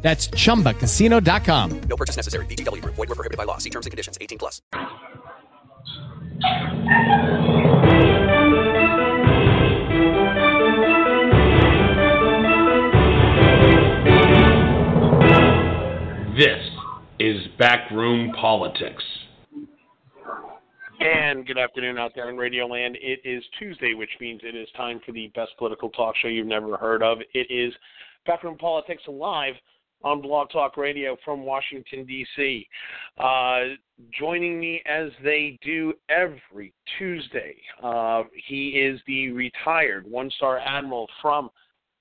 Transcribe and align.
That's 0.00 0.28
chumbacasino.com. 0.28 1.80
No 1.80 1.96
purchase 1.96 2.16
necessary. 2.16 2.46
VGW 2.46 2.82
Group. 2.82 2.94
Void 2.94 3.08
were 3.08 3.14
prohibited 3.14 3.36
by 3.36 3.44
law. 3.44 3.58
See 3.58 3.70
terms 3.70 3.86
and 3.86 3.90
conditions. 3.90 4.16
18 4.20 4.38
plus. 4.38 4.62
This 16.38 16.62
is 17.18 17.48
Backroom 17.58 18.32
Politics. 18.40 19.02
And 21.00 21.44
good 21.44 21.58
afternoon 21.58 21.98
out 21.98 22.12
there 22.14 22.30
in 22.30 22.36
Radio 22.36 22.66
Land. 22.66 22.96
It 23.00 23.20
is 23.24 23.42
Tuesday, 23.58 23.94
which 23.94 24.10
means 24.20 24.42
it 24.44 24.54
is 24.54 24.68
time 24.76 25.00
for 25.04 25.10
the 25.10 25.32
best 25.34 25.50
political 25.58 25.90
talk 25.90 26.14
show 26.16 26.28
you've 26.28 26.46
never 26.46 26.76
heard 26.76 27.02
of. 27.02 27.18
It 27.34 27.48
is 27.50 27.72
Backroom 28.24 28.56
Politics 28.56 29.02
Live 29.08 29.54
on 30.02 30.22
Blog 30.22 30.50
Talk 30.50 30.76
Radio 30.76 31.16
from 31.24 31.44
Washington, 31.44 32.04
D.C. 32.06 32.66
Uh, 33.18 33.60
joining 34.18 34.60
me 34.60 34.82
as 34.86 35.10
they 35.24 35.58
do 35.62 35.92
every 36.08 36.72
Tuesday, 36.98 37.56
uh, 37.82 38.22
he 38.46 38.70
is 38.70 39.00
the 39.06 39.30
retired 39.30 40.08
one 40.08 40.30
star 40.36 40.58
admiral 40.58 41.08
from 41.20 41.50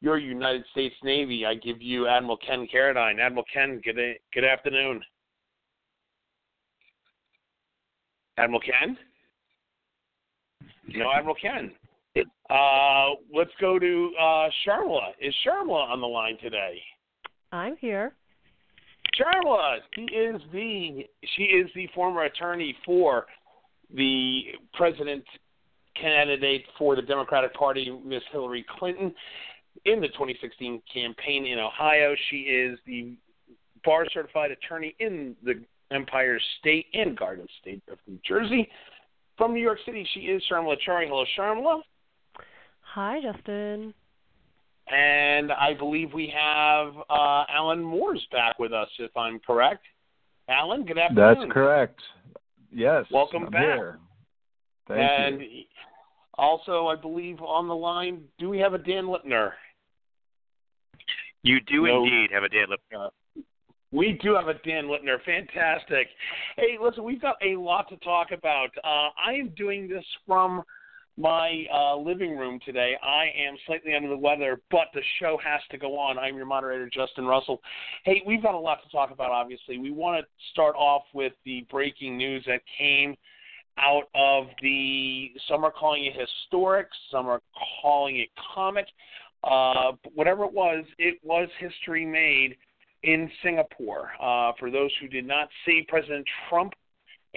your 0.02 0.18
United 0.18 0.64
States 0.72 0.96
Navy. 1.04 1.46
I 1.46 1.56
give 1.56 1.82
you 1.82 2.08
Admiral 2.08 2.38
Ken 2.38 2.68
Carradine. 2.74 3.20
Admiral 3.20 3.46
Ken, 3.52 3.82
good, 3.84 3.98
good 4.34 4.44
afternoon. 4.44 5.02
Admiral 8.38 8.62
Ken? 8.62 8.98
No, 10.90 11.12
Admiral 11.12 11.36
Ken. 11.42 11.72
Uh, 12.50 13.10
let's 13.34 13.52
go 13.60 13.78
to 13.80 14.12
uh, 14.20 14.50
Sharmila. 14.66 15.12
Is 15.20 15.34
Sharmila 15.46 15.90
on 15.90 16.00
the 16.00 16.08
line 16.08 16.38
today? 16.42 16.80
I'm 17.52 17.78
here. 17.78 18.14
Sharmila, 19.20 19.78
she 19.96 20.02
is 20.02 20.42
the 20.52 21.06
she 21.36 21.44
is 21.44 21.70
the 21.76 21.88
former 21.96 22.24
attorney 22.24 22.76
for 22.86 23.26
the 23.94 24.42
president 24.74 25.24
candidate 26.00 26.66
for 26.78 26.96
the 26.96 27.02
Democratic 27.02 27.54
Party, 27.54 27.90
Miss 28.06 28.22
Hillary 28.32 28.66
Clinton, 28.78 29.14
in 29.86 30.02
the 30.02 30.08
2016 30.10 30.82
campaign 30.94 31.46
in 31.46 31.60
Ohio. 31.60 32.16
She 32.30 32.38
is 32.42 32.78
the 32.86 33.16
bar 33.84 34.06
certified 34.14 34.52
attorney 34.52 34.96
in 35.00 35.36
the 35.44 35.64
Empire 35.92 36.40
State 36.60 36.88
and 36.94 37.18
Garden 37.18 37.48
State 37.62 37.82
of 37.92 37.98
New 38.08 38.20
Jersey. 38.28 38.70
From 39.38 39.54
New 39.54 39.62
York 39.62 39.80
City, 39.86 40.08
she 40.14 40.22
is 40.22 40.44
Sharmila 40.52 40.76
Chari. 40.88 41.08
Hello, 41.08 41.24
Sharmila. 41.38 41.82
Hi, 42.82 43.20
Justin. 43.22 43.94
And 44.90 45.52
I 45.52 45.74
believe 45.74 46.14
we 46.14 46.34
have 46.36 46.94
uh, 47.10 47.44
Alan 47.50 47.84
Moore's 47.84 48.26
back 48.32 48.58
with 48.58 48.72
us, 48.72 48.88
if 49.00 49.16
I'm 49.18 49.40
correct. 49.40 49.84
Alan, 50.50 50.86
good 50.86 50.98
afternoon. 50.98 51.40
That's 51.40 51.52
correct. 51.52 52.00
Yes. 52.72 53.06
Welcome 53.12 53.46
I'm 53.46 53.52
back. 53.52 53.62
Here. 53.62 54.00
Thank 54.88 55.00
and 55.00 55.42
you. 55.42 55.64
also, 56.38 56.88
I 56.88 56.96
believe 56.96 57.42
on 57.42 57.68
the 57.68 57.76
line, 57.76 58.22
do 58.40 58.48
we 58.48 58.60
have 58.60 58.74
a 58.74 58.78
Dan 58.78 59.06
Lipner? 59.06 59.52
You 61.44 61.60
do 61.62 61.86
No. 61.86 62.04
indeed 62.04 62.30
have 62.32 62.44
a 62.44 62.50
Dan 62.50 62.68
Lipner. 62.70 63.10
We 63.92 64.20
do 64.22 64.36
have 64.36 64.48
a 64.48 64.54
Dan 64.66 64.86
Lipner. 64.86 65.18
Fantastic. 65.26 66.08
Hey, 66.58 66.78
listen, 66.82 67.04
we've 67.04 67.22
got 67.22 67.36
a 67.42 67.56
lot 67.56 67.90
to 67.90 67.98
talk 67.98 68.32
about. 68.32 68.70
Uh, 68.84 69.10
I 69.26 69.34
am 69.34 69.50
doing 69.58 69.88
this 69.88 70.04
from 70.26 70.64
my 71.18 71.66
uh, 71.74 71.98
living 71.98 72.38
room 72.38 72.60
today. 72.64 72.96
I 73.02 73.26
am 73.48 73.56
slightly 73.66 73.96
under 73.96 74.10
the 74.10 74.18
weather, 74.18 74.62
but 74.70 74.88
the 74.94 75.02
show 75.20 75.40
has 75.44 75.62
to 75.72 75.78
go 75.78 75.98
on. 75.98 76.20
I'm 76.20 76.36
your 76.36 76.46
moderator, 76.46 76.90
Justin 76.94 77.26
Russell. 77.26 77.60
Hey, 78.06 78.22
we've 78.26 78.44
got 78.44 78.54
a 78.54 78.60
lot 78.60 78.84
to 78.84 78.90
talk 78.90 79.12
about, 79.12 79.32
obviously. 79.32 79.80
We 79.80 79.92
want 79.92 80.24
to 80.24 80.28
start 80.52 80.76
off 80.76 81.04
with 81.14 81.34
the 81.44 81.66
breaking 81.72 82.18
news 82.18 82.44
that 82.46 82.62
came 82.78 83.16
out 83.80 84.10
of 84.16 84.46
the, 84.62 85.32
some 85.48 85.64
are 85.64 85.72
calling 85.72 86.06
it 86.06 86.14
historic, 86.14 86.88
some 87.12 87.28
are 87.28 87.42
calling 87.82 88.20
it 88.20 88.30
comic. 88.54 88.88
Uh, 89.44 89.94
whatever 90.14 90.44
it 90.46 90.54
was, 90.54 90.84
it 90.98 91.20
was 91.24 91.48
history 91.60 92.06
made 92.06 92.58
in 93.04 93.30
Singapore. 93.44 94.10
Uh, 94.22 94.52
for 94.60 94.72
those 94.72 94.92
who 95.00 95.08
did 95.08 95.28
not 95.28 95.48
see, 95.66 95.86
President 95.88 96.26
Trump 96.50 96.74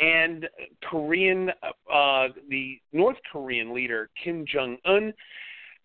and 0.00 0.48
Korean, 0.88 1.50
uh, 1.92 2.28
the 2.48 2.80
North 2.92 3.18
Korean 3.30 3.74
leader 3.74 4.08
Kim 4.22 4.44
Jong 4.46 4.78
Un 4.86 5.12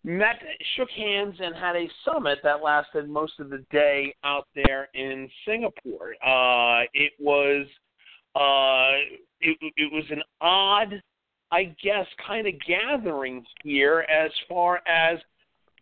met, 0.04 0.42
shook 0.76 0.90
hands, 0.92 1.36
and 1.40 1.56
had 1.56 1.76
a 1.76 1.88
summit 2.06 2.40
that 2.44 2.64
lasted 2.64 3.10
most 3.10 3.40
of 3.40 3.50
the 3.50 3.66
day 3.72 4.14
out 4.24 4.48
there 4.56 4.88
in 4.94 5.30
Singapore. 5.46 6.14
Uh, 6.26 6.86
it 6.94 7.14
was, 7.20 7.66
uh, 8.36 8.96
it, 9.42 9.58
it 9.76 9.92
was 9.92 10.06
an 10.12 10.22
odd, 10.40 11.02
I 11.52 11.76
guess, 11.84 12.06
kind 12.26 12.48
of 12.48 12.54
gathering 12.66 13.44
here 13.64 14.06
as 14.10 14.32
far 14.48 14.82
as 14.88 15.20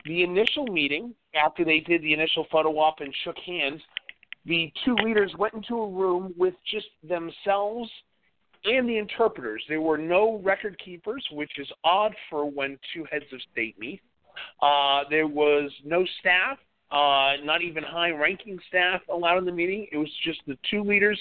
the 0.05 0.23
initial 0.23 0.65
meeting 0.65 1.13
after 1.35 1.63
they 1.63 1.81
did 1.81 2.01
the 2.01 2.13
initial 2.13 2.47
photo 2.51 2.77
op 2.79 3.01
and 3.01 3.13
shook 3.23 3.37
hands. 3.45 3.81
The 4.45 4.71
two 4.83 4.95
leaders 5.03 5.33
went 5.37 5.53
into 5.53 5.75
a 5.75 5.89
room 5.89 6.33
with 6.37 6.53
just 6.69 6.87
themselves 7.07 7.89
and 8.65 8.87
the 8.87 8.97
interpreters. 8.97 9.63
There 9.67 9.81
were 9.81 9.97
no 9.97 10.39
record 10.43 10.79
keepers, 10.83 11.25
which 11.31 11.51
is 11.57 11.67
odd 11.83 12.13
for 12.29 12.49
when 12.49 12.77
two 12.93 13.05
heads 13.11 13.25
of 13.33 13.39
state 13.51 13.77
meet. 13.79 14.01
Uh, 14.61 15.03
there 15.09 15.27
was 15.27 15.71
no 15.83 16.05
staff, 16.19 16.57
uh, 16.91 17.43
not 17.43 17.61
even 17.61 17.83
high 17.83 18.11
ranking 18.11 18.59
staff 18.67 19.01
allowed 19.11 19.39
in 19.39 19.45
the 19.45 19.51
meeting. 19.51 19.87
It 19.91 19.97
was 19.97 20.09
just 20.25 20.39
the 20.47 20.57
two 20.69 20.83
leaders 20.83 21.19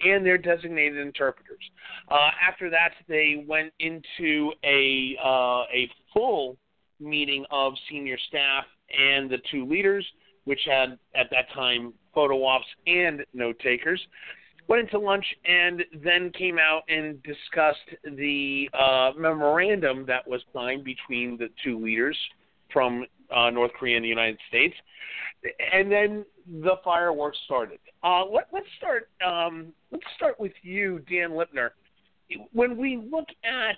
and 0.00 0.24
their 0.24 0.38
designated 0.38 0.98
interpreters. 0.98 1.62
Uh, 2.10 2.30
after 2.46 2.70
that, 2.70 2.92
they 3.06 3.44
went 3.46 3.72
into 3.80 4.50
a, 4.64 5.16
uh, 5.22 5.64
a 5.72 5.90
full 6.12 6.56
meeting 6.98 7.44
of 7.50 7.74
senior 7.90 8.16
staff 8.28 8.64
and 8.96 9.30
the 9.30 9.38
two 9.50 9.66
leaders, 9.66 10.06
which 10.44 10.60
had 10.66 10.98
at 11.14 11.28
that 11.30 11.52
time 11.54 11.92
photo 12.14 12.44
ops 12.44 12.66
and 12.86 13.24
note 13.34 13.58
takers 13.60 14.00
went 14.70 14.82
into 14.82 15.04
lunch 15.04 15.26
and 15.44 15.82
then 16.02 16.30
came 16.30 16.56
out 16.56 16.82
and 16.88 17.20
discussed 17.24 17.78
the 18.16 18.70
uh, 18.72 19.10
memorandum 19.18 20.06
that 20.06 20.26
was 20.26 20.40
signed 20.54 20.84
between 20.84 21.36
the 21.36 21.48
two 21.62 21.76
leaders 21.84 22.16
from 22.72 23.04
uh, 23.34 23.50
North 23.50 23.72
Korea 23.72 23.96
and 23.96 24.04
the 24.04 24.08
United 24.08 24.38
States. 24.48 24.74
And 25.72 25.90
then 25.90 26.24
the 26.62 26.76
fireworks 26.84 27.36
started. 27.46 27.80
Uh, 28.04 28.24
let, 28.24 28.46
let's 28.52 28.66
start. 28.78 29.08
Um, 29.26 29.72
let's 29.90 30.04
start 30.16 30.38
with 30.38 30.52
you, 30.62 31.00
Dan 31.10 31.30
Lipner. 31.30 31.70
When 32.52 32.76
we 32.76 32.96
look 32.96 33.26
at 33.42 33.76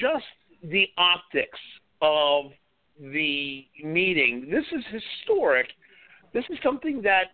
just 0.00 0.24
the 0.64 0.88
optics 0.98 1.60
of 2.02 2.46
the 3.00 3.64
meeting, 3.84 4.48
this 4.50 4.64
is 4.72 4.84
historic. 4.90 5.68
This 6.32 6.44
is 6.50 6.58
something 6.64 7.00
that 7.02 7.26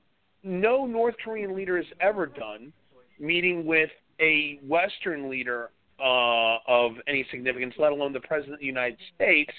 no 0.43 0.87
North 0.87 1.15
Korean 1.23 1.55
leader 1.55 1.77
has 1.77 1.87
ever 2.01 2.27
done, 2.27 2.73
meeting 3.19 3.65
with 3.65 3.91
a 4.21 4.59
Western 4.67 5.31
leader 5.31 5.71
uh, 5.99 6.57
of 6.67 6.93
any 7.07 7.27
significance, 7.31 7.75
let 7.79 7.93
alone 7.93 8.13
the 8.13 8.21
President 8.21 8.55
of 8.55 8.61
the 8.61 8.67
United 8.67 8.99
States. 9.15 9.53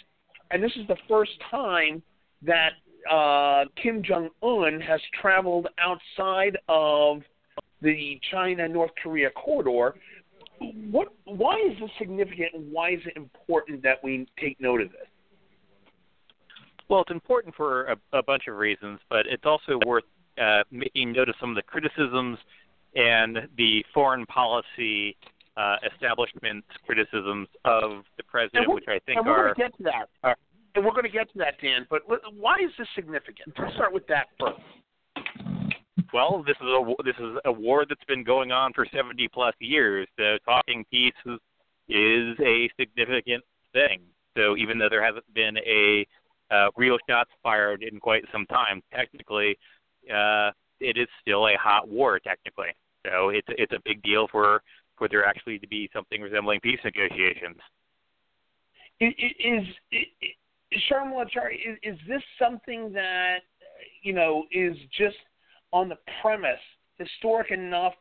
And 0.50 0.61
this 0.63 0.71
is 0.75 0.88
the 0.88 0.97
first 1.07 1.31
time 1.50 2.01
that 2.44 2.71
uh, 3.09 3.65
Kim 3.81 4.03
Jong 4.03 4.29
un 4.44 4.79
has 4.81 5.00
traveled 5.21 5.67
outside 5.79 6.57
of 6.67 7.21
the 7.81 8.19
China 8.31 8.67
North 8.67 8.91
Korea 9.01 9.29
corridor. 9.31 9.95
What? 10.91 11.07
Why 11.25 11.56
is 11.56 11.79
this 11.79 11.89
significant? 11.97 12.50
and 12.53 12.71
Why 12.71 12.91
is 12.91 13.00
it 13.06 13.17
important 13.17 13.81
that 13.83 14.03
we 14.03 14.27
take 14.39 14.59
note 14.61 14.81
of 14.81 14.91
this? 14.91 15.07
Well, 16.89 17.01
it's 17.01 17.11
important 17.11 17.56
for 17.56 17.85
a, 17.85 17.97
a 18.13 18.21
bunch 18.21 18.44
of 18.47 18.57
reasons, 18.57 19.00
but 19.09 19.25
it's 19.25 19.45
also 19.45 19.79
worth 19.88 20.03
uh, 20.39 20.63
making 20.72 21.13
note 21.13 21.30
of 21.30 21.36
some 21.39 21.50
of 21.50 21.56
the 21.56 21.62
criticisms 21.63 22.38
and 22.95 23.48
the 23.57 23.83
foreign 23.94 24.25
policy 24.25 25.16
uh, 25.57 25.75
establishment's 25.94 26.68
criticisms 26.86 27.48
of 27.66 28.04
the 28.18 28.24
president, 28.24 28.72
which 28.72 28.86
I 28.88 29.00
think 29.06 29.18
and 29.18 29.25
we're 29.25 29.50
are 29.50 29.54
going 29.54 29.56
to 29.56 29.62
get 29.62 29.78
to 29.78 29.83
that. 29.83 30.10
are- 30.24 30.38
and 30.74 30.86
we're 30.86 30.92
going 30.92 31.04
to 31.04 31.10
get 31.10 31.30
to 31.33 31.38
that, 31.39 31.56
Dan. 31.62 31.86
But 31.89 32.04
why 32.33 32.56
is 32.63 32.72
this 32.78 32.88
significant? 32.95 33.54
Let's 33.60 33.74
start 33.75 33.94
with 33.94 34.07
that 34.07 34.28
first. 34.39 34.62
well, 36.13 36.44
this 36.48 36.56
is 36.62 36.68
a 36.68 36.94
this 37.04 37.16
is 37.19 37.38
a 37.44 37.51
war 37.51 37.86
that's 37.88 38.04
been 38.06 38.24
going 38.24 38.54
on 38.54 38.72
for 38.74 38.86
70 38.94 39.28
plus 39.33 39.54
years. 39.60 40.07
So 40.18 40.38
talking 40.45 40.86
peace 40.89 41.13
is, 41.25 41.39
is 41.89 42.39
a 42.39 42.69
significant 42.80 43.44
thing. 43.74 44.00
So 44.38 44.56
even 44.56 44.78
though 44.78 44.88
there 44.89 45.04
hasn't 45.04 45.25
been 45.33 45.57
a 45.57 46.07
uh, 46.51 46.69
real 46.78 46.98
shots 47.10 47.31
fired 47.44 47.83
in 47.83 48.00
quite 48.00 48.24
some 48.31 48.45
time, 48.45 48.81
technically, 48.94 49.57
uh, 50.09 50.51
it 50.80 50.98
is 50.98 51.07
still 51.21 51.48
a 51.48 51.56
hot 51.57 51.88
war 51.88 52.19
technically. 52.19 52.69
So 53.06 53.30
it's 53.30 53.48
it's 53.50 53.74
a 53.74 53.80
big 53.83 54.01
deal 54.03 54.27
for 54.31 54.62
for 54.98 55.07
there 55.07 55.25
actually 55.25 55.59
to 55.59 55.68
be 55.68 55.89
something 55.94 56.21
resembling 56.21 56.59
peace 56.59 56.80
negotiations. 56.83 57.57
Is, 59.00 59.13
is, 59.18 59.65
is 59.92 60.12
is, 60.71 61.77
is 61.83 61.98
this 62.07 62.21
something 62.39 62.94
that 62.94 63.39
you 64.03 64.13
know 64.13 64.44
is 64.51 64.75
just 64.98 65.18
on 65.71 65.89
the 65.89 65.98
premise 66.21 66.59
historic 66.97 67.51
enough 67.51 67.94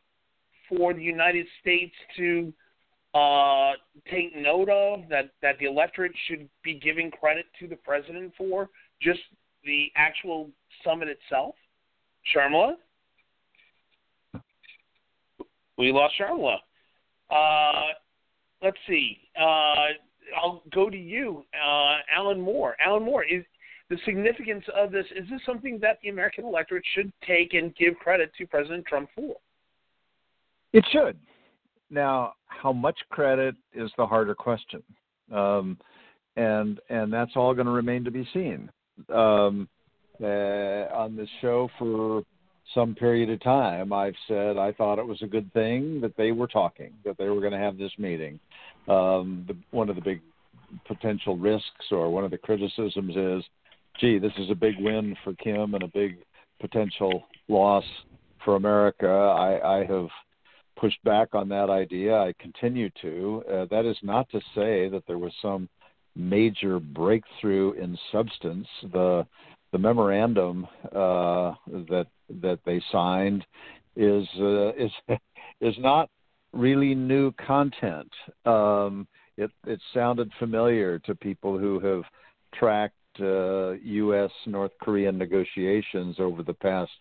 for 0.69 0.93
the 0.93 1.01
United 1.01 1.47
States 1.59 1.93
to 2.17 2.53
uh, 3.13 3.71
take 4.09 4.35
note 4.35 4.69
of 4.69 5.09
that 5.09 5.31
that 5.41 5.57
the 5.59 5.65
electorate 5.65 6.13
should 6.27 6.47
be 6.63 6.75
giving 6.75 7.11
credit 7.11 7.45
to 7.59 7.67
the 7.67 7.75
president 7.75 8.31
for 8.37 8.69
just 9.01 9.19
the 9.65 9.91
actual 9.95 10.49
summit 10.83 11.07
itself? 11.07 11.55
Sharmila? 12.35 12.73
We 15.77 15.91
lost 15.91 16.15
Sharmila. 16.19 16.57
Uh, 17.29 17.93
let's 18.61 18.77
see. 18.87 19.17
Uh, 19.39 19.93
I'll 20.41 20.63
go 20.73 20.89
to 20.89 20.97
you, 20.97 21.43
uh, 21.53 21.97
Alan 22.15 22.39
Moore. 22.39 22.75
Alan 22.85 23.03
Moore, 23.03 23.23
is 23.23 23.43
the 23.89 23.97
significance 24.05 24.63
of 24.75 24.91
this? 24.91 25.05
Is 25.15 25.29
this 25.29 25.41
something 25.45 25.79
that 25.81 25.99
the 26.03 26.09
American 26.09 26.45
electorate 26.45 26.83
should 26.93 27.11
take 27.25 27.53
and 27.53 27.75
give 27.75 27.95
credit 27.95 28.31
to 28.37 28.47
President 28.47 28.85
Trump 28.85 29.09
for? 29.15 29.35
It 30.73 30.85
should. 30.91 31.17
Now, 31.89 32.33
how 32.45 32.71
much 32.71 32.97
credit 33.09 33.55
is 33.73 33.91
the 33.97 34.05
harder 34.05 34.33
question, 34.33 34.81
um, 35.33 35.77
and 36.37 36.79
and 36.89 37.11
that's 37.11 37.31
all 37.35 37.53
going 37.53 37.65
to 37.65 37.71
remain 37.71 38.05
to 38.05 38.11
be 38.11 38.25
seen. 38.33 38.69
Um, 39.13 39.67
uh, 40.21 40.93
on 40.93 41.15
this 41.15 41.29
show 41.41 41.69
for 41.77 42.23
some 42.73 42.95
period 42.95 43.29
of 43.29 43.41
time, 43.41 43.91
I've 43.91 44.15
said 44.27 44.57
I 44.57 44.71
thought 44.71 44.99
it 44.99 45.07
was 45.07 45.21
a 45.21 45.27
good 45.27 45.51
thing 45.53 45.99
that 46.01 46.15
they 46.15 46.31
were 46.31 46.47
talking, 46.47 46.93
that 47.03 47.17
they 47.17 47.29
were 47.29 47.41
going 47.41 47.51
to 47.53 47.59
have 47.59 47.77
this 47.77 47.91
meeting. 47.97 48.39
Um, 48.87 49.45
the, 49.47 49.55
one 49.71 49.89
of 49.89 49.95
the 49.95 50.01
big 50.01 50.21
potential 50.87 51.37
risks 51.37 51.85
or 51.91 52.09
one 52.09 52.23
of 52.23 52.31
the 52.31 52.37
criticisms 52.37 53.15
is, 53.15 53.43
gee, 53.99 54.19
this 54.19 54.31
is 54.37 54.49
a 54.49 54.55
big 54.55 54.75
win 54.79 55.15
for 55.23 55.33
Kim 55.33 55.73
and 55.73 55.83
a 55.83 55.87
big 55.87 56.17
potential 56.59 57.23
loss 57.47 57.83
for 58.45 58.55
America. 58.55 59.07
I, 59.07 59.79
I 59.79 59.85
have 59.85 60.07
pushed 60.77 61.03
back 61.03 61.29
on 61.33 61.49
that 61.49 61.69
idea. 61.69 62.15
I 62.15 62.33
continue 62.39 62.89
to. 63.01 63.43
Uh, 63.51 63.65
that 63.69 63.85
is 63.85 63.97
not 64.01 64.29
to 64.29 64.39
say 64.55 64.87
that 64.89 65.03
there 65.07 65.17
was 65.17 65.33
some 65.41 65.67
major 66.15 66.79
breakthrough 66.79 67.73
in 67.73 67.97
substance. 68.11 68.67
The 68.91 69.25
the 69.71 69.77
memorandum 69.77 70.67
uh, 70.85 71.53
that 71.65 72.07
that 72.41 72.59
they 72.65 72.81
signed 72.91 73.45
is 73.95 74.27
uh, 74.39 74.73
is 74.73 74.91
is 75.61 75.75
not 75.79 76.09
really 76.53 76.93
new 76.93 77.31
content. 77.33 78.11
Um, 78.45 79.07
it 79.37 79.51
it 79.65 79.79
sounded 79.93 80.31
familiar 80.39 80.99
to 80.99 81.15
people 81.15 81.57
who 81.57 81.79
have 81.79 82.03
tracked 82.53 82.95
uh, 83.19 83.71
U.S. 83.71 84.31
North 84.45 84.71
Korean 84.81 85.17
negotiations 85.17 86.17
over 86.19 86.43
the 86.43 86.53
past 86.53 86.91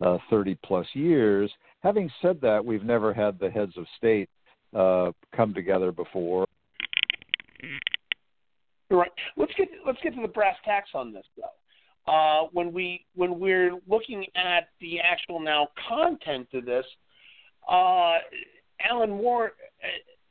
uh, 0.00 0.18
30 0.30 0.56
plus 0.64 0.86
years. 0.94 1.50
Having 1.82 2.10
said 2.22 2.40
that, 2.42 2.64
we've 2.64 2.84
never 2.84 3.12
had 3.14 3.38
the 3.38 3.50
heads 3.50 3.72
of 3.76 3.84
state 3.96 4.28
uh, 4.74 5.12
come 5.34 5.54
together 5.54 5.92
before. 5.92 6.46
Right. 8.90 9.12
Let's 9.36 9.52
get 9.56 9.68
let's 9.86 9.98
get 10.02 10.14
to 10.14 10.22
the 10.22 10.28
brass 10.28 10.56
tacks 10.64 10.90
on 10.94 11.12
this 11.12 11.24
though 11.36 11.44
uh, 12.08 12.46
when 12.52 12.72
we 12.72 13.04
when 13.14 13.38
we're 13.38 13.72
looking 13.86 14.24
at 14.34 14.68
the 14.80 14.98
actual 15.00 15.40
now 15.40 15.68
content 15.88 16.48
of 16.54 16.64
this, 16.64 16.86
uh, 17.70 18.14
Alan 18.88 19.10
Moore, 19.10 19.52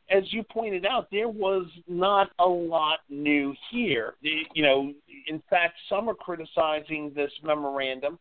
as 0.10 0.24
you 0.32 0.44
pointed 0.44 0.86
out, 0.86 1.08
there 1.12 1.30
was 1.30 1.66
not 1.88 2.32
a 2.40 2.46
lot 2.46 3.00
new 3.10 3.54
here. 3.72 4.16
You 4.22 4.64
know, 4.64 4.94
in 5.28 5.42
fact, 5.50 5.76
some 5.88 6.10
are 6.10 6.16
criticizing 6.16 7.12
this 7.16 7.32
memorandum 7.44 8.18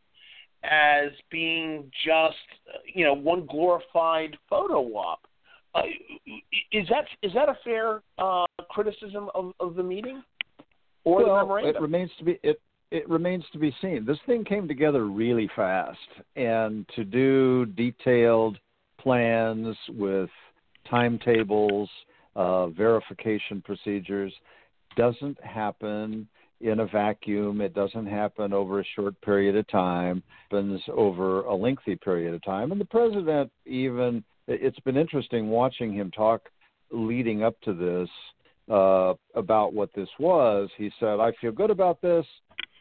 as 0.65 1.11
being 1.31 1.91
just 2.05 2.37
you 2.95 3.05
know 3.05 3.15
one 3.15 3.47
glorified 3.47 4.37
photo 4.51 4.83
op. 4.97 5.21
Uh, 5.75 5.83
is 6.73 6.87
that 6.89 7.05
is 7.23 7.33
that 7.33 7.49
a 7.49 7.57
fair 7.65 8.03
uh, 8.19 8.45
criticism 8.71 9.31
of, 9.35 9.53
of 9.61 9.77
the 9.77 9.83
meeting 9.83 10.23
or 11.05 11.25
well, 11.25 11.27
the 11.27 11.43
memorandum? 11.43 11.77
It 11.77 11.81
remains 11.81 12.11
to 12.19 12.25
be 12.25 12.39
it 12.43 12.61
it 12.91 13.09
remains 13.09 13.45
to 13.53 13.59
be 13.59 13.75
seen. 13.81 14.05
This 14.05 14.19
thing 14.27 14.45
came 14.45 14.69
together 14.69 15.07
really 15.07 15.51
fast, 15.57 15.99
and 16.37 16.87
to 16.95 17.05
do 17.05 17.67
detailed 17.67 18.59
plans 19.01 19.77
with 19.89 20.31
timetables, 20.89 21.91
uh, 22.37 22.69
verification 22.69 23.63
procedures 23.63 24.33
doesn't 24.97 25.43
happen 25.43 26.29
in 26.61 26.81
a 26.81 26.87
vacuum. 26.87 27.61
It 27.61 27.75
doesn't 27.75 28.07
happen 28.07 28.53
over 28.53 28.81
a 28.81 28.85
short 28.95 29.21
period 29.21 29.57
of 29.57 29.67
time. 29.69 30.19
It 30.19 30.55
happens 30.55 30.81
over 30.93 31.43
a 31.43 31.55
lengthy 31.55 31.97
period 31.97 32.35
of 32.35 32.43
time. 32.45 32.73
And 32.73 32.81
the 32.81 32.87
president 32.87 33.51
even 33.67 34.25
it's 34.49 34.79
been 34.81 34.97
interesting 34.97 35.49
watching 35.49 35.93
him 35.93 36.11
talk 36.13 36.49
leading 36.91 37.43
up 37.43 37.61
to 37.63 37.75
this 37.75 38.09
uh, 38.73 39.15
about 39.35 39.75
what 39.75 39.93
this 39.95 40.09
was. 40.19 40.69
He 40.77 40.91
said, 41.01 41.21
"I 41.21 41.33
feel 41.41 41.53
good 41.53 41.71
about 41.71 42.01
this 42.01 42.25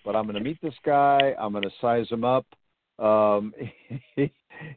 but 0.05 0.15
I'm 0.15 0.25
going 0.25 0.35
to 0.35 0.41
meet 0.41 0.61
this 0.61 0.75
guy. 0.85 1.33
I'm 1.39 1.51
going 1.51 1.63
to 1.63 1.71
size 1.81 2.07
him 2.09 2.23
up. 2.23 2.45
Um, 2.99 3.53
he, 4.15 4.31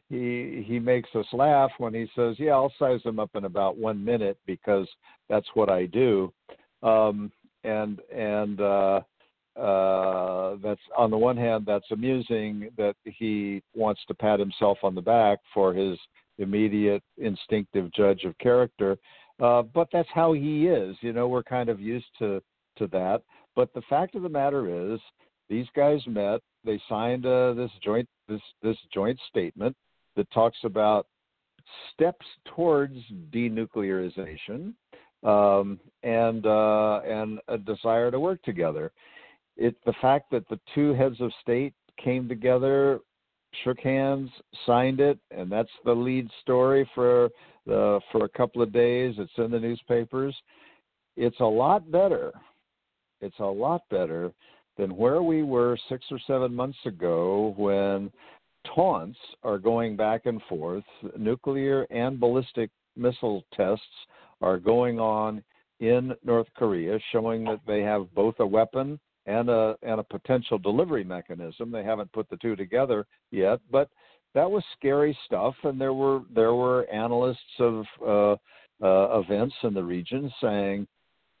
he 0.09 0.65
he 0.67 0.79
makes 0.79 1.09
us 1.15 1.25
laugh 1.31 1.71
when 1.77 1.93
he 1.93 2.07
says, 2.15 2.35
"Yeah, 2.37 2.53
I'll 2.53 2.73
size 2.79 3.01
him 3.03 3.19
up 3.19 3.29
in 3.35 3.45
about 3.45 3.77
one 3.77 4.03
minute 4.03 4.37
because 4.45 4.87
that's 5.29 5.47
what 5.53 5.69
I 5.69 5.85
do." 5.85 6.33
Um, 6.83 7.31
and 7.63 7.99
and 8.13 8.59
uh, 8.59 9.01
uh, 9.59 10.55
that's 10.63 10.81
on 10.97 11.11
the 11.11 11.17
one 11.17 11.37
hand, 11.37 11.65
that's 11.65 11.91
amusing 11.91 12.69
that 12.77 12.95
he 13.03 13.61
wants 13.75 14.01
to 14.07 14.13
pat 14.13 14.39
himself 14.39 14.77
on 14.83 14.95
the 14.95 15.01
back 15.01 15.39
for 15.53 15.73
his 15.73 15.97
immediate 16.37 17.03
instinctive 17.17 17.91
judge 17.93 18.23
of 18.23 18.37
character. 18.37 18.97
Uh, 19.41 19.61
but 19.61 19.87
that's 19.91 20.09
how 20.13 20.33
he 20.33 20.67
is. 20.67 20.95
You 21.01 21.13
know, 21.13 21.27
we're 21.27 21.43
kind 21.43 21.69
of 21.69 21.79
used 21.79 22.07
to 22.19 22.41
to 22.77 22.87
that. 22.87 23.21
But 23.59 23.73
the 23.73 23.81
fact 23.89 24.15
of 24.15 24.21
the 24.21 24.29
matter 24.29 24.93
is, 24.93 25.01
these 25.49 25.65
guys 25.75 25.99
met. 26.07 26.39
They 26.63 26.81
signed 26.87 27.25
uh, 27.25 27.53
this 27.55 27.69
joint 27.83 28.07
this 28.29 28.39
this 28.63 28.77
joint 28.93 29.19
statement 29.27 29.75
that 30.15 30.31
talks 30.31 30.59
about 30.63 31.07
steps 31.91 32.25
towards 32.55 32.95
denuclearization 33.31 34.75
um, 35.23 35.77
and 36.03 36.45
uh, 36.45 37.01
and 37.05 37.41
a 37.49 37.57
desire 37.57 38.09
to 38.09 38.17
work 38.17 38.41
together. 38.43 38.93
It 39.57 39.75
the 39.85 39.93
fact 40.01 40.31
that 40.31 40.47
the 40.47 40.59
two 40.73 40.93
heads 40.93 41.19
of 41.19 41.29
state 41.41 41.73
came 42.01 42.29
together, 42.29 43.01
shook 43.65 43.81
hands, 43.81 44.29
signed 44.65 45.01
it, 45.01 45.19
and 45.31 45.51
that's 45.51 45.75
the 45.83 45.93
lead 45.93 46.29
story 46.43 46.89
for 46.95 47.27
the 47.65 47.99
for 48.13 48.23
a 48.23 48.29
couple 48.29 48.61
of 48.61 48.71
days. 48.71 49.15
It's 49.17 49.37
in 49.37 49.51
the 49.51 49.59
newspapers. 49.59 50.33
It's 51.17 51.41
a 51.41 51.43
lot 51.43 51.91
better. 51.91 52.31
It's 53.21 53.39
a 53.39 53.43
lot 53.43 53.83
better 53.89 54.31
than 54.77 54.95
where 54.95 55.21
we 55.21 55.43
were 55.43 55.77
six 55.89 56.05
or 56.11 56.19
seven 56.25 56.53
months 56.53 56.77
ago 56.85 57.53
when 57.57 58.11
taunts 58.75 59.17
are 59.43 59.57
going 59.57 59.95
back 59.95 60.25
and 60.25 60.41
forth. 60.47 60.83
Nuclear 61.17 61.83
and 61.89 62.19
ballistic 62.19 62.69
missile 62.95 63.43
tests 63.55 63.83
are 64.41 64.57
going 64.57 64.99
on 64.99 65.43
in 65.79 66.13
North 66.23 66.47
Korea, 66.55 66.99
showing 67.11 67.43
that 67.45 67.61
they 67.65 67.81
have 67.81 68.13
both 68.13 68.35
a 68.39 68.45
weapon 68.45 68.99
and 69.25 69.49
a 69.49 69.75
and 69.83 69.99
a 69.99 70.03
potential 70.03 70.57
delivery 70.57 71.03
mechanism. 71.03 71.71
They 71.71 71.83
haven't 71.83 72.11
put 72.11 72.29
the 72.29 72.37
two 72.37 72.55
together 72.55 73.05
yet, 73.31 73.59
but 73.71 73.89
that 74.33 74.49
was 74.49 74.63
scary 74.77 75.17
stuff. 75.25 75.55
And 75.63 75.79
there 75.79 75.93
were 75.93 76.21
there 76.33 76.53
were 76.53 76.89
analysts 76.89 77.59
of 77.59 77.85
uh, 78.05 78.31
uh, 78.83 79.19
events 79.19 79.55
in 79.63 79.73
the 79.73 79.83
region 79.83 80.31
saying, 80.41 80.87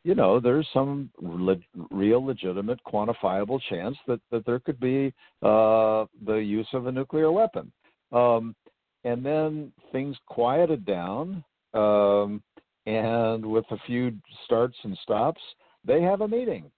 you 0.03 0.15
know, 0.15 0.39
there's 0.39 0.67
some 0.73 1.09
le- 1.21 1.57
real, 1.91 2.25
legitimate, 2.25 2.79
quantifiable 2.87 3.59
chance 3.69 3.97
that, 4.07 4.21
that 4.31 4.45
there 4.45 4.59
could 4.59 4.79
be 4.79 5.13
uh, 5.41 6.05
the 6.25 6.35
use 6.35 6.67
of 6.73 6.87
a 6.87 6.91
nuclear 6.91 7.31
weapon. 7.31 7.71
Um, 8.11 8.55
and 9.03 9.25
then 9.25 9.71
things 9.91 10.17
quieted 10.25 10.85
down, 10.85 11.43
um, 11.73 12.41
and 12.85 13.45
with 13.45 13.65
a 13.71 13.77
few 13.85 14.13
starts 14.45 14.77
and 14.83 14.97
stops, 15.03 15.41
they 15.85 16.01
have 16.01 16.21
a 16.21 16.27
meeting. 16.27 16.71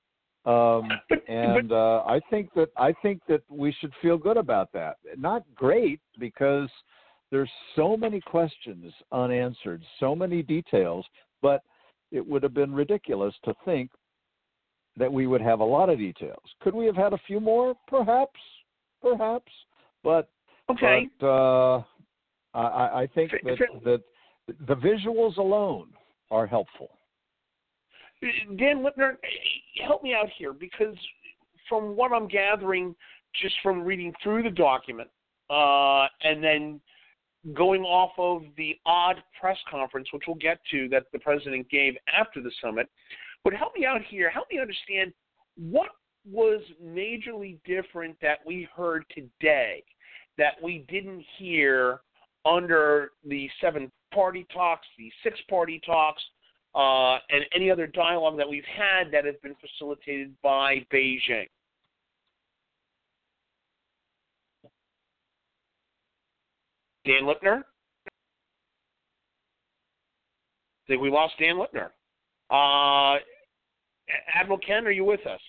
Um, 0.45 0.89
and 1.27 1.71
uh, 1.71 2.03
I 2.05 2.19
think 2.29 2.53
that 2.55 2.69
I 2.75 2.93
think 3.01 3.21
that 3.27 3.43
we 3.49 3.71
should 3.79 3.93
feel 4.01 4.17
good 4.17 4.37
about 4.37 4.71
that. 4.73 4.97
Not 5.15 5.43
great 5.55 5.99
because 6.19 6.69
there's 7.31 7.49
so 7.75 7.95
many 7.95 8.19
questions 8.21 8.91
unanswered, 9.11 9.83
so 9.99 10.15
many 10.15 10.41
details, 10.41 11.05
but 11.41 11.61
it 12.11 12.25
would 12.25 12.43
have 12.43 12.53
been 12.53 12.73
ridiculous 12.73 13.33
to 13.45 13.53
think 13.65 13.91
that 14.97 15.11
we 15.11 15.27
would 15.27 15.41
have 15.41 15.61
a 15.61 15.65
lot 15.65 15.89
of 15.89 15.97
details. 15.97 16.43
Could 16.61 16.75
we 16.75 16.85
have 16.85 16.95
had 16.95 17.13
a 17.13 17.19
few 17.25 17.39
more? 17.39 17.75
Perhaps, 17.87 18.39
perhaps, 19.01 19.51
but 20.03 20.29
Okay. 20.69 21.09
but 21.19 21.27
uh, 21.27 21.83
I, 22.53 23.01
I 23.01 23.09
think 23.13 23.31
that, 23.31 23.57
that 23.83 24.01
the 24.67 24.75
visuals 24.75 25.37
alone 25.37 25.89
are 26.29 26.47
helpful. 26.47 26.89
Dan 28.21 28.83
Lipner, 28.83 29.17
help 29.85 30.03
me 30.03 30.13
out 30.13 30.29
here 30.37 30.53
because 30.53 30.95
from 31.67 31.95
what 31.95 32.11
I'm 32.11 32.27
gathering, 32.27 32.95
just 33.41 33.55
from 33.63 33.81
reading 33.81 34.13
through 34.21 34.43
the 34.43 34.49
document, 34.49 35.09
uh, 35.49 36.07
and 36.23 36.43
then 36.43 36.79
going 37.53 37.81
off 37.83 38.11
of 38.17 38.43
the 38.57 38.75
odd 38.85 39.17
press 39.39 39.57
conference, 39.69 40.07
which 40.13 40.23
we'll 40.27 40.35
get 40.35 40.59
to, 40.71 40.87
that 40.89 41.05
the 41.11 41.19
president 41.19 41.69
gave 41.69 41.95
after 42.13 42.41
the 42.41 42.51
summit, 42.61 42.87
but 43.43 43.53
help 43.53 43.73
me 43.75 43.85
out 43.85 44.01
here. 44.09 44.29
Help 44.29 44.47
me 44.51 44.59
understand 44.59 45.11
what 45.57 45.89
was 46.29 46.61
majorly 46.83 47.57
different 47.65 48.15
that 48.21 48.39
we 48.45 48.67
heard 48.75 49.03
today 49.13 49.83
that 50.37 50.53
we 50.63 50.85
didn't 50.89 51.23
hear 51.37 52.01
under 52.45 53.11
the 53.25 53.49
seven 53.59 53.91
party 54.13 54.45
talks, 54.53 54.87
the 54.97 55.11
six 55.23 55.39
party 55.49 55.81
talks, 55.85 56.21
uh, 56.73 57.17
and 57.29 57.45
any 57.53 57.69
other 57.69 57.87
dialogue 57.87 58.37
that 58.37 58.49
we've 58.49 58.63
had 58.65 59.11
that 59.11 59.25
has 59.25 59.35
been 59.43 59.55
facilitated 59.55 60.33
by 60.41 60.85
Beijing. 60.93 61.47
Dan 67.05 67.23
Lipner? 67.23 67.63
I 68.07 68.11
think 70.87 71.01
we 71.01 71.09
lost 71.09 71.33
Dan 71.39 71.55
Lipner. 71.55 71.89
Uh, 72.49 73.19
Admiral 74.35 74.59
Ken, 74.59 74.85
are 74.85 74.91
you 74.91 75.05
with 75.05 75.25
us? 75.25 75.39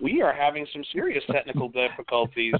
We 0.00 0.22
are 0.22 0.32
having 0.32 0.66
some 0.72 0.84
serious 0.92 1.24
technical 1.30 1.68
difficulties. 1.68 2.54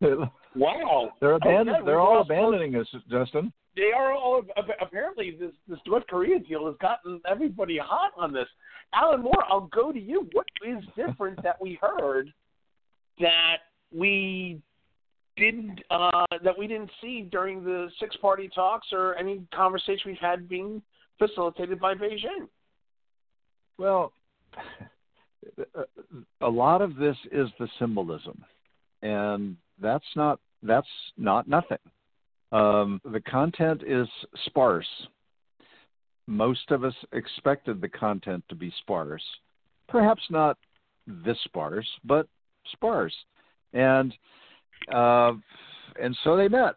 Wow. 0.58 1.10
They're 1.20 1.32
abandon- 1.34 1.74
Okay, 1.74 1.84
They're 1.84 2.00
all 2.00 2.16
both- 2.24 2.30
abandoning 2.30 2.76
us, 2.76 2.86
Justin. 3.10 3.52
They 3.76 3.92
are 3.94 4.14
all 4.14 4.40
apparently 4.80 5.32
this 5.38 5.52
this 5.68 5.78
North 5.86 6.04
Korea 6.08 6.38
deal 6.38 6.64
has 6.66 6.76
gotten 6.80 7.20
everybody 7.28 7.76
hot 7.76 8.12
on 8.16 8.32
this. 8.32 8.46
Alan 8.94 9.20
Moore, 9.20 9.44
I'll 9.50 9.68
go 9.70 9.92
to 9.92 10.00
you. 10.00 10.26
What 10.32 10.46
is 10.66 10.82
different 10.96 11.42
that 11.42 11.60
we 11.60 11.78
heard 11.82 12.32
that 13.20 13.58
we 13.92 14.60
didn't 15.36 15.80
uh, 15.90 16.24
that 16.42 16.56
we 16.58 16.66
didn't 16.66 16.90
see 17.00 17.22
during 17.30 17.62
the 17.62 17.88
six 18.00 18.16
party 18.16 18.48
talks 18.54 18.88
or 18.92 19.14
any 19.16 19.42
conversation 19.54 20.02
we've 20.06 20.18
had 20.18 20.48
being 20.48 20.82
facilitated 21.18 21.78
by 21.78 21.94
Beijing? 21.94 22.48
Well, 23.78 24.12
a 26.40 26.48
lot 26.48 26.82
of 26.82 26.96
this 26.96 27.16
is 27.30 27.48
the 27.58 27.68
symbolism, 27.78 28.42
and 29.02 29.56
that's 29.80 30.04
not 30.14 30.40
that's 30.62 30.86
not 31.16 31.48
nothing. 31.48 31.78
Um, 32.52 33.00
the 33.04 33.20
content 33.20 33.82
is 33.86 34.08
sparse. 34.46 34.86
Most 36.26 36.70
of 36.70 36.84
us 36.84 36.94
expected 37.12 37.80
the 37.80 37.88
content 37.88 38.42
to 38.48 38.54
be 38.54 38.72
sparse, 38.80 39.22
perhaps 39.88 40.22
not 40.30 40.56
this 41.06 41.36
sparse, 41.44 41.86
but 42.04 42.26
sparse, 42.72 43.14
and 43.72 44.14
uh, 44.92 45.32
and 46.00 46.16
so 46.24 46.36
they 46.36 46.48
met, 46.48 46.74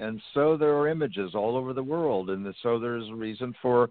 and 0.00 0.20
so 0.34 0.56
there 0.56 0.76
are 0.76 0.88
images 0.88 1.34
all 1.34 1.56
over 1.56 1.72
the 1.72 1.82
world, 1.82 2.30
and 2.30 2.54
so 2.62 2.78
there's 2.78 3.08
a 3.08 3.14
reason 3.14 3.54
for 3.60 3.90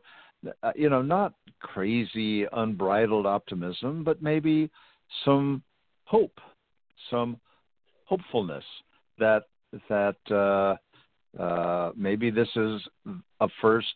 uh, 0.64 0.72
you 0.76 0.90
know, 0.90 1.02
not 1.02 1.34
crazy, 1.60 2.46
unbridled 2.54 3.26
optimism, 3.26 4.04
but 4.04 4.22
maybe 4.22 4.70
some 5.26 5.64
hope, 6.06 6.40
some 7.10 7.40
hopefulness 8.06 8.64
that 9.18 9.44
that 9.90 10.16
uh, 10.32 11.42
uh, 11.42 11.92
maybe 11.96 12.30
this 12.30 12.48
is 12.56 12.82
a 13.42 13.48
first 13.62 13.88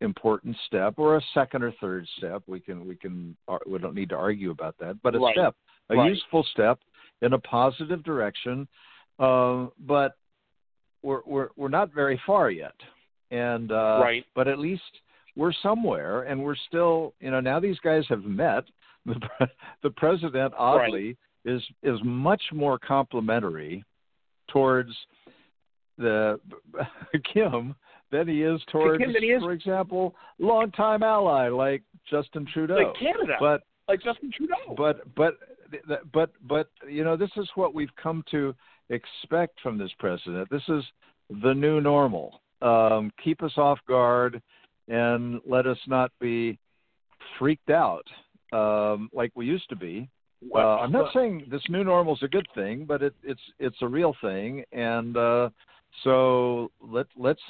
important 0.00 0.56
step 0.66 0.94
or 0.98 1.16
a 1.16 1.22
second 1.32 1.62
or 1.62 1.72
third 1.80 2.06
step. 2.18 2.42
We 2.46 2.60
can 2.60 2.86
we 2.86 2.96
can 2.96 3.36
we 3.66 3.78
don't 3.78 3.94
need 3.94 4.10
to 4.10 4.16
argue 4.16 4.50
about 4.50 4.76
that, 4.80 4.98
but 5.02 5.14
a 5.14 5.20
Right. 5.20 5.34
step, 5.34 5.54
a 5.90 5.96
Right. 5.96 6.10
useful 6.10 6.42
step 6.52 6.78
in 7.22 7.32
a 7.34 7.38
positive 7.38 8.02
direction. 8.02 8.66
Uh, 9.18 9.66
but 9.80 10.16
we're 11.02 11.20
we're 11.26 11.48
we're 11.56 11.68
not 11.68 11.92
very 11.92 12.20
far 12.26 12.50
yet, 12.50 12.74
and 13.30 13.70
uh, 13.70 14.00
Right. 14.02 14.24
But 14.34 14.48
at 14.48 14.58
least 14.58 14.82
we're 15.36 15.52
somewhere, 15.62 16.22
and 16.22 16.42
we're 16.42 16.56
still 16.68 17.14
you 17.20 17.30
know 17.30 17.40
now 17.40 17.60
these 17.60 17.78
guys 17.80 18.04
have 18.08 18.24
met. 18.24 18.64
The 19.06 19.20
pre- 19.20 19.46
the 19.82 19.90
president 19.90 20.54
oddly 20.56 21.18
is 21.44 21.60
is 21.82 21.98
much 22.02 22.42
more 22.54 22.78
complimentary 22.78 23.84
towards 24.48 24.92
the 25.98 26.40
Kim 27.34 27.74
than 28.10 28.28
he 28.28 28.42
is 28.42 28.60
towards, 28.72 28.98
Kim 29.04 29.10
he 29.20 29.26
is- 29.26 29.42
for 29.42 29.52
example, 29.52 30.14
longtime 30.38 31.02
ally 31.02 31.48
like 31.48 31.82
Justin 32.10 32.46
Trudeau. 32.52 32.76
Like 32.76 32.96
Canada, 32.98 33.34
But 33.38 33.62
like 33.88 34.02
Justin 34.02 34.30
Trudeau. 34.34 34.74
but 34.74 35.02
but 35.14 35.34
but 36.12 36.30
but 36.48 36.68
you 36.88 37.04
know 37.04 37.16
this 37.16 37.30
is 37.36 37.48
what 37.54 37.74
we've 37.74 37.94
come 38.00 38.24
to 38.30 38.54
expect 38.90 39.60
from 39.62 39.78
this 39.78 39.90
president. 39.98 40.48
This 40.50 40.62
is 40.68 40.84
the 41.42 41.52
new 41.52 41.80
normal. 41.80 42.40
Um, 42.62 43.12
keep 43.22 43.42
us 43.42 43.52
off 43.56 43.78
guard 43.86 44.40
and 44.88 45.40
let 45.46 45.66
us 45.66 45.78
not 45.86 46.10
be 46.20 46.58
freaked 47.38 47.70
out 47.70 48.06
um, 48.52 49.08
like 49.12 49.32
we 49.34 49.46
used 49.46 49.68
to 49.70 49.76
be. 49.76 50.08
Uh, 50.54 50.58
I'm 50.58 50.92
not 50.92 51.12
saying 51.14 51.46
this 51.50 51.62
new 51.70 51.84
normal 51.84 52.14
is 52.14 52.22
a 52.22 52.28
good 52.28 52.46
thing, 52.54 52.84
but 52.84 53.02
it, 53.02 53.14
it's 53.22 53.40
it's 53.58 53.76
a 53.80 53.88
real 53.88 54.14
thing, 54.20 54.62
and 54.72 55.16
uh, 55.16 55.48
so 56.02 56.70
let 56.80 57.06
let's 57.16 57.40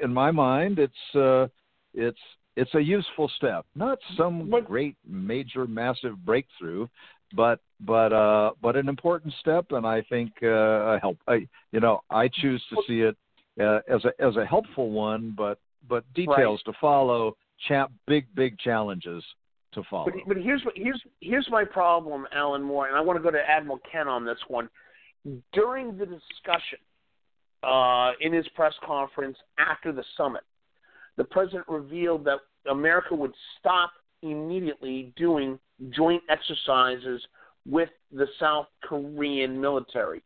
in 0.00 0.12
my 0.12 0.30
mind 0.30 0.78
it's 0.78 1.16
uh, 1.16 1.48
it's 1.94 2.20
it's 2.56 2.74
a 2.74 2.80
useful 2.80 3.30
step, 3.36 3.66
not 3.74 3.98
some 4.16 4.50
great 4.66 4.96
major 5.06 5.66
massive 5.66 6.24
breakthrough, 6.24 6.86
but 7.34 7.60
but 7.80 8.12
uh, 8.12 8.52
but 8.62 8.76
an 8.76 8.88
important 8.88 9.34
step, 9.40 9.66
and 9.70 9.86
I 9.86 10.02
think 10.02 10.32
uh, 10.42 10.48
a 10.48 10.98
help. 11.00 11.18
I, 11.26 11.46
you 11.72 11.80
know, 11.80 12.00
I 12.10 12.28
choose 12.28 12.62
to 12.70 12.76
see 12.86 13.00
it 13.00 13.16
uh, 13.60 13.80
as 13.92 14.04
a 14.04 14.12
as 14.22 14.36
a 14.36 14.44
helpful 14.44 14.90
one, 14.90 15.34
but 15.36 15.58
but 15.88 16.04
details 16.14 16.62
to 16.66 16.72
follow. 16.80 17.36
Cha- 17.68 17.88
big 18.06 18.26
big 18.34 18.58
challenges 18.58 19.22
to 19.74 19.82
follow. 19.88 20.06
But, 20.06 20.14
but 20.26 20.36
here's 20.36 20.62
here's 20.74 21.00
here's 21.20 21.48
my 21.50 21.64
problem, 21.64 22.26
Alan 22.34 22.62
Moore, 22.62 22.88
and 22.88 22.96
I 22.96 23.00
want 23.00 23.18
to 23.18 23.22
go 23.22 23.30
to 23.30 23.38
Admiral 23.38 23.80
Ken 23.90 24.08
on 24.08 24.24
this 24.24 24.38
one. 24.48 24.68
During 25.52 25.96
the 25.96 26.06
discussion 26.06 26.78
uh, 27.62 28.10
in 28.20 28.32
his 28.32 28.46
press 28.54 28.74
conference 28.84 29.36
after 29.58 29.92
the 29.92 30.04
summit, 30.16 30.42
the 31.16 31.24
president 31.24 31.64
revealed 31.68 32.24
that 32.24 32.38
America 32.68 33.14
would 33.14 33.32
stop 33.58 33.92
immediately 34.22 35.12
doing 35.16 35.58
joint 35.90 36.22
exercises 36.28 37.22
with 37.66 37.90
the 38.12 38.26
South 38.40 38.66
Korean 38.82 39.60
military. 39.60 40.22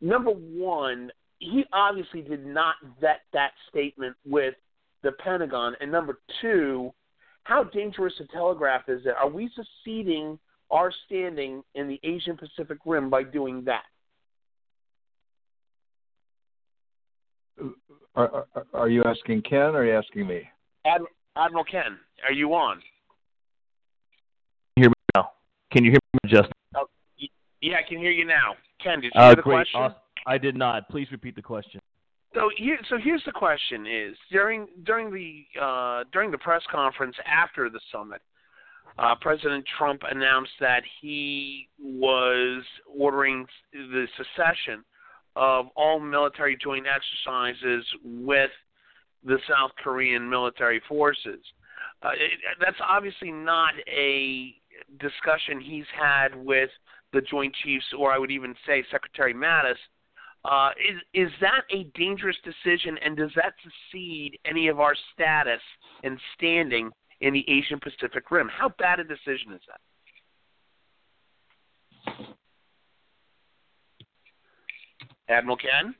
Number 0.00 0.30
one, 0.30 1.10
he 1.38 1.64
obviously 1.72 2.22
did 2.22 2.46
not 2.46 2.76
vet 3.00 3.20
that 3.32 3.52
statement 3.68 4.16
with 4.26 4.54
the 5.02 5.12
Pentagon, 5.12 5.74
and 5.80 5.90
number 5.92 6.18
two, 6.40 6.92
how 7.44 7.64
dangerous 7.64 8.14
a 8.20 8.26
telegraph 8.32 8.88
is 8.88 9.06
it? 9.06 9.14
Are 9.18 9.28
we 9.28 9.50
seceding 9.54 10.38
our 10.70 10.92
standing 11.06 11.62
in 11.74 11.88
the 11.88 12.00
Asian 12.02 12.36
Pacific 12.36 12.78
Rim 12.84 13.08
by 13.08 13.22
doing 13.22 13.64
that? 13.64 13.84
Are, 18.14 18.46
are, 18.54 18.66
are 18.74 18.88
you 18.88 19.02
asking 19.04 19.42
Ken 19.42 19.60
or 19.60 19.78
are 19.78 19.86
you 19.86 19.92
asking 19.96 20.26
me? 20.26 20.42
Ad, 20.84 21.02
Admiral 21.36 21.64
Ken, 21.64 21.98
are 22.26 22.32
you 22.32 22.52
on? 22.54 22.80
Hear 25.70 25.82
me 25.82 25.84
now? 25.84 25.84
Can 25.84 25.84
you 25.84 25.90
hear 25.90 26.00
me, 26.22 26.30
Justin? 26.30 26.52
Yeah, 27.60 27.76
I 27.78 27.88
can 27.88 27.98
hear 27.98 28.12
you 28.12 28.24
now. 28.24 28.54
Ken, 28.82 29.00
did 29.00 29.10
you 29.14 29.20
Uh, 29.20 29.26
hear 29.28 29.36
the 29.36 29.42
great. 29.42 29.66
question? 29.72 29.94
I 30.26 30.38
did 30.38 30.56
not. 30.56 30.88
Please 30.88 31.10
repeat 31.10 31.34
the 31.34 31.42
question. 31.42 31.80
So 32.34 32.50
here, 32.56 32.78
so 32.88 32.98
here's 32.98 33.24
the 33.24 33.32
question: 33.32 33.86
Is 33.86 34.16
during 34.30 34.68
during 34.84 35.10
the 35.12 35.46
uh, 35.60 36.04
during 36.12 36.30
the 36.30 36.38
press 36.38 36.62
conference 36.70 37.16
after 37.26 37.68
the 37.70 37.80
summit, 37.90 38.20
uh, 38.98 39.14
President 39.20 39.64
Trump 39.78 40.02
announced 40.08 40.52
that 40.60 40.82
he 41.00 41.68
was 41.80 42.62
ordering 42.86 43.46
the 43.72 44.06
secession 44.16 44.84
of 45.36 45.66
all 45.74 45.98
military 45.98 46.56
joint 46.56 46.86
exercises 46.86 47.84
with 48.04 48.50
the 49.24 49.38
South 49.48 49.72
Korean 49.82 50.28
military 50.28 50.80
forces. 50.88 51.40
uh, 52.02 52.10
it, 52.10 52.38
that's 52.60 52.76
obviously 52.86 53.32
not 53.32 53.72
a 53.88 54.54
discussion 54.98 55.60
he's 55.60 55.84
had 55.98 56.34
with 56.34 56.70
the 57.12 57.20
Joint 57.20 57.54
Chiefs, 57.62 57.86
or 57.96 58.12
I 58.12 58.18
would 58.18 58.30
even 58.30 58.54
say 58.66 58.84
Secretary 58.90 59.34
Mattis. 59.34 59.76
Uh, 60.44 60.70
is 60.78 61.26
is 61.26 61.32
that 61.40 61.62
a 61.70 61.84
dangerous 61.98 62.36
decision, 62.44 62.96
and 63.04 63.16
does 63.16 63.30
that 63.34 63.54
secede 63.62 64.38
any 64.44 64.68
of 64.68 64.78
our 64.78 64.94
status 65.12 65.60
and 66.04 66.18
standing 66.36 66.90
in 67.20 67.32
the 67.32 67.44
Asian 67.48 67.80
Pacific 67.80 68.30
Rim? 68.30 68.48
How 68.48 68.68
bad 68.78 69.00
a 69.00 69.04
decision 69.04 69.52
is 69.52 69.60
that? 69.66 69.80
Admiral 75.28 75.56
Ken? 75.56 75.94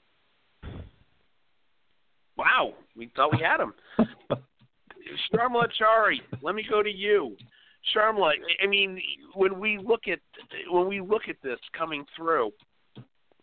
Wow, 2.37 2.75
we 2.97 3.11
thought 3.17 3.33
we 3.33 3.43
had 3.43 3.61
him. 3.61 3.75
Sharmila 5.35 5.69
Chari, 5.81 6.21
let 6.41 6.55
me 6.55 6.65
go 6.69 6.83
to 6.83 6.91
you. 6.91 7.37
Sharmila, 7.95 8.33
I 8.63 8.67
mean, 8.67 9.01
when 9.35 9.59
we 9.59 9.79
look 9.79 10.03
at 10.09 10.21
when 10.71 10.89
we 10.89 11.01
look 11.01 11.23
at 11.29 11.37
this 11.43 11.59
coming 11.77 12.05
through, 12.17 12.53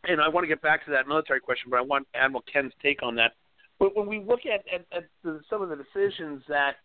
and 0.08 0.22
I 0.22 0.28
want 0.28 0.44
to 0.44 0.48
get 0.48 0.62
back 0.62 0.86
to 0.86 0.92
that 0.92 1.08
military 1.08 1.40
question, 1.40 1.70
but 1.70 1.78
I 1.78 1.82
want 1.82 2.08
Admiral 2.14 2.44
Ken's 2.52 2.74
take 2.82 3.02
on 3.02 3.16
that. 3.16 3.34
But 3.80 3.96
when 3.96 4.08
we 4.08 4.20
look 4.20 4.42
at, 4.46 4.64
at, 4.74 4.86
at 4.96 5.06
the, 5.24 5.42
some 5.50 5.62
of 5.62 5.70
the 5.70 5.76
decisions 5.76 6.44
that 6.48 6.76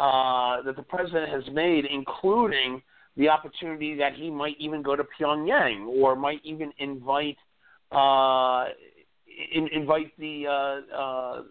uh, 0.00 0.62
that 0.62 0.76
the 0.76 0.82
president 0.82 1.30
has 1.30 1.44
made, 1.52 1.84
including 1.84 2.82
the 3.16 3.28
opportunity 3.28 3.94
that 3.96 4.14
he 4.14 4.30
might 4.30 4.56
even 4.58 4.82
go 4.82 4.96
to 4.96 5.04
Pyongyang 5.20 5.86
or 5.86 6.16
might 6.16 6.40
even 6.44 6.72
invite 6.78 7.36
uh, 7.90 8.64
in, 9.52 9.68
invite 9.68 10.12
the 10.18 10.46
uh, 10.46 10.96
uh, 10.96 11.42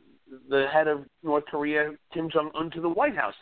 the 0.50 0.66
head 0.72 0.88
of 0.88 1.06
North 1.24 1.46
Korea, 1.50 1.92
Kim 2.14 2.30
Jong 2.30 2.52
Un, 2.56 2.72
to 2.72 2.82
the 2.82 2.90
White 2.90 3.16
House. 3.16 3.34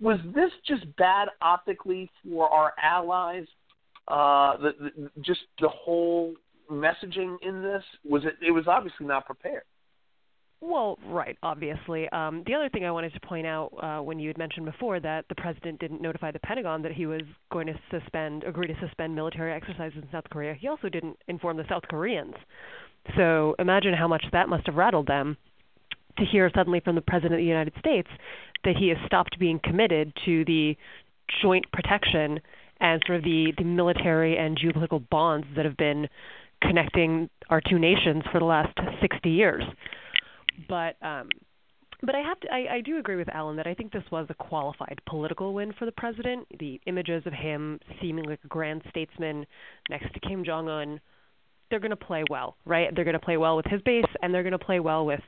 Was 0.00 0.18
this 0.34 0.50
just 0.66 0.84
bad 0.96 1.28
optically 1.40 2.10
for 2.24 2.48
our 2.48 2.72
allies? 2.82 3.46
Uh, 4.06 4.56
the, 4.58 4.72
the, 4.80 5.10
just 5.20 5.40
the 5.60 5.68
whole 5.68 6.34
messaging 6.70 7.36
in 7.42 7.62
this 7.62 7.82
was 8.04 8.24
it? 8.24 8.34
It 8.46 8.50
was 8.50 8.64
obviously 8.66 9.06
not 9.06 9.26
prepared. 9.26 9.62
Well, 10.60 10.98
right, 11.06 11.38
obviously. 11.42 12.08
Um, 12.08 12.42
the 12.46 12.54
other 12.54 12.68
thing 12.68 12.84
I 12.84 12.90
wanted 12.90 13.12
to 13.14 13.20
point 13.20 13.46
out 13.46 13.70
uh, 13.80 14.02
when 14.02 14.18
you 14.18 14.28
had 14.28 14.38
mentioned 14.38 14.66
before 14.66 14.98
that 14.98 15.24
the 15.28 15.36
president 15.36 15.78
didn't 15.78 16.02
notify 16.02 16.32
the 16.32 16.40
Pentagon 16.40 16.82
that 16.82 16.92
he 16.92 17.06
was 17.06 17.22
going 17.52 17.68
to 17.68 17.78
suspend, 17.92 18.42
agree 18.42 18.66
to 18.66 18.74
suspend 18.80 19.14
military 19.14 19.52
exercises 19.52 19.98
in 20.02 20.08
South 20.10 20.24
Korea, 20.30 20.54
he 20.54 20.66
also 20.66 20.88
didn't 20.88 21.16
inform 21.28 21.58
the 21.58 21.64
South 21.68 21.84
Koreans. 21.88 22.34
So 23.16 23.54
imagine 23.60 23.94
how 23.94 24.08
much 24.08 24.24
that 24.32 24.48
must 24.48 24.66
have 24.66 24.74
rattled 24.74 25.06
them 25.06 25.36
to 26.18 26.24
hear 26.24 26.50
suddenly 26.54 26.80
from 26.80 26.94
the 26.94 27.00
president 27.00 27.34
of 27.34 27.38
the 27.38 27.44
United 27.44 27.74
States 27.78 28.08
that 28.64 28.76
he 28.76 28.88
has 28.88 28.98
stopped 29.06 29.38
being 29.38 29.60
committed 29.62 30.12
to 30.24 30.44
the 30.44 30.76
joint 31.42 31.64
protection 31.72 32.40
and 32.80 33.02
sort 33.06 33.18
of 33.18 33.24
the, 33.24 33.52
the 33.58 33.64
military 33.64 34.36
and 34.36 34.58
geopolitical 34.58 35.06
bonds 35.10 35.46
that 35.56 35.64
have 35.64 35.76
been 35.76 36.08
connecting 36.62 37.28
our 37.50 37.60
two 37.60 37.78
nations 37.78 38.22
for 38.32 38.38
the 38.38 38.44
last 38.44 38.76
60 39.00 39.30
years. 39.30 39.64
But 40.68 40.96
um, 41.02 41.28
but 42.02 42.14
I 42.14 42.20
have 42.20 42.38
to 42.40 42.48
I, 42.52 42.76
I 42.76 42.80
do 42.80 42.98
agree 42.98 43.16
with 43.16 43.28
Alan 43.28 43.56
that 43.56 43.66
I 43.66 43.74
think 43.74 43.92
this 43.92 44.04
was 44.10 44.26
a 44.28 44.34
qualified 44.34 45.00
political 45.06 45.54
win 45.54 45.72
for 45.78 45.84
the 45.84 45.92
president. 45.92 46.46
The 46.58 46.80
images 46.86 47.22
of 47.26 47.32
him 47.32 47.80
seeming 48.00 48.24
like 48.24 48.40
a 48.44 48.48
grand 48.48 48.82
statesman 48.90 49.46
next 49.90 50.12
to 50.14 50.20
Kim 50.20 50.44
Jong 50.44 50.68
Un, 50.68 51.00
they're 51.70 51.80
going 51.80 51.90
to 51.90 51.96
play 51.96 52.24
well, 52.30 52.56
right? 52.64 52.94
They're 52.94 53.04
going 53.04 53.18
to 53.18 53.24
play 53.24 53.36
well 53.36 53.56
with 53.56 53.66
his 53.66 53.82
base, 53.82 54.04
and 54.22 54.32
they're 54.32 54.42
going 54.42 54.52
to 54.52 54.58
play 54.58 54.80
well 54.80 55.06
with 55.06 55.20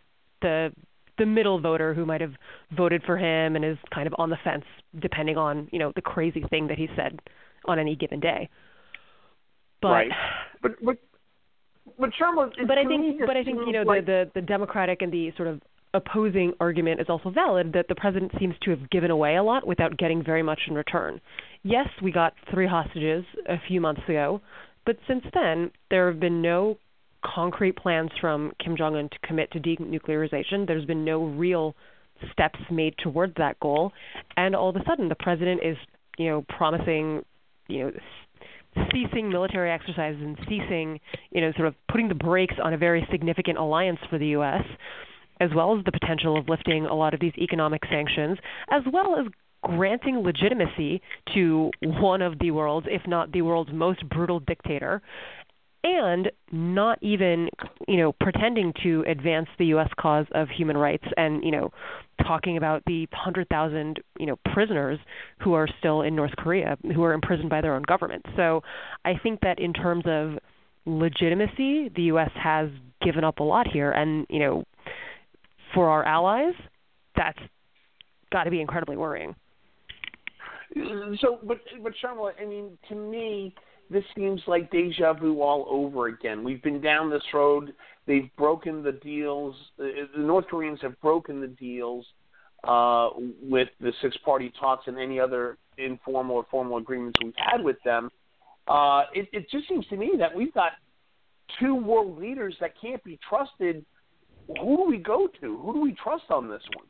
the 0.42 0.72
the 1.18 1.26
middle 1.26 1.60
voter 1.60 1.92
who 1.92 2.06
might 2.06 2.20
have 2.22 2.32
voted 2.74 3.02
for 3.04 3.18
him 3.18 3.54
and 3.54 3.64
is 3.64 3.76
kind 3.94 4.06
of 4.06 4.14
on 4.16 4.30
the 4.30 4.38
fence 4.42 4.64
depending 5.00 5.36
on 5.36 5.68
you 5.70 5.78
know 5.78 5.92
the 5.94 6.02
crazy 6.02 6.42
thing 6.50 6.68
that 6.68 6.78
he 6.78 6.88
said 6.96 7.18
on 7.66 7.78
any 7.78 7.94
given 7.94 8.20
day. 8.20 8.48
But 9.82 9.88
right. 9.88 10.10
but 10.62 10.72
but 10.82 10.96
but 11.98 12.10
Sharma, 12.20 12.50
but 12.66 12.78
I 12.78 12.84
think 12.84 13.20
but 13.26 13.36
I 13.36 13.44
think 13.44 13.58
you 13.66 13.72
know 13.72 13.82
like, 13.82 14.06
the, 14.06 14.30
the 14.34 14.40
the 14.40 14.46
Democratic 14.46 15.02
and 15.02 15.12
the 15.12 15.32
sort 15.36 15.48
of 15.48 15.60
opposing 15.92 16.52
argument 16.60 17.00
is 17.00 17.06
also 17.08 17.30
valid 17.30 17.72
that 17.72 17.86
the 17.88 17.94
president 17.94 18.32
seems 18.38 18.54
to 18.62 18.70
have 18.70 18.88
given 18.90 19.10
away 19.10 19.36
a 19.36 19.42
lot 19.42 19.66
without 19.66 19.96
getting 19.98 20.22
very 20.24 20.42
much 20.42 20.60
in 20.68 20.74
return. 20.74 21.20
Yes, 21.62 21.88
we 22.02 22.12
got 22.12 22.32
three 22.52 22.66
hostages 22.66 23.24
a 23.48 23.56
few 23.66 23.80
months 23.80 24.02
ago, 24.08 24.40
but 24.86 24.96
since 25.08 25.24
then 25.34 25.70
there 25.90 26.10
have 26.10 26.20
been 26.20 26.40
no 26.40 26.78
concrete 27.24 27.76
plans 27.76 28.10
from 28.20 28.52
Kim 28.62 28.76
Jong 28.76 28.96
Un 28.96 29.08
to 29.08 29.18
commit 29.26 29.50
to 29.52 29.60
denuclearization. 29.60 30.66
There's 30.66 30.84
been 30.84 31.04
no 31.04 31.24
real 31.24 31.74
steps 32.32 32.58
made 32.70 32.94
towards 32.98 33.34
that 33.36 33.58
goal, 33.60 33.92
and 34.36 34.54
all 34.54 34.68
of 34.70 34.76
a 34.76 34.84
sudden 34.86 35.08
the 35.08 35.14
president 35.14 35.60
is, 35.64 35.76
you 36.18 36.28
know, 36.28 36.44
promising, 36.48 37.24
you 37.68 37.84
know, 37.84 37.92
ceasing 38.92 39.30
military 39.30 39.70
exercises 39.70 40.20
and 40.20 40.38
ceasing, 40.48 41.00
you 41.30 41.40
know, 41.40 41.52
sort 41.56 41.66
of 41.66 41.74
putting 41.90 42.08
the 42.08 42.14
brakes 42.14 42.54
on 42.62 42.72
a 42.72 42.78
very 42.78 43.06
significant 43.10 43.58
alliance 43.58 43.98
for 44.08 44.18
the 44.18 44.28
U.S., 44.28 44.62
as 45.40 45.50
well 45.56 45.76
as 45.76 45.84
the 45.84 45.92
potential 45.92 46.38
of 46.38 46.48
lifting 46.48 46.84
a 46.84 46.94
lot 46.94 47.14
of 47.14 47.20
these 47.20 47.32
economic 47.38 47.82
sanctions, 47.90 48.38
as 48.70 48.82
well 48.92 49.18
as 49.18 49.26
granting 49.62 50.18
legitimacy 50.18 51.00
to 51.34 51.70
one 51.82 52.22
of 52.22 52.38
the 52.38 52.50
world's, 52.50 52.86
if 52.90 53.02
not 53.06 53.32
the 53.32 53.42
world's 53.42 53.72
most 53.72 54.06
brutal 54.08 54.40
dictator, 54.40 55.02
and 55.82 56.30
not 56.52 56.98
even 57.02 57.48
you 57.88 57.96
know 57.96 58.12
pretending 58.20 58.72
to 58.82 59.04
advance 59.08 59.48
the 59.58 59.66
US 59.66 59.88
cause 59.98 60.26
of 60.32 60.48
human 60.48 60.76
rights 60.76 61.04
and 61.16 61.42
you 61.42 61.50
know 61.50 61.70
talking 62.26 62.58
about 62.58 62.82
the 62.86 63.06
100,000 63.12 63.98
you 64.18 64.26
know 64.26 64.36
prisoners 64.52 64.98
who 65.40 65.54
are 65.54 65.66
still 65.78 66.02
in 66.02 66.14
North 66.14 66.34
Korea 66.36 66.76
who 66.94 67.02
are 67.02 67.12
imprisoned 67.12 67.48
by 67.48 67.60
their 67.60 67.74
own 67.74 67.82
government. 67.82 68.24
So 68.36 68.62
I 69.04 69.14
think 69.22 69.40
that 69.40 69.58
in 69.58 69.72
terms 69.72 70.04
of 70.06 70.38
legitimacy 70.84 71.90
the 71.96 72.02
US 72.02 72.30
has 72.34 72.68
given 73.02 73.24
up 73.24 73.38
a 73.38 73.42
lot 73.42 73.66
here 73.66 73.92
and 73.92 74.26
you 74.28 74.40
know 74.40 74.64
for 75.74 75.88
our 75.88 76.04
allies 76.04 76.54
that's 77.16 77.38
got 78.32 78.44
to 78.44 78.50
be 78.50 78.60
incredibly 78.60 78.96
worrying. 78.96 79.34
So 81.20 81.38
but 81.42 81.58
but 81.82 81.92
Sharma 82.02 82.32
I 82.40 82.44
mean 82.44 82.76
to 82.88 82.94
me 82.94 83.54
this 83.90 84.04
seems 84.14 84.40
like 84.46 84.70
deja 84.70 85.12
vu 85.14 85.42
all 85.42 85.66
over 85.68 86.06
again. 86.06 86.44
We've 86.44 86.62
been 86.62 86.80
down 86.80 87.10
this 87.10 87.22
road. 87.34 87.74
They've 88.06 88.30
broken 88.36 88.82
the 88.82 88.92
deals. 88.92 89.54
The 89.76 90.06
North 90.16 90.46
Koreans 90.48 90.78
have 90.82 91.00
broken 91.00 91.40
the 91.40 91.48
deals 91.48 92.06
uh, 92.64 93.10
with 93.42 93.68
the 93.80 93.92
six-party 94.00 94.52
talks 94.58 94.86
and 94.86 94.98
any 94.98 95.18
other 95.18 95.58
informal 95.76 96.36
or 96.36 96.46
formal 96.50 96.76
agreements 96.78 97.18
we've 97.22 97.34
had 97.36 97.62
with 97.64 97.76
them. 97.84 98.10
Uh, 98.68 99.02
it, 99.14 99.28
it 99.32 99.50
just 99.50 99.68
seems 99.68 99.86
to 99.88 99.96
me 99.96 100.12
that 100.18 100.34
we've 100.34 100.54
got 100.54 100.72
two 101.58 101.74
world 101.74 102.18
leaders 102.18 102.54
that 102.60 102.72
can't 102.80 103.02
be 103.02 103.18
trusted. 103.28 103.84
Who 104.60 104.76
do 104.76 104.86
we 104.88 104.98
go 104.98 105.28
to? 105.40 105.58
Who 105.58 105.72
do 105.72 105.80
we 105.80 105.96
trust 106.02 106.24
on 106.30 106.48
this 106.48 106.62
one? 106.76 106.86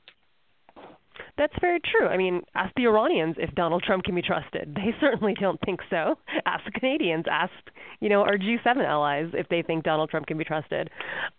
That's 1.38 1.52
very 1.60 1.80
true. 1.80 2.06
I 2.06 2.16
mean, 2.16 2.42
ask 2.54 2.72
the 2.76 2.84
Iranians 2.84 3.36
if 3.38 3.54
Donald 3.54 3.82
Trump 3.82 4.04
can 4.04 4.14
be 4.14 4.22
trusted. 4.22 4.76
They 4.80 4.94
certainly 5.00 5.34
don't 5.38 5.60
think 5.64 5.80
so. 5.90 6.16
Ask 6.46 6.64
the 6.64 6.70
Canadians. 6.70 7.26
Ask, 7.30 7.52
you 8.00 8.08
know, 8.08 8.22
our 8.22 8.36
G7 8.38 8.84
allies 8.84 9.30
if 9.34 9.48
they 9.48 9.62
think 9.62 9.84
Donald 9.84 10.10
Trump 10.10 10.26
can 10.26 10.38
be 10.38 10.44
trusted. 10.44 10.90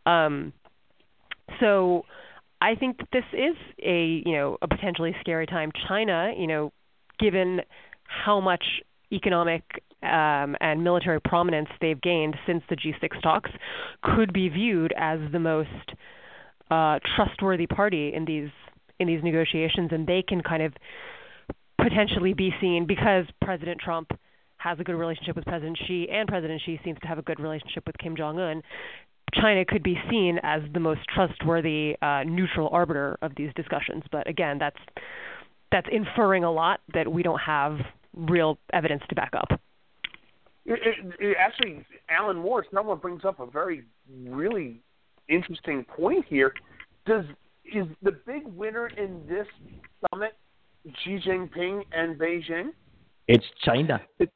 Um, 0.05 0.53
so 1.59 2.05
I 2.61 2.75
think 2.75 2.97
that 2.99 3.07
this 3.11 3.23
is 3.33 3.55
a, 3.83 4.21
you 4.25 4.33
know, 4.33 4.57
a 4.61 4.67
potentially 4.67 5.15
scary 5.21 5.47
time. 5.47 5.71
China, 5.87 6.31
you 6.37 6.47
know, 6.47 6.71
given 7.19 7.61
how 8.03 8.39
much 8.39 8.63
economic 9.11 9.63
um, 10.03 10.55
and 10.61 10.83
military 10.83 11.19
prominence 11.19 11.69
they've 11.81 12.01
gained 12.01 12.35
since 12.45 12.63
the 12.69 12.75
G6 12.75 13.21
talks, 13.21 13.51
could 14.03 14.33
be 14.33 14.49
viewed 14.49 14.93
as 14.97 15.19
the 15.31 15.39
most 15.39 15.69
uh, 16.69 16.99
trustworthy 17.15 17.67
party 17.67 18.13
in 18.13 18.25
these 18.25 18.49
in 19.01 19.07
these 19.07 19.23
negotiations, 19.23 19.89
and 19.91 20.07
they 20.07 20.21
can 20.21 20.41
kind 20.41 20.63
of 20.63 20.73
potentially 21.81 22.33
be 22.33 22.53
seen 22.61 22.85
because 22.85 23.25
President 23.41 23.79
Trump 23.79 24.11
has 24.57 24.79
a 24.79 24.83
good 24.83 24.95
relationship 24.95 25.35
with 25.35 25.45
President 25.45 25.77
Xi, 25.87 26.07
and 26.11 26.27
President 26.27 26.61
Xi 26.65 26.79
seems 26.83 26.99
to 26.99 27.07
have 27.07 27.17
a 27.17 27.23
good 27.23 27.39
relationship 27.39 27.83
with 27.87 27.97
Kim 27.97 28.15
Jong 28.15 28.39
Un. 28.39 28.61
China 29.33 29.65
could 29.65 29.81
be 29.81 29.97
seen 30.09 30.39
as 30.43 30.61
the 30.73 30.79
most 30.79 31.01
trustworthy 31.13 31.95
uh, 32.01 32.23
neutral 32.23 32.69
arbiter 32.71 33.17
of 33.21 33.31
these 33.35 33.49
discussions, 33.55 34.03
but 34.11 34.27
again, 34.27 34.59
that's 34.59 34.77
that's 35.71 35.87
inferring 35.91 36.43
a 36.43 36.51
lot 36.51 36.81
that 36.93 37.11
we 37.11 37.23
don't 37.23 37.39
have 37.39 37.79
real 38.13 38.57
evidence 38.73 39.01
to 39.07 39.15
back 39.15 39.31
up. 39.33 39.59
It, 40.65 40.79
it, 40.85 41.15
it 41.19 41.37
actually, 41.39 41.85
Alan 42.09 42.37
Moore, 42.37 42.65
someone 42.73 42.97
brings 42.97 43.23
up 43.23 43.39
a 43.39 43.45
very, 43.45 43.83
really 44.27 44.81
interesting 45.29 45.85
point 45.85 46.25
here. 46.27 46.53
Does 47.05 47.23
is 47.65 47.87
the 48.01 48.11
big 48.25 48.45
winner 48.45 48.87
in 48.87 49.21
this 49.27 49.45
summit 50.09 50.37
Xi 51.03 51.19
Jinping 51.25 51.83
and 51.91 52.17
Beijing? 52.19 52.69
It's 53.27 53.45
China. 53.63 54.01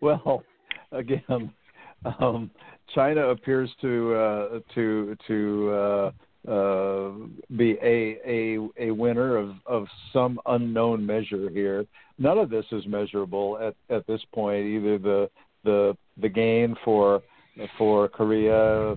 well, 0.00 0.42
again, 0.92 1.52
um, 2.20 2.50
China 2.94 3.28
appears 3.28 3.70
to 3.80 4.14
uh, 4.14 4.60
to 4.74 5.16
to 5.26 5.70
uh, 5.70 6.10
uh, 6.50 7.12
be 7.56 7.76
a 7.82 8.18
a 8.24 8.58
a 8.78 8.92
winner 8.92 9.36
of 9.36 9.56
of 9.66 9.86
some 10.12 10.38
unknown 10.46 11.04
measure 11.04 11.50
here. 11.50 11.84
None 12.18 12.38
of 12.38 12.48
this 12.50 12.64
is 12.72 12.86
measurable 12.86 13.58
at 13.60 13.74
at 13.94 14.06
this 14.06 14.22
point. 14.32 14.64
Either 14.66 14.98
the 14.98 15.30
the 15.64 15.96
the 16.20 16.28
gain 16.28 16.76
for 16.84 17.22
for 17.78 18.08
Korea, 18.08 18.96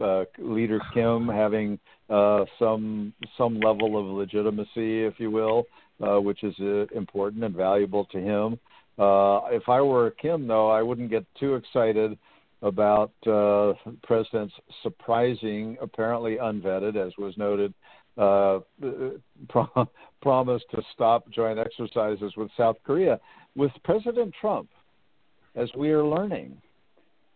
uh, 0.00 0.24
leader 0.38 0.80
Kim 0.92 1.28
having 1.28 1.78
uh, 2.08 2.44
some 2.58 3.12
some 3.38 3.60
level 3.60 3.98
of 3.98 4.06
legitimacy, 4.06 5.04
if 5.04 5.14
you 5.18 5.30
will, 5.30 5.64
uh, 6.00 6.20
which 6.20 6.42
is 6.42 6.54
uh, 6.60 6.86
important 6.94 7.44
and 7.44 7.54
valuable 7.54 8.04
to 8.06 8.18
him. 8.18 8.58
Uh, 8.98 9.46
if 9.50 9.68
I 9.68 9.80
were 9.80 10.10
Kim, 10.10 10.46
though, 10.46 10.70
I 10.70 10.82
wouldn't 10.82 11.10
get 11.10 11.24
too 11.38 11.54
excited 11.54 12.18
about 12.62 13.12
uh, 13.26 13.72
president's 14.02 14.54
surprising, 14.82 15.78
apparently 15.80 16.36
unvetted, 16.36 16.96
as 16.96 17.12
was 17.16 17.34
noted, 17.38 17.72
uh, 18.18 18.58
pro- 19.48 19.88
promise 20.20 20.62
to 20.72 20.82
stop 20.92 21.30
joint 21.30 21.58
exercises 21.58 22.32
with 22.36 22.50
South 22.56 22.76
Korea. 22.84 23.18
With 23.56 23.72
President 23.84 24.34
Trump, 24.38 24.68
as 25.54 25.70
we 25.76 25.90
are 25.90 26.04
learning, 26.04 26.60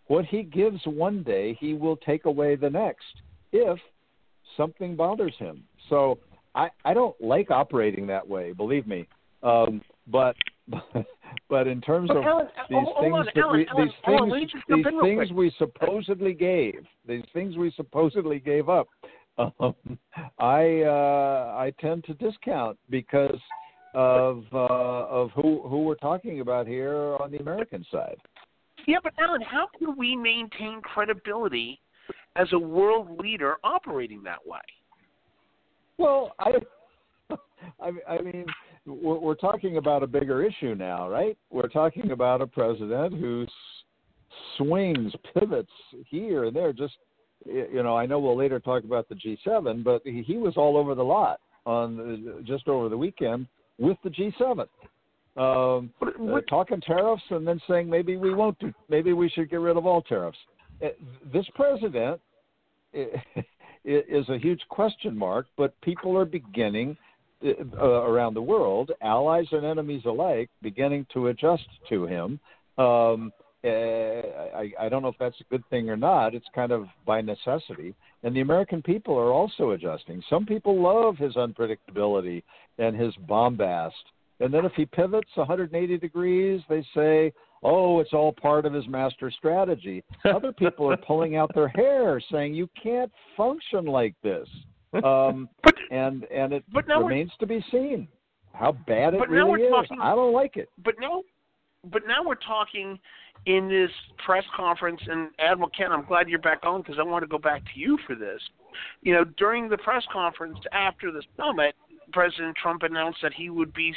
what 0.06 0.24
he 0.26 0.42
gives 0.42 0.80
one 0.84 1.22
day, 1.22 1.56
he 1.60 1.74
will 1.74 1.96
take 1.96 2.24
away 2.24 2.56
the 2.56 2.70
next 2.70 3.04
if 3.52 3.78
something 4.56 4.96
bothers 4.96 5.34
him. 5.38 5.64
So 5.88 6.18
I, 6.54 6.68
I 6.84 6.94
don't 6.94 7.18
like 7.20 7.50
operating 7.50 8.06
that 8.08 8.26
way, 8.26 8.52
believe 8.52 8.86
me. 8.86 9.06
Um, 9.42 9.82
but 10.06 10.36
but 11.48 11.66
in 11.66 11.80
terms 11.80 12.08
But 12.08 12.18
of 12.18 12.24
Alan, 12.24 12.46
these 12.70 12.78
hold 12.82 13.04
things 13.04 13.14
on, 13.14 13.26
that 13.26 13.40
Alan, 13.40 13.58
we, 13.58 13.66
Alan, 13.66 13.86
these 13.86 13.94
things 14.06 14.20
let 14.30 14.40
me 14.40 14.44
just 14.44 14.68
jump 14.68 14.84
these 14.84 15.02
things 15.02 15.26
quick. 15.28 15.38
we 15.38 15.54
supposedly 15.58 16.32
gave 16.32 16.86
these 17.06 17.24
things 17.32 17.56
we 17.56 17.70
supposedly 17.76 18.38
gave 18.38 18.68
up 18.68 18.88
um, 19.38 19.74
I 20.38 20.82
uh, 20.82 21.54
I 21.56 21.72
tend 21.80 22.04
to 22.04 22.14
discount 22.14 22.78
because 22.88 23.40
of 23.94 24.44
uh, 24.52 24.58
of 24.58 25.30
who 25.32 25.62
who 25.68 25.82
we're 25.82 25.96
talking 25.96 26.40
about 26.40 26.66
here 26.66 27.16
on 27.18 27.30
the 27.30 27.38
American 27.38 27.84
side. 27.90 28.16
Yeah, 28.86 28.98
but 29.02 29.12
Alan, 29.18 29.40
how 29.42 29.68
can 29.78 29.96
we 29.96 30.16
maintain 30.16 30.80
credibility 30.82 31.80
as 32.36 32.48
a 32.52 32.58
world 32.58 33.18
leader 33.18 33.56
operating 33.64 34.22
that 34.24 34.44
way? 34.46 34.58
Well, 35.98 36.32
I 36.38 36.52
I, 37.80 37.90
I 38.08 38.20
mean 38.20 38.46
we're, 38.86 39.18
we're 39.18 39.34
talking 39.34 39.76
about 39.76 40.02
a 40.02 40.06
bigger 40.06 40.42
issue 40.42 40.74
now, 40.74 41.08
right? 41.08 41.36
We're 41.50 41.68
talking 41.68 42.10
about 42.10 42.42
a 42.42 42.46
president 42.46 43.14
who 43.14 43.46
swings, 44.56 45.12
pivots 45.32 45.70
here 46.08 46.44
and 46.44 46.56
there. 46.56 46.72
Just 46.72 46.94
you 47.46 47.82
know, 47.82 47.96
I 47.96 48.06
know 48.06 48.18
we'll 48.18 48.36
later 48.36 48.58
talk 48.58 48.84
about 48.84 49.08
the 49.08 49.16
G7, 49.16 49.84
but 49.84 50.02
he, 50.04 50.22
he 50.22 50.36
was 50.36 50.54
all 50.56 50.76
over 50.76 50.94
the 50.94 51.04
lot 51.04 51.40
on 51.66 51.96
the, 51.96 52.42
just 52.42 52.68
over 52.68 52.88
the 52.88 52.96
weekend 52.96 53.46
with 53.78 53.98
the 54.02 54.10
G7. 54.10 54.66
Um, 55.36 55.92
uh, 56.00 56.40
talking 56.48 56.80
tariffs 56.80 57.22
and 57.30 57.46
then 57.46 57.60
saying 57.68 57.90
maybe 57.90 58.16
we 58.16 58.32
won't 58.32 58.56
do, 58.60 58.72
maybe 58.88 59.12
we 59.12 59.28
should 59.28 59.50
get 59.50 59.58
rid 59.58 59.76
of 59.76 59.84
all 59.84 60.00
tariffs. 60.02 60.38
Uh, 60.82 60.88
This 61.32 61.46
president 61.54 62.20
is 63.84 64.28
a 64.28 64.38
huge 64.38 64.62
question 64.68 65.16
mark, 65.18 65.46
but 65.56 65.78
people 65.80 66.16
are 66.16 66.24
beginning 66.24 66.96
uh, 67.44 67.84
around 67.84 68.34
the 68.34 68.42
world, 68.42 68.92
allies 69.02 69.46
and 69.52 69.66
enemies 69.66 70.02
alike, 70.06 70.48
beginning 70.62 71.06
to 71.12 71.28
adjust 71.28 71.66
to 71.88 72.06
him. 72.06 72.40
Um, 72.78 73.32
uh, 73.64 73.68
I, 73.68 74.72
I 74.78 74.88
don't 74.88 75.02
know 75.02 75.08
if 75.08 75.18
that's 75.18 75.40
a 75.40 75.44
good 75.50 75.64
thing 75.70 75.88
or 75.88 75.96
not. 75.96 76.34
It's 76.34 76.46
kind 76.54 76.70
of 76.70 76.86
by 77.06 77.22
necessity. 77.22 77.94
And 78.22 78.36
the 78.36 78.40
American 78.40 78.82
people 78.82 79.16
are 79.16 79.32
also 79.32 79.70
adjusting. 79.70 80.22
Some 80.28 80.46
people 80.46 80.80
love 80.80 81.16
his 81.16 81.34
unpredictability 81.34 82.42
and 82.78 82.94
his 82.94 83.14
bombast. 83.28 83.92
And 84.40 84.52
then 84.52 84.64
if 84.64 84.72
he 84.72 84.84
pivots 84.86 85.30
180 85.34 85.98
degrees, 85.98 86.60
they 86.68 86.84
say, 86.94 87.32
oh, 87.62 88.00
it's 88.00 88.12
all 88.12 88.32
part 88.32 88.66
of 88.66 88.72
his 88.72 88.86
master 88.88 89.30
strategy. 89.30 90.02
Other 90.24 90.52
people 90.52 90.90
are 90.90 90.96
pulling 90.96 91.36
out 91.36 91.54
their 91.54 91.68
hair 91.68 92.20
saying, 92.32 92.54
you 92.54 92.68
can't 92.82 93.12
function 93.36 93.86
like 93.86 94.14
this. 94.22 94.48
Um, 95.04 95.48
But 95.64 95.74
and 95.90 96.22
and 96.32 96.52
it 96.52 96.62
But 96.72 96.86
remains 96.86 97.32
to 97.40 97.46
be 97.48 97.64
seen 97.72 98.06
how 98.52 98.72
bad 98.86 99.14
it 99.14 99.18
But 99.18 99.28
now 99.28 99.48
really 99.48 99.62
we're 99.62 99.66
is. 99.82 99.88
talking- 99.88 100.00
I 100.00 100.14
don't 100.14 100.32
like 100.32 100.56
it. 100.56 100.68
but 100.84 100.94
now, 101.00 101.22
but 101.90 102.02
now 102.06 102.22
we're 102.24 102.36
talking 102.36 103.00
in 103.46 103.68
this 103.68 103.90
press 104.24 104.44
conference. 104.56 105.00
And 105.10 105.30
Admiral 105.40 105.70
Ken, 105.76 105.90
I'm 105.90 106.04
glad 106.04 106.28
you're 106.28 106.38
back 106.38 106.60
on 106.64 106.82
because 106.82 107.00
I 107.00 107.02
want 107.02 107.24
to 107.24 107.26
go 107.26 107.38
back 107.38 107.62
to 107.74 107.80
you 107.80 107.98
for 108.06 108.14
this. 108.14 108.40
You 109.02 109.14
know, 109.14 109.24
during 109.36 109.68
the 109.68 109.78
press 109.78 110.04
conference 110.12 110.58
after 110.72 111.10
the 111.10 111.22
summit, 111.36 111.74
President 112.12 112.56
Trump 112.56 112.82
announced 112.82 113.18
that 113.22 113.32
he 113.32 113.50
would 113.50 113.72
be 113.72 113.94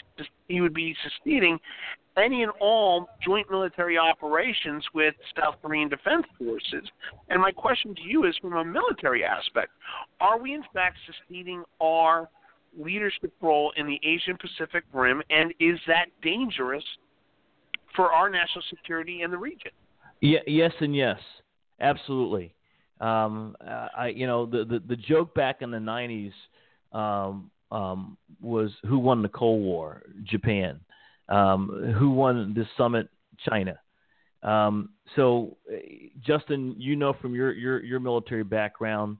he 0.47 0.61
would 0.61 0.73
be 0.73 0.95
succeeding 1.03 1.59
any 2.17 2.43
and 2.43 2.51
all 2.59 3.07
joint 3.23 3.49
military 3.49 3.97
operations 3.97 4.83
with 4.93 5.13
South 5.39 5.55
Korean 5.61 5.87
Defense 5.87 6.25
Forces. 6.37 6.89
And 7.29 7.41
my 7.41 7.51
question 7.51 7.93
to 7.95 8.01
you 8.01 8.25
is 8.25 8.35
from 8.41 8.53
a 8.53 8.65
military 8.65 9.23
aspect, 9.23 9.69
are 10.19 10.39
we 10.39 10.53
in 10.53 10.63
fact 10.73 10.97
succeeding 11.05 11.63
our 11.79 12.29
leadership 12.77 13.31
role 13.41 13.71
in 13.77 13.85
the 13.85 13.99
Asian 14.03 14.37
Pacific 14.37 14.83
Rim 14.93 15.21
and 15.29 15.53
is 15.59 15.79
that 15.87 16.07
dangerous 16.21 16.83
for 17.95 18.11
our 18.11 18.29
national 18.29 18.63
security 18.69 19.21
in 19.21 19.31
the 19.31 19.37
region? 19.37 19.71
Yeah, 20.21 20.39
yes, 20.47 20.71
and 20.79 20.95
yes, 20.95 21.19
absolutely. 21.79 22.53
Um, 22.99 23.55
I, 23.61 24.11
you 24.15 24.25
know, 24.25 24.47
the, 24.47 24.65
the 24.65 24.81
the 24.87 24.95
joke 24.95 25.35
back 25.35 25.61
in 25.61 25.69
the 25.69 25.77
'90s 25.77 26.31
um, 26.91 27.51
um, 27.71 28.17
was 28.41 28.71
who 28.85 28.99
won 28.99 29.21
the 29.21 29.29
Cold 29.29 29.61
War? 29.61 30.03
Japan. 30.23 30.79
Um, 31.29 31.93
who 31.97 32.11
won 32.11 32.53
this 32.55 32.67
summit? 32.77 33.09
China. 33.47 33.79
Um, 34.43 34.89
so, 35.15 35.57
Justin, 36.25 36.75
you 36.77 36.95
know 36.95 37.13
from 37.13 37.33
your 37.35 37.51
your, 37.53 37.83
your 37.83 37.99
military 37.99 38.43
background 38.43 39.17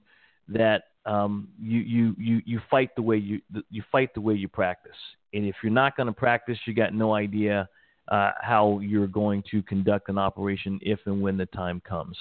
that 0.48 0.84
um, 1.06 1.48
you, 1.60 1.80
you 1.80 2.14
you 2.18 2.42
you 2.44 2.60
fight 2.70 2.90
the 2.96 3.02
way 3.02 3.16
you 3.16 3.40
you 3.70 3.82
fight 3.90 4.14
the 4.14 4.20
way 4.20 4.34
you 4.34 4.48
practice, 4.48 4.96
and 5.34 5.44
if 5.44 5.56
you're 5.62 5.72
not 5.72 5.96
going 5.96 6.06
to 6.06 6.12
practice, 6.12 6.58
you 6.66 6.74
got 6.74 6.94
no 6.94 7.14
idea 7.14 7.68
uh, 8.08 8.32
how 8.40 8.78
you're 8.80 9.06
going 9.06 9.42
to 9.50 9.62
conduct 9.62 10.08
an 10.08 10.18
operation 10.18 10.78
if 10.82 10.98
and 11.06 11.20
when 11.20 11.36
the 11.36 11.46
time 11.46 11.80
comes. 11.86 12.16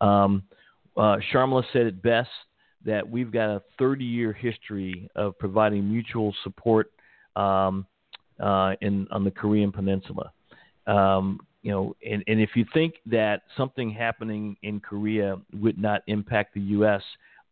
Um, 0.00 0.42
uh, 0.96 1.16
Sharmila 1.32 1.64
said 1.72 1.86
it 1.86 2.02
best 2.02 2.28
that 2.84 3.08
we've 3.08 3.32
got 3.32 3.48
a 3.48 3.62
30 3.78 4.04
year 4.04 4.32
history 4.32 5.08
of 5.16 5.38
providing 5.38 5.88
mutual 5.90 6.34
support 6.42 6.92
um, 7.36 7.86
uh, 8.40 8.74
in 8.80 9.06
on 9.10 9.24
the 9.24 9.30
Korean 9.30 9.72
Peninsula. 9.72 10.32
Um, 10.86 11.40
you 11.62 11.70
know, 11.70 11.96
and, 12.06 12.22
and 12.26 12.40
if 12.40 12.50
you 12.54 12.66
think 12.74 12.96
that 13.06 13.42
something 13.56 13.90
happening 13.90 14.56
in 14.62 14.80
Korea 14.80 15.36
would 15.54 15.78
not 15.78 16.02
impact 16.08 16.52
the 16.52 16.60
U.S., 16.60 17.02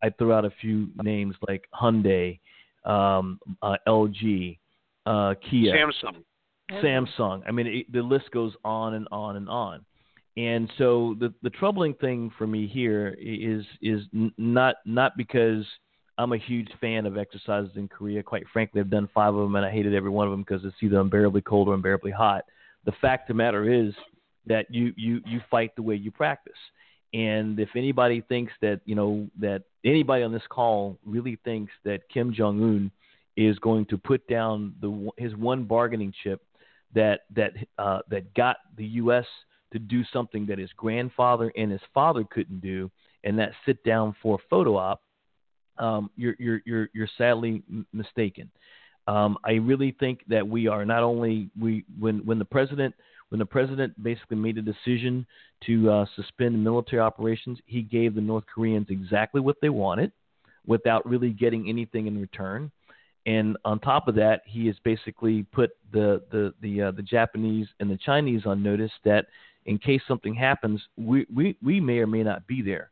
I 0.02 0.10
throw 0.10 0.36
out 0.36 0.44
a 0.44 0.52
few 0.60 0.88
names 1.02 1.34
like 1.48 1.64
Hyundai, 1.74 2.38
um, 2.84 3.40
uh, 3.62 3.76
LG, 3.88 4.58
uh, 5.06 5.34
Kia. 5.48 5.74
Samsung. 5.74 6.24
Samsung. 6.82 7.42
I 7.46 7.52
mean, 7.52 7.66
it, 7.66 7.92
the 7.92 8.02
list 8.02 8.30
goes 8.32 8.52
on 8.64 8.94
and 8.94 9.08
on 9.10 9.36
and 9.36 9.48
on. 9.48 9.84
And 10.36 10.70
so 10.78 11.14
the 11.18 11.32
the 11.42 11.50
troubling 11.50 11.94
thing 11.94 12.30
for 12.38 12.46
me 12.46 12.66
here 12.66 13.16
is 13.20 13.64
is 13.82 14.02
not 14.38 14.76
not 14.86 15.16
because 15.16 15.64
I'm 16.16 16.32
a 16.32 16.38
huge 16.38 16.70
fan 16.80 17.04
of 17.04 17.18
exercises 17.18 17.72
in 17.76 17.88
Korea. 17.88 18.22
Quite 18.22 18.44
frankly, 18.52 18.80
I've 18.80 18.90
done 18.90 19.08
five 19.12 19.34
of 19.34 19.42
them 19.42 19.56
and 19.56 19.64
I 19.64 19.70
hated 19.70 19.94
every 19.94 20.10
one 20.10 20.26
of 20.26 20.32
them 20.32 20.42
because 20.42 20.64
it's 20.64 20.76
either 20.80 21.00
unbearably 21.00 21.42
cold 21.42 21.68
or 21.68 21.74
unbearably 21.74 22.12
hot. 22.12 22.44
The 22.84 22.92
fact 23.00 23.28
of 23.28 23.34
the 23.34 23.38
matter 23.38 23.70
is 23.70 23.94
that 24.46 24.66
you 24.70 24.94
you 24.96 25.20
you 25.26 25.40
fight 25.50 25.74
the 25.76 25.82
way 25.82 25.96
you 25.96 26.10
practice. 26.10 26.58
And 27.14 27.60
if 27.60 27.68
anybody 27.76 28.22
thinks 28.22 28.52
that 28.62 28.80
you 28.86 28.94
know 28.94 29.28
that 29.38 29.64
anybody 29.84 30.22
on 30.22 30.32
this 30.32 30.42
call 30.48 30.98
really 31.04 31.38
thinks 31.44 31.72
that 31.84 32.08
Kim 32.12 32.32
Jong 32.32 32.62
Un 32.62 32.90
is 33.36 33.58
going 33.58 33.84
to 33.86 33.98
put 33.98 34.26
down 34.28 34.74
the 34.80 35.10
his 35.18 35.34
one 35.36 35.64
bargaining 35.64 36.12
chip 36.22 36.42
that 36.94 37.20
that 37.34 37.52
uh, 37.78 38.00
that 38.08 38.32
got 38.34 38.56
the 38.76 38.84
U.S. 38.84 39.26
to 39.72 39.78
do 39.78 40.02
something 40.12 40.46
that 40.46 40.58
his 40.58 40.70
grandfather 40.76 41.52
and 41.56 41.70
his 41.70 41.80
father 41.92 42.24
couldn't 42.30 42.60
do, 42.60 42.90
and 43.24 43.38
that 43.38 43.52
sit 43.66 43.82
down 43.84 44.14
for 44.22 44.36
a 44.36 44.44
photo 44.48 44.76
op, 44.76 45.00
um, 45.78 46.10
you're 46.16 46.36
you're 46.38 46.60
you're 46.64 46.88
you're 46.92 47.08
sadly 47.18 47.62
mistaken. 47.92 48.50
Um, 49.08 49.36
I 49.44 49.52
really 49.52 49.96
think 49.98 50.20
that 50.28 50.46
we 50.46 50.68
are 50.68 50.84
not 50.84 51.02
only 51.02 51.50
we 51.60 51.84
when 51.98 52.24
when 52.24 52.38
the 52.38 52.44
president 52.44 52.94
when 53.30 53.38
the 53.38 53.46
president 53.46 54.00
basically 54.02 54.36
made 54.36 54.58
a 54.58 54.62
decision 54.62 55.26
to 55.66 55.90
uh, 55.90 56.06
suspend 56.16 56.62
military 56.62 57.00
operations, 57.00 57.58
he 57.66 57.80
gave 57.80 58.14
the 58.14 58.20
North 58.20 58.44
Koreans 58.54 58.88
exactly 58.90 59.40
what 59.40 59.56
they 59.62 59.70
wanted, 59.70 60.12
without 60.66 61.08
really 61.08 61.30
getting 61.30 61.68
anything 61.68 62.06
in 62.06 62.20
return. 62.20 62.70
And 63.24 63.56
on 63.64 63.78
top 63.78 64.08
of 64.08 64.14
that, 64.16 64.42
he 64.46 64.66
has 64.66 64.76
basically 64.84 65.44
put 65.44 65.70
the 65.92 66.22
the 66.30 66.52
the, 66.60 66.82
uh, 66.82 66.90
the 66.90 67.02
Japanese 67.02 67.68
and 67.80 67.90
the 67.90 67.98
Chinese 67.98 68.42
on 68.46 68.62
notice 68.62 68.92
that 69.04 69.26
in 69.66 69.78
case 69.78 70.00
something 70.08 70.34
happens, 70.34 70.80
we 70.96 71.26
we, 71.34 71.56
we 71.62 71.80
may 71.80 71.98
or 71.98 72.06
may 72.06 72.22
not 72.22 72.46
be 72.46 72.62
there. 72.62 72.90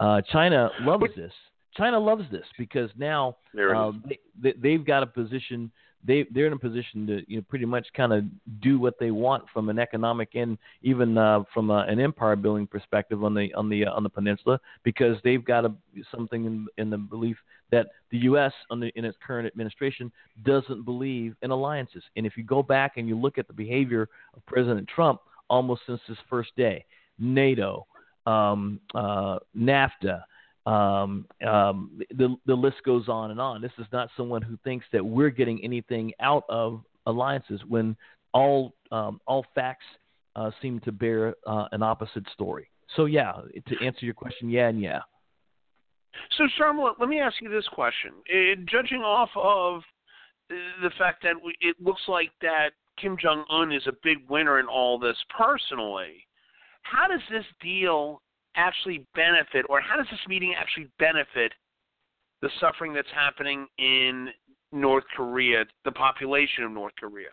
Uh, 0.00 0.20
China 0.32 0.70
loves 0.80 1.04
this. 1.16 1.32
China 1.76 1.98
loves 1.98 2.24
this 2.30 2.44
because 2.56 2.90
now 2.96 3.36
uh, 3.76 3.92
they, 4.08 4.18
they, 4.40 4.54
they've 4.60 4.84
got 4.84 5.02
a 5.02 5.06
position. 5.06 5.70
They 6.04 6.26
they're 6.32 6.46
in 6.46 6.52
a 6.52 6.58
position 6.58 7.06
to 7.08 7.22
you 7.28 7.36
know 7.38 7.44
pretty 7.48 7.64
much 7.64 7.86
kind 7.96 8.12
of 8.12 8.24
do 8.60 8.78
what 8.78 8.94
they 9.00 9.10
want 9.10 9.44
from 9.52 9.68
an 9.68 9.78
economic 9.78 10.30
and 10.34 10.56
even 10.82 11.18
uh, 11.18 11.42
from 11.52 11.70
a, 11.70 11.78
an 11.88 12.00
empire 12.00 12.36
building 12.36 12.66
perspective 12.66 13.24
on 13.24 13.34
the 13.34 13.52
on 13.54 13.68
the 13.68 13.86
uh, 13.86 13.92
on 13.92 14.02
the 14.02 14.08
peninsula 14.08 14.60
because 14.84 15.16
they've 15.24 15.44
got 15.44 15.64
a, 15.64 15.72
something 16.14 16.44
in, 16.44 16.66
in 16.78 16.90
the 16.90 16.98
belief 16.98 17.36
that 17.70 17.88
the 18.10 18.18
U.S. 18.18 18.52
On 18.70 18.80
the, 18.80 18.88
in 18.96 19.04
its 19.04 19.16
current 19.24 19.46
administration 19.46 20.10
doesn't 20.44 20.84
believe 20.84 21.34
in 21.42 21.50
alliances. 21.50 22.02
And 22.16 22.26
if 22.26 22.36
you 22.36 22.44
go 22.44 22.62
back 22.62 22.92
and 22.96 23.08
you 23.08 23.16
look 23.18 23.38
at 23.38 23.46
the 23.46 23.52
behavior 23.52 24.08
of 24.34 24.46
President 24.46 24.88
Trump 24.88 25.20
almost 25.48 25.82
since 25.86 26.00
his 26.06 26.18
first 26.28 26.50
day, 26.56 26.84
NATO, 27.18 27.86
um, 28.26 28.80
uh, 28.94 29.38
NAFTA. 29.56 30.22
Um, 30.66 31.26
um, 31.46 32.00
the 32.10 32.36
the 32.46 32.54
list 32.54 32.76
goes 32.84 33.08
on 33.08 33.30
and 33.30 33.40
on. 33.40 33.62
This 33.62 33.72
is 33.78 33.86
not 33.90 34.10
someone 34.16 34.42
who 34.42 34.58
thinks 34.64 34.84
that 34.92 35.04
we're 35.04 35.30
getting 35.30 35.64
anything 35.64 36.12
out 36.20 36.44
of 36.48 36.82
alliances 37.06 37.60
when 37.66 37.96
all 38.34 38.74
um, 38.92 39.20
all 39.26 39.46
facts 39.54 39.86
uh, 40.36 40.50
seem 40.60 40.80
to 40.80 40.92
bear 40.92 41.34
uh, 41.46 41.68
an 41.72 41.82
opposite 41.82 42.24
story. 42.34 42.68
So 42.96 43.06
yeah, 43.06 43.32
to 43.66 43.84
answer 43.84 44.04
your 44.04 44.14
question, 44.14 44.50
yeah 44.50 44.68
and 44.68 44.80
yeah. 44.80 45.00
So, 46.36 46.44
Sharma, 46.58 46.92
let 46.98 47.08
me 47.08 47.20
ask 47.20 47.36
you 47.40 47.48
this 47.48 47.66
question: 47.68 48.12
uh, 48.30 48.60
Judging 48.70 49.02
off 49.02 49.30
of 49.36 49.82
the 50.48 50.90
fact 50.98 51.22
that 51.22 51.34
we, 51.42 51.54
it 51.60 51.76
looks 51.80 52.02
like 52.08 52.30
that 52.40 52.70
Kim 53.00 53.16
Jong 53.20 53.44
Un 53.50 53.72
is 53.72 53.86
a 53.86 53.92
big 54.02 54.18
winner 54.28 54.60
in 54.60 54.66
all 54.66 54.98
this 54.98 55.16
personally, 55.36 56.26
how 56.82 57.06
does 57.06 57.20
this 57.30 57.44
deal 57.60 58.22
actually 58.56 59.06
benefit, 59.14 59.64
or 59.68 59.80
how 59.80 59.96
does 59.96 60.06
this 60.10 60.20
meeting 60.28 60.54
actually 60.58 60.88
benefit 60.98 61.52
the 62.42 62.50
suffering 62.60 62.92
that's 62.92 63.08
happening 63.14 63.66
in 63.78 64.28
North 64.72 65.04
Korea, 65.16 65.64
the 65.84 65.92
population 65.92 66.64
of 66.64 66.72
North 66.72 66.94
Korea? 66.98 67.28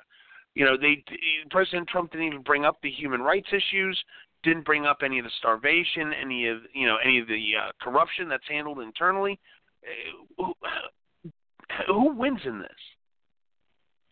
You 0.54 0.66
know, 0.66 0.78
they 0.78 1.04
President 1.52 1.88
Trump 1.88 2.12
didn't 2.12 2.28
even 2.28 2.42
bring 2.42 2.64
up 2.64 2.78
the 2.82 2.92
human 2.92 3.22
rights 3.22 3.50
issues, 3.52 4.02
didn't 4.44 4.66
bring 4.66 4.86
up 4.86 5.00
any 5.04 5.20
of 5.20 5.26
the 5.26 5.32
starvation, 5.40 6.14
any 6.14 6.48
of 6.48 6.60
you 6.74 6.88
know 6.88 6.98
any 7.04 7.20
of 7.20 7.28
the 7.28 7.52
uh, 7.62 7.72
corruption 7.82 8.30
that's 8.30 8.48
handled 8.48 8.80
internally. 8.80 9.40
Uh, 9.84 10.26
Who, 10.38 10.54
who 11.88 12.16
wins 12.16 12.40
in 12.46 12.60
this? 12.60 12.70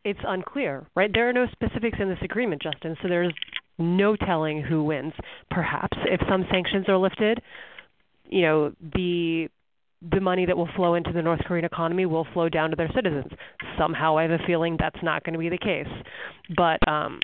It's 0.06 0.20
unclear, 0.28 0.86
right? 0.96 1.10
There 1.14 1.30
are 1.30 1.34
no 1.34 1.48
specifics 1.52 1.98
in 2.00 2.10
this 2.10 2.18
agreement, 2.22 2.62
Justin, 2.62 2.98
so 3.02 3.08
there's 3.08 3.34
no 3.78 4.16
telling 4.16 4.62
who 4.62 4.84
wins. 4.84 5.14
Perhaps 5.50 5.98
if 6.06 6.22
some 6.30 6.46
sanctions 6.52 6.86
are 6.90 6.98
lifted, 6.98 7.42
you 8.30 8.42
know, 8.42 8.74
the 8.94 9.48
the 10.12 10.20
money 10.20 10.46
that 10.46 10.58
will 10.58 10.68
flow 10.76 10.96
into 10.96 11.14
the 11.14 11.22
North 11.22 11.40
Korean 11.46 11.64
economy 11.64 12.06
will 12.06 12.28
flow 12.34 12.50
down 12.50 12.72
to 12.72 12.76
their 12.76 12.92
citizens. 12.94 13.32
Somehow 13.78 14.18
I 14.18 14.24
have 14.24 14.32
a 14.32 14.40
feeling 14.46 14.76
that's 14.78 15.02
not 15.02 15.24
going 15.24 15.34
to 15.34 15.40
be 15.40 15.48
the 15.48 15.58
case. 15.58 15.88
But 16.58 16.86
um 16.88 17.22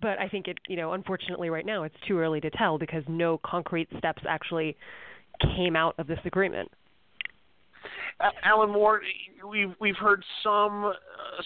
but 0.00 0.18
I 0.18 0.28
think 0.28 0.48
it, 0.48 0.58
you 0.68 0.76
know, 0.76 0.94
unfortunately 0.94 1.50
right 1.50 1.64
now 1.64 1.84
it's 1.84 1.94
too 2.08 2.18
early 2.18 2.40
to 2.40 2.50
tell 2.50 2.78
because 2.78 3.04
no 3.06 3.38
concrete 3.46 3.88
steps 3.98 4.22
actually 4.28 4.76
came 5.56 5.76
out 5.76 5.94
of 5.98 6.08
this 6.08 6.18
agreement. 6.24 6.68
Alan 8.44 8.70
Moore, 8.70 9.02
we've 9.48 9.74
we've 9.80 9.96
heard 9.96 10.24
some 10.42 10.84
uh, 10.84 10.92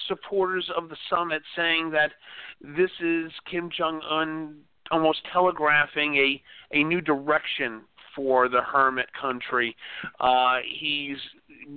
supporters 0.09 0.69
of 0.77 0.89
the 0.89 0.97
summit 1.09 1.43
saying 1.55 1.91
that 1.91 2.13
this 2.61 2.91
is 3.01 3.33
Kim 3.51 3.71
Jong 3.77 4.01
Un 4.09 4.59
almost 4.91 5.21
telegraphing 5.33 6.17
a 6.17 6.43
a 6.73 6.85
new 6.85 7.01
direction 7.01 7.83
for 8.15 8.49
the 8.49 8.63
hermit 8.63 9.07
country. 9.21 9.77
Uh, 10.21 10.57
he's 10.79 11.19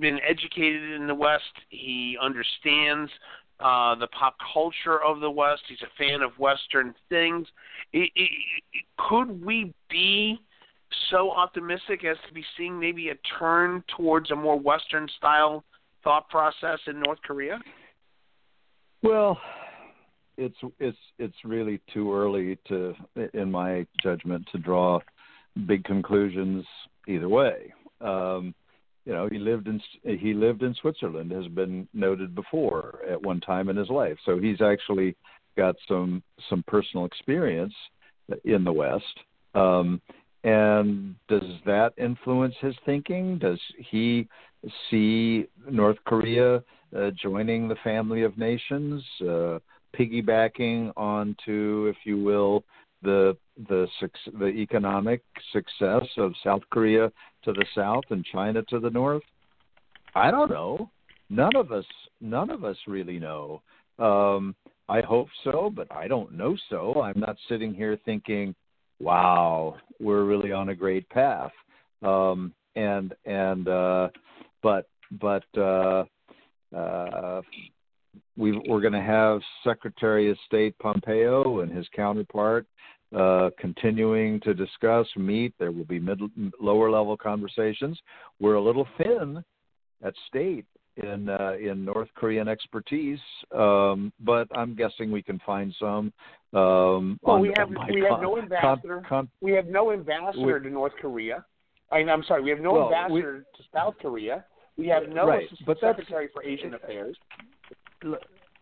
been 0.00 0.18
educated 0.26 0.92
in 0.92 1.06
the 1.06 1.14
West. 1.14 1.52
He 1.68 2.16
understands 2.20 3.10
uh, 3.60 3.94
the 3.94 4.06
pop 4.08 4.36
culture 4.52 5.02
of 5.04 5.20
the 5.20 5.30
West. 5.30 5.62
He's 5.68 5.82
a 5.82 6.02
fan 6.02 6.22
of 6.22 6.32
Western 6.38 6.94
things. 7.10 7.46
It, 7.92 8.10
it, 8.16 8.30
it, 8.72 8.84
could 8.96 9.44
we 9.44 9.74
be 9.90 10.40
so 11.10 11.30
optimistic 11.30 12.04
as 12.04 12.16
to 12.28 12.34
be 12.34 12.44
seeing 12.56 12.78
maybe 12.78 13.08
a 13.10 13.14
turn 13.38 13.82
towards 13.96 14.30
a 14.30 14.36
more 14.36 14.58
Western 14.58 15.08
style 15.16 15.64
thought 16.02 16.28
process 16.28 16.78
in 16.86 17.00
North 17.00 17.18
Korea? 17.22 17.60
Well, 19.02 19.38
it's 20.36 20.56
it's 20.78 20.98
it's 21.18 21.36
really 21.44 21.80
too 21.92 22.14
early 22.14 22.58
to, 22.68 22.94
in 23.34 23.50
my 23.50 23.86
judgment, 24.02 24.46
to 24.52 24.58
draw 24.58 25.00
big 25.66 25.84
conclusions 25.84 26.64
either 27.06 27.28
way. 27.28 27.72
Um, 28.00 28.54
you 29.04 29.12
know, 29.12 29.28
he 29.30 29.38
lived 29.38 29.68
in 29.68 29.80
he 30.02 30.34
lived 30.34 30.62
in 30.62 30.74
Switzerland, 30.74 31.30
has 31.32 31.46
been 31.48 31.88
noted 31.94 32.34
before 32.34 33.00
at 33.08 33.20
one 33.20 33.40
time 33.40 33.68
in 33.68 33.76
his 33.76 33.88
life. 33.88 34.16
So 34.24 34.38
he's 34.38 34.60
actually 34.60 35.16
got 35.56 35.76
some 35.88 36.22
some 36.48 36.62
personal 36.66 37.06
experience 37.06 37.74
in 38.44 38.64
the 38.64 38.72
West. 38.72 39.04
Um, 39.54 40.00
and 40.44 41.14
does 41.28 41.42
that 41.66 41.92
influence 41.98 42.54
his 42.60 42.74
thinking? 42.86 43.38
Does 43.38 43.60
he 43.90 44.28
see 44.90 45.46
North 45.70 45.98
Korea 46.06 46.62
uh, 46.96 47.10
joining 47.22 47.68
the 47.68 47.76
family 47.84 48.22
of 48.22 48.36
nations, 48.38 49.02
uh, 49.22 49.58
piggybacking 49.96 50.92
onto, 50.96 51.86
if 51.90 51.96
you 52.04 52.22
will, 52.22 52.64
the 53.02 53.36
the 53.68 53.86
the 54.38 54.46
economic 54.46 55.22
success 55.52 56.06
of 56.16 56.32
South 56.42 56.62
Korea 56.70 57.10
to 57.44 57.52
the 57.52 57.64
south 57.74 58.04
and 58.10 58.24
China 58.24 58.62
to 58.64 58.78
the 58.78 58.90
north? 58.90 59.22
I 60.14 60.30
don't 60.30 60.50
know. 60.50 60.90
None 61.28 61.54
of 61.56 61.70
us 61.72 61.84
none 62.20 62.50
of 62.50 62.64
us 62.64 62.76
really 62.86 63.18
know. 63.18 63.62
Um, 63.98 64.54
I 64.88 65.02
hope 65.02 65.28
so, 65.44 65.70
but 65.74 65.86
I 65.92 66.08
don't 66.08 66.32
know 66.32 66.56
so. 66.68 67.02
I'm 67.02 67.20
not 67.20 67.36
sitting 67.48 67.74
here 67.74 67.98
thinking, 68.04 68.54
"Wow, 69.00 69.76
we're 69.98 70.24
really 70.24 70.52
on 70.52 70.68
a 70.68 70.74
great 70.74 71.08
path." 71.08 71.52
Um, 72.02 72.54
and 72.76 73.14
and 73.24 73.68
uh, 73.68 74.08
but 74.62 74.88
but 75.20 75.44
uh, 75.56 76.04
uh, 76.76 77.42
we 78.36 78.56
are 78.70 78.80
going 78.80 78.92
to 78.92 79.02
have 79.02 79.40
Secretary 79.64 80.30
of 80.30 80.38
State 80.46 80.78
Pompeo 80.78 81.60
and 81.60 81.70
his 81.70 81.86
counterpart 81.94 82.66
uh, 83.16 83.50
continuing 83.58 84.40
to 84.40 84.54
discuss, 84.54 85.06
meet. 85.16 85.52
There 85.58 85.72
will 85.72 85.84
be 85.84 85.98
mid, 85.98 86.20
lower 86.60 86.90
level 86.90 87.16
conversations. 87.16 87.98
We're 88.38 88.54
a 88.54 88.62
little 88.62 88.86
thin 88.98 89.42
at 90.04 90.14
state 90.28 90.64
in 90.96 91.28
uh, 91.28 91.52
in 91.60 91.84
North 91.84 92.08
Korean 92.14 92.48
expertise, 92.48 93.18
um, 93.56 94.12
but 94.20 94.48
I'm 94.54 94.74
guessing 94.74 95.10
we 95.10 95.22
can 95.22 95.40
find 95.46 95.74
some. 95.78 96.12
Um, 96.52 97.18
well, 97.22 97.36
on, 97.36 97.40
we 97.40 97.52
have 97.56 97.68
we 97.68 97.74
con- 97.74 98.10
have 98.10 98.22
no 98.22 98.38
ambassador. 98.38 99.02
Con, 99.08 99.26
con, 99.26 99.28
we 99.40 99.52
have 99.52 99.66
no 99.66 99.92
ambassador 99.92 100.58
we, 100.58 100.68
to 100.68 100.70
North 100.70 100.92
Korea. 101.00 101.44
I 101.92 101.98
mean, 101.98 102.08
I'm 102.08 102.24
sorry, 102.24 102.42
we 102.42 102.50
have 102.50 102.60
no 102.60 102.72
well, 102.72 102.84
ambassador 102.86 103.34
we, 103.34 103.62
to 103.62 103.68
South 103.72 103.94
Korea. 104.00 104.44
We 104.76 104.88
have 104.88 105.08
no 105.08 105.26
right, 105.26 105.46
but 105.66 105.78
secretary 105.80 106.28
for 106.32 106.42
Asian 106.42 106.74
affairs. 106.74 107.16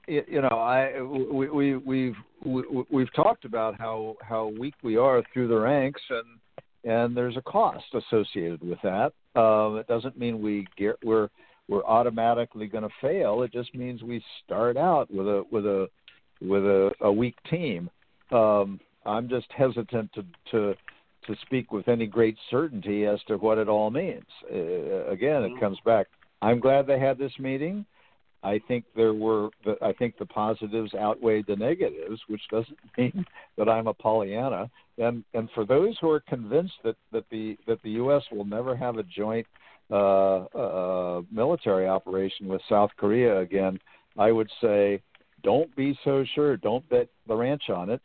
You 0.07 0.41
know, 0.43 0.59
I 0.59 1.01
we, 1.01 1.49
we 1.49 1.77
we've 1.77 2.17
we, 2.45 2.63
we've 2.91 3.13
talked 3.15 3.45
about 3.45 3.79
how 3.79 4.17
how 4.23 4.49
weak 4.59 4.75
we 4.83 4.97
are 4.97 5.23
through 5.33 5.49
the 5.49 5.59
ranks, 5.59 6.01
and 6.11 6.93
and 6.93 7.17
there's 7.17 7.37
a 7.37 7.43
cost 7.43 7.85
associated 7.95 8.63
with 8.63 8.79
that. 8.83 9.13
Um, 9.39 9.77
it 9.77 9.87
doesn't 9.87 10.19
mean 10.19 10.43
we 10.43 10.67
get 10.77 10.97
we're 11.05 11.29
we're 11.69 11.85
automatically 11.85 12.67
going 12.67 12.85
to 12.85 12.95
fail. 13.01 13.43
It 13.43 13.53
just 13.53 13.75
means 13.75 14.03
we 14.03 14.23
start 14.45 14.77
out 14.77 15.11
with 15.11 15.27
a 15.27 15.45
with 15.51 15.67
a 15.67 15.89
with 16.41 16.65
a, 16.65 16.91
a 17.01 17.13
weak 17.13 17.37
team. 17.51 17.91
Um, 18.31 18.81
I'm 19.05 19.29
just 19.29 19.47
hesitant 19.57 20.13
to 20.15 20.25
to 20.51 20.75
to 21.27 21.37
speak 21.43 21.73
with 21.73 21.89
any 21.89 22.07
great 22.07 22.37
certainty 22.51 23.07
as 23.07 23.21
to 23.29 23.37
what 23.37 23.59
it 23.59 23.69
all 23.69 23.91
means. 23.91 24.25
Uh, 24.51 25.07
again, 25.09 25.43
it 25.45 25.61
comes 25.61 25.79
back. 25.85 26.07
I'm 26.41 26.61
glad 26.61 26.87
they 26.87 26.99
had 26.99 27.19
this 27.19 27.33
meeting. 27.39 27.85
I 28.43 28.61
think 28.69 28.85
there 28.95 29.15
were. 29.15 29.51
I 29.83 29.93
think 29.93 30.17
the 30.17 30.27
positives 30.27 30.95
outweighed 30.95 31.47
the 31.49 31.57
negatives, 31.57 32.21
which 32.29 32.43
doesn't 32.51 32.79
mean 32.99 33.27
that 33.57 33.69
I'm 33.69 33.89
a 33.89 33.95
Pollyanna. 33.95 34.71
And 34.97 35.25
and 35.35 35.49
for 35.55 35.65
those 35.65 35.97
who 36.01 36.11
are 36.11 36.21
convinced 36.21 36.75
that 36.85 36.97
that 37.13 37.25
the 37.31 37.57
that 37.67 37.83
the 37.83 37.91
U.S. 37.91 38.23
will 38.31 38.45
never 38.45 38.77
have 38.77 38.97
a 38.97 39.03
joint 39.03 39.47
uh, 39.91 40.45
uh, 40.55 41.23
military 41.31 41.89
operation 41.89 42.49
with 42.49 42.61
South 42.69 42.91
Korea 42.97 43.41
again, 43.41 43.79
I 44.17 44.33
would 44.33 44.51
say, 44.61 45.01
don't 45.43 45.75
be 45.77 45.99
so 46.05 46.25
sure. 46.35 46.57
Don't 46.57 46.89
bet 46.89 47.09
the 47.27 47.37
ranch 47.37 47.71
on 47.71 47.91
it. 47.91 48.01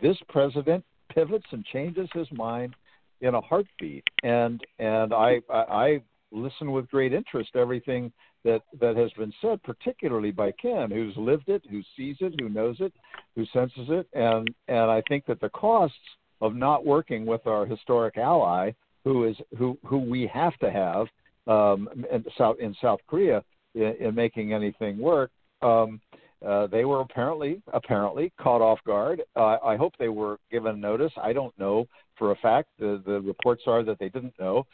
This 0.00 0.16
president 0.28 0.84
pivots 1.12 1.46
and 1.50 1.64
changes 1.66 2.08
his 2.12 2.28
mind 2.32 2.74
in 3.20 3.34
a 3.34 3.40
heartbeat, 3.40 4.04
and 4.22 4.60
and 4.78 5.12
I 5.12 5.40
I, 5.50 5.58
I 5.58 6.02
listen 6.32 6.70
with 6.70 6.88
great 6.90 7.12
interest 7.12 7.50
everything 7.54 8.12
that 8.44 8.62
that 8.80 8.96
has 8.96 9.10
been 9.12 9.32
said, 9.40 9.62
particularly 9.62 10.30
by 10.30 10.52
Ken, 10.52 10.90
who's 10.90 11.16
lived 11.16 11.48
it, 11.48 11.62
who 11.70 11.82
sees 11.96 12.16
it, 12.20 12.34
who 12.40 12.48
knows 12.48 12.76
it, 12.80 12.92
who 13.34 13.44
senses 13.46 13.88
it, 13.88 14.06
and 14.14 14.48
and 14.68 14.90
I 14.90 15.02
think 15.08 15.26
that 15.26 15.40
the 15.40 15.50
costs 15.50 15.96
of 16.40 16.54
not 16.54 16.86
working 16.86 17.26
with 17.26 17.46
our 17.46 17.66
historic 17.66 18.16
ally, 18.16 18.72
who 19.04 19.24
is 19.24 19.36
who 19.56 19.78
who 19.84 19.98
we 19.98 20.26
have 20.32 20.56
to 20.58 20.70
have 20.70 21.06
um, 21.46 21.88
in 22.10 22.24
South 22.36 22.56
in 22.60 22.74
South 22.80 23.00
Korea 23.06 23.42
in, 23.74 23.94
in 24.00 24.14
making 24.14 24.52
anything 24.52 24.98
work. 24.98 25.30
Um, 25.62 26.00
uh, 26.46 26.66
they 26.68 26.84
were 26.84 27.00
apparently 27.00 27.62
apparently 27.72 28.32
caught 28.40 28.62
off 28.62 28.78
guard. 28.86 29.22
Uh, 29.36 29.58
I 29.62 29.76
hope 29.76 29.92
they 29.98 30.08
were 30.08 30.38
given 30.50 30.80
notice. 30.80 31.12
I 31.22 31.32
don't 31.32 31.56
know 31.58 31.86
for 32.16 32.32
a 32.32 32.36
fact. 32.36 32.68
The 32.78 33.02
the 33.04 33.20
reports 33.20 33.62
are 33.66 33.82
that 33.82 33.98
they 33.98 34.08
didn't 34.08 34.34
know. 34.38 34.66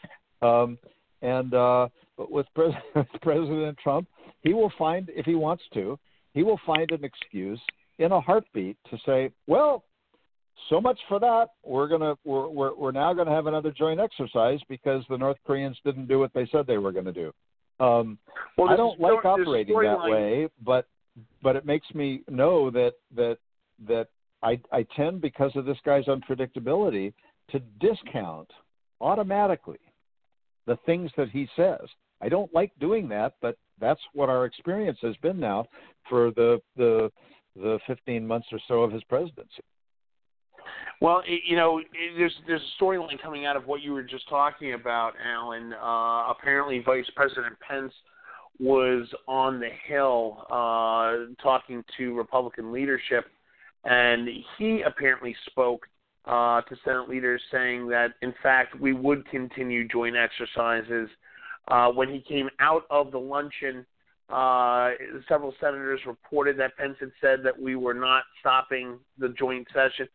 Um, 0.43 0.79
and 1.23 1.55
uh, 1.55 1.89
with 2.19 2.47
Pres- 2.55 2.75
President 3.23 3.77
Trump, 3.83 4.07
he 4.43 4.55
will 4.55 4.73
find 4.79 5.11
if 5.15 5.27
he 5.27 5.35
wants 5.35 5.65
to, 5.75 5.99
he 6.35 6.43
will 6.43 6.61
find 6.67 6.91
an 6.93 7.05
excuse 7.05 7.61
in 7.99 8.13
a 8.13 8.21
heartbeat 8.21 8.77
to 8.91 8.99
say, 9.05 9.31
well, 9.47 9.83
so 10.69 10.81
much 10.81 10.99
for 11.09 11.19
that. 11.21 11.49
We're 11.65 11.89
gonna 11.89 12.17
we're 12.25 12.49
we're, 12.49 12.75
we're 12.75 12.93
now 12.93 13.13
going 13.13 13.27
to 13.27 13.33
have 13.33 13.47
another 13.47 13.71
joint 13.71 14.01
exercise 14.01 14.61
because 14.69 15.05
the 15.09 15.19
North 15.19 15.37
Koreans 15.47 15.79
didn't 15.85 16.07
do 16.07 16.19
what 16.19 16.33
they 16.35 16.47
said 16.51 16.67
they 16.67 16.79
were 16.79 16.93
going 16.93 17.05
to 17.05 17.13
do. 17.13 17.33
Um, 17.79 18.19
Well, 18.57 18.71
I 18.71 18.77
don't 18.77 18.99
like 18.99 19.25
operating 19.25 19.75
that 19.75 19.99
storyline- 19.99 20.11
way, 20.11 20.49
but 20.65 20.87
but 21.43 21.57
it 21.57 21.67
makes 21.67 21.87
me 21.95 22.23
know 22.29 22.71
that 22.71 22.95
that 23.15 23.39
that 23.87 24.09
I 24.43 24.61
I 24.73 24.85
tend 24.97 25.21
because 25.21 25.55
of 25.57 25.65
this 25.65 25.79
guy's 25.85 26.07
unpredictability 26.07 27.13
to 27.51 27.61
discount 27.81 28.51
automatically 29.01 29.79
the 30.67 30.77
things 30.87 31.11
that 31.17 31.31
he 31.31 31.49
says. 31.55 31.81
I 32.21 32.29
don't 32.29 32.53
like 32.55 32.73
doing 32.81 33.09
that, 33.09 33.35
but 33.41 33.57
that's 33.79 34.01
what 34.15 34.29
our 34.29 34.47
experience 34.47 34.99
has 35.03 35.17
been 35.19 35.39
now 35.39 35.67
for 36.09 36.31
the 36.33 36.61
the 36.77 37.11
the 37.55 37.79
15 37.87 38.27
months 38.27 38.49
or 38.53 38.59
so 38.69 38.83
of 38.83 38.93
his 38.93 39.03
presidency. 39.05 39.63
Well, 41.01 41.23
it, 41.27 41.43
you 41.47 41.57
know, 41.57 41.79
it, 41.79 41.87
there's 42.17 42.35
there's 42.47 42.63
a 42.63 42.83
storyline 42.83 43.21
coming 43.21 43.47
out 43.47 43.57
of 43.57 43.67
what 43.67 43.83
you 43.83 43.93
were 43.93 44.03
just 44.03 44.29
talking 44.29 44.75
about, 44.75 45.13
Alan. 45.25 45.73
Uh, 45.73 46.31
apparently, 46.31 46.81
Vice 46.85 47.11
President 47.15 47.55
Pence 47.67 47.93
was 48.59 49.07
on 49.29 49.61
the 49.61 49.69
Hill 49.87 50.47
uh, 50.51 51.33
talking 51.43 51.85
to 51.99 52.15
Republican 52.15 52.73
leadership, 52.73 53.27
and 53.85 54.29
he 54.59 54.83
apparently 54.83 55.37
spoke 55.47 55.87
uh, 56.25 56.61
to 56.63 56.77
Senate 56.85 57.09
leaders 57.09 57.41
saying 57.53 57.89
that, 57.89 58.15
in 58.23 58.35
fact, 58.43 58.79
we 58.81 58.93
would 58.93 59.29
continue 59.29 59.87
joint 59.87 60.17
exercises. 60.17 61.09
Uh, 61.69 61.89
when 61.89 62.09
he 62.09 62.21
came 62.21 62.49
out 62.61 62.85
of 62.91 63.11
the 63.11 63.19
luncheon, 63.19 63.85
uh, 64.29 64.91
several 65.29 65.55
senators 65.61 66.01
reported 66.07 66.59
that 66.59 66.77
Pence 66.77 66.97
had 66.99 67.13
said 67.21 67.41
that 67.45 67.61
we 67.61 67.77
were 67.77 67.95
not 67.95 68.25
stopping 68.41 68.99
the 69.19 69.29
joint 69.39 69.67
session. 69.73 70.09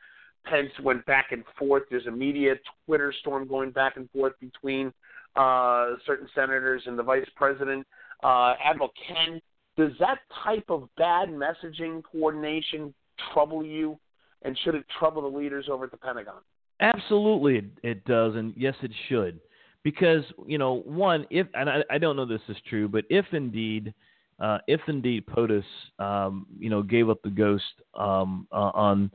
Pence 0.46 0.72
went 0.84 1.06
back 1.06 1.28
and 1.32 1.44
forth. 1.58 1.84
There's 1.90 2.08
a 2.08 2.12
media 2.12 2.56
Twitter 2.86 3.14
storm 3.22 3.48
going 3.48 3.72
back 3.72 3.98
and 3.98 4.10
forth 4.12 4.34
between 4.40 4.94
uh, 5.36 5.92
certain 6.06 6.28
senators 6.36 6.84
and 6.86 6.98
the 6.98 7.04
vice 7.04 7.28
president. 7.36 7.86
Uh, 8.24 8.54
Admiral 8.64 8.92
Ken, 9.08 9.42
does 9.78 9.92
that 10.00 10.20
type 10.44 10.66
of 10.70 10.90
bad 10.98 11.30
messaging 11.30 12.02
coordination 12.12 12.94
trouble 13.34 13.66
you? 13.66 13.98
And 14.44 14.58
should 14.64 14.76
it 14.76 14.86
trouble 15.00 15.22
the 15.22 15.38
leaders 15.38 15.68
over 15.70 15.86
at 15.86 15.92
the 15.92 15.98
Pentagon? 15.98 16.42
Absolutely, 16.80 17.70
it, 17.84 18.04
does, 18.06 18.36
and 18.36 18.54
yes, 18.58 18.74
it 18.82 18.92
should, 19.08 19.40
because 19.84 20.24
you 20.48 20.58
know, 20.58 20.82
one, 20.82 21.28
if 21.30 21.46
and 21.54 21.70
I, 21.70 21.84
I 21.92 22.00
don't 22.00 22.16
know 22.16 22.26
this 22.26 22.42
is 22.50 22.58
true, 22.68 22.88
but 22.88 23.06
if 23.12 23.26
indeed, 23.34 23.94
uh, 24.40 24.58
if 24.68 24.82
indeed 24.88 25.28
POTUS, 25.28 25.64
um, 26.00 26.48
you 26.60 26.72
know, 26.72 26.82
gave 26.82 27.08
up 27.08 27.22
the 27.22 27.30
ghost 27.30 27.64
um, 27.94 28.48
uh, 28.52 28.72
on 28.74 29.12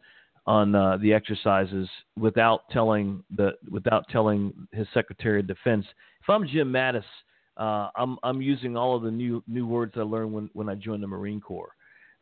on 0.46 0.74
uh, 0.74 0.96
the 0.98 1.12
exercises 1.12 1.88
without 2.18 2.68
telling 2.70 3.22
the 3.36 3.52
without 3.70 4.08
telling 4.08 4.52
his 4.72 4.86
Secretary 4.94 5.40
of 5.40 5.46
Defense, 5.46 5.84
if 6.22 6.30
I'm 6.30 6.46
Jim 6.46 6.72
Mattis, 6.72 7.02
uh, 7.56 7.88
I'm 7.96 8.16
I'm 8.22 8.40
using 8.40 8.76
all 8.76 8.96
of 8.96 9.02
the 9.02 9.10
new 9.10 9.42
new 9.48 9.66
words 9.66 9.94
I 9.96 10.02
learned 10.02 10.32
when 10.32 10.50
when 10.52 10.68
I 10.68 10.74
joined 10.74 11.02
the 11.02 11.08
Marine 11.08 11.40
Corps. 11.40 11.72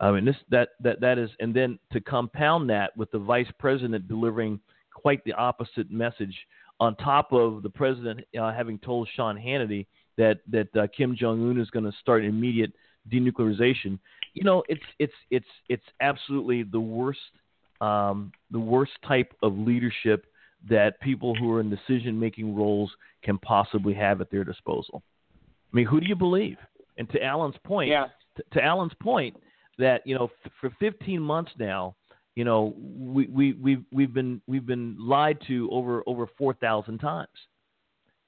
I 0.01 0.11
mean, 0.11 0.25
this 0.25 0.37
that 0.51 0.71
that 0.81 1.01
that 1.01 1.19
is, 1.19 1.31
and 1.41 1.55
then 1.55 1.79
to 1.93 2.01
compound 2.01 2.71
that 2.71 2.97
with 2.97 3.11
the 3.11 3.19
vice 3.19 3.51
president 3.59 4.09
delivering 4.09 4.59
quite 4.95 5.23
the 5.25 5.35
opposite 5.35 5.91
message, 5.91 6.35
on 6.81 6.97
top 6.97 7.33
of 7.33 7.63
the 7.63 7.71
president 7.71 8.21
uh, 8.41 8.53
having 8.53 8.79
told 8.79 9.09
Sean 9.15 9.37
Hannity 9.37 9.87
that 10.17 10.41
that 10.51 10.75
uh, 10.77 10.87
Kim 10.97 11.15
Jong 11.17 11.51
Un 11.51 11.61
is 11.61 11.71
going 11.71 11.85
to 11.85 11.97
start 12.01 12.25
immediate 12.25 12.73
denuclearization. 13.13 13.99
You 14.33 14.45
know, 14.45 14.63
it's 14.69 14.83
it's 14.99 15.13
it's 15.31 15.47
it's 15.69 15.85
absolutely 16.01 16.63
the 16.63 16.81
worst 16.81 17.21
um, 17.85 18.33
the 18.51 18.59
worst 18.75 18.93
type 19.07 19.33
of 19.43 19.57
leadership 19.59 20.27
that 20.69 20.99
people 21.01 21.35
who 21.35 21.53
are 21.53 21.61
in 21.61 21.69
decision 21.69 22.19
making 22.19 22.55
roles 22.55 22.91
can 23.23 23.37
possibly 23.39 23.95
have 23.95 24.21
at 24.21 24.31
their 24.31 24.45
disposal. 24.45 25.03
I 25.73 25.77
mean, 25.77 25.87
who 25.87 26.01
do 26.01 26.07
you 26.07 26.17
believe? 26.17 26.57
And 26.99 27.09
to 27.11 27.23
Alan's 27.23 27.57
point, 27.65 27.91
Yeah. 27.91 28.07
to, 28.37 28.43
to 28.55 28.65
Alan's 28.65 28.95
point, 29.01 29.35
that 29.79 30.07
you 30.07 30.15
know 30.17 30.31
f- 30.45 30.53
for 30.61 30.71
15 30.79 31.21
months 31.21 31.53
now, 31.59 31.97
you 32.37 32.45
know 32.45 32.75
we 33.15 33.27
we 33.27 33.53
we've 33.55 33.85
we've 33.93 34.15
been 34.15 34.41
we've 34.47 34.67
been 34.75 34.97
lied 34.99 35.39
to 35.49 35.69
over 35.71 36.03
over 36.07 36.27
4,000 36.39 36.99
times, 36.99 37.29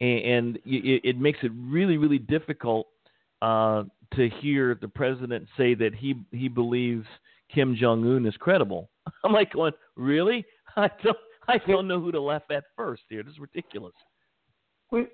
and, 0.01 0.19
and 0.35 0.57
it, 0.67 1.01
it 1.05 1.19
makes 1.19 1.39
it 1.43 1.53
really 1.55 1.97
really 1.97 2.19
difficult 2.19 2.89
uh, 3.43 3.85
to 4.17 4.29
hear 4.41 4.77
the 4.81 4.89
president 4.89 5.47
say 5.57 5.75
that 5.75 5.95
he 5.95 6.17
he 6.33 6.49
believes 6.49 7.07
Kim 7.55 7.77
Jong 7.81 8.05
Un 8.05 8.27
is 8.27 8.37
credible. 8.37 8.91
I'm 9.25 9.33
like 9.33 9.53
going, 9.53 9.73
really? 9.97 10.45
I 10.77 10.91
don't 11.03 11.17
I 11.49 11.59
don't 11.67 11.87
know 11.87 12.01
who 12.01 12.13
to 12.13 12.21
laugh 12.21 12.43
at 12.51 12.65
first 12.77 13.03
here. 13.09 13.23
This 13.23 13.35
is 13.35 13.39
ridiculous. 13.39 13.95
We, 14.91 15.07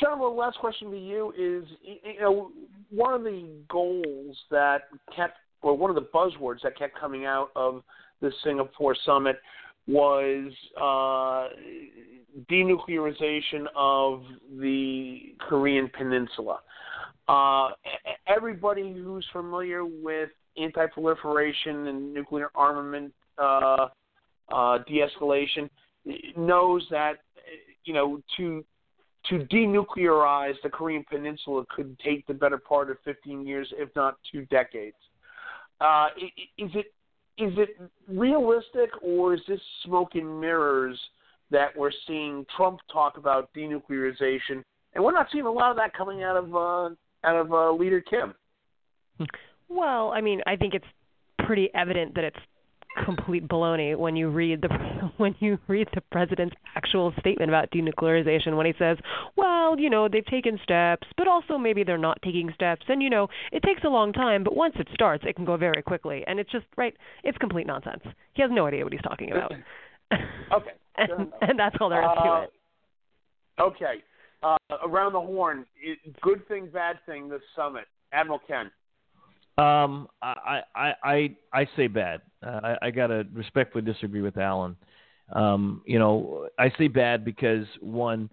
Sean, 0.00 0.18
the 0.20 0.24
last 0.24 0.58
question 0.58 0.90
to 0.90 0.98
you 0.98 1.32
is, 1.32 1.68
you 1.82 2.20
know, 2.20 2.50
one 2.90 3.14
of 3.14 3.22
the 3.24 3.48
goals 3.68 4.36
that 4.50 4.82
kept, 5.14 5.36
or 5.62 5.76
one 5.76 5.90
of 5.90 5.96
the 5.96 6.08
buzzwords 6.14 6.62
that 6.62 6.78
kept 6.78 6.98
coming 6.98 7.24
out 7.24 7.50
of 7.56 7.82
the 8.20 8.32
Singapore 8.44 8.96
summit 9.04 9.36
was 9.86 10.52
uh, 10.80 11.48
denuclearization 12.50 13.66
of 13.76 14.22
the 14.58 15.34
Korean 15.40 15.90
Peninsula. 15.96 16.60
Uh, 17.28 17.70
everybody 18.26 18.92
who's 18.92 19.26
familiar 19.32 19.84
with 19.84 20.30
anti-proliferation 20.60 21.86
and 21.88 22.14
nuclear 22.14 22.50
armament 22.54 23.12
uh, 23.38 23.88
uh, 24.52 24.78
de-escalation 24.86 25.68
knows 26.36 26.86
that 26.90 27.14
you 27.84 27.94
know 27.94 28.20
to 28.36 28.64
to 29.30 29.38
denuclearize 29.46 30.54
the 30.62 30.68
Korean 30.68 31.04
Peninsula 31.08 31.64
could 31.74 31.98
take 32.00 32.26
the 32.26 32.34
better 32.34 32.58
part 32.58 32.90
of 32.90 32.98
15 33.04 33.46
years, 33.46 33.66
if 33.78 33.88
not 33.96 34.18
two 34.30 34.44
decades. 34.46 34.96
Uh, 35.80 36.08
is 36.58 36.70
it 36.74 36.92
is 37.36 37.52
it 37.56 37.70
realistic, 38.06 38.90
or 39.02 39.34
is 39.34 39.40
this 39.48 39.60
smoke 39.84 40.10
and 40.14 40.40
mirrors 40.40 40.98
that 41.50 41.76
we're 41.76 41.90
seeing 42.06 42.46
Trump 42.56 42.78
talk 42.92 43.16
about 43.16 43.52
denuclearization, 43.54 44.62
and 44.94 45.02
we're 45.02 45.12
not 45.12 45.26
seeing 45.32 45.46
a 45.46 45.50
lot 45.50 45.70
of 45.70 45.76
that 45.76 45.92
coming 45.94 46.22
out 46.22 46.36
of 46.36 46.54
uh, 46.54 46.94
out 47.26 47.36
of 47.36 47.52
uh, 47.52 47.72
Leader 47.72 48.00
Kim? 48.00 48.34
Well, 49.68 50.10
I 50.10 50.20
mean, 50.20 50.40
I 50.46 50.56
think 50.56 50.74
it's 50.74 50.84
pretty 51.46 51.70
evident 51.74 52.14
that 52.14 52.24
it's 52.24 52.38
complete 53.04 53.48
baloney 53.48 53.96
when 53.96 54.14
you 54.14 54.28
read 54.28 54.62
the 54.62 54.68
when 55.16 55.34
you 55.40 55.58
read 55.66 55.88
the 55.94 56.00
president's 56.12 56.54
actual 56.76 57.12
statement 57.18 57.50
about 57.50 57.70
denuclearization 57.70 58.56
when 58.56 58.66
he 58.66 58.74
says, 58.78 58.98
"Well, 59.36 59.78
you 59.78 59.90
know, 59.90 60.08
they've 60.08 60.24
taken 60.24 60.58
steps, 60.62 61.06
but 61.16 61.26
also 61.26 61.58
maybe 61.58 61.82
they're 61.82 61.98
not 61.98 62.18
taking 62.22 62.52
steps, 62.54 62.82
and 62.88 63.02
you 63.02 63.10
know, 63.10 63.28
it 63.52 63.62
takes 63.62 63.82
a 63.84 63.88
long 63.88 64.12
time, 64.12 64.44
but 64.44 64.54
once 64.54 64.74
it 64.78 64.88
starts, 64.94 65.24
it 65.26 65.34
can 65.34 65.44
go 65.44 65.56
very 65.56 65.82
quickly." 65.82 66.24
And 66.26 66.38
it's 66.38 66.50
just 66.52 66.66
right, 66.76 66.94
it's 67.24 67.38
complete 67.38 67.66
nonsense. 67.66 68.02
He 68.34 68.42
has 68.42 68.50
no 68.52 68.66
idea 68.66 68.84
what 68.84 68.92
he's 68.92 69.02
talking 69.02 69.32
about. 69.32 69.52
Okay, 70.52 70.70
and, 70.96 71.32
and 71.40 71.58
that's 71.58 71.74
all 71.80 71.88
there 71.88 72.02
is 72.02 72.10
to 72.14 72.30
Uh, 72.30 72.40
it. 72.42 72.52
Okay, 73.58 74.04
uh, 74.44 74.56
around 74.84 75.14
the 75.14 75.20
horn, 75.20 75.64
it, 75.82 75.98
good 76.20 76.46
thing, 76.46 76.68
bad 76.72 76.96
thing. 77.06 77.28
This 77.28 77.40
summit, 77.56 77.86
Admiral 78.12 78.38
Ken. 78.46 78.70
Um, 79.56 80.08
I, 80.20 80.62
I, 80.74 80.94
I, 81.04 81.36
I 81.52 81.68
say 81.76 81.86
bad. 81.86 82.22
Uh, 82.44 82.60
I, 82.62 82.86
I 82.86 82.90
gotta 82.90 83.26
respectfully 83.32 83.84
disagree 83.84 84.20
with 84.20 84.36
Alan. 84.36 84.76
Um, 85.32 85.82
you 85.86 85.98
know, 85.98 86.48
I 86.58 86.72
say 86.76 86.88
bad 86.88 87.24
because 87.24 87.66
one, 87.80 88.28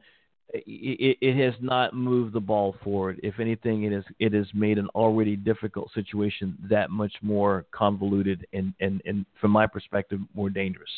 it, 0.53 1.17
it 1.21 1.35
has 1.37 1.53
not 1.61 1.93
moved 1.93 2.33
the 2.33 2.39
ball 2.39 2.75
forward. 2.83 3.19
If 3.23 3.39
anything, 3.39 3.83
it 3.83 3.93
has 3.93 4.03
it 4.19 4.33
has 4.33 4.47
made 4.53 4.77
an 4.77 4.87
already 4.95 5.35
difficult 5.35 5.91
situation 5.93 6.57
that 6.69 6.89
much 6.89 7.13
more 7.21 7.65
convoluted 7.71 8.45
and 8.51 8.73
and, 8.81 9.01
and 9.05 9.25
from 9.39 9.51
my 9.51 9.67
perspective, 9.67 10.19
more 10.33 10.49
dangerous. 10.49 10.89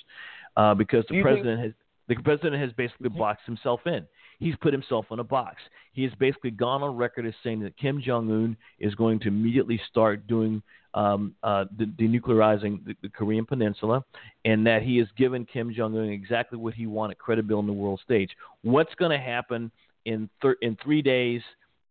Uh, 0.56 0.74
because 0.74 1.04
the 1.10 1.16
you 1.16 1.24
think- 1.24 1.36
president 1.36 1.60
has 1.62 1.74
the 2.08 2.16
president 2.16 2.62
has 2.62 2.72
basically 2.74 3.10
boxed 3.10 3.46
himself 3.46 3.82
in. 3.86 4.06
He's 4.44 4.56
put 4.58 4.74
himself 4.74 5.06
in 5.10 5.20
a 5.20 5.24
box. 5.24 5.56
He 5.94 6.04
has 6.04 6.12
basically 6.20 6.52
gone 6.52 6.84
on 6.84 6.98
record 6.98 7.26
as 7.26 7.34
saying 7.44 7.62
that 7.62 7.78
Kim 7.78 8.02
Jong 8.02 8.30
Un 8.30 8.58
is 8.78 8.94
going 8.94 9.20
to 9.22 9.30
immediately 9.30 9.80
start 9.90 10.28
doing 10.28 10.62
um, 10.94 11.34
uh, 11.44 11.64
denuclearizing 11.98 12.86
the, 12.86 12.94
the 13.02 13.08
Korean 13.08 13.46
Peninsula, 13.46 14.04
and 14.44 14.68
that 14.68 14.84
he 14.84 14.98
has 14.98 15.08
given 15.18 15.46
Kim 15.46 15.74
Jong 15.74 15.98
Un 15.98 16.10
exactly 16.10 16.60
what 16.60 16.74
he 16.74 16.88
wanted 16.88 17.18
credibility 17.20 17.58
on 17.58 17.68
the 17.68 17.74
world 17.74 18.02
stage. 18.04 18.32
What's 18.64 18.94
going 18.96 19.12
to 19.12 19.18
happen 19.18 19.72
in 20.04 20.30
thir- 20.42 20.58
in 20.62 20.78
three 20.84 21.02
days, 21.02 21.42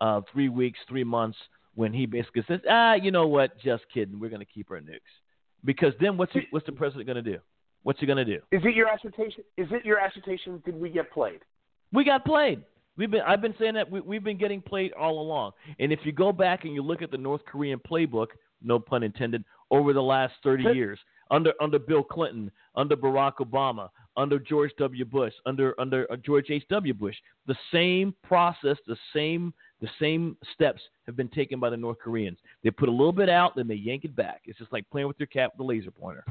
uh, 0.03 0.21
three 0.31 0.51
weeks, 0.51 0.79
three 0.87 1.05
months, 1.05 1.39
when 1.75 1.95
he 1.95 2.05
basically 2.05 2.45
says, 2.47 2.61
ah, 2.69 2.95
you 2.95 3.11
know 3.11 3.27
what, 3.27 3.59
just 3.61 3.85
kidding, 3.95 4.21
we're 4.21 4.29
going 4.29 4.41
to 4.41 4.53
keep 4.53 4.71
our 4.71 4.81
nukes. 4.81 5.01
Because 5.65 5.95
then 6.03 6.19
what's 6.19 6.33
he, 6.35 6.43
what's 6.51 6.67
the 6.67 6.73
president 6.73 7.07
going 7.07 7.23
to 7.25 7.31
do? 7.33 7.39
What's 7.83 7.99
he 7.99 8.07
going 8.07 8.19
to 8.19 8.25
do? 8.27 8.41
Is 8.53 8.63
it 8.63 8.75
your 8.75 8.89
assertion? 8.89 9.43
Is 9.57 9.69
it 9.71 9.87
your 9.87 9.99
assertion? 10.05 10.63
Did 10.67 10.79
we 10.79 10.91
get 10.91 11.11
played? 11.11 11.41
We 11.93 12.05
got 12.05 12.25
played. 12.25 12.63
We've 12.97 13.11
been 13.11 13.23
I've 13.23 13.41
been 13.41 13.55
saying 13.59 13.75
that 13.75 13.91
we, 13.91 14.01
we've 14.01 14.25
been 14.25 14.39
getting 14.39 14.61
played 14.61 14.93
all 14.93 15.21
along. 15.21 15.53
And 15.79 15.93
if 15.93 16.01
you 16.05 16.13
go 16.13 16.33
back 16.33 16.65
and 16.65 16.75
you 16.75 16.83
look 16.83 17.03
at 17.03 17.11
the 17.11 17.19
North 17.19 17.45
Korean 17.47 17.79
playbook, 17.79 18.29
no 18.63 18.79
pun 18.79 19.03
intended, 19.03 19.45
over 19.71 19.93
the 19.93 20.03
last 20.03 20.35
30 20.45 20.65
years, 20.75 20.99
under 21.31 21.53
under 21.61 21.79
Bill 21.79 22.03
Clinton, 22.03 22.51
under 22.75 22.97
Barack 22.97 23.37
Obama, 23.41 23.89
under 24.17 24.39
George 24.39 24.71
W. 24.79 25.05
Bush, 25.05 25.33
under 25.47 25.75
under 25.81 26.11
uh, 26.13 26.17
George 26.17 26.47
H. 26.51 26.65
W. 26.69 26.93
Bush, 26.93 27.17
the 27.47 27.57
same 27.73 28.15
process, 28.23 28.77
the 28.87 28.97
same 29.15 29.55
the 29.81 29.89
same 29.99 30.37
steps 30.55 30.81
have 31.07 31.17
been 31.17 31.29
taken 31.29 31.59
by 31.59 31.71
the 31.71 31.77
North 31.77 31.99
Koreans. 31.99 32.39
They 32.63 32.71
put 32.71 32.89
a 32.89 32.93
little 32.93 33.13
bit 33.13 33.31
out, 33.31 33.57
then 33.57 33.67
they 33.67 33.75
yank 33.75 34.05
it 34.05 34.15
back. 34.15 34.43
It's 34.45 34.59
just 34.59 34.73
like 34.73 34.89
playing 34.91 35.09
with 35.09 35.19
your 35.19 35.27
cat 35.27 35.53
with 35.55 35.65
a 35.65 35.69
laser 35.69 35.91
pointer. 35.91 36.25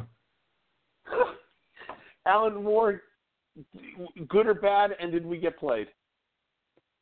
Alan 2.28 2.64
Moore, 2.64 3.02
good 4.28 4.48
or 4.48 4.54
bad, 4.54 4.92
and 5.00 5.12
did 5.12 5.26
we 5.26 5.38
get 5.38 5.60
played? 5.60 5.88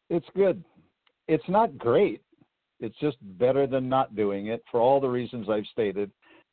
It's 0.10 0.28
good. 0.36 0.64
It's 1.28 1.48
not 1.48 1.78
great. 1.78 2.22
It's 2.80 2.98
just 3.00 3.18
better 3.38 3.68
than 3.68 3.90
not 3.90 4.16
doing 4.16 4.48
it 4.48 4.64
for 4.72 4.80
all 4.80 5.00
the 5.00 5.10
reasons 5.10 5.48
I've 5.50 5.66
stated. 5.72 6.12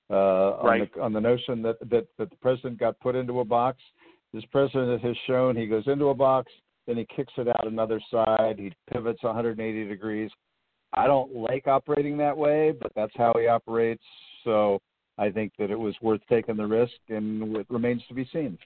Uh, 0.09 0.59
right. 0.63 0.83
on, 0.83 0.89
the, 0.95 1.03
on 1.03 1.13
the 1.13 1.21
notion 1.21 1.63
that, 1.63 1.77
that 1.91 2.07
that 2.17 2.31
the 2.31 2.37
president 2.37 2.79
got 2.79 2.99
put 3.01 3.17
into 3.17 3.41
a 3.41 3.45
box. 3.45 3.79
This 4.33 4.45
president 4.53 5.03
has 5.03 5.17
shown 5.27 5.57
he 5.57 5.67
goes 5.67 5.87
into 5.87 6.07
a 6.07 6.15
box, 6.15 6.53
then 6.87 6.97
he 6.97 7.07
kicks 7.15 7.33
it 7.37 7.49
out 7.49 7.67
another 7.67 8.01
side. 8.11 8.57
He 8.59 8.73
pivots 8.93 9.23
180 9.23 9.89
degrees. 9.89 10.31
I 10.93 11.07
don't 11.07 11.35
like 11.35 11.67
operating 11.67 12.17
that 12.19 12.37
way, 12.37 12.73
but 12.81 12.93
that's 12.95 13.13
how 13.17 13.33
he 13.39 13.49
operates. 13.49 14.05
So 14.45 14.81
I 15.19 15.31
think 15.31 15.53
that 15.59 15.71
it 15.71 15.79
was 15.79 15.95
worth 16.01 16.21
taking 16.29 16.57
the 16.57 16.67
risk, 16.67 16.95
and 17.09 17.57
it 17.57 17.67
remains 17.69 18.03
to 18.09 18.15
be 18.15 18.29
seen. 18.33 18.59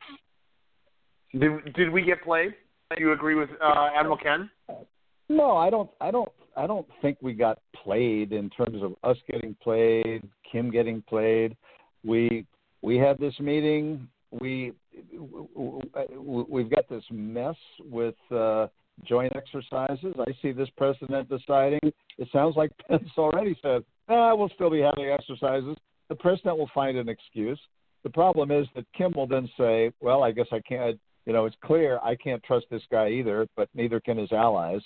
Did, 1.38 1.74
did 1.74 1.90
we 1.90 2.02
get 2.02 2.22
played? 2.22 2.54
Do 2.96 3.02
you 3.02 3.12
agree 3.12 3.34
with 3.34 3.50
uh, 3.62 3.88
Admiral 3.96 4.16
Ken? 4.16 4.50
No, 5.28 5.56
I 5.56 5.70
don't. 5.70 5.88
I 6.00 6.10
don't. 6.10 6.28
I 6.56 6.66
don't 6.66 6.86
think 7.00 7.18
we 7.22 7.32
got 7.32 7.60
played 7.84 8.32
in 8.32 8.50
terms 8.50 8.82
of 8.82 8.94
us 9.04 9.16
getting 9.30 9.54
played, 9.62 10.28
Kim 10.50 10.70
getting 10.70 11.02
played. 11.02 11.56
We 12.04 12.46
we 12.82 12.96
had 12.96 13.18
this 13.18 13.38
meeting. 13.38 14.08
We 14.40 14.72
we've 15.54 16.70
got 16.70 16.88
this 16.88 17.04
mess 17.10 17.54
with 17.88 18.16
uh, 18.34 18.66
joint 19.04 19.34
exercises. 19.36 20.14
I 20.18 20.32
see 20.42 20.52
this 20.52 20.68
president 20.76 21.28
deciding. 21.28 21.80
It 22.18 22.28
sounds 22.32 22.56
like 22.56 22.70
Pence 22.88 23.08
already 23.16 23.56
said, 23.62 23.84
"Ah, 24.08 24.34
we'll 24.34 24.50
still 24.54 24.70
be 24.70 24.80
having 24.80 25.10
exercises." 25.10 25.76
The 26.08 26.16
president 26.16 26.58
will 26.58 26.70
find 26.74 26.98
an 26.98 27.08
excuse. 27.08 27.60
The 28.02 28.10
problem 28.10 28.50
is 28.50 28.66
that 28.74 28.84
Kim 28.96 29.12
will 29.12 29.28
then 29.28 29.48
say, 29.56 29.92
"Well, 30.00 30.24
I 30.24 30.32
guess 30.32 30.48
I 30.50 30.60
can't." 30.60 30.98
You 31.26 31.32
know, 31.32 31.46
it's 31.46 31.56
clear 31.64 31.98
I 32.02 32.16
can't 32.16 32.42
trust 32.42 32.66
this 32.70 32.82
guy 32.90 33.08
either, 33.10 33.46
but 33.56 33.68
neither 33.74 34.00
can 34.00 34.18
his 34.18 34.32
allies. 34.32 34.80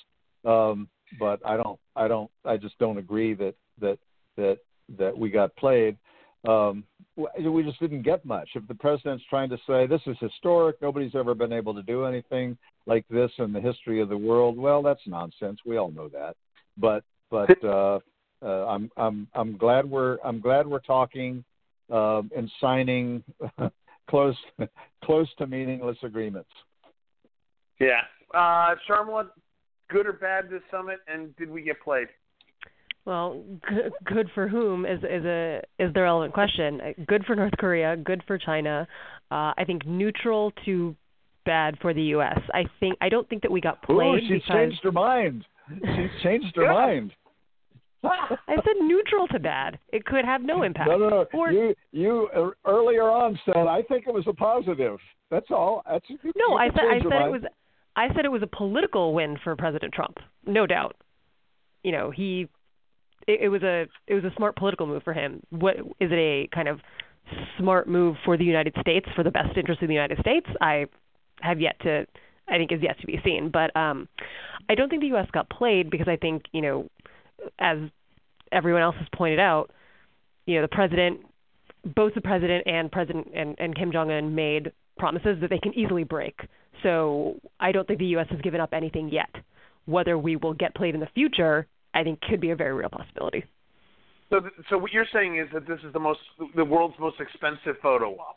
Um, 0.44 0.88
but 1.18 1.40
I 1.46 1.56
don't, 1.56 1.78
I 1.96 2.08
don't, 2.08 2.30
I 2.44 2.56
just 2.56 2.78
don't 2.78 2.98
agree 2.98 3.34
that 3.34 3.54
that 3.80 3.98
that 4.36 4.58
that 4.98 5.16
we 5.16 5.30
got 5.30 5.54
played. 5.56 5.96
Um, 6.46 6.84
we 7.16 7.62
just 7.62 7.80
didn't 7.80 8.02
get 8.02 8.24
much. 8.24 8.50
If 8.54 8.66
the 8.68 8.74
president's 8.74 9.24
trying 9.30 9.48
to 9.50 9.58
say 9.66 9.86
this 9.86 10.02
is 10.06 10.16
historic, 10.20 10.76
nobody's 10.82 11.14
ever 11.14 11.34
been 11.34 11.52
able 11.52 11.72
to 11.74 11.82
do 11.82 12.04
anything 12.04 12.58
like 12.86 13.06
this 13.08 13.30
in 13.38 13.52
the 13.52 13.60
history 13.60 14.00
of 14.00 14.08
the 14.10 14.16
world, 14.16 14.58
well, 14.58 14.82
that's 14.82 15.00
nonsense. 15.06 15.60
We 15.64 15.78
all 15.78 15.90
know 15.90 16.08
that. 16.08 16.36
But 16.76 17.04
but 17.30 17.64
uh, 17.64 18.00
uh, 18.42 18.66
I'm 18.66 18.90
I'm 18.96 19.28
I'm 19.34 19.56
glad 19.56 19.88
we're 19.88 20.18
I'm 20.24 20.40
glad 20.40 20.66
we're 20.66 20.80
talking 20.80 21.44
um, 21.90 22.30
and 22.36 22.50
signing 22.60 23.22
close 24.08 24.36
close 25.04 25.28
to 25.38 25.46
meaningless 25.46 25.98
agreements. 26.02 26.50
Yeah, 27.80 28.00
uh, 28.32 28.74
Sharmila, 28.88 29.28
good 29.90 30.06
or 30.06 30.12
bad 30.12 30.48
this 30.50 30.62
summit, 30.70 31.00
and 31.08 31.34
did 31.36 31.50
we 31.50 31.62
get 31.62 31.80
played? 31.82 32.08
Well, 33.04 33.42
good, 33.68 33.92
good 34.04 34.30
for 34.34 34.48
whom 34.48 34.86
is 34.86 35.00
is 35.00 35.24
a 35.24 35.60
is 35.78 35.92
the 35.92 36.02
relevant 36.02 36.32
question. 36.32 36.80
Good 37.06 37.24
for 37.26 37.36
North 37.36 37.52
Korea, 37.58 37.96
good 37.96 38.22
for 38.26 38.38
China. 38.38 38.86
Uh, 39.30 39.52
I 39.56 39.64
think 39.66 39.86
neutral 39.86 40.52
to 40.64 40.96
bad 41.44 41.76
for 41.82 41.92
the 41.92 42.02
U.S. 42.02 42.38
I 42.54 42.64
think 42.80 42.96
I 43.02 43.10
don't 43.10 43.28
think 43.28 43.42
that 43.42 43.50
we 43.50 43.60
got 43.60 43.82
played. 43.82 43.98
Ooh, 43.98 44.20
she's 44.20 44.42
because... 44.42 44.54
changed 44.54 44.80
her 44.84 44.92
mind. 44.92 45.44
She's 45.68 46.22
changed 46.22 46.56
her 46.56 46.72
mind. 46.72 47.12
I 48.48 48.54
said 48.54 48.76
neutral 48.82 49.26
to 49.28 49.38
bad. 49.38 49.78
It 49.92 50.04
could 50.04 50.24
have 50.24 50.42
no 50.42 50.62
impact. 50.62 50.88
No, 50.88 50.98
no, 50.98 51.08
no. 51.08 51.26
Or, 51.32 51.50
you 51.50 51.74
you 51.92 52.28
uh, 52.36 52.50
earlier 52.66 53.04
on 53.04 53.38
said 53.44 53.56
I 53.56 53.82
think 53.82 54.06
it 54.06 54.14
was 54.14 54.24
a 54.26 54.32
positive. 54.32 54.98
That's 55.30 55.50
all. 55.50 55.82
That's 55.90 56.06
no. 56.10 56.56
I 56.56 56.68
said 56.68 56.84
I 56.90 56.98
said 56.98 57.26
it 57.26 57.30
was. 57.30 57.42
I 57.96 58.08
said 58.14 58.24
it 58.24 58.30
was 58.30 58.42
a 58.42 58.56
political 58.56 59.14
win 59.14 59.36
for 59.42 59.54
President 59.56 59.94
Trump, 59.94 60.18
no 60.46 60.66
doubt. 60.66 60.96
You 61.82 61.92
know, 61.92 62.10
he 62.10 62.48
it, 63.26 63.40
it 63.42 63.48
was 63.48 63.62
a 63.62 63.86
it 64.06 64.14
was 64.14 64.24
a 64.24 64.34
smart 64.36 64.56
political 64.56 64.86
move 64.86 65.02
for 65.02 65.12
him. 65.12 65.42
What 65.50 65.76
is 66.00 66.10
it 66.10 66.14
a 66.14 66.48
kind 66.54 66.68
of 66.68 66.80
smart 67.58 67.88
move 67.88 68.16
for 68.24 68.36
the 68.36 68.44
United 68.44 68.74
States 68.80 69.06
for 69.14 69.22
the 69.22 69.30
best 69.30 69.56
interest 69.56 69.82
of 69.82 69.88
the 69.88 69.94
United 69.94 70.18
States? 70.18 70.46
I 70.60 70.86
have 71.40 71.60
yet 71.60 71.78
to 71.82 72.06
I 72.48 72.58
think 72.58 72.72
is 72.72 72.82
yet 72.82 72.98
to 73.00 73.06
be 73.06 73.20
seen. 73.24 73.50
But 73.52 73.74
um 73.76 74.08
I 74.68 74.74
don't 74.74 74.88
think 74.88 75.02
the 75.02 75.14
US 75.16 75.28
got 75.32 75.48
played 75.50 75.90
because 75.90 76.08
I 76.08 76.16
think, 76.16 76.44
you 76.52 76.62
know, 76.62 76.88
as 77.58 77.78
everyone 78.52 78.82
else 78.82 78.96
has 78.98 79.08
pointed 79.14 79.38
out, 79.38 79.70
you 80.46 80.56
know, 80.56 80.62
the 80.62 80.68
president 80.68 81.20
both 81.94 82.14
the 82.14 82.20
president 82.20 82.66
and 82.66 82.90
President 82.90 83.28
and, 83.34 83.54
and 83.58 83.76
Kim 83.76 83.92
Jong 83.92 84.10
Un 84.10 84.34
made 84.34 84.72
promises 84.96 85.36
that 85.42 85.50
they 85.50 85.58
can 85.58 85.74
easily 85.74 86.02
break. 86.02 86.34
So 86.82 87.38
I 87.60 87.72
don't 87.72 87.86
think 87.86 87.98
the 87.98 88.16
US 88.16 88.26
has 88.30 88.40
given 88.40 88.58
up 88.58 88.70
anything 88.72 89.10
yet. 89.10 89.28
Whether 89.84 90.16
we 90.16 90.36
will 90.36 90.54
get 90.54 90.74
played 90.74 90.94
in 90.94 91.00
the 91.00 91.08
future 91.14 91.66
I 91.94 92.02
think 92.02 92.20
could 92.22 92.40
be 92.40 92.50
a 92.50 92.56
very 92.56 92.74
real 92.74 92.88
possibility. 92.88 93.44
So, 94.30 94.40
so 94.68 94.78
what 94.78 94.92
you're 94.92 95.06
saying 95.12 95.38
is 95.38 95.46
that 95.54 95.66
this 95.68 95.78
is 95.86 95.92
the 95.92 96.00
most, 96.00 96.18
the 96.56 96.64
world's 96.64 96.96
most 96.98 97.20
expensive 97.20 97.80
photo 97.80 98.14
op. 98.16 98.36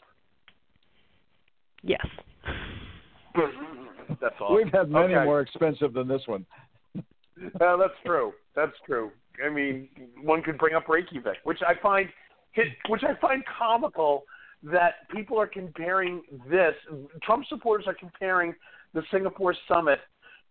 Yes. 1.82 2.06
that's 4.22 4.36
all. 4.40 4.56
We've 4.56 4.72
had 4.72 4.92
many 4.92 5.16
okay. 5.16 5.26
more 5.26 5.42
expensive 5.42 5.94
than 5.94 6.08
this 6.08 6.22
one. 6.28 6.46
uh, 7.62 7.78
that's 7.78 7.94
true. 8.06 8.34
That's 8.56 8.74
true. 8.86 9.12
I 9.46 9.50
mean, 9.50 9.90
one 10.22 10.42
could 10.42 10.58
bring 10.58 10.76
up 10.76 10.88
Reykjavik, 10.88 11.38
which 11.44 11.60
I 11.66 11.80
find, 11.82 12.10
which 12.90 13.04
I 13.04 13.20
find 13.20 13.44
comical 13.58 14.24
that 14.64 15.08
people 15.14 15.40
are 15.40 15.48
comparing 15.48 16.24
this. 16.50 16.74
Trump 17.24 17.46
supporters 17.48 17.86
are 17.88 17.94
comparing 17.94 18.56
the 18.94 19.04
Singapore 19.12 19.56
summit 19.68 20.00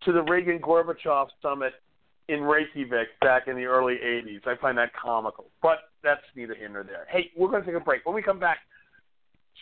to 0.04 0.12
the 0.12 0.22
Reagan 0.22 0.60
Gorbachev 0.60 1.26
summit 1.42 1.72
in 2.28 2.42
Reykjavik 2.42 3.08
back 3.20 3.48
in 3.48 3.56
the 3.56 3.64
early 3.64 3.94
80s. 3.94 4.46
I 4.46 4.56
find 4.60 4.76
that 4.78 4.90
comical, 4.94 5.46
but 5.62 5.78
that's 6.02 6.22
neither 6.34 6.54
here 6.54 6.68
nor 6.68 6.84
there. 6.84 7.06
Hey, 7.10 7.30
we're 7.36 7.48
going 7.48 7.62
to 7.62 7.66
take 7.66 7.80
a 7.80 7.84
break. 7.84 8.04
When 8.04 8.14
we 8.14 8.22
come 8.22 8.38
back, 8.38 8.58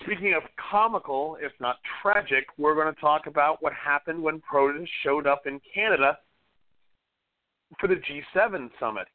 speaking 0.03 0.35
of 0.35 0.43
comical, 0.71 1.37
if 1.41 1.53
not 1.61 1.77
tragic, 2.03 2.47
we're 2.59 2.75
going 2.75 2.93
to 2.93 3.01
talk 3.01 3.27
about 3.27 3.63
what 3.63 3.73
happened 3.73 4.23
when 4.23 4.41
protests 4.41 4.91
showed 5.03 5.27
up 5.27 5.47
in 5.47 5.61
Canada 5.75 6.19
for 7.81 7.89
the 7.89 7.97
G7 7.97 8.71
summit. 8.79 9.07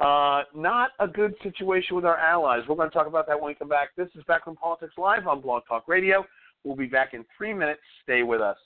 Uh, 0.00 0.42
not 0.54 0.90
a 1.00 1.08
good 1.08 1.34
situation 1.42 1.96
with 1.96 2.04
our 2.04 2.18
allies. 2.18 2.62
We're 2.68 2.76
going 2.76 2.88
to 2.88 2.94
talk 2.94 3.08
about 3.08 3.26
that 3.26 3.38
when 3.38 3.48
we 3.48 3.54
come 3.54 3.68
back. 3.68 3.88
This 3.96 4.08
is 4.14 4.22
Backroom 4.28 4.56
Politics 4.56 4.94
Live 4.96 5.26
on 5.26 5.40
Blog 5.40 5.64
Talk 5.66 5.88
Radio. 5.88 6.24
We'll 6.62 6.76
be 6.76 6.86
back 6.86 7.14
in 7.14 7.24
three 7.36 7.52
minutes. 7.52 7.80
Stay 8.04 8.22
with 8.22 8.40
us. 8.40 8.56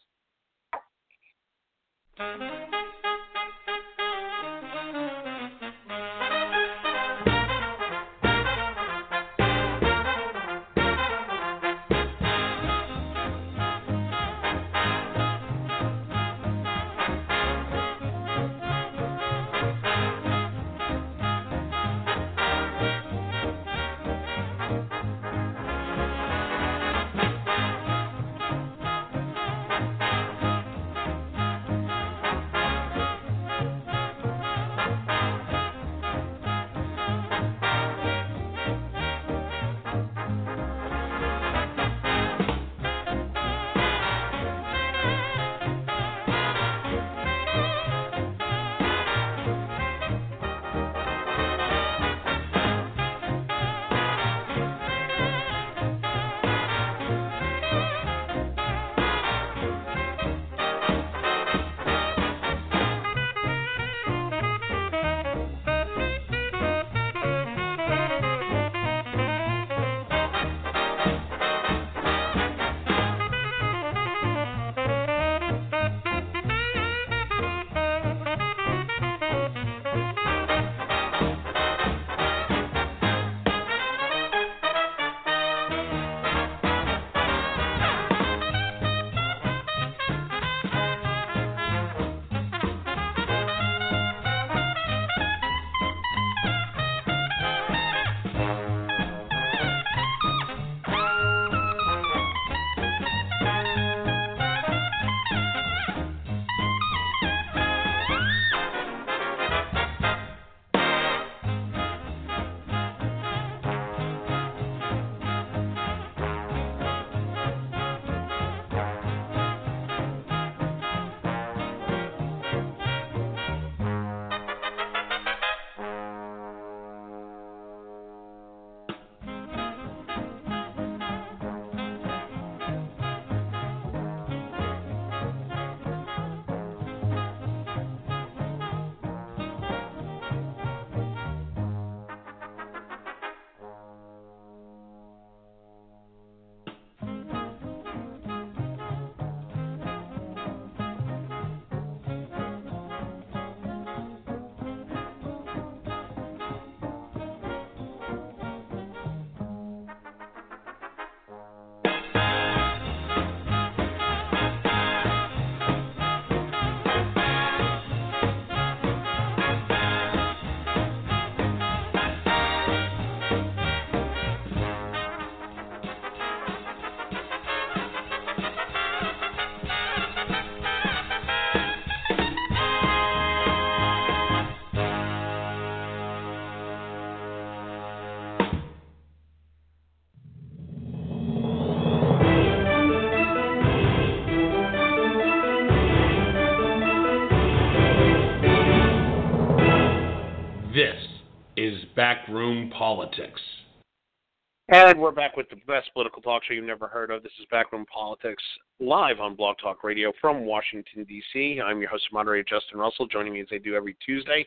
And 204.73 204.99
we're 204.99 205.11
back 205.11 205.37
with 205.37 205.51
the 205.51 205.57
best 205.67 205.93
political 205.93 206.23
talk 206.23 206.45
show 206.45 206.55
you've 206.55 206.65
never 206.65 206.89
heard 206.89 207.11
of. 207.11 207.23
This 207.23 207.33
is 207.39 207.47
Backroom 207.51 207.85
Politics 207.93 208.43
live 208.81 209.21
on 209.21 209.35
Blog 209.35 209.57
Talk 209.63 209.85
Radio 209.85 210.15
from 210.19 210.47
Washington, 210.47 211.05
D.C. 211.05 211.61
I'm 211.63 211.83
your 211.83 211.91
host 211.91 212.05
and 212.11 212.15
moderator, 212.15 212.49
Justin 212.49 212.79
Russell. 212.79 213.07
Joining 213.07 213.35
me 213.35 213.43
as 213.43 213.49
they 213.51 213.59
do 213.59 213.75
every 213.75 213.95
Tuesday, 214.03 214.47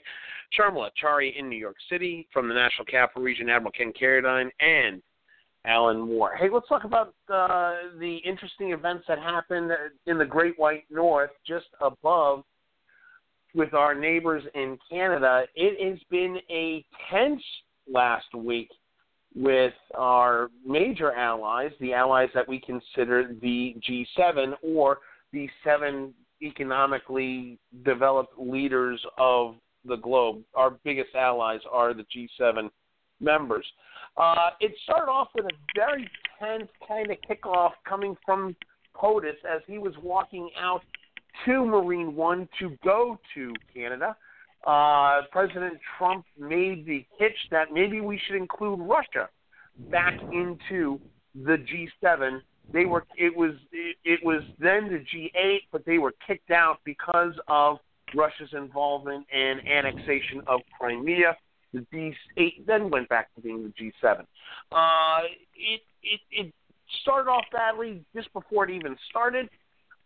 Sharmila 0.59 0.89
Chari 0.99 1.38
in 1.38 1.47
New 1.47 1.59
York 1.59 1.76
City 1.91 2.28
from 2.34 2.47
the 2.49 2.55
National 2.55 2.86
Capital 2.86 3.21
Region, 3.21 3.49
Admiral 3.51 3.71
Ken 3.73 3.93
Carradine, 3.93 4.49
and 4.61 4.99
Alan 5.63 5.99
Moore. 5.99 6.36
Hey, 6.36 6.47
let's 6.51 6.67
talk 6.67 6.86
about 6.86 7.13
uh, 7.32 7.73
the 7.99 8.17
interesting 8.26 8.71
events 8.71 9.03
that 9.07 9.19
happened 9.19 9.69
in 10.07 10.17
the 10.17 10.26
Great 10.26 10.57
White 10.57 10.86
North 10.89 11.30
just 11.47 11.67
above 11.82 12.43
with 13.53 13.76
our 13.76 13.93
neighbors 13.93 14.41
in 14.55 14.80
Canada. 14.89 15.43
It 15.53 15.88
has 15.88 15.99
been 16.09 16.39
a 16.49 16.84
tense 17.11 17.43
last 17.88 18.34
week 18.34 18.71
with 19.36 19.74
our 19.96 20.50
major 20.66 21.12
allies, 21.12 21.72
the 21.82 21.94
allies 21.94 22.30
that 22.34 22.48
we 22.48 22.60
consider 22.60 23.36
the 23.42 23.76
G7 23.88 24.54
or 24.64 25.00
the 25.34 25.50
seven 25.64 26.14
economically 26.42 27.60
developed 27.84 28.38
leaders 28.40 29.04
of 29.18 29.56
the 29.84 29.98
globe. 29.98 30.42
Our 30.56 30.72
biggest 30.84 31.16
allies 31.16 31.60
are 31.72 31.94
the 31.94 32.06
G7 32.16 32.70
members. 33.20 33.66
Uh, 34.18 34.52
it 34.62 34.74
started 34.84 35.12
off 35.12 35.30
with 35.36 35.46
a 35.46 35.56
very 35.76 36.10
tense 36.40 36.70
kind 36.88 37.12
of 37.12 37.18
kickoff 37.30 37.72
coming 37.88 38.16
from 38.26 38.56
POTUS 38.96 39.36
as 39.50 39.62
he 39.68 39.78
was 39.78 39.94
walking 40.02 40.50
out 40.60 40.82
to 41.46 41.66
Marine 41.66 42.16
One 42.16 42.48
to 42.60 42.78
go 42.84 43.20
to 43.34 43.54
Canada 43.74 44.16
uh, 44.66 45.22
President 45.32 45.80
Trump 45.97 46.26
made 46.39 46.86
the 46.86 47.05
pitch 47.20 47.38
that 47.51 47.72
maybe 47.72 48.01
we 48.01 48.20
should 48.26 48.36
include 48.36 48.80
Russia 48.80 49.30
back 49.91 50.20
into 50.32 50.99
the 51.36 51.57
G7. 51.57 52.41
They 52.74 52.86
were 52.86 53.05
it 53.18 53.36
was 53.36 53.51
it, 53.72 53.97
it 54.03 54.20
was 54.24 54.41
then 54.59 54.89
the 54.89 55.05
G8, 55.13 55.59
but 55.72 55.86
they 55.86 55.99
were 55.99 56.13
kicked 56.26 56.49
out 56.49 56.80
because 56.84 57.34
of 57.47 57.78
Russia's 58.16 58.49
involvement 58.53 59.28
and 59.32 59.68
annexation 59.68 60.41
of 60.47 60.61
Crimea. 60.80 61.38
The 61.74 61.86
G8 61.93 62.66
then 62.66 62.89
went 62.89 63.07
back 63.09 63.34
to 63.36 63.41
being 63.41 63.63
the 63.63 63.91
G7. 64.03 64.22
Uh, 64.72 65.20
it, 65.55 65.82
it 66.01 66.20
it 66.32 66.53
started 67.01 67.30
off 67.30 67.45
badly 67.51 68.03
just 68.16 68.34
before 68.34 68.68
it 68.68 68.72
even 68.72 68.97
started. 69.09 69.47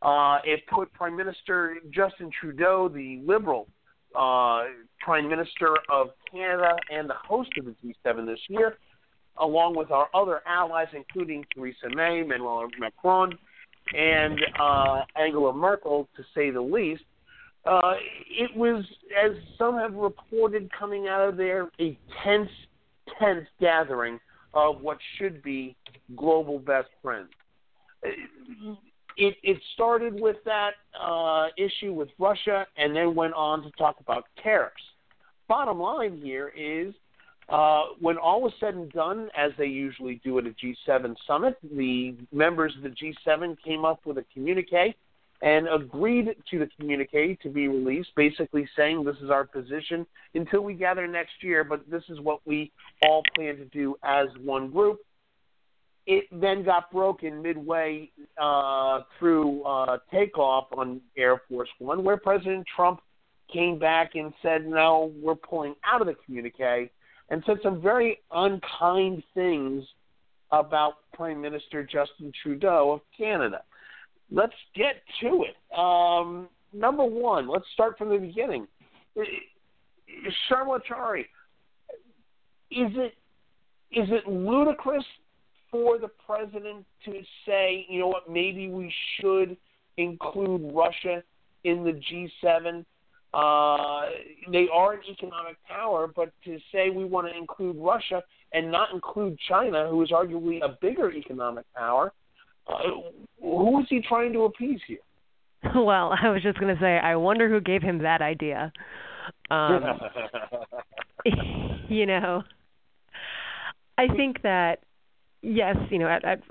Uh, 0.02 0.40
it 0.44 0.62
put 0.68 0.92
Prime 0.94 1.16
Minister 1.16 1.78
Justin 1.92 2.30
Trudeau, 2.42 2.90
the 2.90 3.22
Liberal 3.26 3.68
uh, 4.16 4.64
Prime 5.02 5.30
Minister 5.30 5.76
of 5.90 6.10
Canada 6.32 6.76
and 6.92 7.10
the 7.10 7.16
host 7.16 7.50
of 7.58 7.66
the 7.66 7.76
G7 7.84 8.26
this 8.26 8.40
year, 8.48 8.78
along 9.38 9.76
with 9.76 9.92
our 9.92 10.08
other 10.14 10.42
allies, 10.46 10.88
including 10.94 11.46
Theresa 11.54 11.90
May, 11.94 12.22
Emmanuel 12.22 12.68
Macron, 12.80 13.38
and 13.94 14.40
uh, 14.60 15.02
Angela 15.16 15.54
Merkel, 15.54 16.08
to 16.16 16.24
say 16.36 16.50
the 16.50 16.62
least. 16.62 17.04
Uh, 17.66 17.94
it 18.30 18.56
was, 18.56 18.86
as 19.22 19.32
some 19.58 19.78
have 19.78 19.94
reported 19.94 20.70
coming 20.78 21.08
out 21.08 21.28
of 21.28 21.38
there, 21.38 21.70
a 21.80 21.98
tense, 22.24 22.50
tense 23.20 23.46
gathering 23.60 24.20
of 24.54 24.82
what 24.82 24.98
should 25.18 25.44
be 25.44 25.76
global 26.16 26.58
best 26.58 26.88
friends 27.02 27.30
it, 29.20 29.36
it 29.44 29.62
started 29.74 30.20
with 30.20 30.38
that 30.46 30.72
uh, 31.00 31.48
issue 31.58 31.94
with 31.94 32.08
Russia 32.18 32.66
and 32.78 32.96
then 32.96 33.14
went 33.14 33.34
on 33.34 33.62
to 33.64 33.72
talk 33.72 33.98
about 34.00 34.24
tariffs. 34.42 34.82
Bottom 35.50 35.80
line 35.80 36.22
here 36.24 36.54
is 36.58 36.94
uh, 37.50 37.84
when 38.00 38.18
all 38.18 38.42
was 38.42 38.54
said 38.60 38.76
and 38.76 38.90
done, 38.92 39.30
as 39.38 39.52
they 39.58 39.66
usually 39.66 40.22
do 40.24 40.38
at 40.38 40.46
a 40.46 40.52
G7 40.52 41.16
summit, 41.28 41.58
the 41.76 42.16
members 42.32 42.74
of 42.78 42.84
the 42.84 42.96
G7 43.28 43.58
came 43.64 43.84
up 43.84 44.00
with 44.06 44.18
a 44.20 44.26
communique 44.34 44.96
and 45.42 45.68
agreed 45.68 46.36
to 46.52 46.60
the 46.60 46.70
communique 46.80 47.40
to 47.42 47.50
be 47.50 47.68
released, 47.68 48.10
basically 48.16 48.70
saying 48.78 49.04
this 49.04 49.16
is 49.22 49.30
our 49.30 49.46
position 49.46 50.06
until 50.34 50.62
we 50.62 50.74
gather 50.74 51.08
next 51.08 51.42
year, 51.42 51.64
but 51.64 51.90
this 51.90 52.04
is 52.10 52.20
what 52.22 52.40
we 52.46 52.72
all 53.04 53.24
plan 53.36 53.58
to 53.58 53.66
do 53.66 53.96
as 54.04 54.28
one 54.44 54.70
group 54.70 55.00
it 56.10 56.26
then 56.32 56.64
got 56.64 56.92
broken 56.92 57.40
midway 57.40 58.10
uh, 58.42 59.02
through 59.20 59.62
uh, 59.62 60.00
takeoff 60.12 60.66
on 60.76 61.00
Air 61.16 61.40
Force 61.48 61.70
One, 61.78 62.04
where 62.04 62.18
President 62.18 62.66
Trump 62.76 63.00
came 63.54 63.78
back 63.78 64.16
and 64.16 64.34
said, 64.42 64.66
"No, 64.66 65.14
we're 65.22 65.36
pulling 65.36 65.76
out 65.86 66.02
of 66.02 66.08
the 66.08 66.16
communique," 66.26 66.90
and 67.30 67.44
said 67.46 67.58
some 67.62 67.80
very 67.80 68.22
unkind 68.32 69.22
things 69.36 69.84
about 70.52 70.94
Prime 71.14 71.40
Minister 71.40 71.84
Justin 71.84 72.34
Trudeau 72.42 72.92
of 72.92 73.02
Canada. 73.16 73.62
Let's 74.32 74.54
get 74.76 75.04
to 75.22 75.44
it. 75.44 75.78
Um, 75.78 76.50
number 76.74 77.06
one, 77.06 77.48
let's 77.48 77.66
start 77.76 78.00
from 78.00 78.10
the 78.10 78.18
beginning. 78.18 78.68
Sharmila 80.50 80.80
Chari, 80.90 81.26
is 82.72 82.92
it 82.96 83.14
is 83.92 84.10
it 84.10 84.28
ludicrous 84.28 85.06
for 85.72 85.98
the 85.98 86.10
president 86.26 86.86
to 87.06 87.22
say, 87.46 87.86
you 87.90 88.00
know 88.00 88.08
what, 88.08 88.30
maybe 88.30 88.70
we 88.70 88.94
should 89.20 89.58
include 89.98 90.72
Russia 90.74 91.24
in 91.64 91.84
the 91.84 91.92
G7. 91.92 92.86
Uh, 93.32 94.10
they 94.52 94.68
are 94.74 94.94
an 94.94 95.02
economic 95.08 95.58
power, 95.68 96.08
but 96.08 96.32
to 96.46 96.58
say 96.72 96.90
we 96.90 97.06
want 97.06 97.28
to 97.28 97.38
include 97.38 97.76
Russia 97.78 98.24
and 98.54 98.72
not 98.72 98.92
include 98.94 99.38
China, 99.48 99.88
who 99.90 100.02
is 100.02 100.10
arguably 100.10 100.60
a 100.64 100.78
bigger 100.82 101.12
economic 101.12 101.66
power, 101.76 102.12
uh, 102.68 102.74
who 103.40 103.80
is 103.82 103.86
he 103.90 104.02
trying 104.02 104.34
to 104.34 104.44
appease 104.46 104.80
here? 104.88 104.98
Well, 105.76 106.16
I 106.22 106.30
was 106.30 106.42
just 106.42 106.58
going 106.58 106.74
to 106.74 106.82
say, 106.82 106.98
I 106.98 107.18
wonder 107.18 107.50
who 107.50 107.60
gave 107.60 107.82
him 107.82 108.00
that 108.00 108.22
idea. 108.22 108.72
Um, 109.52 109.84
you 111.90 112.06
know, 112.06 112.44
I 113.98 114.08
think 114.16 114.42
that 114.44 114.80
yes, 115.42 115.76
you 115.90 116.00
know, 116.00 116.08
at, 116.08 116.24
at 116.26 116.42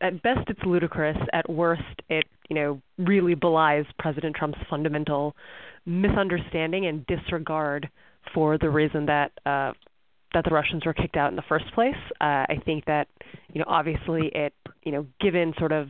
at 0.00 0.22
best 0.22 0.48
it's 0.48 0.60
ludicrous. 0.64 1.16
At 1.32 1.48
worst, 1.48 1.82
it 2.08 2.24
you 2.48 2.56
know 2.56 2.80
really 2.98 3.34
belies 3.34 3.84
President 3.98 4.36
Trump's 4.36 4.58
fundamental 4.68 5.34
misunderstanding 5.84 6.86
and 6.86 7.06
disregard 7.06 7.88
for 8.34 8.58
the 8.58 8.68
reason 8.68 9.06
that 9.06 9.32
uh, 9.46 9.72
that 10.34 10.44
the 10.44 10.50
Russians 10.50 10.84
were 10.84 10.92
kicked 10.92 11.16
out 11.16 11.30
in 11.30 11.36
the 11.36 11.44
first 11.48 11.72
place. 11.74 11.94
Uh, 12.20 12.44
I 12.48 12.60
think 12.64 12.84
that 12.86 13.08
you 13.52 13.60
know 13.60 13.66
obviously 13.68 14.30
it 14.34 14.52
you 14.82 14.92
know 14.92 15.06
given 15.20 15.54
sort 15.58 15.72
of 15.72 15.88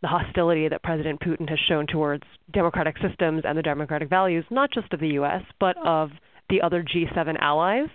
the 0.00 0.08
hostility 0.08 0.68
that 0.68 0.82
President 0.82 1.20
Putin 1.20 1.48
has 1.48 1.58
shown 1.68 1.86
towards 1.86 2.22
democratic 2.52 2.96
systems 2.98 3.42
and 3.44 3.58
the 3.58 3.62
democratic 3.62 4.08
values, 4.08 4.44
not 4.48 4.70
just 4.72 4.92
of 4.92 5.00
the 5.00 5.08
U.S. 5.08 5.42
but 5.58 5.76
of 5.84 6.10
the 6.50 6.62
other 6.62 6.84
G7 6.84 7.36
allies 7.40 7.88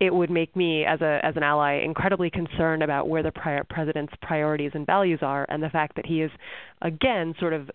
it 0.00 0.14
would 0.14 0.30
make 0.30 0.54
me, 0.54 0.84
as 0.84 1.00
a 1.00 1.18
as 1.24 1.36
an 1.36 1.42
ally, 1.42 1.80
incredibly 1.84 2.30
concerned 2.30 2.82
about 2.82 3.08
where 3.08 3.22
the 3.22 3.32
prior 3.32 3.64
president's 3.64 4.12
priorities 4.22 4.70
and 4.74 4.86
values 4.86 5.20
are, 5.22 5.44
and 5.48 5.62
the 5.62 5.70
fact 5.70 5.96
that 5.96 6.06
he 6.06 6.22
is, 6.22 6.30
again, 6.82 7.34
sort 7.40 7.52
of 7.52 7.70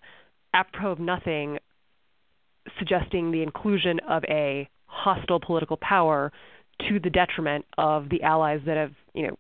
apropos 0.54 0.92
of 0.92 1.00
nothing, 1.00 1.58
suggesting 2.80 3.32
the 3.32 3.44
inclusion 3.44 4.00
of 4.08 4.24
a 4.30 4.70
hostile 4.86 5.40
political 5.40 5.78
power 5.78 6.32
to 6.88 7.00
the 7.00 7.10
detriment 7.10 7.66
of 7.78 8.10
the 8.10 8.24
allies 8.24 8.62
that 8.66 8.78
have, 8.78 8.94
you 9.14 9.28
know, 9.28 9.36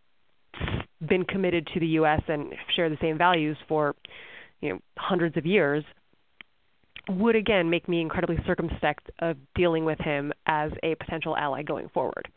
been 1.07 1.23
committed 1.23 1.67
to 1.73 1.79
the 1.79 1.87
U.S. 1.87 2.21
and 2.27 2.53
share 2.75 2.89
the 2.89 2.97
same 3.01 3.17
values 3.17 3.57
for, 3.67 3.95
you 4.61 4.69
know, 4.69 4.79
hundreds 4.97 5.37
of 5.37 5.45
years 5.45 5.83
would 7.09 7.35
again 7.35 7.69
make 7.69 7.87
me 7.89 8.01
incredibly 8.01 8.37
circumspect 8.45 9.09
of 9.19 9.35
dealing 9.55 9.83
with 9.83 9.99
him 9.99 10.31
as 10.45 10.71
a 10.83 10.95
potential 10.95 11.35
ally 11.35 11.61
going 11.61 11.89
forward. 11.89 12.29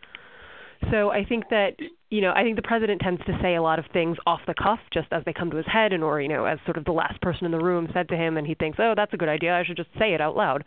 So 0.91 1.11
I 1.11 1.25
think 1.25 1.45
that 1.51 1.77
you 2.11 2.21
know 2.21 2.33
I 2.35 2.43
think 2.43 2.57
the 2.57 2.63
president 2.63 3.01
tends 3.01 3.25
to 3.27 3.39
say 3.43 3.55
a 3.57 3.63
lot 3.63 3.79
of 3.79 3.85
things 3.93 4.17
off 4.27 4.41
the 4.47 4.55
cuff, 4.55 4.79
just 4.93 5.09
as 5.13 5.23
they 5.25 5.33
come 5.33 5.51
to 5.51 5.57
his 5.57 5.67
head, 5.67 5.93
and 5.93 6.03
or 6.03 6.21
you 6.21 6.29
know 6.29 6.45
as 6.45 6.59
sort 6.65 6.77
of 6.77 6.85
the 6.85 6.93
last 6.93 7.21
person 7.21 7.45
in 7.45 7.53
the 7.53 7.63
room 7.63 7.89
said 7.93 8.09
to 8.09 8.17
him, 8.17 8.37
and 8.37 8.47
he 8.47 8.55
thinks, 8.55 8.79
oh, 8.81 8.95
that's 8.97 9.13
a 9.13 9.17
good 9.17 9.29
idea. 9.29 9.55
I 9.55 9.65
should 9.65 9.77
just 9.77 9.91
say 9.99 10.15
it 10.15 10.21
out 10.21 10.37
loud. 10.37 10.65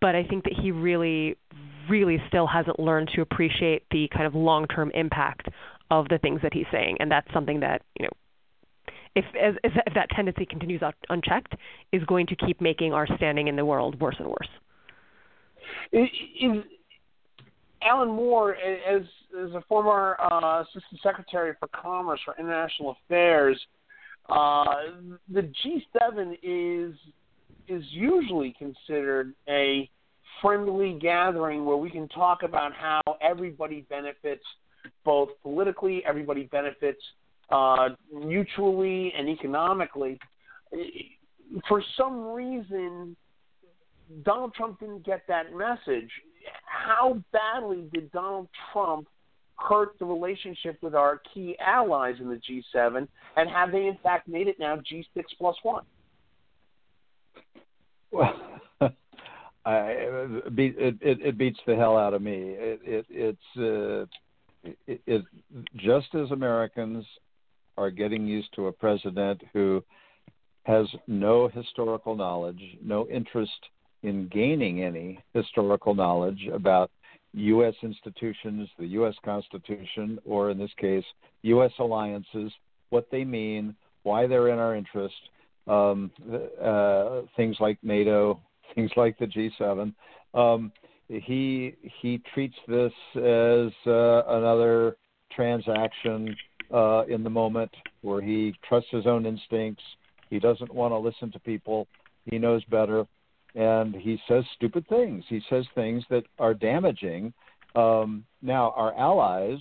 But 0.00 0.14
I 0.14 0.24
think 0.24 0.44
that 0.44 0.52
he 0.60 0.70
really, 0.70 1.36
really 1.88 2.22
still 2.28 2.46
hasn't 2.46 2.78
learned 2.78 3.10
to 3.14 3.22
appreciate 3.22 3.84
the 3.90 4.08
kind 4.12 4.26
of 4.26 4.34
long-term 4.34 4.90
impact 4.94 5.48
of 5.90 6.08
the 6.08 6.18
things 6.18 6.40
that 6.42 6.52
he's 6.52 6.66
saying, 6.72 6.96
and 7.00 7.10
that's 7.10 7.32
something 7.32 7.60
that 7.60 7.82
you 7.98 8.04
know 8.04 8.12
if, 9.14 9.24
as, 9.40 9.54
if 9.62 9.94
that 9.94 10.10
tendency 10.10 10.46
continues 10.46 10.82
unchecked, 11.08 11.54
is 11.92 12.02
going 12.04 12.26
to 12.26 12.36
keep 12.36 12.60
making 12.60 12.92
our 12.92 13.06
standing 13.16 13.48
in 13.48 13.56
the 13.56 13.64
world 13.64 14.00
worse 14.00 14.16
and 14.18 14.28
worse. 14.28 14.48
Is, 15.92 16.08
Alan 17.84 18.08
Moore, 18.08 18.54
as 18.54 19.02
as 19.40 19.50
a 19.52 19.62
former 19.68 20.16
uh, 20.20 20.62
assistant 20.62 21.00
secretary 21.02 21.54
for 21.58 21.68
Commerce 21.68 22.20
for 22.24 22.34
International 22.38 22.96
Affairs, 23.04 23.60
uh, 24.28 24.64
the 25.32 25.42
G7 25.64 26.38
is 26.42 26.94
is 27.68 27.82
usually 27.90 28.54
considered 28.58 29.34
a 29.48 29.88
friendly 30.40 30.98
gathering 31.00 31.64
where 31.64 31.76
we 31.76 31.90
can 31.90 32.08
talk 32.08 32.42
about 32.42 32.72
how 32.74 33.00
everybody 33.22 33.86
benefits 33.88 34.44
both 35.04 35.30
politically, 35.42 36.02
everybody 36.06 36.44
benefits 36.44 37.00
uh, 37.50 37.90
mutually 38.12 39.12
and 39.16 39.28
economically. 39.28 40.18
For 41.68 41.82
some 41.96 42.32
reason, 42.32 43.16
Donald 44.24 44.54
Trump 44.54 44.80
didn't 44.80 45.04
get 45.04 45.22
that 45.28 45.54
message. 45.54 46.10
How 46.64 47.18
badly 47.32 47.88
did 47.92 48.10
Donald 48.12 48.48
Trump 48.72 49.08
hurt 49.56 49.98
the 49.98 50.04
relationship 50.04 50.78
with 50.82 50.94
our 50.94 51.20
key 51.32 51.56
allies 51.64 52.16
in 52.20 52.28
the 52.28 52.36
G7, 52.36 53.06
and 53.36 53.50
have 53.50 53.72
they 53.72 53.86
in 53.86 53.98
fact 54.02 54.28
made 54.28 54.48
it 54.48 54.56
now 54.58 54.76
G6 54.76 55.06
plus 55.38 55.56
one? 55.62 55.84
Well, 58.10 58.34
I, 59.64 59.76
it, 59.76 60.96
it, 61.00 61.18
it 61.20 61.38
beats 61.38 61.58
the 61.66 61.76
hell 61.76 61.96
out 61.96 62.14
of 62.14 62.22
me. 62.22 62.54
It, 62.56 62.80
it, 62.84 63.06
it's 63.08 63.56
uh, 63.56 64.70
it, 64.86 65.24
just 65.76 66.14
as 66.14 66.30
Americans 66.30 67.04
are 67.76 67.90
getting 67.90 68.26
used 68.26 68.48
to 68.54 68.68
a 68.68 68.72
president 68.72 69.42
who 69.52 69.82
has 70.64 70.86
no 71.06 71.48
historical 71.48 72.14
knowledge, 72.14 72.60
no 72.82 73.06
interest 73.08 73.52
in 74.04 74.28
gaining 74.28 74.84
any 74.84 75.18
historical 75.32 75.94
knowledge 75.94 76.48
about 76.52 76.90
U.S. 77.32 77.74
institutions, 77.82 78.68
the 78.78 78.86
U.S. 78.86 79.14
Constitution, 79.24 80.18
or 80.24 80.50
in 80.50 80.58
this 80.58 80.70
case, 80.78 81.04
U.S. 81.42 81.72
alliances, 81.78 82.52
what 82.90 83.08
they 83.10 83.24
mean, 83.24 83.74
why 84.02 84.26
they're 84.26 84.48
in 84.48 84.58
our 84.58 84.76
interest, 84.76 85.14
um, 85.66 86.10
uh, 86.62 87.22
things 87.36 87.56
like 87.58 87.78
NATO, 87.82 88.40
things 88.74 88.90
like 88.96 89.18
the 89.18 89.26
G7. 89.26 89.94
Um, 90.34 90.70
he 91.08 91.74
he 92.00 92.22
treats 92.32 92.56
this 92.66 92.92
as 93.16 93.70
uh, 93.86 94.22
another 94.26 94.96
transaction 95.32 96.34
uh, 96.72 97.04
in 97.08 97.22
the 97.22 97.30
moment 97.30 97.70
where 98.02 98.22
he 98.22 98.54
trusts 98.66 98.90
his 98.90 99.06
own 99.06 99.26
instincts. 99.26 99.82
He 100.30 100.38
doesn't 100.38 100.72
want 100.74 100.92
to 100.92 100.98
listen 100.98 101.30
to 101.32 101.38
people. 101.40 101.86
He 102.24 102.38
knows 102.38 102.64
better 102.64 103.06
and 103.54 103.94
he 103.94 104.20
says 104.28 104.44
stupid 104.56 104.86
things. 104.88 105.24
He 105.28 105.40
says 105.48 105.64
things 105.74 106.04
that 106.10 106.24
are 106.38 106.54
damaging. 106.54 107.32
Um, 107.74 108.24
now, 108.42 108.72
our 108.76 108.96
allies 108.98 109.60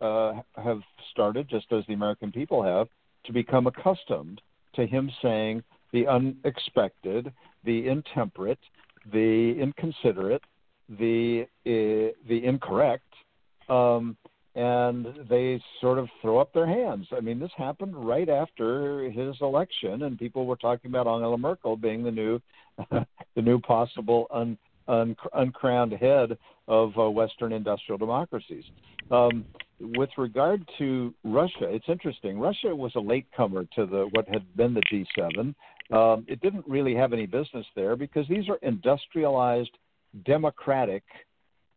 uh, 0.00 0.34
have 0.56 0.80
started, 1.10 1.48
just 1.48 1.66
as 1.72 1.84
the 1.86 1.94
American 1.94 2.32
people 2.32 2.62
have, 2.62 2.88
to 3.26 3.32
become 3.32 3.66
accustomed 3.66 4.40
to 4.74 4.86
him 4.86 5.10
saying 5.22 5.62
the 5.92 6.06
unexpected, 6.06 7.32
the 7.64 7.88
intemperate, 7.88 8.58
the 9.12 9.54
inconsiderate, 9.58 10.42
the 10.88 11.46
uh, 11.66 12.12
the 12.28 12.44
incorrect, 12.44 13.04
um, 13.68 14.16
and 14.54 15.06
they 15.28 15.60
sort 15.80 15.98
of 15.98 16.08
throw 16.22 16.38
up 16.38 16.52
their 16.52 16.66
hands. 16.66 17.08
I 17.12 17.20
mean, 17.20 17.38
this 17.40 17.50
happened 17.56 17.94
right 17.96 18.28
after 18.28 19.10
his 19.10 19.34
election, 19.40 20.02
and 20.02 20.18
people 20.18 20.46
were 20.46 20.56
talking 20.56 20.90
about 20.90 21.08
Angela 21.08 21.38
Merkel 21.38 21.76
being 21.76 22.04
the 22.04 22.10
new 22.10 22.40
the 22.90 23.42
new 23.42 23.60
possible 23.60 24.26
un, 24.30 24.56
un, 24.88 25.16
uncrowned 25.34 25.92
head 25.92 26.36
of 26.68 26.92
uh, 26.98 27.10
Western 27.10 27.52
industrial 27.52 27.98
democracies. 27.98 28.64
Um, 29.10 29.44
with 29.80 30.10
regard 30.16 30.66
to 30.78 31.12
Russia, 31.24 31.68
it's 31.68 31.88
interesting. 31.88 32.38
Russia 32.38 32.74
was 32.74 32.92
a 32.94 33.00
latecomer 33.00 33.64
to 33.74 33.86
the 33.86 34.08
what 34.12 34.28
had 34.28 34.44
been 34.56 34.74
the 34.74 34.82
G7. 34.82 35.54
Um, 35.92 36.24
it 36.28 36.40
didn't 36.40 36.64
really 36.66 36.94
have 36.94 37.12
any 37.12 37.26
business 37.26 37.66
there 37.74 37.96
because 37.96 38.26
these 38.28 38.48
are 38.48 38.58
industrialized, 38.62 39.76
democratic 40.24 41.02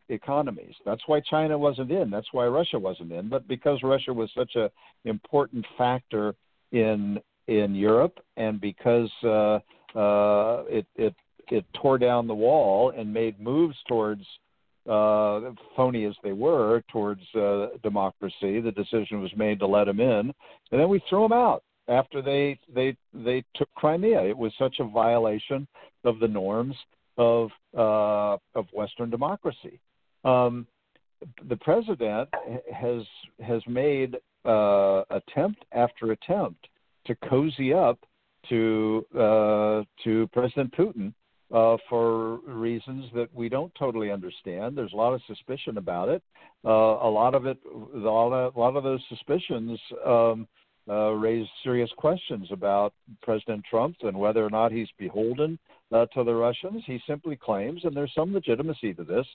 economies. 0.09 0.73
That's 0.85 1.01
why 1.07 1.19
China 1.21 1.57
wasn't 1.57 1.91
in. 1.91 2.09
That's 2.09 2.31
why 2.31 2.47
Russia 2.47 2.79
wasn't 2.79 3.11
in. 3.11 3.29
But 3.29 3.47
because 3.47 3.79
Russia 3.83 4.13
was 4.13 4.29
such 4.35 4.55
an 4.55 4.69
important 5.05 5.65
factor 5.77 6.35
in 6.71 7.19
in 7.47 7.75
Europe, 7.75 8.19
and 8.35 8.59
because 8.59 9.09
uh, 9.23 9.59
uh, 9.97 10.63
it 10.67 10.85
it 10.95 11.15
it 11.49 11.65
tore 11.73 11.97
down 11.97 12.27
the 12.27 12.35
wall 12.35 12.91
and 12.97 13.13
made 13.13 13.39
moves 13.39 13.77
towards 13.87 14.23
uh, 14.87 15.51
phony 15.75 16.05
as 16.05 16.15
they 16.23 16.33
were 16.33 16.81
towards 16.91 17.21
uh, 17.35 17.67
democracy. 17.83 18.59
The 18.59 18.73
decision 18.75 19.21
was 19.21 19.31
made 19.35 19.59
to 19.59 19.67
let 19.67 19.85
them 19.85 19.99
in, 19.99 20.33
and 20.71 20.79
then 20.79 20.89
we 20.89 21.01
threw 21.09 21.23
them 21.23 21.33
out 21.33 21.63
after 21.87 22.21
they 22.21 22.59
they 22.73 22.95
they 23.13 23.43
took 23.55 23.69
Crimea. 23.75 24.23
It 24.23 24.37
was 24.37 24.51
such 24.57 24.77
a 24.79 24.83
violation 24.85 25.67
of 26.03 26.19
the 26.19 26.27
norms 26.27 26.75
of 27.17 27.49
uh, 27.77 28.37
of 28.55 28.67
Western 28.73 29.09
democracy. 29.09 29.79
Um, 30.28 30.67
the 31.49 31.55
president 31.55 32.30
has 32.73 33.03
has 33.41 33.61
made 33.67 34.17
uh, 34.45 35.03
attempt 35.09 35.65
after 35.71 36.11
attempt 36.11 36.67
to 37.05 37.15
cozy 37.30 37.73
up 37.73 37.99
to 38.49 39.05
uh, 39.15 39.84
to 40.03 40.28
President 40.34 40.73
Putin 40.78 41.13
uh, 41.53 41.78
for 41.89 42.38
reasons 42.39 43.05
that 43.15 43.34
we 43.34 43.49
don't 43.49 43.73
totally 43.75 44.11
understand. 44.11 44.78
There's 44.78 44.93
a 44.93 44.97
lot 44.97 45.13
of 45.13 45.21
suspicion 45.28 45.78
about 45.78 46.09
it. 46.09 46.21
Uh, 46.65 46.69
a 46.69 47.09
lot 47.09 47.34
of 47.34 47.45
it, 47.45 47.57
a 47.65 47.97
lot 47.97 48.34
of, 48.34 48.55
a 48.55 48.59
lot 48.59 48.75
of 48.75 48.84
those 48.84 49.01
suspicions 49.09 49.80
um, 50.05 50.47
uh, 50.89 51.11
raise 51.11 51.47
serious 51.63 51.89
questions 51.97 52.47
about 52.51 52.93
President 53.21 53.63
Trump 53.69 53.95
and 54.01 54.17
whether 54.17 54.45
or 54.45 54.49
not 54.49 54.71
he's 54.71 54.88
beholden 54.97 55.59
uh, 55.91 56.05
to 56.13 56.23
the 56.23 56.33
Russians. 56.33 56.83
He 56.85 56.99
simply 57.07 57.35
claims, 57.35 57.81
and 57.83 57.95
there's 57.95 58.13
some 58.15 58.33
legitimacy 58.33 58.93
to 58.93 59.03
this, 59.03 59.25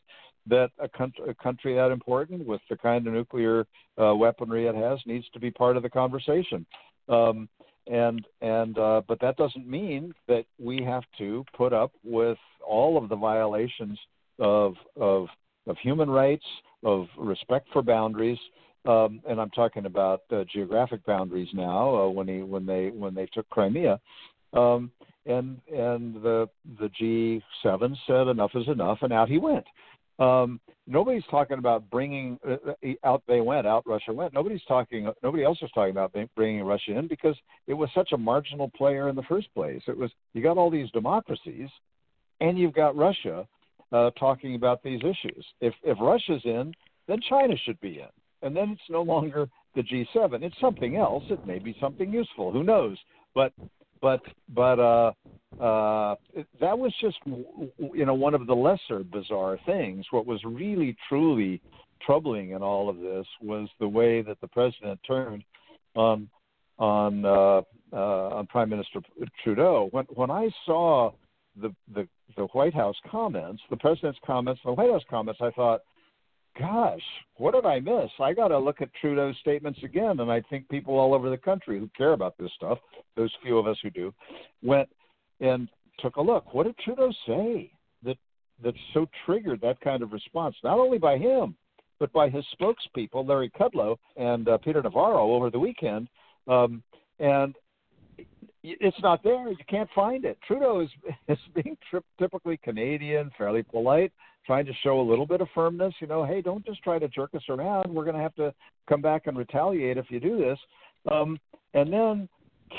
that 0.46 0.70
a, 0.78 0.88
country, 0.88 1.24
a 1.28 1.34
country 1.34 1.74
that 1.74 1.90
important 1.90 2.46
with 2.46 2.60
the 2.68 2.76
kind 2.76 3.06
of 3.06 3.12
nuclear 3.12 3.66
uh, 4.00 4.14
weaponry 4.14 4.66
it 4.66 4.74
has 4.74 4.98
needs 5.06 5.26
to 5.32 5.40
be 5.40 5.50
part 5.50 5.76
of 5.76 5.82
the 5.82 5.90
conversation. 5.90 6.66
Um, 7.08 7.48
and 7.88 8.24
and 8.40 8.78
uh, 8.78 9.02
but 9.08 9.20
that 9.20 9.36
doesn't 9.36 9.68
mean 9.68 10.14
that 10.28 10.44
we 10.58 10.82
have 10.84 11.02
to 11.18 11.44
put 11.56 11.72
up 11.72 11.90
with 12.04 12.38
all 12.64 12.96
of 12.96 13.08
the 13.08 13.16
violations 13.16 13.98
of 14.38 14.74
of 15.00 15.26
of 15.66 15.76
human 15.78 16.08
rights, 16.08 16.44
of 16.84 17.06
respect 17.18 17.68
for 17.72 17.82
boundaries, 17.82 18.38
um, 18.84 19.20
and 19.28 19.40
I'm 19.40 19.50
talking 19.50 19.86
about 19.86 20.22
uh, 20.32 20.44
geographic 20.52 21.04
boundaries 21.04 21.48
now. 21.52 21.94
Uh, 21.94 22.08
when 22.08 22.26
he 22.28 22.42
when 22.42 22.66
they 22.66 22.88
when 22.88 23.14
they 23.14 23.26
took 23.26 23.48
Crimea, 23.50 24.00
um, 24.52 24.90
and 25.26 25.60
and 25.72 26.16
the 26.16 26.48
the 26.80 26.90
G7 27.00 27.96
said 28.06 28.28
enough 28.28 28.50
is 28.54 28.66
enough, 28.68 28.98
and 29.02 29.12
out 29.12 29.28
he 29.28 29.38
went. 29.38 29.64
Um, 30.18 30.60
nobody's 30.86 31.24
talking 31.30 31.58
about 31.58 31.88
bringing 31.90 32.38
uh, 32.46 32.56
uh 32.70 32.92
out. 33.04 33.22
They 33.28 33.40
went 33.40 33.66
out. 33.66 33.84
Russia 33.86 34.12
went. 34.12 34.34
Nobody's 34.34 34.64
talking. 34.66 35.10
Nobody 35.22 35.44
else 35.44 35.60
was 35.62 35.70
talking 35.72 35.92
about 35.92 36.14
bringing 36.34 36.64
Russia 36.64 36.98
in 36.98 37.06
because 37.06 37.36
it 37.68 37.74
was 37.74 37.88
such 37.94 38.10
a 38.12 38.18
marginal 38.18 38.70
player 38.76 39.08
in 39.08 39.16
the 39.16 39.22
first 39.22 39.52
place. 39.54 39.82
It 39.86 39.96
was 39.96 40.10
you 40.34 40.42
got 40.42 40.58
all 40.58 40.70
these 40.70 40.90
democracies, 40.90 41.68
and 42.40 42.58
you've 42.58 42.74
got 42.74 42.96
Russia 42.96 43.46
uh, 43.92 44.10
talking 44.18 44.56
about 44.56 44.82
these 44.82 45.00
issues. 45.00 45.46
If 45.60 45.74
if 45.84 45.98
Russia's 46.00 46.42
in, 46.44 46.74
then 47.06 47.20
China 47.28 47.54
should 47.64 47.80
be 47.80 48.00
in 48.00 48.08
and 48.42 48.56
then 48.56 48.70
it's 48.70 48.90
no 48.90 49.02
longer 49.02 49.48
the 49.74 49.82
G7. 49.82 50.42
It's 50.42 50.60
something 50.60 50.96
else. 50.96 51.24
It 51.30 51.46
may 51.46 51.58
be 51.58 51.76
something 51.80 52.12
useful. 52.12 52.52
Who 52.52 52.62
knows? 52.62 52.98
But 53.34 53.52
but 54.00 54.20
but 54.54 54.78
uh, 54.78 55.12
uh, 55.60 56.16
that 56.60 56.78
was 56.78 56.92
just 57.00 57.16
you 57.26 58.04
know 58.04 58.14
one 58.14 58.34
of 58.34 58.46
the 58.46 58.54
lesser 58.54 59.04
bizarre 59.04 59.58
things. 59.64 60.04
What 60.10 60.26
was 60.26 60.40
really 60.44 60.96
truly 61.08 61.60
troubling 62.04 62.50
in 62.50 62.62
all 62.62 62.88
of 62.88 62.98
this 62.98 63.26
was 63.40 63.68
the 63.78 63.88
way 63.88 64.22
that 64.22 64.40
the 64.40 64.48
president 64.48 65.00
turned 65.06 65.44
on 65.94 66.28
on 66.78 67.24
uh, 67.24 67.62
uh, 67.92 68.28
on 68.36 68.46
Prime 68.46 68.68
Minister 68.68 69.00
Trudeau. 69.42 69.88
When 69.92 70.04
when 70.14 70.30
I 70.30 70.50
saw 70.66 71.12
the 71.60 71.74
the 71.94 72.08
the 72.36 72.44
White 72.52 72.74
House 72.74 72.96
comments, 73.10 73.62
the 73.70 73.76
president's 73.76 74.18
comments, 74.26 74.60
the 74.64 74.72
White 74.72 74.90
House 74.90 75.04
comments, 75.08 75.40
I 75.42 75.50
thought 75.50 75.82
gosh, 76.58 77.02
what 77.36 77.54
did 77.54 77.66
I 77.66 77.80
miss? 77.80 78.10
I 78.20 78.32
got 78.32 78.48
to 78.48 78.58
look 78.58 78.80
at 78.80 78.90
Trudeau's 79.00 79.36
statements 79.40 79.80
again. 79.82 80.20
And 80.20 80.30
I 80.30 80.40
think 80.50 80.68
people 80.68 80.98
all 80.98 81.14
over 81.14 81.30
the 81.30 81.36
country 81.36 81.78
who 81.78 81.88
care 81.96 82.12
about 82.12 82.36
this 82.38 82.50
stuff, 82.56 82.78
those 83.16 83.32
few 83.42 83.58
of 83.58 83.66
us 83.66 83.76
who 83.82 83.90
do, 83.90 84.14
went 84.62 84.88
and 85.40 85.68
took 85.98 86.16
a 86.16 86.20
look. 86.22 86.54
What 86.54 86.66
did 86.66 86.76
Trudeau 86.78 87.12
say 87.26 87.72
that 88.04 88.16
that 88.62 88.74
so 88.94 89.06
triggered 89.26 89.60
that 89.62 89.80
kind 89.80 90.02
of 90.02 90.12
response? 90.12 90.56
Not 90.62 90.78
only 90.78 90.98
by 90.98 91.18
him, 91.18 91.56
but 91.98 92.12
by 92.12 92.28
his 92.28 92.44
spokespeople, 92.60 93.26
Larry 93.26 93.50
Kudlow 93.50 93.96
and 94.16 94.48
uh, 94.48 94.58
Peter 94.58 94.82
Navarro, 94.82 95.32
over 95.32 95.50
the 95.50 95.58
weekend. 95.58 96.08
Um, 96.48 96.82
and 97.18 97.54
it's 98.64 99.00
not 99.02 99.22
there. 99.22 99.48
You 99.48 99.56
can't 99.68 99.88
find 99.94 100.24
it. 100.24 100.38
Trudeau 100.46 100.80
is, 100.80 100.88
is 101.28 101.38
being 101.54 101.76
tri- 101.90 102.00
typically 102.18 102.56
Canadian, 102.56 103.30
fairly 103.36 103.62
polite, 103.62 104.12
trying 104.46 104.66
to 104.66 104.72
show 104.82 105.00
a 105.00 105.08
little 105.08 105.26
bit 105.26 105.40
of 105.40 105.48
firmness. 105.54 105.94
You 106.00 106.06
know, 106.06 106.24
hey, 106.24 106.42
don't 106.42 106.64
just 106.64 106.82
try 106.82 106.98
to 106.98 107.08
jerk 107.08 107.34
us 107.34 107.42
around. 107.48 107.92
We're 107.92 108.04
going 108.04 108.16
to 108.16 108.22
have 108.22 108.34
to 108.36 108.52
come 108.88 109.02
back 109.02 109.26
and 109.26 109.36
retaliate 109.36 109.98
if 109.98 110.06
you 110.10 110.20
do 110.20 110.38
this. 110.38 110.58
Um, 111.10 111.38
and 111.74 111.92
then, 111.92 112.28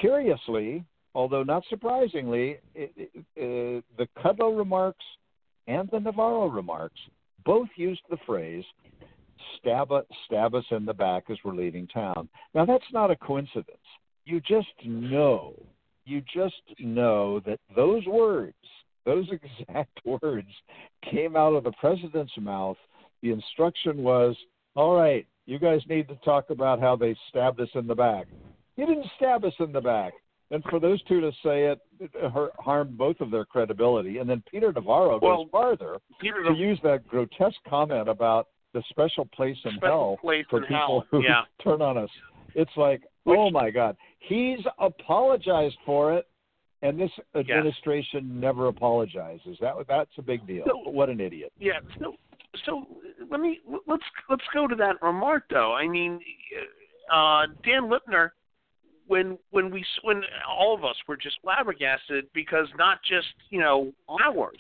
curiously, 0.02 0.84
although 1.16 1.44
not 1.44 1.64
surprisingly, 1.70 2.58
it, 2.76 2.92
it, 2.96 3.12
uh, 3.16 3.82
the 3.98 4.08
Kudlow 4.24 4.58
remarks 4.58 5.04
and 5.68 5.90
the 5.92 6.00
Navarro 6.00 6.48
remarks 6.48 7.00
both 7.46 7.68
used 7.76 8.02
the 8.10 8.18
phrase 8.26 8.64
stab, 9.58 9.92
us, 9.92 10.06
stab 10.26 10.56
us 10.56 10.66
in 10.72 10.86
the 10.86 10.94
back 10.94 11.24
as 11.30 11.38
we're 11.44 11.54
leaving 11.54 11.88
town. 11.88 12.30
Now, 12.54 12.66
that's 12.66 12.84
not 12.92 13.12
a 13.12 13.16
coincidence. 13.16 13.78
You 14.26 14.40
just 14.40 14.68
know, 14.86 15.54
you 16.06 16.22
just 16.34 16.80
know 16.80 17.42
that 17.46 17.60
those 17.76 18.06
words, 18.06 18.56
those 19.06 19.28
exact 19.60 20.00
words, 20.06 20.50
came 21.10 21.36
out 21.36 21.54
of 21.54 21.64
the 21.64 21.74
president's 21.74 22.34
mouth. 22.40 22.78
The 23.22 23.32
instruction 23.32 24.04
was, 24.04 24.36
all 24.76 24.96
right, 24.96 25.26
you 25.46 25.60
guys 25.60 25.82
need 25.88 26.08
to 26.08 26.16
talk 26.24 26.50
about 26.50 26.80
how 26.80 26.96
they 26.96 27.16
stabbed 27.30 27.60
us 27.60 27.70
in 27.76 27.88
the 27.88 27.96
back. 27.96 28.28
He 28.76 28.86
didn't 28.86 29.06
stab 29.18 29.44
us 29.46 29.54
in 29.60 29.72
the 29.72 29.82
back. 29.82 30.14
And 30.52 30.64
for 30.70 30.80
those 30.80 31.02
two 31.04 31.20
to 31.20 31.32
say 31.44 31.66
it, 31.66 31.80
it 32.00 32.12
harmed 32.60 32.98
both 32.98 33.20
of 33.22 33.32
their 33.32 33.46
credibility. 33.46 34.20
And 34.20 34.30
then 34.30 34.44
Peter 34.50 34.72
Navarro 34.72 35.20
Well, 35.20 35.46
goes 35.46 35.52
farther 35.52 35.98
Peter, 36.22 36.44
to 36.44 36.54
use 36.54 36.80
that 36.84 37.08
grotesque 37.08 37.58
comment 37.68 38.08
about 38.08 38.50
the 38.74 38.84
special 38.90 39.26
place 39.34 39.58
in 39.66 39.72
Special 39.78 39.88
hell 39.88 40.18
place 40.22 40.46
for 40.50 40.60
in 40.60 40.64
people 40.64 40.78
hell, 40.78 41.06
who 41.10 41.24
yeah. 41.24 41.42
turn 41.64 41.82
on 41.82 41.98
us. 41.98 42.10
It's 42.56 42.72
like, 42.78 43.02
oh 43.26 43.50
my 43.50 43.72
God, 43.72 43.96
he's 44.20 44.60
apologized 44.80 45.78
for 45.86 46.14
it, 46.14 46.28
and 46.84 47.00
this 47.00 47.12
administration 47.34 48.40
never 48.40 48.68
apologizes. 48.68 49.58
That 49.62 49.74
that's 49.88 50.12
a 50.18 50.22
big 50.22 50.46
deal. 50.46 50.66
So- 50.68 50.92
what 50.92 51.10
an 51.10 51.20
idiot! 51.20 51.52
Yeah. 51.58 51.80
So, 52.00 52.14
so 52.66 52.86
let 53.32 53.40
me 53.40 53.62
let's 53.88 54.04
let's 54.30 54.44
go 54.54 54.68
to 54.68 54.76
that 54.76 55.02
remark 55.02 55.46
though. 55.50 55.74
I 55.74 55.88
mean, 55.88 56.20
uh, 57.12 57.48
Dan 57.64 57.90
Lipner, 57.90 58.32
when 59.08 59.40
when 59.52 59.72
we 59.72 59.84
when 60.04 60.22
all 60.48 60.76
of 60.76 60.84
us 60.84 60.96
were 61.08 61.18
just 61.18 61.38
flabbergasted 61.42 62.26
because 62.34 62.68
not 62.78 63.00
just 63.10 63.28
you 63.50 63.60
know 63.60 63.92
hours 64.10 64.60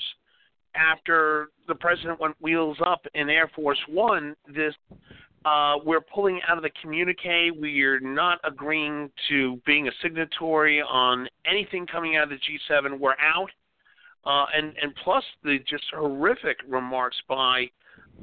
after 0.76 1.49
the 1.67 1.76
president 1.76 2.19
went 2.19 2.36
wheels 2.41 2.78
up 2.86 3.05
in 3.13 3.30
Air 3.30 3.51
Force 3.53 3.80
One, 3.88 4.36
this 4.47 4.74
uh, 5.46 5.76
we're 5.86 6.02
pulling 6.02 6.39
out 6.48 6.58
of 6.58 6.64
the 6.64 6.72
communique. 6.82 7.52
We're 7.52 8.00
not 8.00 8.39
agreeing 8.44 9.12
to 9.30 9.60
being 9.66 9.88
a 9.88 9.91
signatory 10.02 10.82
on 10.82 11.28
anything 11.46 11.86
coming 11.86 12.16
out 12.16 12.24
of 12.24 12.30
the 12.30 12.36
G7. 12.38 13.00
We're 13.00 13.16
out. 13.20 13.50
Uh, 14.26 14.46
and 14.56 14.74
and 14.82 14.96
plus 15.04 15.24
the 15.44 15.60
just 15.70 15.84
horrific 15.94 16.58
remarks 16.66 17.18
by 17.28 17.66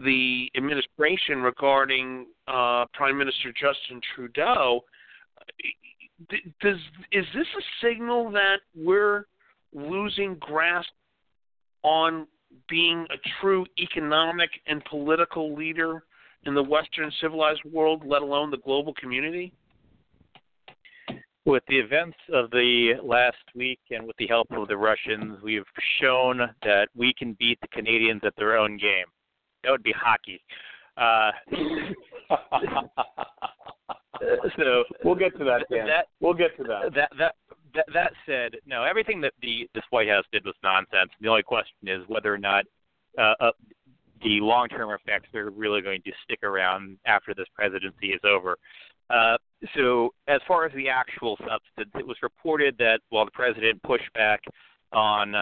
the 0.03 0.51
administration 0.57 1.43
regarding 1.43 2.27
uh, 2.49 2.87
Prime 2.95 3.19
Minister 3.19 3.53
Justin 3.53 4.01
Trudeau. 4.15 4.81
Does 6.63 6.79
is 7.13 7.27
this 7.35 7.47
a 7.59 7.87
signal 7.87 8.31
that 8.31 8.61
we're 8.75 9.27
losing 9.75 10.37
grasp 10.37 10.89
on 11.83 12.27
being 12.69 13.07
a 13.11 13.17
true 13.41 13.67
economic 13.79 14.51
and 14.67 14.83
political 14.87 15.55
leader 15.55 16.03
in 16.45 16.55
the 16.55 16.63
Western 16.63 17.11
civilized 17.21 17.63
world, 17.71 18.03
let 18.07 18.23
alone 18.23 18.51
the 18.51 18.59
global 18.59 18.95
community? 18.95 19.53
With 21.47 21.63
the 21.69 21.79
events 21.79 22.17
of 22.33 22.51
the 22.51 22.95
last 23.03 23.37
week 23.55 23.81
and 23.91 24.07
with 24.07 24.17
the 24.19 24.27
help 24.27 24.49
of 24.51 24.69
the 24.69 24.77
Russians, 24.77 25.39
we've 25.43 25.65
shown 26.01 26.39
that 26.63 26.89
we 26.95 27.15
can 27.19 27.35
beat 27.39 27.59
the 27.61 27.69
Canadians 27.69 28.21
at 28.25 28.35
their 28.37 28.57
own 28.57 28.77
game. 28.77 29.07
That 29.65 29.71
would 29.71 29.83
be 29.83 29.95
hockey. 29.99 30.41
Uh, 30.97 31.31
so 34.57 34.85
We'll 35.03 35.15
get 35.15 35.37
to 35.39 35.45
that, 35.45 35.65
Dan. 35.71 35.87
that 35.87 36.07
we'll 36.21 36.35
get 36.35 36.57
to 36.59 36.65
that. 36.65 36.95
that 36.95 37.11
that 37.19 37.35
that 37.75 37.87
that 37.95 38.13
said, 38.27 38.57
no, 38.67 38.85
everything 38.85 39.21
that 39.23 39.33
the 39.41 39.69
this 39.75 39.85
White 39.91 40.09
House 40.09 40.25
did 40.33 40.45
was 40.45 40.55
nonsense. 40.63 41.11
The 41.21 41.29
only 41.29 41.43
question 41.43 41.89
is 41.89 42.03
whether 42.09 42.33
or 42.33 42.39
not 42.39 42.65
uh, 43.19 43.35
uh, 43.41 43.51
the 44.23 44.41
long-term 44.41 44.91
effects 44.91 45.29
that 45.33 45.39
are 45.39 45.51
really 45.51 45.81
going 45.81 46.03
to 46.03 46.13
stick 46.25 46.43
around 46.43 46.99
after 47.07 47.35
this 47.35 47.47
presidency 47.55 48.09
is 48.09 48.21
over. 48.25 48.57
Uh, 49.09 49.37
so, 49.75 50.11
as 50.29 50.41
far 50.47 50.65
as 50.65 50.73
the 50.75 50.89
actual 50.89 51.37
substance, 51.39 51.91
it 51.95 52.07
was 52.07 52.17
reported 52.23 52.77
that 52.79 53.01
while 53.09 53.25
the 53.25 53.31
president 53.33 53.83
pushed 53.83 54.13
back 54.15 54.41
on 54.93 55.35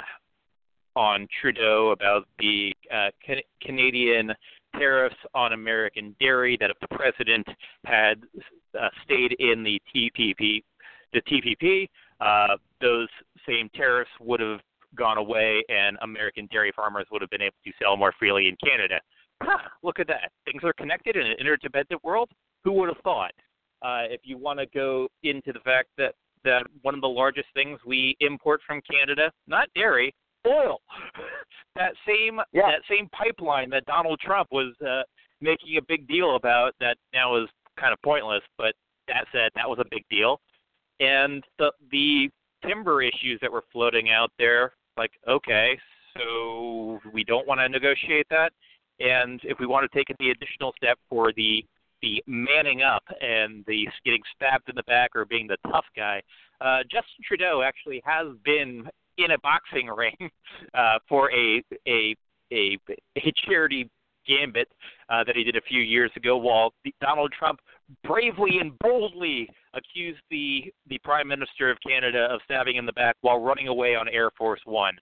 on 0.96 1.28
Trudeau 1.40 1.90
about 1.90 2.26
the 2.40 2.72
uh, 2.92 3.10
Can- 3.24 3.42
Canadian 3.62 4.32
tariffs 4.76 5.16
on 5.34 5.52
American 5.52 6.16
dairy, 6.18 6.56
that 6.60 6.70
if 6.70 6.76
the 6.80 6.88
president 6.88 7.46
had 7.84 8.22
uh, 8.78 8.88
stayed 9.04 9.36
in 9.38 9.62
the 9.62 9.80
TPP, 9.94 10.64
the 11.12 11.22
TPP, 11.22 11.88
uh, 12.20 12.56
those 12.80 13.08
same 13.46 13.70
tariffs 13.74 14.10
would 14.20 14.40
have 14.40 14.60
gone 14.96 15.18
away, 15.18 15.62
and 15.68 15.96
American 16.02 16.48
dairy 16.50 16.72
farmers 16.74 17.06
would 17.10 17.22
have 17.22 17.30
been 17.30 17.42
able 17.42 17.56
to 17.64 17.72
sell 17.82 17.96
more 17.96 18.12
freely 18.18 18.48
in 18.48 18.56
Canada. 18.62 19.00
Huh, 19.42 19.68
look 19.82 20.00
at 20.00 20.06
that! 20.08 20.30
Things 20.44 20.62
are 20.64 20.72
connected 20.72 21.16
in 21.16 21.26
an 21.26 21.36
interdependent 21.38 22.02
world. 22.02 22.30
Who 22.64 22.72
would 22.72 22.88
have 22.88 23.02
thought? 23.04 23.32
Uh, 23.82 24.04
if 24.10 24.20
you 24.24 24.36
want 24.36 24.58
to 24.58 24.66
go 24.66 25.08
into 25.22 25.52
the 25.52 25.60
fact 25.60 25.88
that 25.98 26.14
that 26.44 26.66
one 26.82 26.94
of 26.94 27.00
the 27.00 27.08
largest 27.08 27.48
things 27.54 27.78
we 27.86 28.16
import 28.20 28.60
from 28.66 28.80
Canada, 28.90 29.30
not 29.46 29.68
dairy, 29.74 30.14
oil. 30.46 30.80
that 31.76 31.92
same 32.06 32.40
Yeah. 32.52 32.70
that 32.70 32.82
same 32.88 33.08
pipeline 33.10 33.70
that 33.70 33.84
Donald 33.86 34.18
Trump 34.20 34.48
was 34.50 34.74
uh, 34.86 35.02
making 35.40 35.76
a 35.76 35.82
big 35.82 36.06
deal 36.08 36.36
about 36.36 36.74
that 36.80 36.96
now 37.12 37.36
is 37.36 37.48
kind 37.78 37.92
of 37.92 38.00
pointless, 38.02 38.42
but 38.56 38.74
that 39.08 39.26
said, 39.32 39.50
that 39.54 39.68
was 39.68 39.78
a 39.78 39.84
big 39.90 40.04
deal. 40.10 40.40
And 41.00 41.44
the 41.58 41.72
the 41.90 42.30
timber 42.66 43.02
issues 43.02 43.38
that 43.40 43.50
were 43.50 43.64
floating 43.72 44.10
out 44.10 44.30
there, 44.38 44.72
like 44.96 45.12
okay, 45.28 45.78
so 46.16 46.98
we 47.12 47.24
don't 47.24 47.46
want 47.46 47.60
to 47.60 47.68
negotiate 47.68 48.26
that, 48.30 48.52
and 49.00 49.40
if 49.44 49.58
we 49.58 49.66
want 49.66 49.90
to 49.90 49.96
take 49.96 50.08
the 50.18 50.30
additional 50.30 50.72
step 50.76 50.98
for 51.08 51.32
the 51.32 51.64
the 52.00 52.22
manning 52.28 52.82
up 52.82 53.02
and 53.20 53.64
the 53.66 53.88
getting 54.04 54.22
stabbed 54.36 54.68
in 54.68 54.76
the 54.76 54.84
back 54.84 55.10
or 55.16 55.24
being 55.24 55.48
the 55.48 55.56
tough 55.70 55.86
guy, 55.96 56.22
uh, 56.60 56.80
Justin 56.84 57.24
Trudeau 57.26 57.62
actually 57.62 58.00
has 58.04 58.28
been 58.44 58.88
in 59.18 59.32
a 59.32 59.38
boxing 59.38 59.86
ring 59.96 60.16
uh, 60.74 60.98
for 61.08 61.30
a 61.32 61.62
a 61.86 62.14
a, 62.52 62.78
a 63.16 63.32
charity 63.46 63.90
gambit 64.26 64.68
uh, 65.08 65.24
that 65.24 65.36
he 65.36 65.44
did 65.44 65.56
a 65.56 65.60
few 65.62 65.80
years 65.80 66.10
ago, 66.16 66.36
while 66.36 66.72
Donald 67.00 67.32
Trump 67.36 67.60
bravely 68.04 68.58
and 68.60 68.78
boldly 68.78 69.48
accused 69.78 70.20
the 70.30 70.72
the 70.88 70.98
Prime 70.98 71.28
Minister 71.28 71.70
of 71.70 71.78
Canada 71.86 72.28
of 72.30 72.40
stabbing 72.44 72.76
in 72.76 72.86
the 72.86 72.92
back 72.92 73.16
while 73.22 73.40
running 73.40 73.68
away 73.68 73.94
on 73.94 74.08
Air 74.08 74.30
Force 74.36 74.60
One. 74.64 74.96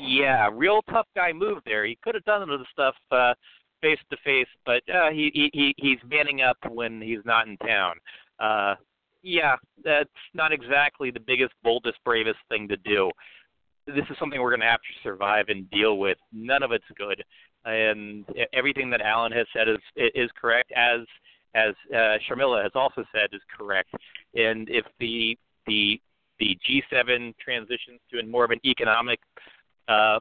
Yeah, 0.00 0.48
real 0.52 0.80
tough 0.90 1.08
guy 1.16 1.32
move 1.32 1.58
there. 1.64 1.84
He 1.84 1.98
could 2.02 2.14
have 2.14 2.24
done 2.24 2.48
the 2.48 2.64
stuff 2.72 2.94
uh, 3.10 3.34
face 3.80 3.98
to 4.10 4.16
face, 4.24 4.46
but 4.64 4.82
uh, 4.88 5.10
he, 5.10 5.30
he 5.34 5.50
he 5.52 5.74
he's 5.76 5.98
manning 6.08 6.42
up 6.42 6.56
when 6.70 7.00
he's 7.00 7.24
not 7.24 7.48
in 7.48 7.56
town. 7.58 7.94
Uh, 8.38 8.74
yeah, 9.22 9.56
that's 9.84 10.08
not 10.34 10.52
exactly 10.52 11.10
the 11.10 11.20
biggest, 11.20 11.52
boldest, 11.64 11.98
bravest 12.04 12.38
thing 12.48 12.68
to 12.68 12.76
do. 12.76 13.10
This 13.86 14.04
is 14.10 14.16
something 14.18 14.40
we're 14.40 14.50
going 14.50 14.60
to 14.60 14.66
have 14.66 14.80
to 14.80 15.02
survive 15.02 15.46
and 15.48 15.68
deal 15.70 15.98
with. 15.98 16.18
None 16.32 16.62
of 16.62 16.72
it's 16.72 16.84
good, 16.96 17.24
and 17.64 18.24
everything 18.52 18.90
that 18.90 19.00
Alan 19.00 19.32
has 19.32 19.46
said 19.52 19.68
is 19.68 19.78
is 20.14 20.30
correct. 20.40 20.72
As 20.76 21.00
as 21.58 21.74
uh, 21.92 22.18
Sharmila 22.28 22.62
has 22.62 22.72
also 22.74 23.04
said 23.12 23.28
is 23.32 23.40
correct. 23.56 23.90
And 24.34 24.68
if 24.68 24.84
the 25.00 25.38
the 25.66 26.00
the 26.38 26.56
G7 26.68 27.34
transitions 27.42 28.00
to 28.12 28.24
more 28.26 28.44
of 28.44 28.50
an 28.50 28.60
economic 28.64 29.18
uh, 29.88 30.20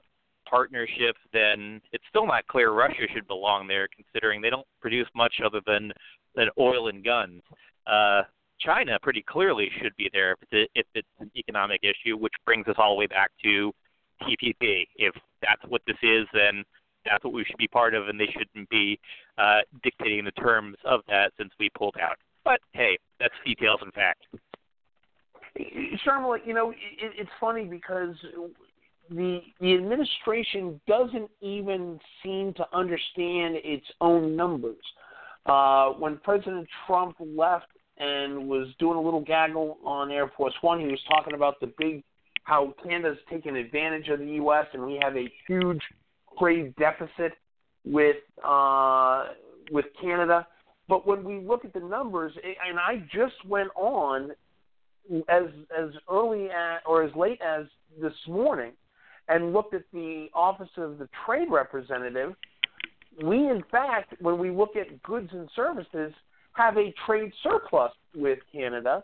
partnership, 0.49 1.15
then 1.31 1.81
it's 1.91 2.03
still 2.09 2.25
not 2.25 2.47
clear 2.47 2.71
Russia 2.71 3.05
should 3.13 3.27
belong 3.27 3.67
there, 3.67 3.88
considering 3.95 4.41
they 4.41 4.49
don't 4.49 4.67
produce 4.81 5.07
much 5.15 5.35
other 5.45 5.61
than 5.65 5.91
than 6.35 6.49
oil 6.59 6.88
and 6.88 7.03
guns. 7.03 7.41
Uh, 7.85 8.23
China 8.59 8.97
pretty 9.01 9.23
clearly 9.27 9.69
should 9.81 9.95
be 9.97 10.09
there 10.13 10.33
if 10.33 10.39
it's, 10.41 10.53
a, 10.53 10.79
if 10.79 10.85
it's 10.95 11.07
an 11.19 11.31
economic 11.35 11.81
issue, 11.83 12.17
which 12.17 12.33
brings 12.45 12.67
us 12.67 12.75
all 12.77 12.95
the 12.95 12.99
way 12.99 13.07
back 13.07 13.31
to 13.43 13.71
TPP. 14.23 14.88
If 14.95 15.13
that's 15.41 15.61
what 15.67 15.81
this 15.85 15.97
is, 16.01 16.25
then 16.33 16.63
that's 17.10 17.24
what 17.24 17.34
we 17.34 17.43
should 17.45 17.58
be 17.58 17.68
part 17.68 17.93
of, 17.93 18.08
and 18.08 18.20
they 18.20 18.28
shouldn't 18.28 18.70
be 18.70 18.99
uh, 19.38 19.60
dictating 19.84 20.26
the 20.26 20.32
terms 20.32 20.78
of 20.86 21.01
that 21.08 21.32
since 21.38 21.51
we 21.60 21.70
pulled 21.70 21.95
out. 22.01 22.18
But 22.43 22.60
hey, 22.74 22.97
that's 23.20 23.34
details 23.45 23.80
and 23.82 23.93
fact. 23.93 24.26
Sharma, 26.05 26.38
you 26.45 26.53
know, 26.53 26.72
it, 26.72 26.78
it's 26.99 27.30
funny 27.39 27.66
because 27.66 28.16
the 29.10 29.41
the 29.60 29.74
administration 29.74 30.80
doesn't 30.88 31.30
even 31.41 31.99
seem 32.24 32.53
to 32.53 32.66
understand 32.74 33.58
its 33.64 33.86
own 34.01 34.36
numbers. 34.36 34.84
Uh, 35.45 35.89
when 35.91 36.18
President 36.18 36.68
Trump 36.86 37.16
left 37.20 37.68
and 37.97 38.47
was 38.47 38.68
doing 38.80 38.97
a 38.97 39.01
little 39.01 39.22
gaggle 39.22 39.78
on 39.84 40.12
Air 40.12 40.32
Force 40.36 40.53
One, 40.62 40.80
he 40.80 40.88
was 40.88 40.99
talking 41.10 41.34
about 41.34 41.60
the 41.60 41.72
big 41.78 42.03
how 42.43 42.74
Canada's 42.82 43.18
taking 43.30 43.58
advantage 43.58 44.08
of 44.08 44.20
the 44.20 44.26
U.S. 44.26 44.66
and 44.72 44.86
we 44.86 44.97
have 45.03 45.18
a 45.18 45.30
huge 45.47 45.82
trade 46.39 46.75
deficit 46.77 47.33
with 47.85 48.17
uh, 48.43 49.25
with 49.71 49.85
Canada. 50.01 50.47
But 50.88 51.05
when 51.05 51.23
we 51.23 51.39
look 51.39 51.65
at 51.65 51.73
the 51.73 51.81
numbers, 51.81 52.33
and 52.43 52.79
I 52.79 53.03
just 53.13 53.35
went 53.47 53.69
on 53.75 54.31
as 55.29 55.45
as 55.77 55.89
early 56.09 56.49
at, 56.49 56.79
or 56.85 57.03
as 57.03 57.15
late 57.15 57.41
as 57.41 57.65
this 58.01 58.13
morning, 58.27 58.71
and 59.27 59.53
looked 59.53 59.73
at 59.73 59.83
the 59.91 60.27
Office 60.33 60.69
of 60.77 60.97
the 60.97 61.09
Trade 61.25 61.47
Representative, 61.49 62.33
we 63.23 63.49
in 63.49 63.63
fact, 63.71 64.13
when 64.21 64.38
we 64.38 64.49
look 64.49 64.75
at 64.75 65.01
goods 65.03 65.29
and 65.31 65.49
services, 65.55 66.13
have 66.53 66.77
a 66.77 66.93
trade 67.05 67.31
surplus 67.43 67.91
with 68.15 68.39
Canada. 68.51 69.03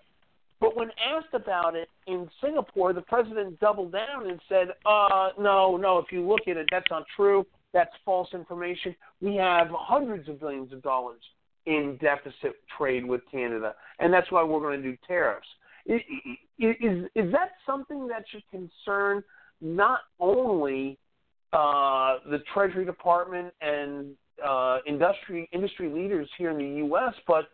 But 0.64 0.78
when 0.78 0.92
asked 1.14 1.34
about 1.34 1.76
it 1.76 1.90
in 2.08 2.30
Singapore, 2.42 2.94
the 2.94 3.02
president 3.02 3.60
doubled 3.60 3.92
down 3.92 4.30
and 4.30 4.40
said, 4.48 4.70
uh, 4.86 5.32
no, 5.38 5.76
no, 5.76 5.98
if 5.98 6.06
you 6.10 6.26
look 6.26 6.48
at 6.48 6.56
it, 6.56 6.70
that's 6.72 6.90
not 6.90 7.04
true. 7.18 7.46
That's 7.74 7.92
false 8.06 8.30
information. 8.34 8.96
We 9.20 9.36
have 9.36 9.68
hundreds 9.72 10.30
of 10.30 10.40
billions 10.40 10.72
of 10.72 10.82
dollars 10.82 11.20
in 11.66 11.98
deficit 12.00 12.56
trade 12.78 13.04
with 13.04 13.20
Canada, 13.30 13.76
and 14.00 14.14
that's 14.14 14.32
why 14.32 14.42
we're 14.42 14.62
going 14.62 14.82
to 14.82 14.92
do 14.92 14.98
tariffs. 15.06 15.48
Is, 15.86 16.00
is, 16.58 17.10
is 17.14 17.30
that 17.34 17.52
something 17.66 18.08
that 18.08 18.24
should 18.32 18.44
concern 18.50 19.22
not 19.60 20.00
only 20.22 20.98
uh, 21.52 22.20
the 22.32 22.40
Treasury 22.54 22.86
Department 22.86 23.54
and 23.60 24.14
uh, 24.42 24.78
industry 24.88 25.50
industry 25.52 25.90
leaders 25.90 26.30
here 26.38 26.52
in 26.52 26.58
the 26.58 26.78
U.S., 26.86 27.14
but 27.28 27.50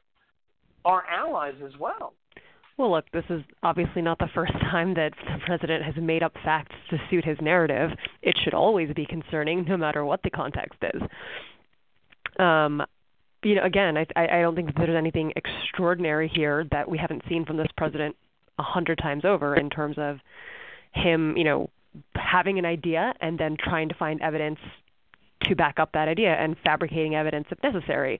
our 0.86 1.06
allies 1.08 1.56
as 1.66 1.72
well? 1.80 2.14
Well, 2.80 2.92
look, 2.92 3.12
this 3.12 3.26
is 3.30 3.42
obviously 3.62 4.02
not 4.02 4.20
the 4.20 4.30
first 4.34 4.54
time 4.72 4.94
that 4.94 5.12
the 5.26 5.46
president 5.46 5.84
has 5.84 5.96
made 6.02 6.24
up 6.24 6.34
facts 6.46 6.76
to 6.90 6.98
suit 7.10 7.26
his 7.26 7.38
narrative. 7.42 7.92
It 8.22 8.36
should 8.42 8.54
always 8.54 8.92
be 8.94 9.06
concerning, 9.06 9.66
no 9.66 9.76
matter 9.76 10.06
what 10.06 10.24
the 10.24 10.30
context 10.30 10.80
is. 10.82 11.02
Um, 12.40 12.82
you 13.44 13.56
know, 13.56 13.64
again, 13.64 13.98
I, 13.98 14.06
I 14.16 14.42
don't 14.42 14.56
think 14.56 14.68
that 14.68 14.78
there's 14.78 14.98
anything 14.98 15.34
extraordinary 15.36 16.32
here 16.34 16.66
that 16.72 16.90
we 16.90 16.98
haven't 16.98 17.24
seen 17.28 17.46
from 17.46 17.58
this 17.58 17.68
president 17.76 18.16
a 18.58 18.64
hundred 18.64 18.98
times 18.98 19.26
over 19.26 19.56
in 19.56 19.70
terms 19.70 19.98
of 19.98 20.18
him, 20.94 21.36
you 21.36 21.44
know, 21.44 21.70
having 22.16 22.60
an 22.60 22.66
idea 22.66 23.14
and 23.20 23.38
then 23.38 23.58
trying 23.62 23.90
to 23.90 23.96
find 23.96 24.22
evidence 24.22 24.60
to 25.44 25.56
back 25.56 25.80
up 25.80 25.92
that 25.94 26.08
idea 26.08 26.34
and 26.34 26.56
fabricating 26.64 27.16
evidence 27.16 27.48
if 27.52 27.62
necessary. 27.62 28.20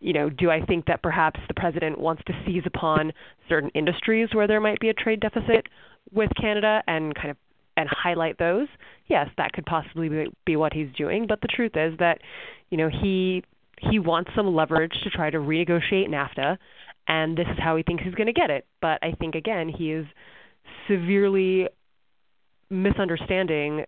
You 0.00 0.14
know, 0.14 0.30
do 0.30 0.50
I 0.50 0.64
think 0.64 0.86
that 0.86 1.02
perhaps 1.02 1.38
the 1.46 1.54
president 1.54 1.98
wants 1.98 2.22
to 2.26 2.32
seize 2.46 2.62
upon 2.66 3.12
certain 3.48 3.70
industries 3.74 4.28
where 4.32 4.46
there 4.46 4.60
might 4.60 4.80
be 4.80 4.88
a 4.88 4.94
trade 4.94 5.20
deficit 5.20 5.66
with 6.12 6.30
Canada 6.40 6.82
and 6.86 7.14
kind 7.14 7.30
of 7.30 7.36
and 7.76 7.88
highlight 7.88 8.38
those? 8.38 8.66
Yes, 9.08 9.28
that 9.36 9.52
could 9.52 9.66
possibly 9.66 10.28
be, 10.44 10.56
what 10.56 10.72
he's 10.72 10.88
doing. 10.96 11.26
But 11.26 11.40
the 11.40 11.48
truth 11.48 11.72
is 11.74 11.96
that, 11.98 12.20
you 12.70 12.78
know, 12.78 12.88
he 12.88 13.44
he 13.78 13.98
wants 13.98 14.30
some 14.34 14.54
leverage 14.54 14.92
to 15.04 15.10
try 15.10 15.30
to 15.30 15.38
renegotiate 15.38 16.08
NAFTA, 16.08 16.58
and 17.08 17.36
this 17.36 17.46
is 17.50 17.58
how 17.58 17.76
he 17.76 17.82
thinks 17.82 18.04
he's 18.04 18.14
going 18.14 18.26
to 18.26 18.32
get 18.32 18.50
it. 18.50 18.66
But 18.80 18.98
I 19.02 19.12
think 19.12 19.34
again 19.34 19.68
he 19.68 19.92
is 19.92 20.06
severely 20.88 21.68
misunderstanding 22.68 23.84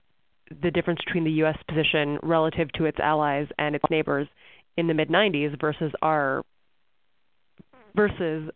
the 0.63 0.71
difference 0.71 1.01
between 1.05 1.25
the 1.25 1.31
U.S. 1.33 1.57
position 1.69 2.19
relative 2.23 2.71
to 2.75 2.85
its 2.85 2.99
allies 3.01 3.47
and 3.59 3.75
its 3.75 3.85
neighbors 3.91 4.29
in 4.77 4.87
the 4.87 4.95
mid 4.95 5.09
90s 5.09 5.61
versus 5.61 5.93
our 6.03 6.43
versus 7.95 8.51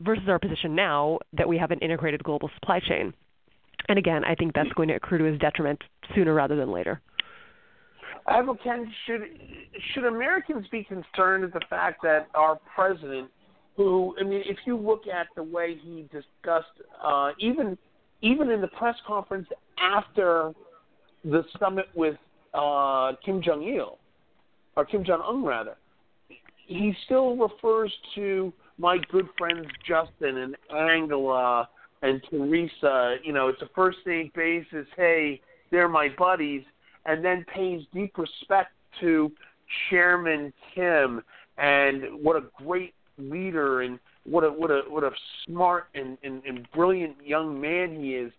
versus 0.00 0.24
our 0.28 0.38
position 0.38 0.74
now 0.74 1.18
that 1.32 1.48
we 1.48 1.56
have 1.56 1.70
an 1.70 1.78
integrated 1.78 2.22
global 2.22 2.50
supply 2.54 2.80
chain. 2.80 3.12
And 3.88 3.98
again, 3.98 4.24
I 4.24 4.34
think 4.34 4.54
that's 4.54 4.72
going 4.74 4.88
to 4.88 4.94
accrue 4.94 5.18
to 5.18 5.24
his 5.24 5.38
detriment 5.38 5.80
sooner 6.14 6.34
rather 6.34 6.56
than 6.56 6.70
later. 6.70 7.00
Admiral 8.26 8.56
Ken, 8.62 8.90
should 9.06 9.22
should 9.92 10.04
Americans 10.04 10.66
be 10.72 10.84
concerned 10.84 11.44
at 11.44 11.52
the 11.52 11.60
fact 11.68 12.02
that 12.02 12.28
our 12.34 12.58
president, 12.74 13.30
who 13.76 14.14
I 14.18 14.24
mean, 14.24 14.42
if 14.46 14.56
you 14.66 14.76
look 14.76 15.02
at 15.06 15.26
the 15.36 15.42
way 15.42 15.76
he 15.82 16.08
discussed, 16.10 16.68
uh, 17.02 17.32
even 17.38 17.76
even 18.22 18.50
in 18.50 18.62
the 18.62 18.68
press 18.68 18.96
conference 19.06 19.46
after 19.78 20.52
the 21.24 21.42
summit 21.58 21.86
with 21.94 22.16
uh, 22.54 23.12
Kim 23.24 23.42
Jong 23.42 23.62
Il, 23.62 23.98
or 24.76 24.84
Kim 24.84 25.04
Jong 25.04 25.22
Un 25.26 25.44
rather, 25.44 25.76
he 26.66 26.94
still 27.04 27.36
refers 27.36 27.92
to 28.14 28.52
my 28.78 28.98
good 29.10 29.28
friends 29.38 29.66
Justin 29.86 30.38
and 30.38 30.56
Angela 30.74 31.68
and 32.02 32.22
Theresa. 32.30 33.16
You 33.22 33.32
know, 33.32 33.48
it's 33.48 33.62
a 33.62 33.68
first 33.74 33.98
name 34.06 34.30
basis. 34.34 34.86
Hey, 34.96 35.40
they're 35.70 35.88
my 35.88 36.08
buddies 36.18 36.62
and 37.06 37.24
then 37.24 37.44
pays 37.54 37.82
deep 37.92 38.16
respect 38.16 38.72
to 39.00 39.30
Chairman 39.90 40.52
Kim 40.74 41.22
and 41.58 42.02
what 42.22 42.36
a 42.36 42.44
great 42.64 42.94
leader 43.18 43.82
and 43.82 43.98
what 44.24 44.44
a 44.44 44.48
what 44.48 44.70
a 44.70 44.82
what 44.88 45.04
a 45.04 45.10
smart 45.46 45.88
and, 45.94 46.16
and, 46.22 46.42
and 46.44 46.66
brilliant 46.74 47.16
young 47.24 47.60
man 47.60 48.00
he 48.00 48.14
is. 48.14 48.32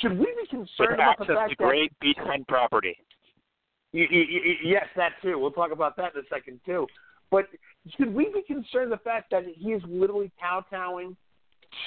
Should 0.00 0.18
we 0.18 0.26
be 0.26 0.46
concerned 0.48 0.68
With 0.78 0.94
about 0.94 1.18
the 1.18 1.24
access 1.24 1.36
fact 1.36 1.50
to 1.50 1.56
that 1.58 1.64
great 1.64 1.92
beachfront 2.02 2.48
property? 2.48 2.96
Y- 3.92 4.08
y- 4.10 4.26
y- 4.30 4.56
yes, 4.64 4.86
that 4.96 5.12
too. 5.22 5.38
We'll 5.38 5.50
talk 5.50 5.72
about 5.72 5.96
that 5.96 6.14
in 6.14 6.20
a 6.20 6.28
second 6.28 6.60
too. 6.64 6.86
But 7.30 7.46
should 7.96 8.14
we 8.14 8.30
be 8.32 8.42
concerned 8.42 8.92
the 8.92 8.98
fact 8.98 9.30
that 9.30 9.44
he 9.56 9.72
is 9.72 9.82
literally 9.86 10.30
kowtowing 10.40 11.16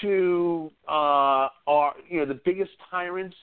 to 0.01 0.71
uh, 0.87 1.47
our 1.67 1.93
you 2.09 2.19
know 2.19 2.25
the 2.25 2.39
biggest 2.43 2.71
tyrants 2.89 3.35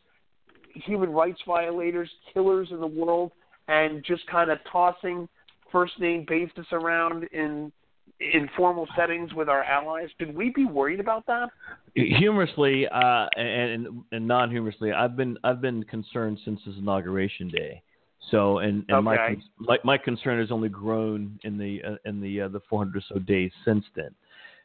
human 0.74 1.10
rights 1.10 1.40
violators, 1.46 2.10
killers 2.32 2.68
in 2.70 2.80
the 2.80 2.86
world, 2.86 3.32
and 3.68 4.04
just 4.04 4.26
kind 4.26 4.50
of 4.50 4.58
tossing 4.70 5.28
first 5.70 5.98
name 5.98 6.24
basis 6.28 6.66
around 6.72 7.24
in 7.32 7.72
informal 8.20 8.86
settings 8.96 9.32
with 9.34 9.48
our 9.48 9.64
allies. 9.64 10.08
Should 10.18 10.34
we 10.34 10.50
be 10.50 10.64
worried 10.64 11.00
about 11.00 11.26
that? 11.26 11.48
Humorously 11.94 12.86
uh, 12.88 13.26
and, 13.36 14.02
and 14.12 14.26
non-humorously, 14.26 14.92
I've 14.92 15.16
been 15.16 15.38
I've 15.44 15.60
been 15.60 15.82
concerned 15.84 16.38
since 16.44 16.60
his 16.64 16.76
inauguration 16.78 17.48
day. 17.48 17.82
So 18.30 18.58
and, 18.58 18.84
and 18.88 19.04
my, 19.04 19.16
Okay. 19.16 19.42
my 19.58 19.78
my 19.84 19.98
concern 19.98 20.38
has 20.38 20.50
only 20.50 20.68
grown 20.68 21.38
in 21.44 21.58
the 21.58 21.82
uh, 21.82 21.96
in 22.04 22.20
the 22.20 22.42
uh, 22.42 22.48
the 22.48 22.60
400 22.68 22.96
or 22.96 23.02
so 23.08 23.18
days 23.18 23.50
since 23.64 23.84
then. 23.94 24.14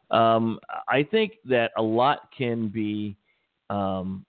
Um, 0.09 0.59
I 0.87 1.03
think 1.03 1.33
that 1.45 1.71
a 1.77 1.81
lot 1.81 2.29
can 2.37 2.69
be 2.69 3.17
um, 3.69 4.25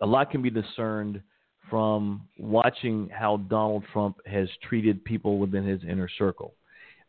a 0.00 0.06
lot 0.06 0.30
can 0.30 0.40
be 0.42 0.50
discerned 0.50 1.20
from 1.68 2.26
watching 2.38 3.10
how 3.10 3.38
Donald 3.48 3.84
Trump 3.92 4.16
has 4.26 4.48
treated 4.66 5.04
people 5.04 5.38
within 5.38 5.66
his 5.66 5.82
inner 5.82 6.08
circle. 6.16 6.54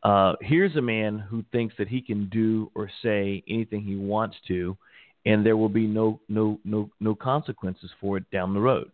Uh, 0.03 0.33
here's 0.41 0.75
a 0.75 0.81
man 0.81 1.19
who 1.19 1.43
thinks 1.51 1.73
that 1.77 1.87
he 1.87 2.01
can 2.01 2.27
do 2.29 2.71
or 2.75 2.89
say 3.01 3.43
anything 3.47 3.81
he 3.81 3.95
wants 3.95 4.35
to, 4.47 4.77
and 5.25 5.45
there 5.45 5.57
will 5.57 5.69
be 5.69 5.85
no 5.87 6.19
no 6.29 6.59
no 6.63 6.89
no 6.99 7.15
consequences 7.15 7.89
for 7.99 8.17
it 8.17 8.29
down 8.31 8.53
the 8.53 8.59
road. 8.59 8.91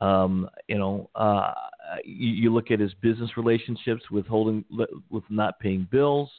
Um, 0.00 0.48
you 0.68 0.78
know, 0.78 1.10
uh, 1.14 1.52
you, 2.04 2.28
you 2.28 2.54
look 2.54 2.70
at 2.70 2.80
his 2.80 2.92
business 2.94 3.30
relationships 3.36 4.02
with 4.10 4.26
holding 4.26 4.64
with 5.10 5.24
not 5.30 5.58
paying 5.60 5.86
bills. 5.90 6.30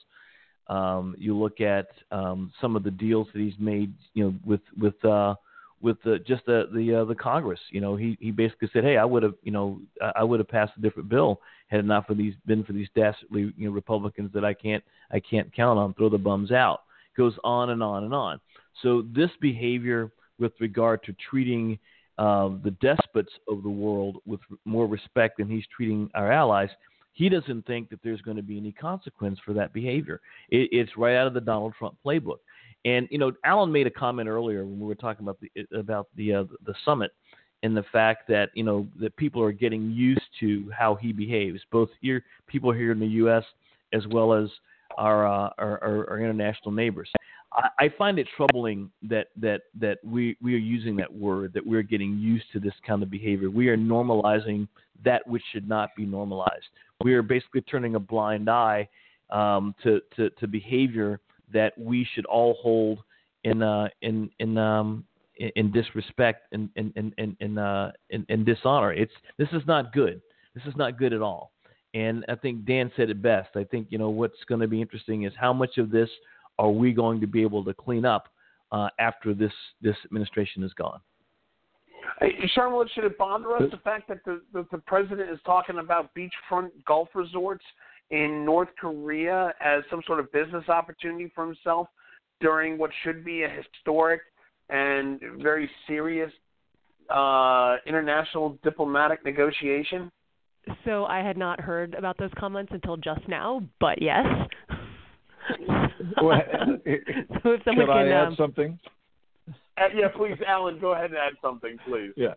Um, 0.68 1.16
you 1.18 1.36
look 1.36 1.62
at 1.62 1.88
um, 2.12 2.52
some 2.60 2.76
of 2.76 2.84
the 2.84 2.92
deals 2.92 3.28
that 3.34 3.40
he's 3.40 3.58
made, 3.58 3.94
you 4.14 4.26
know, 4.26 4.34
with 4.46 4.62
with 4.78 5.04
uh, 5.06 5.36
with 5.82 5.98
the, 6.04 6.20
just 6.20 6.46
the 6.46 6.70
the 6.74 7.02
uh, 7.02 7.06
the 7.06 7.16
Congress. 7.16 7.60
You 7.72 7.82
know, 7.82 7.96
he 7.96 8.18
he 8.20 8.32
basically 8.32 8.70
said, 8.74 8.84
"Hey, 8.84 8.98
I 8.98 9.06
would 9.06 9.24
have, 9.24 9.36
you 9.44 9.52
know, 9.52 9.80
I- 10.16 10.24
would 10.24 10.40
have 10.40 10.50
passed 10.50 10.74
a 10.78 10.82
different 10.82 11.10
bill 11.10 11.40
had 11.68 11.82
it 11.82 11.86
not 11.86 12.08
for 12.08 12.14
these 12.14 12.34
been 12.46 12.64
for 12.64 12.74
these 12.74 12.88
dastardly 12.96 13.54
you 13.58 13.68
know 13.68 13.72
Republicans 13.72 14.32
that 14.34 14.46
I 14.46 14.54
can't 14.54 14.84
I 15.12 15.20
can't 15.20 15.54
count 15.56 15.80
on. 15.80 15.94
Throw 15.94 16.10
the 16.10 16.18
bums 16.18 16.52
out." 16.52 16.82
Goes 17.16 17.34
on 17.44 17.72
and 17.72 17.82
on 17.82 18.04
and 18.04 18.14
on. 18.14 18.40
So 18.84 19.04
this 19.16 19.32
behavior 19.42 20.12
with 20.38 20.54
regard 20.60 21.02
to 21.04 21.16
treating 21.30 21.80
uh, 22.18 22.50
the 22.64 22.72
despots 22.82 23.32
of 23.48 23.64
the 23.64 23.70
world 23.70 24.18
with 24.26 24.40
more 24.66 24.88
respect 24.88 25.38
than 25.38 25.50
he's 25.50 25.66
treating 25.76 26.10
our 26.16 26.32
allies, 26.32 26.70
he 27.14 27.30
doesn't 27.30 27.66
think 27.66 27.90
that 27.90 28.00
there's 28.04 28.22
going 28.22 28.38
to 28.38 28.44
be 28.44 28.58
any 28.58 28.72
consequence 28.72 29.40
for 29.44 29.54
that 29.54 29.74
behavior. 29.74 30.22
It, 30.50 30.70
it's 30.72 30.98
right 30.98 31.16
out 31.16 31.28
of 31.28 31.34
the 31.34 31.42
Donald 31.42 31.74
Trump 31.78 31.98
playbook. 32.06 32.38
And 32.86 33.08
you 33.12 33.18
know, 33.18 33.32
Alan 33.44 33.72
made 33.72 33.88
a 33.88 33.92
comment 33.92 34.30
earlier 34.30 34.66
when 34.66 34.80
we 34.80 34.88
were 34.88 34.96
talking 34.96 35.26
about 35.26 35.40
the 35.42 35.78
about 35.78 36.08
the 36.16 36.34
uh, 36.34 36.44
the 36.66 36.76
summit 36.86 37.12
and 37.64 37.76
the 37.76 37.84
fact 37.92 38.28
that 38.30 38.50
you 38.54 38.64
know 38.64 38.88
that 39.00 39.16
people 39.18 39.42
are 39.42 39.52
getting 39.52 39.92
used 39.92 40.22
to 40.40 40.72
how 40.78 40.96
he 40.96 41.12
behaves, 41.12 41.60
both 41.72 41.90
here 42.02 42.24
people 42.48 42.72
here 42.72 42.92
in 42.92 43.00
the 43.00 43.08
U.S. 43.08 43.44
as 43.94 44.06
well 44.08 44.34
as 44.34 44.50
our 44.98 45.28
uh, 45.28 45.50
our, 45.58 45.84
our, 45.84 46.10
our 46.12 46.20
international 46.20 46.72
neighbors. 46.72 47.10
I, 47.54 47.68
I 47.80 47.94
find 47.98 48.20
it 48.20 48.28
troubling 48.36 48.92
that 49.04 49.28
that 49.38 49.62
that 49.80 50.00
we 50.04 50.38
we 50.42 50.54
are 50.56 50.60
using 50.60 50.96
that 50.98 51.14
word 51.14 51.54
that 51.54 51.66
we're 51.66 51.84
getting 51.84 52.18
used 52.18 52.46
to 52.54 52.60
this 52.60 52.74
kind 52.86 53.04
of 53.04 53.10
behavior. 53.10 53.50
We 53.50 53.70
are 53.70 53.78
normalizing 53.78 54.68
that 55.04 55.26
which 55.28 55.44
should 55.52 55.68
not 55.68 55.90
be 55.96 56.06
normalized. 56.06 56.66
We 57.04 57.14
are 57.14 57.22
basically 57.22 57.62
turning 57.62 57.96
a 57.96 58.00
blind 58.00 58.50
eye 58.50 58.88
um, 59.30 59.76
to, 59.84 60.02
to 60.16 60.30
to 60.32 60.48
behavior 60.48 61.20
that 61.54 61.78
we 61.78 62.08
should 62.14 62.26
all 62.26 62.58
hold 62.62 63.00
in 63.44 63.62
uh, 63.62 63.88
in 64.02 64.30
in 64.40 64.58
um, 64.58 65.06
in, 65.38 65.72
disrespect 65.72 66.48
and 66.52 66.70
in 66.76 66.92
in 66.96 67.14
in 67.18 67.38
in, 67.40 67.58
uh, 67.58 67.92
in 68.10 68.26
in 68.30 68.44
dishonor. 68.44 68.94
It's 68.94 69.14
this 69.38 69.50
is 69.54 69.62
not 69.68 69.94
good. 69.94 70.22
This 70.56 70.64
is 70.66 70.76
not 70.76 70.98
good 70.98 71.14
at 71.14 71.22
all. 71.22 71.52
And 71.94 72.26
I 72.28 72.36
think 72.36 72.66
Dan 72.66 72.92
said 72.96 73.10
it 73.10 73.22
best. 73.22 73.50
I 73.56 73.64
think 73.64 73.88
you 73.90 73.98
know 73.98 74.10
what's 74.10 74.44
going 74.48 74.62
to 74.62 74.68
be 74.68 74.82
interesting 74.82 75.24
is 75.24 75.34
how 75.40 75.54
much 75.54 75.78
of 75.78 75.90
this 75.90 76.10
are 76.60 76.72
we 76.72 76.94
going 76.94 77.22
to 77.22 77.28
be 77.28 77.42
able 77.42 77.64
to 77.64 77.74
clean 77.74 78.06
up 78.06 78.30
uh, 78.72 78.90
after 79.00 79.34
this 79.34 79.52
this 79.82 79.96
administration 80.06 80.64
is 80.64 80.74
gone. 80.74 81.00
Hey, 82.20 82.34
Charlotte, 82.54 82.90
should 82.94 83.04
it 83.04 83.18
bother 83.18 83.56
us 83.56 83.64
the 83.70 83.78
fact 83.78 84.08
that 84.08 84.24
the, 84.26 84.42
that 84.54 84.70
the 84.72 84.78
president 84.80 85.30
is 85.30 85.40
talking 85.46 85.80
about 85.80 86.10
beachfront 86.16 86.70
golf 86.86 87.10
resorts 87.14 87.64
in 88.12 88.46
North 88.46 88.70
Korea 88.80 89.54
as 89.60 89.84
some 89.90 90.02
sort 90.08 90.20
of 90.20 90.32
business 90.32 90.68
opportunity 90.70 91.32
for 91.36 91.46
himself 91.46 91.88
during 92.40 92.78
what 92.78 92.92
should 93.04 93.26
be 93.26 93.44
a 93.44 93.50
historic 93.50 94.22
and 94.70 95.20
very 95.42 95.70
serious 95.86 96.32
uh, 97.10 97.76
international 97.86 98.58
diplomatic 98.64 99.24
negotiation? 99.26 100.12
So 100.86 101.06
I 101.06 101.20
had 101.20 101.38
not 101.38 101.60
heard 101.60 101.94
about 101.94 102.18
those 102.18 102.32
comments 102.38 102.72
until 102.74 102.98
just 102.98 103.28
now, 103.28 103.62
but 103.80 104.02
yes. 104.02 104.26
Well, 106.22 106.42
so 106.86 107.52
if 107.52 107.64
someone 107.64 107.88
Can 107.88 107.90
I 107.90 108.10
add 108.10 108.28
um, 108.28 108.36
something? 108.38 108.80
Uh, 109.78 109.88
yeah, 109.96 110.08
please, 110.16 110.38
Alan, 110.48 110.80
go 110.80 110.94
ahead 110.94 111.12
and 111.12 111.16
add 111.16 111.34
something, 111.42 111.78
please. 111.88 112.12
Yeah, 112.16 112.34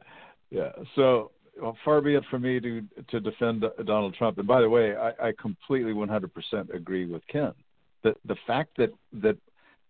yeah. 0.50 0.70
So 0.94 1.30
well, 1.60 1.76
far 1.84 2.00
be 2.00 2.14
it 2.14 2.24
from 2.30 2.42
me 2.42 2.60
to 2.60 2.82
to 3.10 3.20
defend 3.20 3.64
Donald 3.86 4.14
Trump. 4.14 4.38
And 4.38 4.46
by 4.46 4.60
the 4.60 4.68
way, 4.68 4.94
I, 4.96 5.28
I 5.28 5.32
completely 5.40 5.92
100% 5.92 6.74
agree 6.74 7.06
with 7.06 7.26
Ken. 7.28 7.52
The 8.02 8.14
the 8.26 8.36
fact 8.46 8.76
that 8.78 8.90
that 9.22 9.36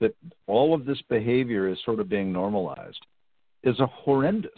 that 0.00 0.14
all 0.46 0.74
of 0.74 0.84
this 0.84 1.00
behavior 1.08 1.68
is 1.68 1.78
sort 1.84 2.00
of 2.00 2.08
being 2.08 2.32
normalized 2.32 3.04
is 3.62 3.78
a 3.80 3.86
horrendous 3.86 4.50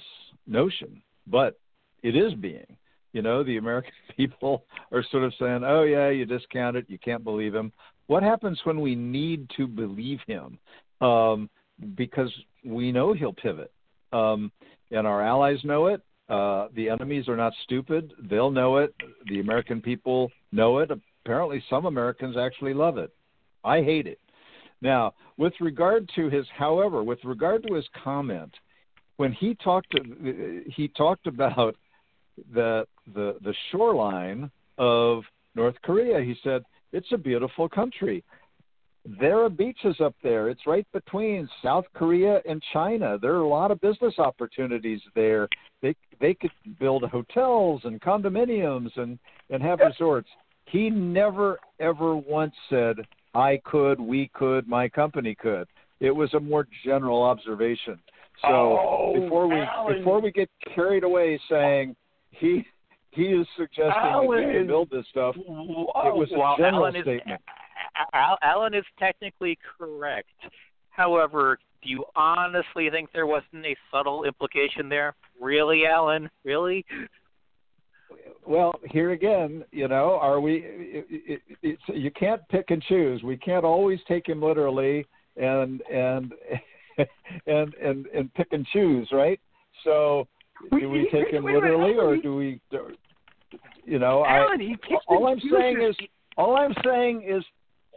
notion, 0.46 1.02
but 1.26 1.58
it 2.02 2.16
is 2.16 2.34
being. 2.34 2.76
You 3.12 3.20
know, 3.20 3.42
the 3.42 3.58
American 3.58 3.92
people 4.16 4.64
are 4.90 5.04
sort 5.10 5.24
of 5.24 5.32
saying, 5.38 5.62
"Oh 5.64 5.82
yeah, 5.82 6.08
you 6.08 6.24
discount 6.24 6.76
it, 6.76 6.86
you 6.88 6.98
can't 6.98 7.24
believe 7.24 7.54
him." 7.54 7.72
What 8.06 8.22
happens 8.22 8.60
when 8.64 8.80
we 8.80 8.94
need 8.94 9.48
to 9.56 9.66
believe 9.66 10.20
him? 10.26 10.58
Um, 11.00 11.48
because 11.96 12.30
we 12.64 12.92
know 12.92 13.12
he'll 13.12 13.32
pivot, 13.32 13.72
um, 14.12 14.52
and 14.90 15.06
our 15.06 15.22
allies 15.22 15.58
know 15.64 15.86
it. 15.86 16.00
Uh, 16.28 16.68
the 16.74 16.88
enemies 16.88 17.28
are 17.28 17.36
not 17.36 17.52
stupid; 17.64 18.12
they'll 18.30 18.50
know 18.50 18.76
it. 18.76 18.94
The 19.26 19.40
American 19.40 19.80
people 19.80 20.30
know 20.52 20.78
it. 20.78 20.90
Apparently, 21.24 21.62
some 21.68 21.86
Americans 21.86 22.36
actually 22.36 22.74
love 22.74 22.98
it. 22.98 23.12
I 23.64 23.82
hate 23.82 24.06
it. 24.06 24.20
Now, 24.80 25.14
with 25.36 25.52
regard 25.60 26.10
to 26.16 26.28
his, 26.28 26.44
however, 26.56 27.02
with 27.02 27.18
regard 27.24 27.66
to 27.66 27.74
his 27.74 27.84
comment, 28.02 28.52
when 29.16 29.32
he 29.32 29.54
talked, 29.54 29.94
he 30.66 30.88
talked 30.88 31.26
about 31.26 31.76
the 32.52 32.86
the 33.14 33.36
the 33.42 33.54
shoreline 33.70 34.50
of 34.78 35.22
North 35.54 35.76
Korea. 35.82 36.20
He 36.20 36.34
said 36.42 36.62
it's 36.92 37.12
a 37.12 37.18
beautiful 37.18 37.68
country. 37.68 38.24
There 39.20 39.42
are 39.42 39.48
beaches 39.48 39.96
up 40.00 40.14
there. 40.22 40.48
It's 40.48 40.64
right 40.66 40.86
between 40.92 41.48
South 41.62 41.84
Korea 41.94 42.40
and 42.48 42.62
China. 42.72 43.18
There 43.20 43.32
are 43.32 43.40
a 43.40 43.48
lot 43.48 43.72
of 43.72 43.80
business 43.80 44.14
opportunities 44.18 45.00
there. 45.14 45.48
They 45.80 45.96
they 46.20 46.34
could 46.34 46.52
build 46.78 47.02
hotels 47.04 47.80
and 47.84 48.00
condominiums 48.00 48.96
and 48.96 49.18
and 49.50 49.62
have 49.62 49.80
resorts. 49.80 50.28
He 50.66 50.88
never 50.88 51.58
ever 51.80 52.14
once 52.14 52.54
said 52.70 52.96
I 53.34 53.60
could, 53.64 53.98
we 53.98 54.30
could, 54.34 54.68
my 54.68 54.88
company 54.88 55.34
could. 55.34 55.66
It 55.98 56.10
was 56.12 56.32
a 56.34 56.40
more 56.40 56.68
general 56.84 57.22
observation. 57.22 57.98
So 58.42 58.48
Oh, 58.48 59.20
before 59.20 59.48
we 59.48 59.56
Alan. 59.60 59.98
before 59.98 60.20
we 60.20 60.30
get 60.30 60.48
carried 60.74 61.02
away 61.02 61.40
saying 61.50 61.96
he 62.30 62.64
he 63.12 63.24
is 63.24 63.46
suggesting 63.56 63.92
that 63.92 64.26
we 64.26 64.36
can 64.36 64.66
build 64.66 64.90
this 64.90 65.04
stuff, 65.10 65.36
it 65.36 65.44
oh, 65.48 66.14
was 66.14 66.30
a 66.34 66.38
Well, 66.38 66.56
general 66.56 66.86
Alan 66.86 67.02
statement. 67.02 67.40
Al- 68.14 68.38
Alan 68.42 68.74
is 68.74 68.84
technically 68.98 69.58
correct. 69.78 70.30
However, 70.90 71.58
do 71.82 71.90
you 71.90 72.04
honestly 72.16 72.88
think 72.90 73.10
there 73.12 73.26
wasn't 73.26 73.66
a 73.66 73.76
subtle 73.90 74.24
implication 74.24 74.88
there? 74.88 75.14
Really, 75.40 75.86
Alan? 75.86 76.30
Really? 76.44 76.84
Well, 78.46 78.74
here 78.90 79.12
again, 79.12 79.64
you 79.72 79.88
know, 79.88 80.18
are 80.20 80.40
we? 80.40 80.62
It, 80.64 81.06
it, 81.08 81.42
it's, 81.62 81.82
you 81.88 82.10
can't 82.10 82.40
pick 82.48 82.70
and 82.70 82.82
choose. 82.82 83.22
We 83.22 83.36
can't 83.36 83.64
always 83.64 84.00
take 84.08 84.28
him 84.28 84.42
literally 84.42 85.06
and 85.36 85.80
and 85.82 86.32
and 87.46 87.74
and 87.74 88.06
and 88.06 88.34
pick 88.34 88.48
and 88.52 88.66
choose, 88.72 89.08
right? 89.12 89.40
So, 89.84 90.26
do 90.70 90.88
we 90.90 91.08
take 91.12 91.28
him 91.28 91.44
Wait 91.44 91.54
a 91.54 91.58
literally, 91.58 91.94
or 91.94 92.04
Alan, 92.14 92.20
do 92.20 92.36
we? 92.36 92.60
You 93.84 93.98
know, 93.98 94.24
Alan, 94.24 94.60
I 94.60 94.94
all 95.08 95.26
I'm 95.26 95.40
saying 95.50 95.82
is 95.82 95.96
all 96.36 96.56
I'm 96.56 96.74
saying 96.84 97.24
is 97.28 97.44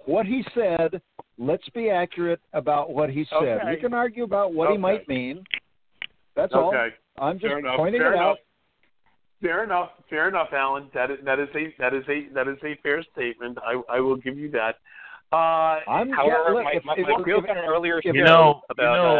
what 0.06 0.26
he 0.26 0.44
said. 0.54 1.02
Let's 1.38 1.68
be 1.70 1.90
accurate 1.90 2.40
about 2.54 2.92
what 2.92 3.10
he 3.10 3.26
said. 3.30 3.60
Okay. 3.60 3.72
We 3.72 3.76
can 3.78 3.94
argue 3.94 4.24
about 4.24 4.54
what 4.54 4.72
he 4.72 4.78
might 4.78 5.08
mean. 5.10 5.44
That's 6.36 6.54
all. 6.54 6.74
I'm 7.20 7.40
just 7.40 7.54
Fair 7.54 7.62
pointing 7.76 8.02
Fair 8.02 8.14
it 8.14 8.16
enough. 8.16 8.26
out. 8.28 8.38
Fair 9.42 9.64
enough. 9.64 9.90
Fair 10.10 10.28
enough, 10.30 10.48
Alan. 10.54 10.90
That 10.94 11.12
is 11.12 11.18
that 11.26 11.40
is 11.40 11.50
a 11.56 11.74
that 11.78 11.94
is 11.94 12.04
a 12.10 12.28
that 12.34 12.48
is 12.48 12.58
a 12.64 12.76
fair 12.82 13.04
statement. 13.14 13.58
I 13.66 13.82
I 13.94 14.00
will 14.00 14.16
give 14.16 14.38
you 14.38 14.50
that. 14.52 14.76
Uh, 15.34 15.82
I'm 15.90 16.10
However, 16.12 16.44
yeah, 16.48 16.54
look, 16.54 16.64
my, 16.64 16.72
if- 16.74 16.86
my, 16.86 16.94
if- 16.98 17.08
my 17.08 17.20
if- 17.20 17.26
real 17.26 17.40
if- 17.40 17.46
earlier 17.68 17.98
if- 18.00 18.06
You 18.06 18.14
show 18.14 18.24
know, 18.26 18.62
you 18.70 18.74
about 18.74 18.96
know, 18.96 19.16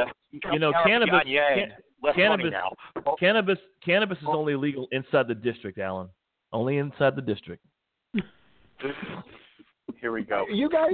uh, 0.50 0.54
you 0.54 0.60
know, 0.60 0.72
cannabis, 0.86 1.24
can- 1.24 1.74
less 2.02 2.16
cannabis, 2.16 2.52
money 2.52 2.56
now. 3.04 3.16
cannabis, 3.20 3.58
cannabis 3.84 4.18
is 4.20 4.28
only 4.28 4.56
legal 4.56 4.88
inside 4.92 5.28
the 5.28 5.36
district, 5.36 5.80
Alan. 5.80 6.10
Only 6.54 6.78
inside 6.78 7.16
the 7.16 7.22
district. 7.22 7.64
here 10.00 10.12
we 10.12 10.24
go. 10.24 10.46
You 10.52 10.70
guys, 10.70 10.92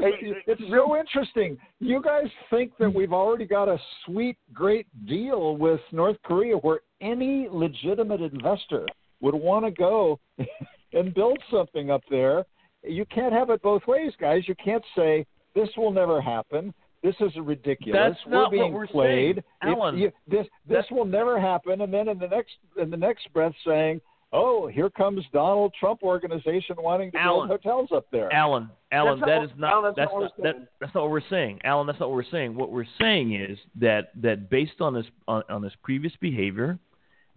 it's 0.48 0.62
so 0.70 0.98
interesting. 0.98 1.58
You 1.80 2.02
guys 2.02 2.26
think 2.50 2.72
that 2.80 2.90
hmm. 2.90 2.98
we've 2.98 3.14
already 3.14 3.46
got 3.46 3.68
a 3.68 3.78
sweet, 4.06 4.38
great 4.54 4.88
deal 5.06 5.58
with 5.58 5.80
North 5.92 6.18
Korea 6.24 6.56
where 6.58 6.80
any 7.02 7.48
legitimate 7.52 8.22
investor 8.22 8.86
would 9.22 9.36
want 9.36 9.66
to 9.66 9.72
go 9.72 10.20
and 10.94 11.14
build 11.14 11.38
something 11.52 11.92
up 11.92 12.02
there. 12.10 12.46
You 12.84 13.06
can't 13.06 13.34
have 13.34 13.50
it 13.50 13.62
both 13.62 13.86
ways, 13.88 14.14
guys. 14.20 14.44
You 14.48 14.56
can't 14.64 14.84
say, 14.96 15.26
this 15.54 15.70
will 15.78 15.92
never 15.92 16.22
happen. 16.22 16.74
This 17.04 17.16
is 17.20 17.32
ridiculous. 17.38 18.00
That's 18.16 18.28
not 18.32 18.52
we're 18.52 18.58
being 18.60 18.74
what 18.74 18.80
we're 18.80 18.88
played. 18.88 19.44
saying, 19.62 19.76
Alan. 19.78 19.98
you- 19.98 20.12
this 20.28 20.48
this 20.68 20.86
will 20.92 21.06
never 21.06 21.40
happen. 21.40 21.82
And 21.82 21.92
then 21.94 22.08
in 22.08 22.20
the 22.20 22.28
next 22.28 22.54
in 22.78 22.90
the 22.92 22.98
next 22.98 23.32
breath 23.34 23.54
saying, 23.66 24.02
"Oh, 24.32 24.68
here 24.68 24.90
comes 24.90 25.26
Donald 25.34 25.74
Trump 25.80 26.04
organization 26.04 26.76
wanting 26.80 27.12
to 27.12 27.18
Alan. 27.18 27.48
build 27.48 27.62
hotels 27.62 27.92
up 27.92 28.06
there." 28.12 28.32
Alan, 28.32 28.70
Alan, 28.92 29.20
not 29.20 29.26
that 29.28 29.58
not 29.58 29.72
Alan, 29.74 29.84
that's 29.84 29.96
that's 29.98 30.12
not 30.14 30.22
not 30.22 30.38
that, 30.44 30.68
that's 30.80 30.94
not 30.94 31.02
what 31.04 31.12
we're 31.12 31.22
saying, 31.30 31.60
Alan. 31.64 31.88
That's 31.88 32.00
not 32.00 32.10
what 32.10 32.16
we're 32.16 32.24
saying. 32.32 32.56
What 32.56 32.72
we're 32.72 32.86
saying 33.00 33.34
is 33.34 33.58
that 33.78 34.12
that 34.22 34.50
based 34.52 34.80
on 34.80 34.94
this 34.94 35.08
on, 35.28 35.44
on 35.50 35.62
this 35.64 35.74
previous 35.82 36.16
behavior, 36.18 36.78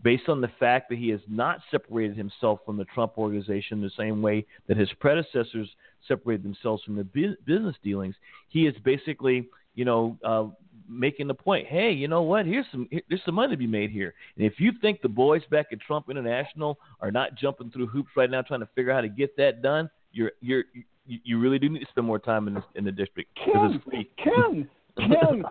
based 0.03 0.29
on 0.29 0.41
the 0.41 0.51
fact 0.61 0.89
that 0.91 0.99
he 0.99 1.09
has 1.09 1.21
not 1.29 1.61
separated 1.71 2.17
himself 2.17 2.61
from 2.67 2.77
the 2.77 2.85
Trump 2.87 3.13
organization 3.17 3.81
the 3.81 3.91
same 3.97 4.21
way 4.21 4.45
that 4.69 4.77
his 4.77 4.91
predecessors 5.01 5.69
separated 6.07 6.43
themselves 6.43 6.83
from 6.83 6.97
the 6.97 7.05
bu- 7.05 7.37
business 7.47 7.77
dealings, 7.83 8.15
he 8.49 8.67
is 8.67 8.75
basically 8.85 9.49
you 9.75 9.85
know 9.85 10.17
uh, 10.25 10.47
making 10.89 11.27
the 11.27 11.35
point. 11.35 11.67
Hey, 11.67 11.93
you 11.93 12.09
know 12.09 12.23
what? 12.23 12.47
Here's 12.47 12.67
some 12.71 12.89
here, 12.91 13.03
there's 13.09 13.23
some 13.25 13.35
money 13.35 13.53
to 13.53 13.59
be 13.59 13.67
made 13.67 13.91
here. 13.91 14.15
And 14.37 14.47
if 14.47 14.61
you 14.61 14.73
think 14.81 15.01
the 15.01 15.09
boys 15.09 15.43
back 15.51 15.67
at 15.73 15.81
Trump 15.81 16.11
International 16.11 16.79
are 17.01 17.11
not 17.11 17.35
jumping 17.37 17.71
through 17.71 17.87
hoops 17.87 18.11
right 18.17 18.31
now 18.31 18.43
trying 18.43 18.61
to 18.61 18.69
figure 18.75 18.93
out 18.93 18.97
how 18.97 19.01
to 19.03 19.09
get 19.09 19.37
that 19.37 19.63
done, 19.63 19.89
you're 20.13 20.33
you're 20.41 20.65
you, 21.07 21.19
you 21.25 21.39
really 21.39 21.59
do 21.59 21.69
need 21.69 21.81
to 21.81 21.87
spend 21.91 22.07
more 22.07 22.19
time 22.19 22.49
in 22.49 22.55
this, 22.55 22.65
in 22.75 22.85
the 22.85 22.93
district 22.93 23.31
Ken. 23.37 23.81
Ken, 24.23 24.69
Ken, 24.99 25.45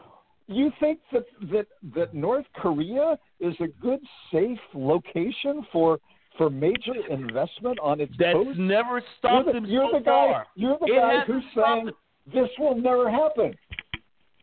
you 0.48 0.72
think 0.80 1.00
that 1.12 1.26
that 1.52 1.68
that 1.96 2.14
North 2.14 2.46
Korea 2.56 3.18
is 3.40 3.56
a 3.60 3.68
good, 3.82 4.00
safe 4.32 4.60
location 4.74 5.66
for 5.72 6.00
for 6.38 6.50
major 6.50 6.94
investment 7.10 7.80
on 7.80 8.02
its 8.02 8.14
That's 8.18 8.34
coast? 8.34 8.58
never 8.60 8.94
You're 8.94 9.02
stopped 9.20 9.46
the, 9.48 9.58
him 9.58 9.66
you're 9.66 9.90
so 9.92 10.00
the 10.00 10.04
guy. 10.04 10.12
far. 10.32 10.48
You're 10.56 10.78
the 10.80 10.88
It 10.88 11.00
guy 11.00 11.20
who's 11.26 11.44
saying 11.56 11.90
this 12.34 12.50
will 12.58 12.76
never 12.76 13.10
happen. 13.10 13.54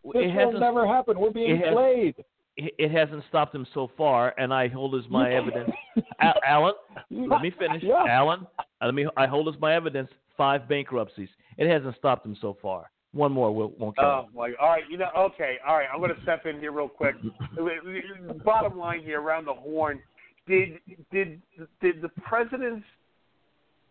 This 0.05 0.13
It 0.15 0.35
will 0.53 0.61
never 0.61 0.87
happen. 0.87 1.19
We're 1.19 1.31
being 1.31 1.57
it 1.57 1.73
played. 1.75 2.15
it 2.57 2.75
it 2.79 2.91
hasn't 2.91 3.25
stopped 3.29 3.55
him 3.55 3.67
so 3.75 3.91
far, 3.97 4.35
and 4.39 4.53
I 4.55 4.69
hold 4.69 4.95
as 4.95 5.09
my 5.11 5.33
evidence. 5.33 5.71
Alan, 6.47 6.75
let 7.11 7.41
me 7.43 7.51
finish. 7.59 7.83
Yeah. 7.83 8.05
Alan, 8.09 8.47
let 8.83 8.95
me. 8.95 9.07
I 9.17 9.27
hold 9.27 9.55
as 9.55 9.61
my 9.61 9.75
evidence 9.75 10.09
five 10.37 10.69
bankruptcies. 10.69 11.29
It 11.59 11.69
hasn't 11.69 11.97
stopped 11.97 12.25
him 12.25 12.37
so 12.41 12.57
far. 12.63 12.91
One 13.13 13.33
more 13.33 13.53
will, 13.53 13.73
won't 13.77 13.97
count. 13.97 14.29
Oh 14.29 14.39
my! 14.39 14.53
All 14.61 14.69
right, 14.69 14.85
you 14.89 14.97
know. 14.97 15.09
Okay, 15.17 15.57
all 15.67 15.77
right. 15.77 15.89
I'm 15.93 15.99
going 15.99 16.15
to 16.15 16.23
step 16.23 16.47
in 16.47 16.61
here 16.61 16.71
real 16.71 16.89
quick. 16.89 17.17
Bottom 18.45 18.79
line 18.79 19.03
here, 19.03 19.21
around 19.21 19.47
the 19.47 19.55
horn. 19.55 20.01
Did 20.47 20.79
did 21.11 21.43
did 21.81 22.03
the 22.03 22.09
president's 22.23 22.87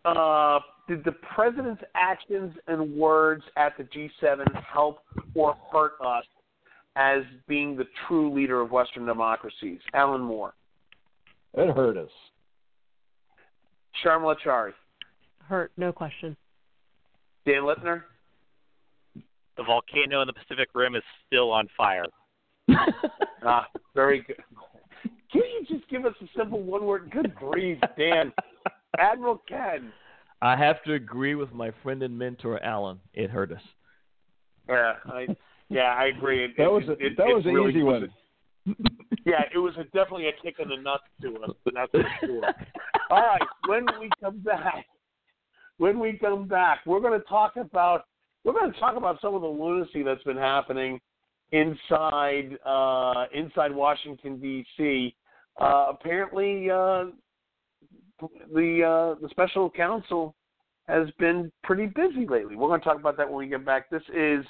uh, 0.06 0.60
did 0.88 1.04
the 1.04 1.12
president's 1.34 1.82
actions 1.94 2.54
and 2.66 2.96
words 2.96 3.44
at 3.56 3.76
the 3.76 3.84
G7 3.84 4.64
help 4.64 5.00
or 5.34 5.54
hurt 5.70 5.92
us 6.04 6.24
as 6.96 7.22
being 7.46 7.76
the 7.76 7.86
true 8.08 8.34
leader 8.34 8.60
of 8.60 8.70
Western 8.70 9.04
democracies? 9.04 9.80
Alan 9.92 10.22
Moore, 10.22 10.54
It 11.54 11.74
hurt 11.76 11.96
us. 11.96 12.10
Sharmila 14.02 14.36
Chari, 14.44 14.72
hurt, 15.46 15.72
no 15.76 15.92
question. 15.92 16.36
Dan 17.44 17.62
Littner. 17.62 18.02
The 19.60 19.64
volcano 19.64 20.22
in 20.22 20.26
the 20.26 20.32
Pacific 20.32 20.70
Rim 20.74 20.94
is 20.94 21.02
still 21.26 21.52
on 21.52 21.68
fire. 21.76 22.06
Ah, 23.42 23.66
very 23.94 24.20
good. 24.20 24.36
Can 25.32 25.40
you 25.40 25.64
just 25.66 25.88
give 25.88 26.04
us 26.04 26.12
a 26.20 26.26
simple 26.36 26.62
one 26.62 26.84
word? 26.84 27.10
Good 27.10 27.34
grief, 27.34 27.78
Dan. 27.96 28.34
Admiral 28.98 29.40
Ken. 29.48 29.90
I 30.42 30.56
have 30.56 30.82
to 30.84 30.92
agree 30.92 31.34
with 31.34 31.50
my 31.50 31.70
friend 31.82 32.02
and 32.02 32.18
mentor 32.18 32.62
Alan. 32.62 33.00
It 33.14 33.30
hurt 33.30 33.50
us. 33.50 33.62
Yeah, 34.68 34.92
I 35.06 35.26
yeah, 35.70 35.94
I 35.98 36.08
agree. 36.08 36.44
It, 36.44 36.50
That 36.58 36.70
was 36.70 36.82
a, 36.88 36.92
it, 36.92 37.16
that 37.16 37.28
it 37.28 37.34
was 37.34 37.46
an 37.46 37.54
really 37.54 37.70
easy 37.70 37.82
was 37.82 38.02
one. 38.66 38.76
yeah, 39.24 39.44
it 39.54 39.58
was 39.58 39.72
a, 39.78 39.84
definitely 39.84 40.28
a 40.28 40.32
kick 40.42 40.56
in 40.58 40.68
the 40.68 40.76
nuts 40.76 41.04
to 41.22 41.36
us. 41.42 41.56
That's 41.72 41.90
for 41.92 42.04
sure. 42.20 42.42
All 43.08 43.22
right, 43.22 43.40
when 43.68 43.86
we 43.98 44.10
come 44.22 44.40
back, 44.40 44.84
when 45.78 45.98
we 45.98 46.18
come 46.18 46.46
back, 46.46 46.80
we're 46.84 47.00
going 47.00 47.18
to 47.18 47.26
talk 47.26 47.56
about 47.56 48.04
we're 48.44 48.52
going 48.52 48.72
to 48.72 48.78
talk 48.78 48.96
about 48.96 49.20
some 49.20 49.34
of 49.34 49.42
the 49.42 49.48
lunacy 49.48 50.02
that's 50.02 50.22
been 50.24 50.36
happening 50.36 51.00
inside 51.52 52.56
uh, 52.64 53.24
inside 53.34 53.74
Washington 53.74 54.40
D.C. 54.40 55.14
Uh, 55.60 55.86
apparently, 55.90 56.70
uh, 56.70 57.06
the 58.52 58.82
uh, 58.84 59.20
the 59.20 59.28
special 59.30 59.70
counsel 59.70 60.34
has 60.88 61.08
been 61.18 61.50
pretty 61.62 61.86
busy 61.86 62.26
lately. 62.26 62.56
We're 62.56 62.68
going 62.68 62.80
to 62.80 62.84
talk 62.84 62.98
about 62.98 63.16
that 63.16 63.28
when 63.28 63.38
we 63.38 63.46
get 63.46 63.64
back. 63.64 63.90
This 63.90 64.02
is 64.14 64.44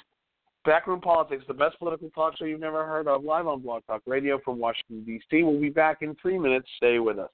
Backroom 0.65 1.01
Politics, 1.01 1.43
the 1.47 1.53
best 1.53 1.77
political 1.79 2.09
talk 2.11 2.37
show 2.37 2.45
you've 2.45 2.59
never 2.59 2.85
heard 2.85 3.07
of, 3.07 3.23
live 3.23 3.47
on 3.47 3.61
Blog 3.61 3.83
Talk 3.85 4.01
Radio 4.05 4.39
from 4.43 4.59
Washington, 4.59 5.03
D.C. 5.05 5.43
We'll 5.43 5.59
be 5.59 5.69
back 5.69 6.01
in 6.01 6.15
three 6.21 6.37
minutes. 6.37 6.67
Stay 6.77 6.99
with 6.99 7.17
us. 7.19 7.29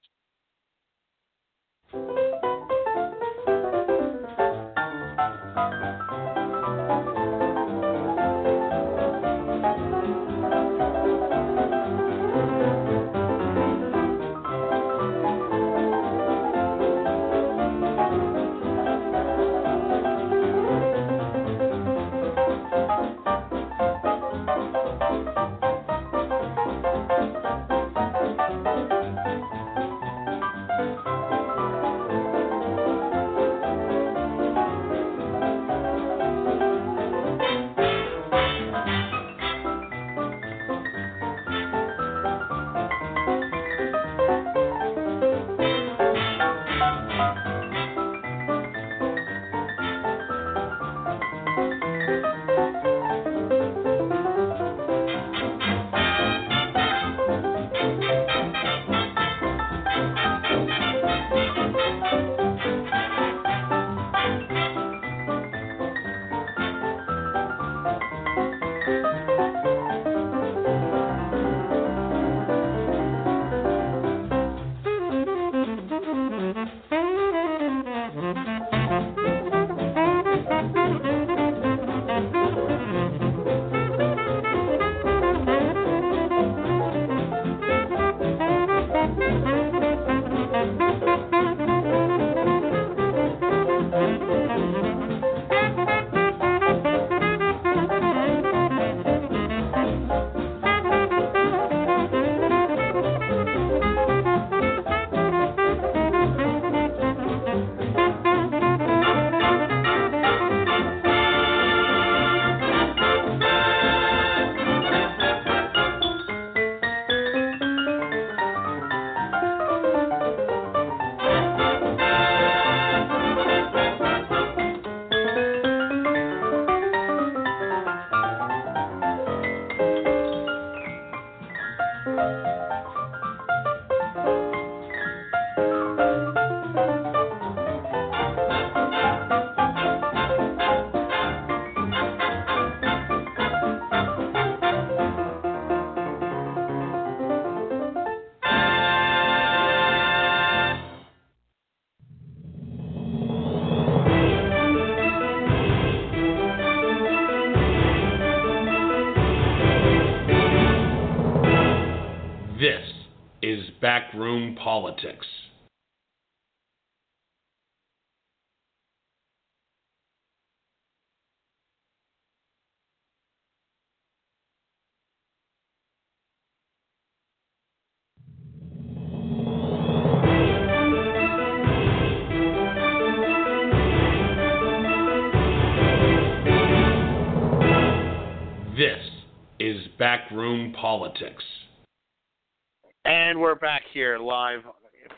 And 193.27 193.41
we're 193.41 193.55
back 193.55 193.81
here 193.93 194.17
live 194.17 194.61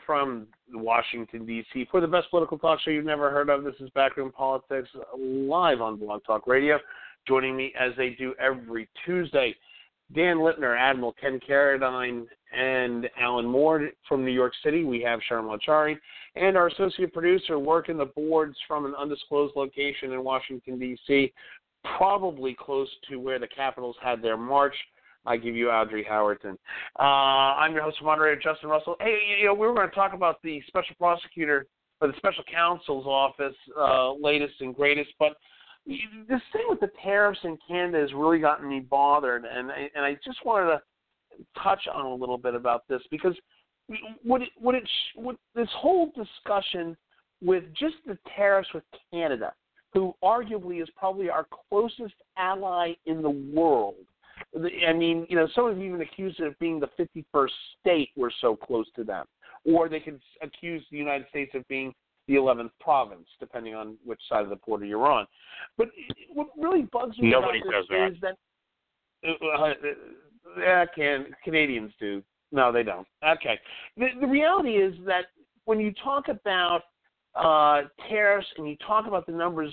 from 0.04 0.48
Washington, 0.72 1.46
D.C. 1.46 1.86
for 1.92 2.00
the 2.00 2.08
best 2.08 2.28
political 2.30 2.58
talk 2.58 2.80
show 2.80 2.90
you've 2.90 3.04
never 3.04 3.30
heard 3.30 3.48
of. 3.48 3.62
This 3.62 3.76
is 3.78 3.88
Backroom 3.90 4.32
Politics 4.32 4.88
live 5.16 5.80
on 5.80 5.96
Blog 5.96 6.24
Talk 6.24 6.48
Radio. 6.48 6.80
Joining 7.28 7.56
me 7.56 7.72
as 7.78 7.92
they 7.96 8.10
do 8.18 8.34
every 8.40 8.88
Tuesday, 9.06 9.54
Dan 10.12 10.38
Littner, 10.38 10.76
Admiral 10.76 11.14
Ken 11.20 11.38
Carradine, 11.48 12.26
and 12.52 13.08
Alan 13.16 13.46
Moore 13.46 13.90
from 14.08 14.24
New 14.24 14.32
York 14.32 14.54
City. 14.64 14.82
We 14.82 15.00
have 15.02 15.20
Sharma 15.30 15.56
Chari 15.64 15.96
and 16.34 16.56
our 16.56 16.66
associate 16.66 17.12
producer 17.12 17.60
working 17.60 17.96
the 17.96 18.06
boards 18.06 18.56
from 18.66 18.86
an 18.86 18.94
undisclosed 18.98 19.54
location 19.54 20.10
in 20.10 20.24
Washington, 20.24 20.80
D.C., 20.80 21.32
probably 21.96 22.56
close 22.58 22.88
to 23.08 23.20
where 23.20 23.38
the 23.38 23.46
Capitals 23.46 23.94
had 24.02 24.20
their 24.20 24.36
march. 24.36 24.74
I 25.26 25.36
give 25.36 25.54
you 25.54 25.70
Audrey 25.70 26.06
Howerton. 26.08 26.56
Uh, 26.98 27.02
I'm 27.02 27.72
your 27.74 27.82
host 27.82 27.98
and 27.98 28.06
moderator, 28.06 28.40
Justin 28.40 28.70
Russell. 28.70 28.96
Hey, 29.00 29.18
you 29.38 29.46
know, 29.46 29.54
we 29.54 29.66
were 29.66 29.74
going 29.74 29.88
to 29.88 29.94
talk 29.94 30.14
about 30.14 30.42
the 30.42 30.62
special 30.66 30.96
prosecutor 30.98 31.66
or 32.00 32.08
the 32.08 32.16
special 32.16 32.42
counsel's 32.50 33.06
office, 33.06 33.54
uh, 33.78 34.12
latest 34.14 34.54
and 34.60 34.74
greatest, 34.74 35.10
but 35.18 35.36
this 35.86 36.40
thing 36.52 36.64
with 36.68 36.80
the 36.80 36.90
tariffs 37.02 37.40
in 37.44 37.58
Canada 37.66 37.98
has 38.00 38.12
really 38.14 38.38
gotten 38.38 38.68
me 38.68 38.80
bothered, 38.80 39.44
and 39.44 39.70
I- 39.72 39.90
and 39.94 40.04
I 40.04 40.14
just 40.24 40.44
wanted 40.44 40.66
to 40.66 40.82
touch 41.56 41.86
on 41.88 42.06
a 42.06 42.14
little 42.14 42.38
bit 42.38 42.54
about 42.54 42.86
this 42.88 43.02
because 43.10 43.38
would 44.24 44.42
it 44.42 44.52
would 44.60 44.74
it 44.76 44.88
would 45.16 45.36
this 45.54 45.70
whole 45.72 46.12
discussion 46.12 46.96
with 47.42 47.64
just 47.74 47.96
the 48.06 48.16
tariffs 48.36 48.72
with 48.72 48.84
Canada, 49.10 49.52
who 49.92 50.14
arguably 50.22 50.82
is 50.82 50.88
probably 50.90 51.28
our 51.30 51.46
closest 51.68 52.14
ally 52.36 52.94
in 53.06 53.22
the 53.22 53.30
world, 53.30 54.06
I 54.56 54.92
mean, 54.92 55.26
you 55.28 55.36
know, 55.36 55.48
some 55.54 55.68
have 55.68 55.80
even 55.80 56.00
accused 56.00 56.40
it 56.40 56.46
of 56.46 56.58
being 56.58 56.80
the 56.80 56.88
51st 56.98 57.50
state. 57.80 58.10
We're 58.16 58.30
so 58.40 58.56
close 58.56 58.86
to 58.96 59.04
them, 59.04 59.26
or 59.64 59.88
they 59.88 60.00
could 60.00 60.20
accuse 60.42 60.84
the 60.90 60.96
United 60.96 61.26
States 61.28 61.52
of 61.54 61.66
being 61.68 61.94
the 62.26 62.34
11th 62.34 62.70
province, 62.80 63.26
depending 63.38 63.74
on 63.74 63.96
which 64.04 64.20
side 64.28 64.42
of 64.42 64.50
the 64.50 64.56
border 64.56 64.84
you're 64.84 65.06
on. 65.06 65.26
But 65.78 65.88
what 66.32 66.48
really 66.58 66.82
bugs 66.92 67.18
me 67.18 67.30
Nobody 67.30 67.60
about 67.60 67.84
says 67.88 67.88
this 67.88 68.16
is 68.16 68.20
that 68.22 68.36
uh, 69.26 69.64
uh, 69.64 69.74
yeah, 70.58 70.84
can 70.94 71.26
Canadians 71.44 71.92
do? 72.00 72.22
No, 72.52 72.72
they 72.72 72.82
don't. 72.82 73.06
Okay. 73.24 73.58
The, 73.96 74.08
the 74.20 74.26
reality 74.26 74.70
is 74.70 74.94
that 75.06 75.26
when 75.64 75.78
you 75.78 75.92
talk 76.02 76.28
about 76.28 76.82
uh, 77.34 77.82
tariffs 78.08 78.46
and 78.56 78.68
you 78.68 78.76
talk 78.84 79.06
about 79.06 79.26
the 79.26 79.32
numbers, 79.32 79.72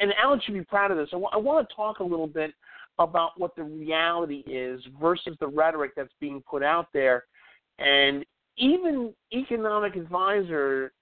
and 0.00 0.12
Alan 0.22 0.40
should 0.44 0.54
be 0.54 0.62
proud 0.62 0.90
of 0.90 0.96
this. 0.96 1.08
I, 1.10 1.16
w- 1.16 1.30
I 1.32 1.36
want 1.36 1.68
to 1.68 1.74
talk 1.74 1.98
a 1.98 2.04
little 2.04 2.28
bit 2.28 2.52
about 2.98 3.38
what 3.38 3.54
the 3.56 3.62
reality 3.62 4.42
is 4.46 4.80
versus 5.00 5.36
the 5.40 5.46
rhetoric 5.46 5.92
that's 5.96 6.12
being 6.20 6.42
put 6.48 6.62
out 6.62 6.88
there. 6.92 7.24
And 7.78 8.24
even 8.56 9.12
economic 9.32 9.96
advisor 9.96 10.92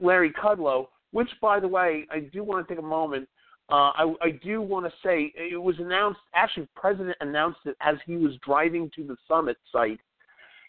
Larry 0.00 0.32
Kudlow, 0.32 0.86
which, 1.12 1.28
by 1.40 1.60
the 1.60 1.68
way, 1.68 2.06
I 2.10 2.20
do 2.20 2.42
want 2.42 2.66
to 2.66 2.74
take 2.74 2.82
a 2.82 2.86
moment. 2.86 3.28
Uh, 3.70 3.92
I, 3.94 4.14
I 4.22 4.30
do 4.42 4.60
want 4.60 4.86
to 4.86 4.92
say 5.02 5.32
it 5.36 5.60
was 5.60 5.78
announced. 5.78 6.20
Actually, 6.34 6.68
president 6.74 7.16
announced 7.20 7.60
it 7.66 7.76
as 7.80 7.96
he 8.06 8.16
was 8.16 8.32
driving 8.44 8.90
to 8.96 9.04
the 9.04 9.16
summit 9.28 9.56
site 9.70 10.00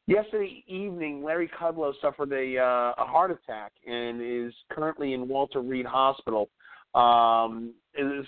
Yesterday 0.07 0.63
evening, 0.67 1.23
Larry 1.23 1.49
Kudlow 1.59 1.91
suffered 1.99 2.31
a 2.31 2.59
uh, 2.59 2.93
a 2.95 3.05
heart 3.05 3.31
attack 3.31 3.71
and 3.87 4.21
is 4.21 4.53
currently 4.71 5.13
in 5.13 5.27
Walter 5.27 5.61
Reed 5.61 5.87
Hospital. 5.87 6.49
Um, 6.95 7.73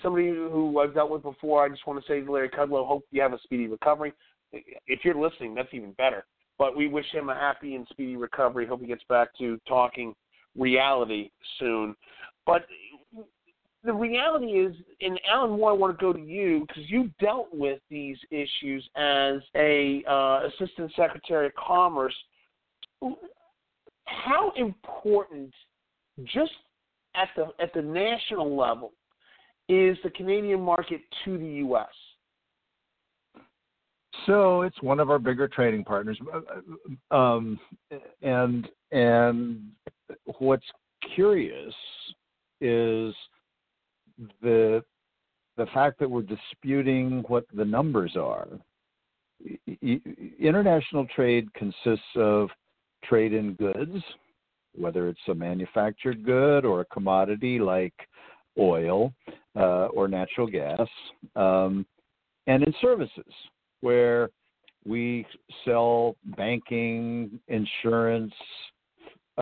somebody 0.02 0.28
who 0.28 0.78
I've 0.78 0.94
dealt 0.94 1.10
with 1.10 1.22
before, 1.22 1.64
I 1.64 1.68
just 1.68 1.86
want 1.86 2.04
to 2.04 2.06
say 2.06 2.20
to 2.20 2.30
Larry 2.30 2.50
Kudlow, 2.50 2.86
hope 2.86 3.04
you 3.10 3.22
have 3.22 3.32
a 3.32 3.38
speedy 3.42 3.66
recovery. 3.66 4.12
If 4.52 5.00
you're 5.04 5.14
listening, 5.14 5.54
that's 5.54 5.72
even 5.72 5.92
better. 5.92 6.24
But 6.58 6.76
we 6.76 6.88
wish 6.88 7.06
him 7.12 7.28
a 7.28 7.34
happy 7.34 7.74
and 7.74 7.86
speedy 7.90 8.16
recovery. 8.16 8.66
Hope 8.66 8.80
he 8.80 8.86
gets 8.86 9.04
back 9.08 9.28
to 9.38 9.58
talking 9.66 10.14
reality 10.56 11.30
soon. 11.58 11.94
But 12.46 12.66
the 13.84 13.92
reality 13.92 14.46
is, 14.46 14.74
and 15.00 15.20
Alan 15.30 15.52
Moore, 15.52 15.70
I 15.70 15.74
want 15.74 15.96
to 15.96 16.00
go 16.00 16.12
to 16.12 16.20
you 16.20 16.66
because 16.66 16.90
you 16.90 17.10
dealt 17.20 17.48
with 17.52 17.80
these 17.88 18.18
issues 18.30 18.88
as 18.96 19.36
a 19.54 20.02
uh, 20.08 20.48
assistant 20.48 20.92
secretary 20.96 21.46
of 21.46 21.54
commerce. 21.54 22.14
How 24.04 24.52
important, 24.56 25.52
just 26.24 26.52
at 27.14 27.28
the 27.36 27.46
at 27.60 27.72
the 27.74 27.82
national 27.82 28.56
level, 28.56 28.92
is 29.68 29.96
the 30.02 30.10
Canadian 30.10 30.60
market 30.60 31.00
to 31.24 31.38
the 31.38 31.46
U.S.? 31.46 31.86
So 34.26 34.62
it's 34.62 34.80
one 34.82 35.00
of 35.00 35.10
our 35.10 35.18
bigger 35.18 35.48
trading 35.48 35.84
partners, 35.84 36.18
um, 37.10 37.58
and 38.22 38.68
and 38.90 39.62
what's 40.38 40.66
curious 41.14 41.74
is 42.60 43.14
the 44.42 44.82
the 45.56 45.66
fact 45.74 45.98
that 45.98 46.10
we're 46.10 46.22
disputing 46.22 47.24
what 47.28 47.44
the 47.54 47.64
numbers 47.64 48.16
are. 48.16 48.48
International 50.40 51.06
trade 51.14 51.52
consists 51.54 52.04
of 52.16 52.48
trade 53.04 53.32
in 53.32 53.54
goods, 53.54 54.02
whether 54.78 55.08
it's 55.08 55.20
a 55.28 55.34
manufactured 55.34 56.24
good 56.24 56.64
or 56.64 56.80
a 56.80 56.84
commodity 56.86 57.58
like 57.58 57.94
oil 58.58 59.12
uh, 59.56 59.86
or 59.86 60.08
natural 60.08 60.46
gas, 60.46 60.88
um, 61.36 61.86
and 62.46 62.62
in 62.62 62.74
services, 62.80 63.32
where 63.80 64.30
we 64.84 65.26
sell 65.64 66.16
banking, 66.36 67.38
insurance, 67.48 68.32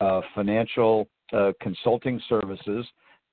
uh, 0.00 0.20
financial 0.34 1.08
uh, 1.32 1.52
consulting 1.60 2.20
services 2.28 2.86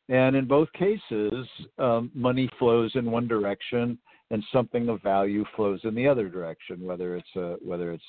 and 0.09 0.35
in 0.35 0.45
both 0.45 0.71
cases, 0.73 1.47
um, 1.77 2.11
money 2.13 2.49
flows 2.59 2.91
in 2.95 3.09
one 3.09 3.27
direction, 3.27 3.97
and 4.31 4.43
something 4.51 4.89
of 4.89 5.01
value 5.01 5.45
flows 5.55 5.79
in 5.83 5.95
the 5.95 6.07
other 6.07 6.27
direction, 6.27 6.83
whether 6.83 7.15
it's 7.15 7.35
a 7.35 7.55
whether 7.63 7.91
it's 7.91 8.03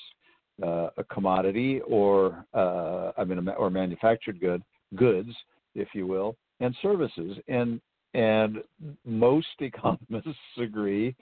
uh, 0.63 0.89
a 0.97 1.03
commodity 1.05 1.81
or 1.87 2.45
uh, 2.53 3.11
I 3.17 3.23
mean, 3.23 3.47
or 3.49 3.69
manufactured 3.69 4.39
good 4.39 4.63
goods, 4.95 5.31
if 5.73 5.89
you 5.93 6.07
will, 6.07 6.35
and 6.59 6.75
services. 6.81 7.37
And 7.47 7.81
and 8.13 8.57
most 9.05 9.47
economists 9.59 10.37
agree 10.57 11.15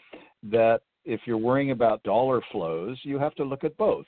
that 0.43 0.81
if 1.05 1.21
you're 1.25 1.37
worrying 1.37 1.71
about 1.71 2.03
dollar 2.03 2.41
flows, 2.51 2.97
you 3.03 3.19
have 3.19 3.35
to 3.35 3.43
look 3.43 3.63
at 3.63 3.75
both. 3.77 4.05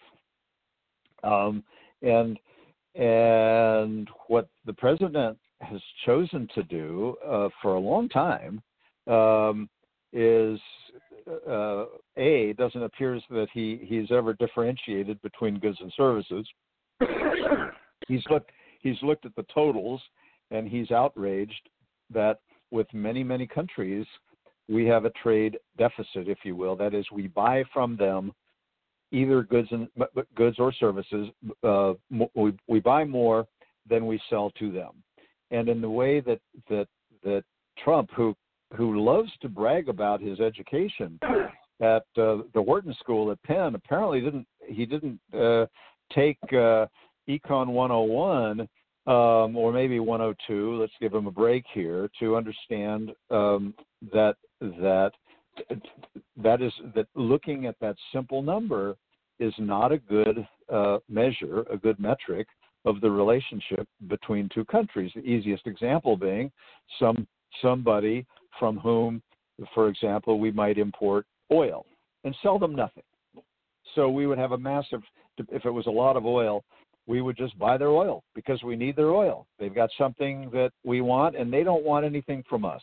Um, 1.24 1.64
and 2.02 2.38
and 2.96 4.10
what 4.28 4.48
the 4.66 4.74
president 4.74 5.38
has 5.62 5.82
chosen 6.06 6.48
to 6.56 6.64
do 6.64 7.16
uh, 7.28 7.50
for 7.62 7.76
a 7.76 7.80
long 7.80 8.08
time 8.10 8.62
um, 9.08 9.70
is 10.14 10.60
uh, 11.50 11.86
a 12.18 12.54
doesn't 12.54 12.84
appear 12.84 13.20
that 13.30 13.48
he 13.54 13.80
he's 13.84 14.12
ever 14.12 14.34
differentiated 14.34 15.22
between 15.22 15.60
goods 15.60 15.78
and 15.82 15.92
services. 15.96 16.48
he's 18.08 18.24
looked 18.30 18.52
he's 18.82 19.02
looked 19.02 19.26
at 19.26 19.36
the 19.36 19.46
totals 19.54 20.02
and 20.52 20.68
he's 20.68 20.92
outraged 20.92 21.70
that 22.14 22.40
with 22.72 22.88
many 22.94 23.24
many 23.24 23.48
countries 23.48 24.06
we 24.68 24.86
have 24.86 25.06
a 25.06 25.12
trade 25.12 25.60
deficit, 25.78 26.28
if 26.28 26.40
you 26.44 26.56
will. 26.56 26.76
That 26.76 26.96
is, 26.96 27.06
we 27.12 27.28
buy 27.28 27.64
from 27.72 27.96
them 27.98 28.34
either 29.12 29.44
goods 29.44 29.68
and 29.72 29.88
goods 30.36 30.58
or 30.60 30.74
services. 30.74 31.28
Uh, 31.64 31.94
we 32.36 32.54
we 32.68 32.80
buy 32.80 33.04
more 33.04 33.48
than 33.88 34.08
we 34.08 34.20
sell 34.30 34.52
to 34.60 34.72
them 34.72 35.04
and 35.52 35.70
in 35.70 35.82
the 35.82 35.90
way 35.90 36.20
that 36.20 36.40
that 36.70 36.88
that 37.24 37.44
Trump, 37.84 38.10
who 38.16 38.36
who 38.76 39.04
loves 39.04 39.32
to 39.42 39.50
brag 39.50 39.90
about 39.90 40.22
his 40.22 40.40
education 40.40 41.20
at 41.82 42.06
uh, 42.18 42.38
the 42.54 42.62
Wharton 42.62 42.94
School 43.00 43.32
at 43.32 43.42
Penn, 43.44 43.76
apparently 43.76 44.22
didn't 44.22 44.48
he 44.68 44.86
didn't 44.86 45.20
uh, 45.34 45.66
take 46.14 46.38
uh, 46.52 46.88
Econ 47.30 47.68
101 47.68 48.62
um, 49.08 49.56
or 49.56 49.72
maybe 49.72 50.00
102. 50.00 50.80
Let's 50.80 50.94
give 51.00 51.14
him 51.14 51.28
a 51.28 51.32
break 51.32 51.66
here 51.74 52.10
to 52.20 52.36
understand 52.36 53.12
um, 53.30 53.74
that 54.14 54.36
that 54.62 55.12
that 56.38 56.62
is 56.62 56.74
that 56.96 57.08
looking 57.16 57.66
at 57.66 57.76
that 57.82 57.96
simple 58.14 58.42
number 58.42 58.96
is 59.40 59.54
not 59.58 59.92
a 59.92 59.98
good 59.98 60.48
uh, 60.72 60.98
measure, 61.10 61.66
a 61.72 61.78
good 61.78 62.00
metric 62.00 62.48
of 62.86 63.02
the 63.02 63.10
relationship 63.10 63.88
between 64.08 64.50
two 64.54 64.66
countries. 64.66 65.12
The 65.16 65.22
easiest 65.22 65.68
example 65.68 66.16
being 66.16 66.52
some 67.00 67.28
somebody 67.62 68.26
from 68.60 68.78
whom, 68.78 69.22
for 69.74 69.90
example, 69.90 70.40
we 70.40 70.52
might 70.52 70.78
import 70.78 71.26
oil 71.52 71.86
and 72.24 72.36
sell 72.42 72.60
them 72.60 72.76
nothing. 72.76 73.04
So 73.94 74.10
we 74.10 74.28
would 74.28 74.38
have 74.38 74.52
a 74.52 74.58
massive, 74.58 75.02
if 75.38 75.66
it 75.66 75.72
was 75.72 75.88
a 75.88 75.92
lot 75.92 76.18
of 76.18 76.26
oil, 76.26 76.64
we 77.08 77.22
would 77.22 77.38
just 77.38 77.58
buy 77.60 77.78
their 77.78 77.90
oil 77.90 78.24
because 78.34 78.62
we 78.64 78.76
need 78.76 78.96
their 78.96 79.12
oil. 79.12 79.46
They've 79.60 79.74
got 79.74 79.90
something 79.98 80.50
that 80.52 80.72
we 80.84 81.02
want 81.02 81.36
and 81.36 81.54
they 81.54 81.64
don't 81.64 81.86
want 81.86 82.06
anything 82.06 82.44
from 82.50 82.66
us, 82.66 82.82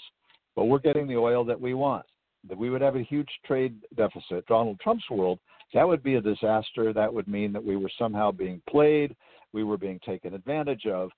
but 0.55 0.67
we're 0.67 0.79
getting 0.79 1.09
the 1.09 1.17
oil 1.17 1.45
that 1.45 1.61
we 1.61 1.75
want. 1.75 2.07
That 2.49 2.59
we 2.59 2.71
would 2.71 2.81
have 2.81 2.97
a 2.97 3.03
huge 3.03 3.29
trade 3.45 3.77
deficit. 3.97 4.47
Donald 4.47 4.79
Trump's 4.81 5.09
world, 5.11 5.39
that 5.75 5.87
would 5.87 6.03
be 6.03 6.17
a 6.17 6.21
disaster. 6.21 6.93
That 6.93 7.13
would 7.13 7.29
mean 7.29 7.53
that 7.53 7.65
we 7.65 7.77
were 7.77 7.91
somehow 7.99 8.33
being 8.33 8.61
played 8.69 9.15
we 9.53 9.65
were 9.65 9.79
being 9.79 10.01
taken 10.05 10.35
advantage 10.35 10.87
of. 10.87 11.11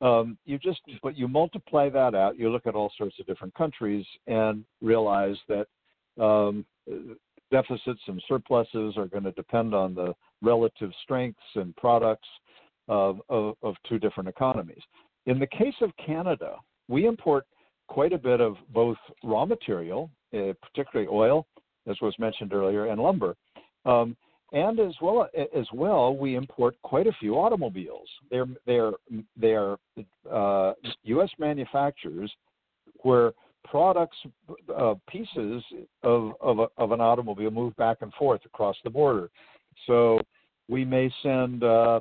Um, 0.00 0.36
you 0.44 0.58
just, 0.58 0.80
but 1.02 1.16
you 1.16 1.26
multiply 1.26 1.88
that 1.88 2.14
out. 2.14 2.38
You 2.38 2.50
look 2.50 2.66
at 2.66 2.74
all 2.74 2.92
sorts 2.98 3.18
of 3.18 3.26
different 3.26 3.54
countries 3.54 4.04
and 4.26 4.64
realize 4.82 5.36
that 5.48 5.66
um, 6.22 6.66
deficits 7.50 8.00
and 8.06 8.22
surpluses 8.28 8.96
are 8.96 9.06
going 9.06 9.24
to 9.24 9.32
depend 9.32 9.74
on 9.74 9.94
the 9.94 10.14
relative 10.42 10.90
strengths 11.02 11.40
and 11.54 11.74
products 11.76 12.28
of, 12.88 13.20
of, 13.28 13.54
of 13.62 13.74
two 13.88 13.98
different 13.98 14.28
economies. 14.28 14.82
In 15.26 15.38
the 15.38 15.46
case 15.46 15.74
of 15.80 15.90
Canada, 16.04 16.56
we 16.88 17.06
import 17.06 17.46
quite 17.88 18.12
a 18.12 18.18
bit 18.18 18.40
of 18.40 18.56
both 18.72 18.98
raw 19.24 19.44
material, 19.44 20.10
uh, 20.34 20.52
particularly 20.62 21.08
oil, 21.10 21.46
as 21.88 21.96
was 22.00 22.14
mentioned 22.18 22.52
earlier, 22.52 22.86
and 22.86 23.00
lumber. 23.00 23.36
Um, 23.84 24.16
and 24.52 24.78
as 24.78 24.94
well 25.02 25.28
as 25.54 25.66
well, 25.72 26.16
we 26.16 26.36
import 26.36 26.76
quite 26.82 27.06
a 27.06 27.12
few 27.18 27.34
automobiles. 27.34 28.08
They're 28.30 28.46
they're 28.64 28.92
they're 29.36 29.76
uh, 30.30 30.72
U.S. 31.04 31.30
manufacturers 31.38 32.32
where 33.00 33.32
products, 33.64 34.16
uh, 34.76 34.94
pieces 35.08 35.62
of 36.02 36.32
of, 36.40 36.60
a, 36.60 36.66
of, 36.78 36.92
an 36.92 37.00
automobile 37.00 37.50
move 37.50 37.74
back 37.76 37.98
and 38.02 38.12
forth 38.14 38.40
across 38.44 38.76
the 38.84 38.90
border. 38.90 39.30
So 39.86 40.20
we 40.68 40.84
may 40.84 41.12
send 41.22 41.64
uh, 41.64 42.00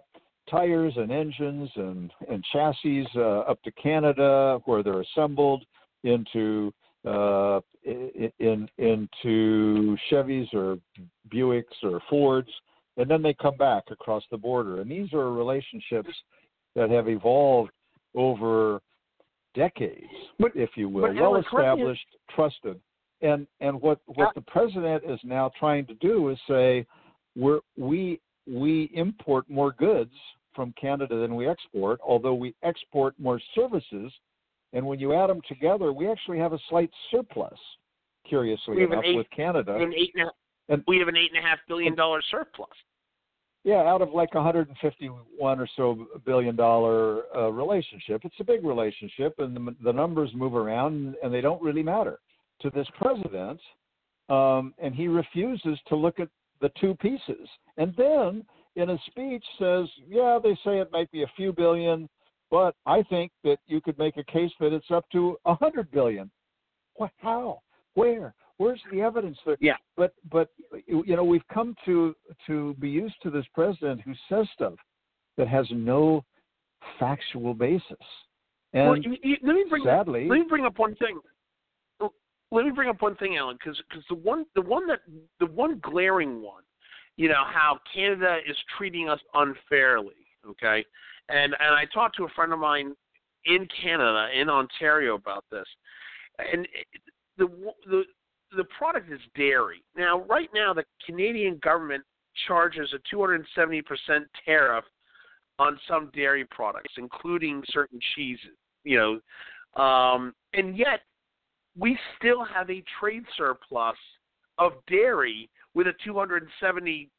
tires 0.50 0.94
and 0.98 1.12
engines 1.12 1.70
and 1.76 2.12
and 2.30 2.44
chassis 2.54 3.08
uh, 3.16 3.40
up 3.40 3.62
to 3.64 3.72
Canada 3.72 4.60
where 4.66 4.84
they're 4.84 5.02
assembled 5.02 5.66
into 6.04 6.72
uh, 7.06 7.60
in 7.84 8.70
into 8.78 9.98
Chevys 10.12 10.54
or 10.54 10.78
Buicks 11.34 11.64
or 11.84 12.02
Fords, 12.10 12.50
and 12.98 13.10
then 13.10 13.22
they 13.22 13.34
come 13.34 13.58
back 13.58 13.84
across 13.92 14.24
the 14.32 14.38
border. 14.38 14.82
And 14.82 14.90
these 14.90 15.14
are 15.14 15.32
relationships 15.32 16.10
that 16.76 16.90
have 16.90 17.08
evolved 17.08 17.72
over 18.16 18.82
decades, 19.54 20.06
but, 20.40 20.52
if 20.56 20.72
you 20.76 20.90
will, 20.90 21.14
well 21.14 21.36
established, 21.36 22.06
trusted. 22.34 22.80
And 23.22 23.48
and 23.62 23.82
what 23.82 24.00
what 24.06 24.36
the 24.36 24.42
president 24.42 25.04
is 25.08 25.20
now 25.24 25.52
trying 25.58 25.86
to 25.88 25.94
do 25.96 26.30
is 26.30 26.38
say 26.48 26.86
we're 27.36 27.62
we 27.78 28.20
we 28.48 28.92
import 28.94 29.50
more 29.50 29.72
goods 29.72 30.14
from 30.54 30.74
Canada 30.80 31.20
than 31.20 31.36
we 31.36 31.48
export, 31.48 32.00
although 32.06 32.34
we 32.34 32.54
export 32.64 33.14
more 33.20 33.40
services. 33.54 34.12
And 34.76 34.86
when 34.86 35.00
you 35.00 35.14
add 35.14 35.28
them 35.28 35.42
together, 35.48 35.94
we 35.94 36.08
actually 36.12 36.38
have 36.38 36.52
a 36.54 36.60
slight 36.70 36.92
surplus. 37.10 37.58
Curiously 38.28 38.76
We 38.76 38.82
have 38.82 38.92
an 38.92 38.98
enough, 39.00 39.06
eight- 39.06 39.16
with 39.18 39.30
Canada, 39.30 39.76
An 39.76 39.94
eight 39.94 40.12
and 40.16 40.28
a, 40.28 40.32
And- 40.68 40.84
we 40.88 41.00
have 41.00 41.08
an 41.08 41.16
eight 41.16 41.32
and 41.34 41.44
a 41.44 41.48
half 41.48 41.60
billion 41.68 41.96
dollar 41.96 42.22
surplus. 42.30 42.70
Yeah, 43.64 43.82
out 43.84 44.02
of 44.02 44.14
like 44.14 44.36
151 44.36 45.60
or 45.60 45.68
so 45.76 46.08
billion 46.26 46.56
dollar 46.56 47.24
uh, 47.36 47.50
relationship, 47.52 48.22
it's 48.26 48.40
a 48.40 48.44
big 48.44 48.64
relationship, 48.64 49.40
and 49.40 49.56
the, 49.56 49.76
the 49.84 49.94
numbers 49.94 50.30
move 50.36 50.54
around, 50.54 51.16
and 51.24 51.34
they 51.34 51.42
don't 51.42 51.62
really 51.64 51.82
matter 51.82 52.20
to 52.62 52.70
this 52.70 52.88
president. 52.96 53.60
Um, 54.30 54.74
and 54.78 54.94
he 54.94 55.08
refuses 55.08 55.80
to 55.88 55.96
look 55.96 56.20
at 56.20 56.30
the 56.62 56.70
two 56.80 56.96
pieces, 56.96 57.48
and 57.78 57.94
then 57.96 58.44
in 58.76 58.90
a 58.90 58.98
speech 59.08 59.44
says, 59.58 59.88
"Yeah, 60.08 60.40
they 60.42 60.56
say 60.64 60.80
it 60.80 60.92
might 60.92 61.12
be 61.12 61.24
a 61.24 61.32
few 61.36 61.54
billion, 61.54 62.10
but 62.52 62.76
I 62.86 63.04
think 63.04 63.32
that 63.44 63.58
you 63.68 63.82
could 63.82 63.98
make 63.98 64.18
a 64.18 64.24
case 64.24 64.52
that 64.60 64.74
it's 64.74 64.92
up 64.92 65.06
to 65.12 65.38
a 65.46 65.56
hundred 65.56 65.92
billion. 65.92 66.30
What? 66.96 67.12
How? 67.18 67.62
Where? 67.96 68.34
Where's 68.58 68.82
the 68.92 69.02
evidence 69.02 69.38
there? 69.46 69.58
Yeah. 69.60 69.76
But 69.98 70.14
but 70.32 70.50
you 70.86 71.16
know 71.16 71.24
we've 71.24 71.48
come 71.54 71.76
to 71.86 72.16
to 72.48 72.74
be 72.80 72.90
used 72.90 73.16
to 73.24 73.30
this 73.30 73.46
president 73.54 74.02
who 74.02 74.14
says 74.30 74.48
stuff 74.54 74.74
that 75.38 75.48
has 75.48 75.68
no 75.72 76.24
factual 77.00 77.54
basis, 77.54 77.84
and 78.74 78.90
well, 78.90 78.98
you, 78.98 79.18
you, 79.24 79.38
let 79.44 79.56
me 79.56 79.66
bring 79.70 79.84
sadly, 79.84 80.28
let 80.30 80.40
me 80.40 80.46
bring 80.48 80.66
up 80.66 80.78
one 80.78 80.96
thing. 80.96 81.20
Oh, 82.00 82.14
let 82.52 82.66
me 82.66 82.72
bring 82.72 82.90
up 82.90 83.02
one 83.02 83.16
thing, 83.16 83.38
Alan, 83.38 83.58
because 83.58 83.82
the 84.10 84.16
one 84.16 84.46
the 84.56 84.62
one 84.62 84.88
that 84.88 85.00
the 85.40 85.48
one 85.48 85.80
glaring 85.82 86.42
one, 86.42 86.64
you 87.18 87.28
know, 87.28 87.44
how 87.46 87.80
Canada 87.94 88.38
is 88.48 88.56
treating 88.78 89.10
us 89.10 89.20
unfairly. 89.34 90.14
Okay, 90.50 90.86
and 91.30 91.56
and 91.60 91.76
I 91.76 91.86
talked 91.94 92.18
to 92.18 92.26
a 92.26 92.30
friend 92.30 92.54
of 92.54 92.60
mine 92.60 92.94
in 93.46 93.68
Canada 93.82 94.28
in 94.40 94.50
Ontario 94.50 95.16
about 95.16 95.46
this, 95.52 95.68
and 96.40 96.68
the 97.38 97.48
the 97.88 98.04
the 98.56 98.66
product 98.78 99.12
is 99.12 99.20
dairy. 99.36 99.84
Now, 99.98 100.22
right 100.24 100.50
now, 100.54 100.74
the 100.74 100.86
Canadian 101.06 101.60
government 101.64 102.04
charges 102.48 102.94
a 102.94 103.16
270% 103.16 103.44
tariff 104.46 104.86
on 105.58 105.80
some 105.88 106.12
dairy 106.14 106.46
products, 106.46 106.94
including 106.98 107.64
certain 107.70 108.00
cheeses. 108.16 108.56
You 108.84 109.22
know, 109.76 109.82
um, 109.82 110.34
and 110.54 110.78
yet 110.78 111.02
we 111.78 111.98
still 112.18 112.44
have 112.44 112.70
a 112.70 112.84
trade 113.00 113.24
surplus 113.36 113.98
of 114.58 114.74
dairy 114.88 115.50
with 115.74 115.88
a 115.88 115.94
270% 116.08 117.10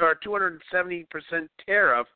or 0.00 0.18
270% 0.26 1.04
tariff 1.64 2.06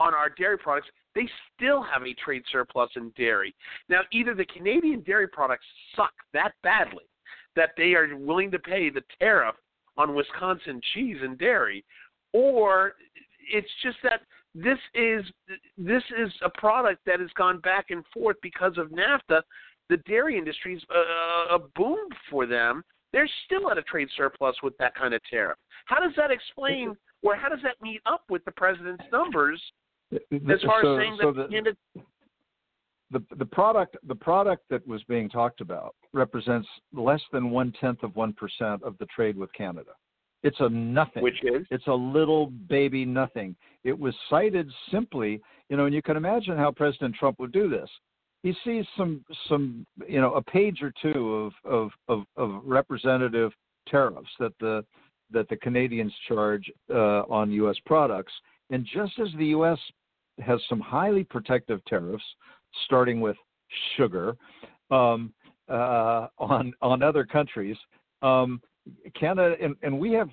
on 0.00 0.14
our 0.14 0.30
dairy 0.30 0.58
products. 0.58 0.88
They 1.14 1.28
still 1.54 1.82
have 1.82 2.02
a 2.02 2.14
trade 2.14 2.42
surplus 2.50 2.90
in 2.96 3.10
dairy. 3.16 3.54
Now, 3.88 4.00
either 4.12 4.34
the 4.34 4.46
Canadian 4.46 5.02
dairy 5.02 5.28
products 5.28 5.66
suck 5.94 6.12
that 6.32 6.52
badly 6.62 7.04
that 7.54 7.70
they 7.76 7.94
are 7.94 8.16
willing 8.16 8.50
to 8.50 8.58
pay 8.58 8.90
the 8.90 9.02
tariff 9.18 9.54
on 9.96 10.14
Wisconsin 10.14 10.80
cheese 10.94 11.18
and 11.20 11.38
dairy, 11.38 11.84
or 12.32 12.94
it's 13.52 13.68
just 13.82 13.98
that 14.02 14.22
this 14.54 14.78
is 14.94 15.24
this 15.76 16.02
is 16.18 16.32
a 16.42 16.50
product 16.50 17.00
that 17.06 17.20
has 17.20 17.30
gone 17.36 17.60
back 17.60 17.86
and 17.90 18.04
forth 18.12 18.36
because 18.42 18.78
of 18.78 18.88
NAFTA. 18.90 19.42
The 19.88 19.96
dairy 20.06 20.38
industry's 20.38 20.82
a, 20.94 21.54
a 21.56 21.58
boom 21.76 22.08
for 22.30 22.46
them. 22.46 22.82
They're 23.12 23.28
still 23.44 23.70
at 23.70 23.76
a 23.76 23.82
trade 23.82 24.08
surplus 24.16 24.56
with 24.62 24.76
that 24.78 24.94
kind 24.94 25.12
of 25.12 25.20
tariff. 25.30 25.58
How 25.84 26.00
does 26.00 26.12
that 26.16 26.30
explain, 26.30 26.96
or 27.22 27.36
how 27.36 27.50
does 27.50 27.60
that 27.62 27.76
meet 27.82 28.00
up 28.06 28.22
with 28.30 28.42
the 28.46 28.52
president's 28.52 29.04
numbers 29.12 29.60
as 30.12 30.62
far 30.62 30.82
so, 30.82 30.96
as 30.96 31.02
saying 31.02 31.18
so 31.20 31.32
that 31.32 31.50
the, 31.50 31.74
the 33.10 33.36
the 33.36 33.46
product 33.46 33.96
the 34.06 34.14
product 34.14 34.64
that 34.70 34.86
was 34.86 35.02
being 35.04 35.28
talked 35.28 35.60
about 35.60 35.94
represents 36.12 36.68
less 36.92 37.20
than 37.32 37.50
one 37.50 37.72
tenth 37.80 38.02
of 38.02 38.14
one 38.16 38.32
percent 38.32 38.82
of 38.82 38.96
the 38.98 39.06
trade 39.06 39.36
with 39.36 39.52
Canada. 39.52 39.92
It's 40.42 40.58
a 40.60 40.68
nothing. 40.68 41.22
which 41.22 41.42
is 41.44 41.66
It's 41.70 41.86
a 41.86 41.92
little 41.92 42.46
baby 42.68 43.04
nothing. 43.04 43.54
It 43.84 43.96
was 43.96 44.14
cited 44.28 44.68
simply, 44.90 45.40
you 45.68 45.76
know, 45.76 45.86
and 45.86 45.94
you 45.94 46.02
can 46.02 46.16
imagine 46.16 46.56
how 46.56 46.72
President 46.72 47.14
Trump 47.14 47.38
would 47.38 47.52
do 47.52 47.68
this. 47.68 47.88
He 48.42 48.52
sees 48.64 48.84
some 48.96 49.24
some 49.48 49.86
you 50.08 50.20
know 50.20 50.34
a 50.34 50.42
page 50.42 50.82
or 50.82 50.92
two 51.00 51.34
of 51.34 51.52
of 51.64 51.90
of, 52.08 52.24
of 52.36 52.62
representative 52.64 53.52
tariffs 53.88 54.30
that 54.40 54.52
the 54.58 54.84
that 55.30 55.48
the 55.48 55.56
Canadians 55.56 56.12
charge 56.28 56.70
uh, 56.92 57.22
on 57.30 57.50
U.S. 57.52 57.76
products, 57.86 58.32
and 58.70 58.84
just 58.84 59.18
as 59.18 59.28
the 59.38 59.46
U.S. 59.46 59.78
has 60.40 60.60
some 60.68 60.80
highly 60.80 61.24
protective 61.24 61.84
tariffs, 61.84 62.24
starting 62.84 63.20
with 63.20 63.36
sugar, 63.96 64.36
um, 64.90 65.32
uh, 65.68 66.26
on 66.38 66.72
on 66.82 67.02
other 67.02 67.24
countries. 67.24 67.76
Um, 68.22 68.60
Canada 69.18 69.54
and, 69.62 69.76
and 69.82 69.98
we 69.98 70.12
have 70.12 70.28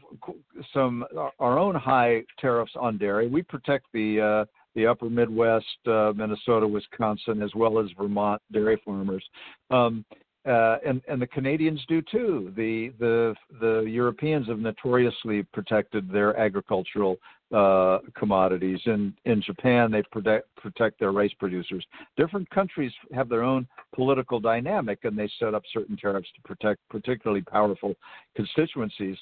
some 0.74 1.06
our 1.40 1.60
own 1.60 1.76
high 1.76 2.24
tariffs 2.40 2.72
on 2.76 2.98
dairy. 2.98 3.28
We 3.28 3.44
protect 3.44 3.86
the 3.94 4.20
uh, 4.20 4.46
the 4.76 4.88
Upper 4.88 5.10
Midwest, 5.10 5.66
uh, 5.88 6.14
Minnesota, 6.16 6.68
Wisconsin, 6.68 7.42
as 7.42 7.52
well 7.56 7.80
as 7.80 7.88
Vermont 7.98 8.42
dairy 8.52 8.82
farmers, 8.86 9.24
um, 9.72 10.06
uh, 10.46 10.78
and 10.86 11.02
and 11.08 11.22
the 11.22 11.28
Canadians 11.28 11.84
do 11.88 12.02
too. 12.02 12.54
The 12.56 12.94
the 13.00 13.36
the 13.60 13.82
Europeans 13.82 14.48
have 14.48 14.60
notoriously 14.60 15.44
protected 15.54 16.10
their 16.10 16.38
agricultural 16.38 17.18
uh, 17.54 18.00
commodities. 18.18 18.80
In 18.86 19.14
in 19.26 19.42
Japan, 19.42 19.92
they 19.92 20.02
protect 20.12 20.48
protect 20.56 21.00
their 21.00 21.12
rice 21.12 21.34
producers. 21.40 21.86
Different 22.16 22.50
countries 22.52 22.94
have 23.14 23.28
their 23.28 23.44
own 23.44 23.68
political 23.94 24.40
dynamic, 24.40 25.00
and 25.04 25.18
they 25.18 25.30
set 25.40 25.54
up 25.54 25.64
certain 25.74 25.98
tariffs 25.98 26.30
to 26.36 26.42
protect 26.42 26.80
particularly 26.90 27.42
powerful 27.42 27.96
constituencies. 28.36 29.18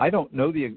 I 0.00 0.08
don't 0.08 0.32
know 0.32 0.50
the 0.50 0.74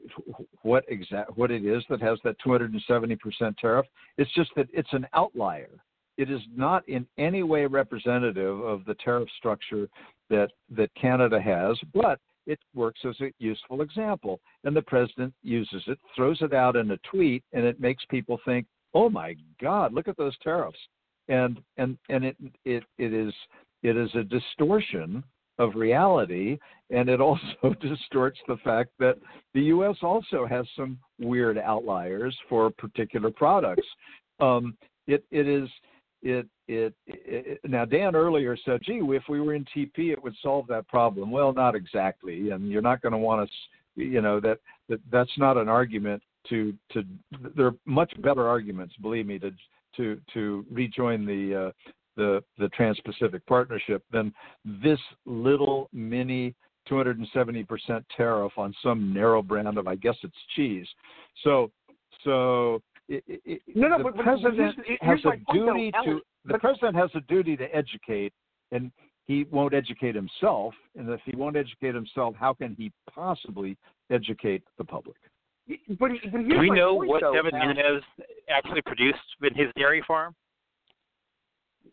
what 0.64 0.84
exact 0.90 1.38
what 1.38 1.52
it 1.52 1.66
is 1.66 1.84
that 1.90 2.02
has 2.02 2.20
that 2.26 2.36
270% 2.46 3.58
tariff. 3.58 3.86
It's 4.18 4.34
just 4.34 4.52
that 4.58 4.68
it's 4.74 4.92
an 4.92 5.08
outlier. 5.14 5.70
It 6.18 6.30
is 6.32 6.42
not 6.56 6.88
in 6.88 7.06
any 7.18 7.44
way 7.44 7.66
representative 7.66 8.60
of 8.62 8.86
the 8.86 8.96
tariff 8.96 9.30
structure 9.38 9.88
that 10.30 10.50
that 10.72 10.90
Canada 10.96 11.42
has, 11.42 11.78
but 11.94 12.20
it 12.48 12.60
works 12.74 13.02
as 13.06 13.20
a 13.22 13.34
useful 13.40 13.82
example. 13.82 14.40
And 14.64 14.76
the 14.76 14.82
president 14.82 15.34
uses 15.42 15.84
it, 15.88 16.00
throws 16.16 16.42
it 16.42 16.54
out 16.54 16.76
in 16.76 16.92
a 16.92 16.98
tweet, 17.10 17.44
and 17.54 17.66
it 17.66 17.80
makes 17.80 18.06
people 18.06 18.40
think, 18.46 18.66
"Oh 18.94 19.10
my 19.10 19.36
God, 19.62 19.94
look 19.94 20.08
at 20.08 20.18
those 20.18 20.38
tariffs!" 20.40 20.80
And 21.28 21.62
and 21.78 21.98
and 22.10 22.24
it 22.24 22.38
it 22.64 22.84
it 22.98 23.14
is 23.14 23.34
it 23.84 23.98
is 23.98 24.14
a 24.16 24.24
distortion 24.24 25.24
of 25.58 25.76
reality, 25.76 26.58
and 26.92 27.10
it 27.10 27.22
also 27.30 27.74
distorts 27.82 28.40
the 28.48 28.58
fact 28.58 28.92
that 29.00 29.18
the 29.54 29.64
U.S. 29.64 29.98
also 30.02 30.46
has 30.46 30.66
some 30.76 30.98
weird 31.20 31.58
outliers 31.58 32.38
for 32.48 32.70
particular 32.72 33.32
products. 33.32 33.88
Um, 34.40 34.78
it 35.08 35.24
it 35.32 35.48
is 35.48 35.70
it, 36.26 36.48
it, 36.68 36.94
it 37.06 37.60
now 37.64 37.86
Dan 37.86 38.16
earlier 38.16 38.58
said, 38.66 38.82
"Gee, 38.84 39.00
if 39.02 39.24
we 39.30 39.40
were 39.40 39.54
in 39.54 39.64
TP, 39.66 40.12
it 40.12 40.22
would 40.22 40.34
solve 40.42 40.66
that 40.68 40.88
problem." 40.88 41.30
Well, 41.30 41.54
not 41.54 41.76
exactly, 41.76 42.50
and 42.50 42.70
you're 42.70 42.82
not 42.82 43.02
going 43.02 43.12
to 43.12 43.18
want 43.18 43.48
to, 43.96 44.04
you 44.04 44.22
know, 44.22 44.40
that, 44.40 44.60
that 44.90 45.00
that's 45.12 45.38
not 45.38 45.56
an 45.56 45.70
argument 45.70 46.24
to 46.50 46.74
to. 46.94 47.04
There 47.56 47.68
are 47.68 47.76
much 47.86 48.12
better 48.24 48.48
arguments, 48.48 48.96
believe 49.02 49.28
me, 49.28 49.38
to 49.40 49.52
to 49.98 50.20
to 50.34 50.66
rejoin 50.72 51.28
the 51.28 51.68
uh, 51.68 51.72
the 52.18 52.44
the 52.58 52.70
Trans-Pacific 52.70 53.46
Partnership 53.46 54.04
than 54.12 54.34
this 54.66 55.00
little 55.26 55.90
mini 55.94 56.56
270% 56.90 58.04
tariff 58.16 58.52
on 58.58 58.74
some 58.84 59.12
narrow 59.12 59.42
brand 59.42 59.78
of, 59.78 59.88
I 59.88 59.96
guess 59.96 60.16
it's 60.24 60.36
cheese. 60.56 60.88
So 61.44 61.72
so 62.24 62.82
it, 63.08 63.24
it, 63.28 63.62
No, 63.76 63.88
no, 63.88 63.98
the 63.98 64.04
but- 64.06 64.16
but 64.16 64.24
president 64.24 64.76
here's- 64.86 65.00
has 65.02 65.24
a 65.26 65.28
my 65.28 65.36
point, 65.36 65.44
though, 65.48 65.74
duty 65.74 65.92
Alan. 65.94 66.10
to 66.18 66.22
the 66.46 66.60
president 66.60 66.96
has 66.96 67.10
a 67.16 67.22
duty 67.22 67.56
to 67.58 67.76
educate, 67.76 68.34
and 68.72 68.92
he 69.26 69.44
won't 69.46 69.74
educate 69.74 70.14
himself. 70.16 70.74
And 70.96 71.10
if 71.10 71.22
he 71.26 71.36
won't 71.36 71.56
educate 71.58 71.96
himself, 71.96 72.36
how 72.36 72.54
can 72.54 72.76
he 72.76 72.92
possibly 73.12 73.78
educate 74.12 74.64
the 74.78 74.84
public? 74.84 75.18
But, 75.68 76.12
but 76.32 76.48
Do 76.48 76.60
we 76.60 76.70
know 76.70 76.96
point, 76.98 77.10
what 77.10 77.22
though, 77.22 77.34
Devin 77.34 77.56
Alan. 77.56 77.76
Nunes 77.78 78.04
actually 78.50 78.82
produced 78.84 79.18
in 79.42 79.54
his 79.56 79.68
dairy 79.76 80.04
farm? 80.08 80.36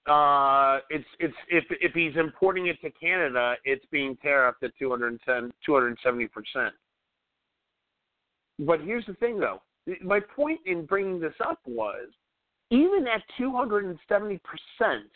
uh, 0.07 0.81
it's 0.91 1.07
it's 1.21 1.35
if 1.49 1.65
if 1.81 1.93
he's 1.93 2.17
importing 2.17 2.67
it 2.67 2.81
to 2.81 2.91
Canada, 2.91 3.55
it's 3.65 3.85
being 3.91 4.17
tariffed 4.17 4.63
at 4.63 4.73
210 4.79 5.53
270 5.65 6.27
percent. 6.29 6.75
But 8.59 8.81
here's 8.81 9.07
the 9.07 9.15
thing, 9.15 9.39
though. 9.39 9.63
My 10.01 10.21
point 10.21 10.61
in 10.67 10.87
bringing 10.87 11.21
this 11.21 11.35
up 11.45 11.59
was 11.67 12.09
even 12.71 13.07
at 13.13 13.23
270 13.37 14.41
percent, 14.45 15.11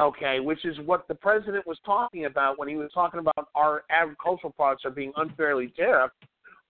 okay, 0.00 0.40
which 0.40 0.64
is 0.64 0.78
what 0.84 1.06
the 1.08 1.14
president 1.14 1.66
was 1.66 1.78
talking 1.84 2.24
about 2.24 2.58
when 2.58 2.68
he 2.68 2.76
was 2.76 2.90
talking 2.92 3.20
about 3.20 3.48
our 3.54 3.84
agricultural 3.90 4.52
products 4.52 4.84
are 4.84 4.90
being 4.90 5.12
unfairly 5.16 5.72
tariffed. 5.78 6.10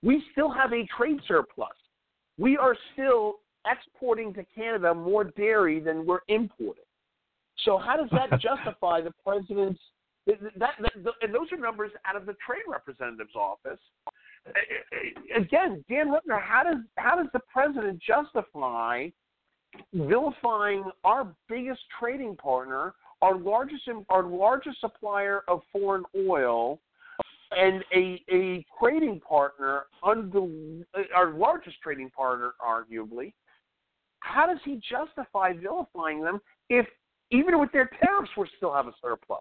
We 0.02 0.22
still 0.32 0.50
have 0.50 0.72
a 0.72 0.86
trade 0.96 1.20
surplus. 1.28 1.70
We 2.38 2.56
are 2.56 2.76
still 2.92 3.36
exporting 3.70 4.34
to 4.34 4.44
Canada 4.54 4.92
more 4.92 5.24
dairy 5.24 5.78
than 5.78 6.04
we're 6.04 6.20
importing. 6.28 6.82
So 7.64 7.78
how 7.78 7.96
does 7.96 8.10
that 8.10 8.40
justify 8.40 9.00
the 9.00 9.12
president's 9.24 9.80
that, 10.26 10.38
that, 10.56 10.74
that, 10.78 11.14
and 11.20 11.34
those 11.34 11.50
are 11.52 11.58
numbers 11.58 11.90
out 12.06 12.16
of 12.16 12.26
the 12.26 12.34
trade 12.46 12.62
representative's 12.68 13.34
office. 13.34 13.80
Again, 15.36 15.84
Dan 15.88 16.08
Rutner, 16.08 16.40
how 16.40 16.62
does 16.64 16.82
how 16.96 17.16
does 17.16 17.28
the 17.32 17.40
president 17.52 18.00
justify 18.00 19.08
vilifying 19.94 20.84
our 21.04 21.34
biggest 21.48 21.80
trading 21.98 22.36
partner, 22.36 22.94
our 23.22 23.36
largest 23.36 23.82
our 24.08 24.24
largest 24.24 24.80
supplier 24.80 25.42
of 25.48 25.60
foreign 25.72 26.04
oil, 26.28 26.80
and 27.56 27.84
a 27.94 28.22
a 28.30 28.64
trading 28.78 29.20
partner, 29.20 29.84
our 30.02 31.32
largest 31.32 31.76
trading 31.82 32.10
partner, 32.10 32.52
arguably, 32.60 33.32
how 34.20 34.46
does 34.46 34.58
he 34.64 34.80
justify 34.90 35.52
vilifying 35.52 36.22
them 36.22 36.40
if 36.68 36.86
even 37.30 37.58
with 37.58 37.72
their 37.72 37.90
tariffs 38.02 38.30
we 38.36 38.46
still 38.56 38.72
have 38.72 38.86
a 38.86 38.92
surplus? 39.00 39.40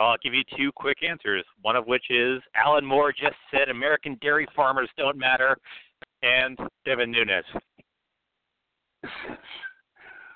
I'll 0.00 0.16
give 0.22 0.34
you 0.34 0.42
two 0.56 0.70
quick 0.72 0.98
answers. 1.02 1.44
One 1.62 1.76
of 1.76 1.86
which 1.86 2.04
is 2.10 2.40
Alan 2.54 2.84
Moore 2.84 3.12
just 3.12 3.36
said 3.50 3.68
American 3.68 4.18
dairy 4.20 4.46
farmers 4.54 4.88
don't 4.96 5.16
matter, 5.16 5.56
and 6.22 6.58
Devin 6.84 7.10
Nunes. 7.10 7.44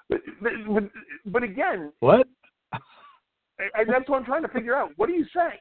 but, 0.08 0.20
but, 0.40 0.82
but 1.26 1.42
again, 1.42 1.92
what? 2.00 2.26
I, 2.72 3.84
that's 3.86 4.08
what 4.08 4.18
I'm 4.18 4.24
trying 4.24 4.42
to 4.42 4.48
figure 4.48 4.74
out. 4.74 4.90
What 4.96 5.08
do 5.08 5.12
you 5.12 5.24
say? 5.34 5.60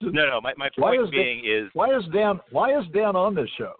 No, 0.00 0.26
no. 0.26 0.40
My 0.40 0.52
my 0.56 0.68
point 0.78 1.02
is 1.02 1.10
being 1.10 1.42
Dan, 1.44 1.64
is 1.64 1.70
why 1.72 1.94
is 1.96 2.04
Dan 2.12 2.40
why 2.50 2.78
is 2.78 2.84
Dan 2.92 3.16
on 3.16 3.34
this 3.34 3.48
show? 3.56 3.72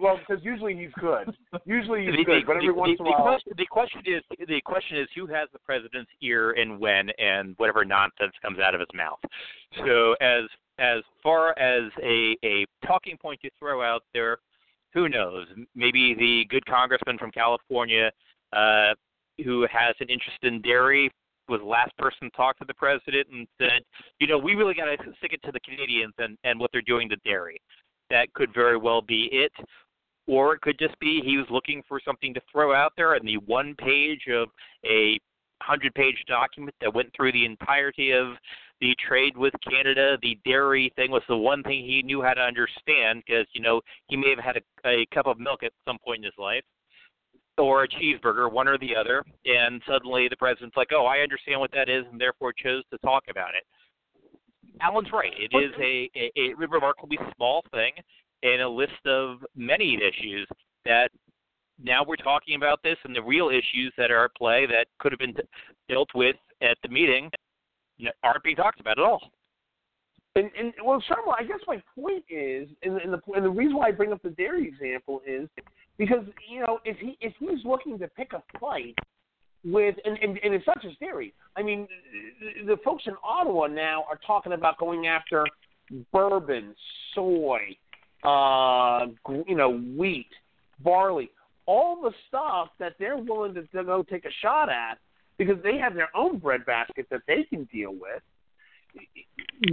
Well, 0.00 0.18
because 0.18 0.42
usually 0.44 0.74
he's 0.74 0.92
good. 0.98 1.34
Usually 1.64 2.06
he's 2.06 2.16
the, 2.16 2.24
good, 2.24 2.46
but 2.46 2.56
every 2.56 2.68
the, 2.68 2.74
once 2.74 2.98
the, 2.98 3.04
in 3.04 3.12
a 3.12 3.16
while. 3.16 3.22
Question, 3.22 3.52
the 3.56 3.66
question 3.66 4.02
is 4.06 4.22
the 4.48 4.60
question 4.64 4.98
is 4.98 5.08
who 5.14 5.26
has 5.26 5.48
the 5.52 5.58
president's 5.60 6.10
ear 6.22 6.52
and 6.52 6.78
when 6.78 7.10
and 7.18 7.54
whatever 7.58 7.84
nonsense 7.84 8.32
comes 8.42 8.58
out 8.58 8.74
of 8.74 8.80
his 8.80 8.88
mouth. 8.94 9.18
So 9.84 10.14
as 10.20 10.44
as 10.78 11.02
far 11.22 11.58
as 11.58 11.90
a 12.02 12.36
a 12.44 12.66
talking 12.86 13.16
point 13.16 13.40
to 13.42 13.50
throw 13.58 13.82
out 13.82 14.02
there, 14.12 14.38
who 14.92 15.08
knows? 15.08 15.46
Maybe 15.74 16.14
the 16.14 16.44
good 16.48 16.64
congressman 16.66 17.18
from 17.18 17.30
California 17.30 18.10
uh, 18.52 18.94
who 19.44 19.66
has 19.70 19.94
an 20.00 20.08
interest 20.08 20.38
in 20.42 20.60
dairy 20.62 21.10
was 21.48 21.60
the 21.60 21.66
last 21.66 21.96
person 21.98 22.30
to 22.30 22.36
talk 22.36 22.56
to 22.58 22.64
the 22.66 22.74
president 22.74 23.26
and 23.32 23.46
said, 23.58 23.82
you 24.20 24.26
know, 24.26 24.38
we 24.38 24.54
really 24.54 24.74
got 24.74 24.84
to 24.84 24.96
stick 25.18 25.32
it 25.32 25.42
to 25.44 25.52
the 25.52 25.60
Canadians 25.60 26.14
and 26.18 26.36
and 26.44 26.58
what 26.58 26.70
they're 26.72 26.82
doing 26.82 27.08
to 27.08 27.16
dairy 27.24 27.60
that 28.10 28.32
could 28.34 28.52
very 28.54 28.76
well 28.76 29.02
be 29.02 29.28
it. 29.32 29.52
Or 30.26 30.54
it 30.54 30.60
could 30.60 30.78
just 30.78 30.98
be 31.00 31.20
he 31.24 31.36
was 31.36 31.46
looking 31.50 31.82
for 31.88 32.00
something 32.04 32.32
to 32.34 32.40
throw 32.50 32.74
out 32.74 32.92
there, 32.96 33.14
and 33.14 33.26
the 33.26 33.38
one 33.38 33.74
page 33.76 34.22
of 34.32 34.48
a 34.84 35.18
100 35.66 35.94
page 35.94 36.22
document 36.26 36.74
that 36.80 36.94
went 36.94 37.10
through 37.14 37.32
the 37.32 37.44
entirety 37.44 38.12
of 38.12 38.28
the 38.80 38.94
trade 39.06 39.36
with 39.36 39.54
Canada, 39.68 40.18
the 40.22 40.38
dairy 40.44 40.92
thing 40.96 41.10
was 41.10 41.22
the 41.28 41.36
one 41.36 41.62
thing 41.62 41.84
he 41.84 42.02
knew 42.02 42.22
how 42.22 42.34
to 42.34 42.40
understand 42.40 43.22
because, 43.24 43.46
you 43.52 43.60
know, 43.60 43.80
he 44.08 44.16
may 44.16 44.30
have 44.30 44.40
had 44.40 44.56
a, 44.56 44.88
a 44.88 45.06
cup 45.14 45.26
of 45.26 45.38
milk 45.38 45.62
at 45.62 45.72
some 45.86 45.98
point 46.04 46.18
in 46.18 46.24
his 46.24 46.38
life 46.38 46.64
or 47.58 47.84
a 47.84 47.88
cheeseburger, 47.88 48.50
one 48.50 48.66
or 48.66 48.78
the 48.78 48.96
other, 48.96 49.24
and 49.44 49.82
suddenly 49.86 50.28
the 50.28 50.36
president's 50.36 50.76
like, 50.76 50.88
"Oh, 50.92 51.06
I 51.06 51.18
understand 51.18 51.60
what 51.60 51.70
that 51.72 51.88
is," 51.88 52.04
and 52.10 52.20
therefore 52.20 52.52
chose 52.52 52.82
to 52.90 52.98
talk 52.98 53.24
about 53.28 53.54
it. 53.54 53.64
Alan's 54.80 55.08
right. 55.12 55.32
It 55.38 55.54
is 55.56 55.72
a, 55.80 56.10
a, 56.16 56.52
a 56.52 56.54
remarkably 56.56 57.18
small 57.36 57.62
thing 57.70 57.92
in 58.42 58.60
a 58.60 58.68
list 58.68 59.06
of 59.06 59.38
many 59.54 59.96
issues 59.96 60.48
that 60.84 61.10
now 61.82 62.04
we're 62.06 62.16
talking 62.16 62.56
about 62.56 62.82
this 62.82 62.96
and 63.04 63.14
the 63.14 63.22
real 63.22 63.48
issues 63.48 63.92
that 63.96 64.10
are 64.10 64.24
at 64.24 64.34
play 64.34 64.66
that 64.66 64.86
could 64.98 65.12
have 65.12 65.18
been 65.18 65.34
dealt 65.88 66.08
with 66.14 66.36
at 66.60 66.76
the 66.82 66.88
meeting 66.88 67.30
aren't 68.22 68.42
being 68.42 68.56
talked 68.56 68.80
about 68.80 68.98
at 68.98 69.04
all. 69.04 69.20
And, 70.34 70.50
and 70.58 70.72
well, 70.84 71.02
Sharma, 71.08 71.34
I 71.38 71.44
guess 71.44 71.58
my 71.66 71.82
point 71.94 72.24
is, 72.30 72.68
and, 72.82 72.96
and 72.98 73.12
the 73.12 73.20
and 73.34 73.44
the 73.44 73.50
reason 73.50 73.76
why 73.76 73.88
I 73.88 73.90
bring 73.90 74.12
up 74.12 74.22
the 74.22 74.30
dairy 74.30 74.66
example 74.66 75.20
is 75.26 75.46
because 75.98 76.24
you 76.50 76.60
know 76.60 76.78
if 76.86 76.96
he 76.98 77.18
if 77.20 77.34
he's 77.38 77.62
looking 77.66 77.98
to 77.98 78.08
pick 78.08 78.32
a 78.32 78.42
fight 78.58 78.94
with 79.64 79.96
and, 80.04 80.18
and, 80.20 80.38
and 80.42 80.54
it's 80.54 80.66
not 80.66 80.82
just 80.82 80.98
dairy. 81.00 81.32
I 81.56 81.62
mean, 81.62 81.86
the 82.66 82.76
folks 82.84 83.04
in 83.06 83.14
Ottawa 83.22 83.66
now 83.68 84.04
are 84.08 84.18
talking 84.26 84.52
about 84.52 84.78
going 84.78 85.06
after 85.06 85.44
bourbon, 86.12 86.74
soy, 87.14 87.76
uh, 88.24 89.06
you 89.46 89.54
know, 89.54 89.78
wheat, 89.96 90.28
barley, 90.80 91.30
all 91.66 92.00
the 92.02 92.12
stuff 92.28 92.68
that 92.78 92.94
they're 92.98 93.16
willing 93.16 93.54
to, 93.54 93.62
to 93.68 93.84
go 93.84 94.02
take 94.02 94.24
a 94.24 94.32
shot 94.40 94.68
at 94.68 94.98
because 95.38 95.56
they 95.62 95.78
have 95.78 95.94
their 95.94 96.08
own 96.14 96.38
breadbasket 96.38 97.06
that 97.10 97.22
they 97.26 97.44
can 97.44 97.64
deal 97.64 97.92
with. 97.92 98.22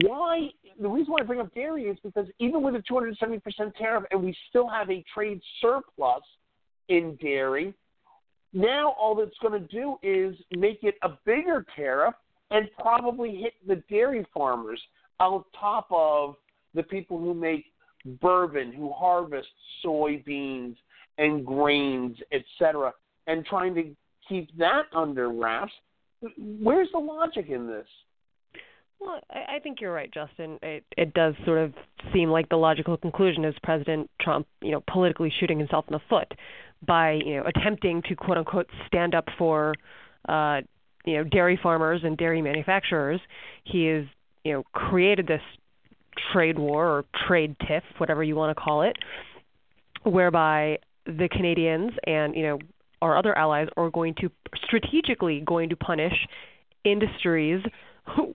Why? 0.04 0.50
The 0.80 0.88
reason 0.88 1.12
why 1.12 1.20
I 1.22 1.24
bring 1.24 1.42
up 1.42 1.54
dairy 1.54 1.86
is 1.86 1.98
because 2.04 2.28
even 2.40 2.62
with 2.62 2.76
a 2.76 2.84
270% 2.90 3.42
tariff, 3.76 4.06
and 4.12 4.24
we 4.24 4.36
still 4.50 4.68
have 4.68 4.90
a 4.90 5.04
trade 5.14 5.42
surplus 5.62 6.24
in 6.88 7.18
dairy, 7.22 7.74
now 8.54 8.96
all 9.00 9.16
that's 9.16 9.38
going 9.42 9.60
to 9.60 9.68
do 9.68 9.98
is 10.02 10.36
make 10.56 10.80
it 10.84 10.96
a 11.04 11.10
bigger 11.26 11.66
tariff 11.76 12.16
and 12.52 12.68
probably 12.80 13.36
hit 13.36 13.54
the 13.68 13.84
dairy 13.90 14.26
farmers 14.34 14.82
on 15.20 15.44
top 15.60 15.88
of 15.92 16.36
the 16.74 16.84
people 16.84 17.20
who 17.20 17.34
make 17.34 17.66
bourbon, 18.22 18.72
who 18.72 18.92
harvest 18.92 19.48
soybeans 19.86 20.76
and 21.18 21.46
grains, 21.46 22.18
etc., 22.32 22.94
and 23.28 23.46
trying 23.46 23.76
to 23.76 23.96
keep 24.28 24.50
that 24.58 24.84
under 24.96 25.30
wraps. 25.30 25.74
Where's 26.38 26.90
the 26.92 27.00
logic 27.00 27.48
in 27.50 27.68
this? 27.68 27.86
Well, 29.00 29.22
I, 29.30 29.60
think 29.60 29.80
you're 29.80 29.94
right, 29.94 30.12
Justin. 30.12 30.60
It, 30.62 30.84
it 30.98 31.14
does 31.14 31.34
sort 31.46 31.60
of 31.60 31.74
seem 32.14 32.30
like 32.30 32.50
the 32.50 32.58
logical 32.58 32.98
conclusion 32.98 33.46
is 33.46 33.56
President 33.64 34.10
Trump, 34.20 34.46
you 34.62 34.72
know, 34.72 34.84
politically 34.92 35.32
shooting 35.40 35.58
himself 35.58 35.86
in 35.88 35.94
the 35.94 36.02
foot 36.10 36.34
by 36.86 37.14
you 37.14 37.38
know 37.38 37.44
attempting 37.46 38.02
to 38.08 38.16
quote 38.16 38.38
unquote 38.38 38.70
stand 38.88 39.16
up 39.16 39.26
for 39.38 39.76
uh, 40.28 40.62
you 41.06 41.18
know 41.18 41.24
dairy 41.24 41.60
farmers 41.62 42.02
and 42.04 42.18
dairy 42.18 42.42
manufacturers. 42.42 43.20
He 43.64 43.86
has 43.86 44.06
you 44.44 44.54
know 44.54 44.64
created 44.74 45.28
this 45.28 45.42
trade 46.34 46.58
war 46.58 46.88
or 46.88 47.06
trade 47.28 47.56
tiff, 47.68 47.84
whatever 47.98 48.24
you 48.24 48.36
want 48.36 48.56
to 48.56 48.62
call 48.62 48.82
it, 48.82 48.98
whereby 50.04 50.80
the 51.06 51.30
Canadians 51.32 51.92
and 52.06 52.36
you 52.36 52.44
know 52.44 52.60
our 53.02 53.18
other 53.18 53.38
allies 53.38 53.68
are 53.78 53.90
going 53.90 54.14
to 54.16 54.30
strategically 54.66 55.42
going 55.46 55.70
to 55.70 55.76
punish 55.76 56.28
industries 56.84 57.62
who, 58.16 58.34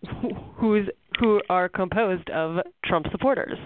who's 0.57 0.89
who 1.19 1.41
are 1.49 1.69
composed 1.69 2.28
of 2.31 2.59
Trump 2.85 3.07
supporters, 3.11 3.59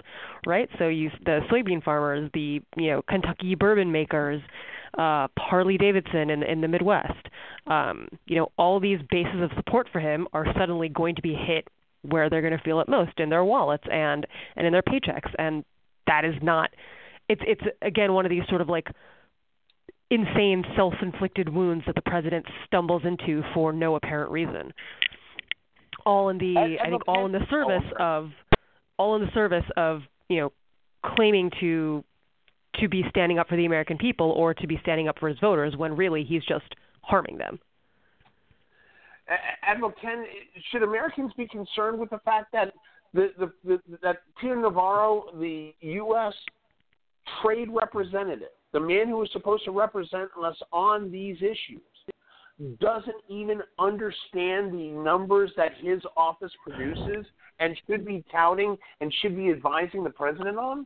right? 0.45 0.69
So 0.77 0.87
you 0.87 1.09
the 1.25 1.39
soybean 1.51 1.83
farmers, 1.83 2.29
the 2.33 2.61
you 2.77 2.91
know 2.91 3.01
Kentucky 3.07 3.55
bourbon 3.55 3.91
makers, 3.91 4.41
uh, 4.97 5.27
Harley 5.37 5.77
Davidson 5.77 6.29
in, 6.29 6.43
in 6.43 6.61
the 6.61 6.67
Midwest. 6.67 7.27
Um, 7.67 8.07
you 8.25 8.35
know, 8.37 8.51
all 8.57 8.79
these 8.79 8.99
bases 9.09 9.41
of 9.41 9.51
support 9.55 9.87
for 9.91 9.99
him 9.99 10.27
are 10.33 10.45
suddenly 10.57 10.89
going 10.89 11.15
to 11.15 11.21
be 11.21 11.33
hit 11.33 11.67
where 12.01 12.29
they're 12.29 12.41
going 12.41 12.57
to 12.57 12.63
feel 12.63 12.79
it 12.79 12.87
most 12.87 13.19
in 13.19 13.29
their 13.29 13.43
wallets 13.43 13.83
and 13.91 14.25
and 14.55 14.65
in 14.65 14.73
their 14.73 14.83
paychecks, 14.83 15.33
and 15.37 15.63
that 16.07 16.25
is 16.25 16.35
not. 16.41 16.69
It's 17.27 17.41
it's 17.45 17.61
again 17.81 18.13
one 18.13 18.25
of 18.25 18.29
these 18.29 18.43
sort 18.49 18.61
of 18.61 18.69
like 18.69 18.87
insane 20.11 20.63
self-inflicted 20.75 21.49
wounds 21.49 21.83
that 21.85 21.93
the 21.93 22.01
president 22.01 22.43
stumbles 22.65 23.03
into 23.05 23.43
for 23.53 23.71
no 23.71 23.95
apparent 23.95 24.31
reason 24.31 24.73
all 26.09 26.29
in 26.29 26.37
the 26.39 26.55
I, 26.57 26.87
I 26.87 26.89
think 26.89 27.07
all 27.07 27.25
in 27.25 27.31
the 27.31 27.45
service 27.49 27.83
of 27.99 28.31
all 28.97 29.15
in 29.15 29.21
the 29.21 29.31
service 29.33 29.65
of 29.77 30.01
you 30.27 30.41
know 30.41 30.51
claiming 31.15 31.51
to 31.59 32.03
to 32.79 32.89
be 32.89 33.03
standing 33.09 33.37
up 33.37 33.47
for 33.47 33.55
the 33.55 33.65
American 33.65 33.97
people 33.97 34.31
or 34.31 34.53
to 34.53 34.67
be 34.67 34.79
standing 34.81 35.07
up 35.07 35.19
for 35.19 35.29
his 35.29 35.37
voters 35.39 35.75
when 35.75 35.95
really 35.95 36.23
he's 36.23 36.43
just 36.45 36.65
harming 37.01 37.37
them. 37.37 37.59
Admiral 39.61 39.93
Ken, 40.01 40.25
should 40.71 40.81
Americans 40.81 41.31
be 41.37 41.47
concerned 41.47 41.99
with 41.99 42.09
the 42.09 42.19
fact 42.19 42.51
that 42.51 42.73
the, 43.13 43.29
the, 43.37 43.51
the 43.63 43.79
that 44.01 44.17
Peter 44.41 44.55
Navarro, 44.55 45.25
the 45.39 45.73
U.S. 45.81 46.33
trade 47.43 47.69
representative, 47.71 48.49
the 48.71 48.79
man 48.79 49.07
who 49.07 49.21
is 49.21 49.29
supposed 49.31 49.65
to 49.65 49.71
represent 49.71 50.29
us 50.43 50.55
on 50.71 51.11
these 51.11 51.37
issues, 51.37 51.81
doesn't 52.79 53.15
even 53.29 53.61
understand 53.77 54.73
the 54.73 54.91
numbers 54.91 55.51
that 55.55 55.71
his 55.79 56.01
office 56.17 56.51
produces 56.63 57.25
and 57.59 57.77
should 57.87 58.05
be 58.05 58.23
touting 58.31 58.77
and 59.01 59.13
should 59.21 59.35
be 59.35 59.49
advising 59.49 60.03
the 60.03 60.09
president 60.09 60.57
on? 60.57 60.85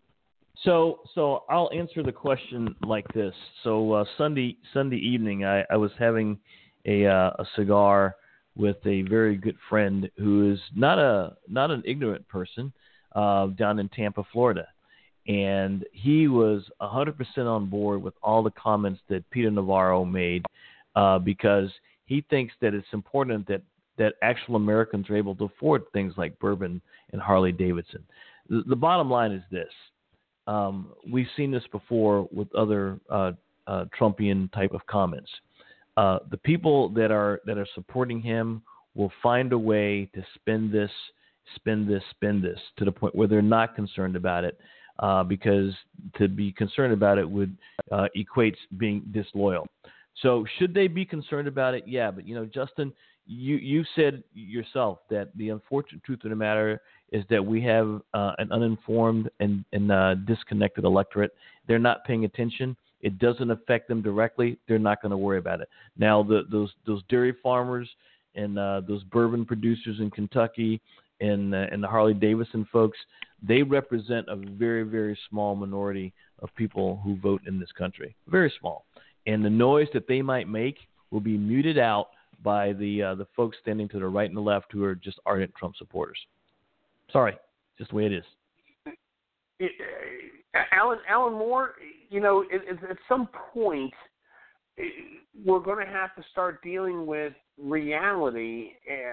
So, 0.64 1.00
so 1.16 1.44
I'll 1.50 1.72
answer 1.74 2.04
the 2.04 2.12
question 2.12 2.76
like 2.86 3.08
this. 3.14 3.34
So 3.64 3.92
uh, 3.94 4.06
Sunday 4.18 4.58
Sunday 4.74 4.98
evening, 4.98 5.46
I, 5.46 5.64
I 5.72 5.78
was 5.78 5.92
having 5.98 6.38
a 6.86 7.08
uh, 7.08 7.32
a 7.40 7.46
cigar 7.56 8.16
with 8.56 8.78
a 8.86 9.02
very 9.04 9.36
good 9.36 9.58
friend 9.68 10.10
who 10.18 10.52
is 10.52 10.60
not 10.76 11.00
a 11.00 11.36
not 11.48 11.72
an 11.72 11.82
ignorant 11.86 12.28
person 12.28 12.72
uh, 13.16 13.48
down 13.48 13.80
in 13.80 13.90
Tampa, 13.90 14.24
Florida, 14.32 14.68
and 15.28 15.86
he 15.92 16.28
was 16.28 16.64
100% 16.82 17.16
on 17.38 17.68
board 17.68 18.04
with 18.04 18.14
all 18.22 18.44
the 18.44 18.52
comments 18.52 19.02
that 19.10 19.28
Peter 19.32 19.50
Navarro 19.50 20.06
made 20.06 20.46
uh, 20.96 21.20
because 21.20 21.70
he 22.06 22.24
thinks 22.30 22.54
that 22.62 22.74
it's 22.74 22.88
important 22.94 23.48
that 23.48 23.62
that 23.98 24.14
actual 24.24 24.56
Americans 24.56 25.08
are 25.10 25.16
able 25.16 25.36
to 25.36 25.46
afford 25.46 25.84
things 25.94 26.14
like 26.18 26.38
bourbon 26.40 26.82
and 27.12 27.22
Harley 27.22 27.52
Davidson. 27.52 28.04
The, 28.50 28.64
the 28.68 28.76
bottom 28.76 29.10
line 29.10 29.32
is 29.32 29.44
this: 29.52 29.70
um, 30.48 30.94
we've 31.12 31.28
seen 31.38 31.52
this 31.52 31.64
before 31.72 32.28
with 32.32 32.54
other 32.56 33.00
uh, 33.10 33.32
uh, 33.68 33.86
Trumpian 33.98 34.52
type 34.52 34.74
of 34.74 34.86
comments. 34.88 35.30
Uh, 35.96 36.20
the 36.32 36.38
people 36.38 36.90
that 36.90 37.12
are 37.12 37.42
that 37.46 37.58
are 37.58 37.68
supporting 37.76 38.22
him 38.22 38.62
will 38.96 39.12
find 39.22 39.54
a 39.54 39.58
way 39.58 40.10
to 40.14 40.24
spend 40.36 40.72
this, 40.72 40.92
spend 41.56 41.88
this, 41.88 42.04
spend 42.12 42.44
this 42.44 42.60
to 42.78 42.86
the 42.86 42.92
point 42.92 43.16
where 43.16 43.28
they're 43.28 43.42
not 43.42 43.76
concerned 43.76 44.16
about 44.16 44.44
it, 44.44 44.60
uh, 45.00 45.24
because 45.24 45.74
to 46.18 46.28
be 46.28 46.52
concerned 46.52 46.94
about 46.94 47.18
it 47.18 47.30
would 47.30 47.56
uh, 47.92 48.08
equates 48.18 48.58
being 48.78 49.04
disloyal. 49.12 49.68
So 50.22 50.46
should 50.58 50.74
they 50.74 50.88
be 50.88 51.06
concerned 51.06 51.48
about 51.48 51.74
it? 51.74 51.88
Yeah, 51.88 52.12
but 52.12 52.28
you 52.28 52.36
know, 52.36 52.46
Justin, 52.46 52.94
you 53.26 53.56
you 53.56 53.84
said 53.96 54.24
yourself 54.34 55.00
that 55.10 55.36
the 55.38 55.50
unfortunate 55.50 56.04
truth 56.04 56.24
of 56.24 56.30
the 56.30 56.36
matter 56.36 56.82
is 57.12 57.24
that 57.30 57.46
we 57.46 57.62
have 57.62 58.02
uh, 58.14 58.34
an 58.40 58.52
uninformed 58.52 59.30
and, 59.40 59.64
and 59.72 59.92
uh, 59.92 60.16
disconnected 60.16 60.84
electorate. 60.84 61.32
They're 61.68 61.80
not 61.80 62.04
paying 62.06 62.26
attention. 62.26 62.76
It 63.02 63.20
doesn't 63.20 63.52
affect 63.52 63.88
them 63.88 64.02
directly. 64.02 64.58
They're 64.68 64.80
not 64.80 65.02
going 65.02 65.12
to 65.12 65.18
worry 65.18 65.38
about 65.38 65.62
it. 65.62 65.70
Now, 65.98 66.24
the, 66.24 66.44
those 66.52 66.72
those 66.86 67.02
dairy 67.10 67.36
farmers 67.44 67.90
and 68.36 68.58
uh, 68.58 68.82
those 68.88 69.04
bourbon 69.04 69.46
producers 69.46 69.98
in 70.00 70.10
Kentucky 70.10 70.82
and 71.22 71.54
uh, 71.54 71.68
and 71.72 71.84
the 71.84 71.88
Harley 71.88 72.14
Davidson 72.14 72.68
folks, 72.72 72.98
they 73.42 73.62
represent 73.62 74.28
a 74.28 74.36
very 74.36 74.84
very 74.84 75.18
small 75.30 75.56
minority 75.56 76.14
of 76.40 76.50
people 76.56 77.00
who 77.04 77.18
vote 77.18 77.42
in 77.46 77.60
this 77.60 77.72
country. 77.78 78.16
Very 78.28 78.52
small, 78.60 78.86
and 79.28 79.44
the 79.44 79.50
noise 79.50 79.88
that 79.94 80.08
they 80.08 80.22
might 80.22 80.48
make 80.48 80.78
will 81.12 81.20
be 81.20 81.38
muted 81.38 81.78
out 81.78 82.10
by 82.44 82.74
the 82.74 83.02
uh, 83.02 83.16
the 83.16 83.28
folks 83.36 83.58
standing 83.62 83.88
to 83.90 84.00
the 84.00 84.08
right 84.08 84.28
and 84.28 84.38
the 84.38 84.42
left 84.42 84.72
who 84.72 84.84
are 84.84 84.96
just 84.96 85.20
ardent 85.26 85.54
Trump 85.56 85.76
supporters. 85.78 86.18
Sorry, 87.12 87.38
just 87.78 87.92
the 87.92 87.96
way 87.96 88.06
it 88.06 88.14
is. 88.14 88.24
Uh, 88.88 88.92
Alan 90.74 91.00
Alan 91.10 91.34
Moore, 91.34 91.76
you 92.10 92.20
know, 92.20 92.44
at, 92.54 92.90
at 92.90 92.98
some 93.08 93.30
point, 93.54 93.94
we're 95.46 95.60
going 95.60 95.86
to 95.86 95.92
have 95.92 96.16
to 96.16 96.24
start 96.32 96.62
dealing 96.64 97.06
with 97.06 97.34
reality. 97.58 98.72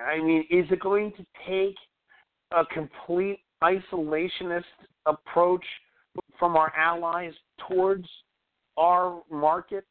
I 0.08 0.18
mean, 0.18 0.44
is 0.50 0.66
it 0.70 0.80
going 0.80 1.12
to 1.12 1.26
take 1.48 1.76
a 2.52 2.64
complete 2.66 3.40
isolationist 3.62 4.64
approach 5.06 5.64
from 6.38 6.56
our 6.56 6.72
allies 6.76 7.32
towards 7.68 8.06
our 8.76 9.22
market 9.30 9.84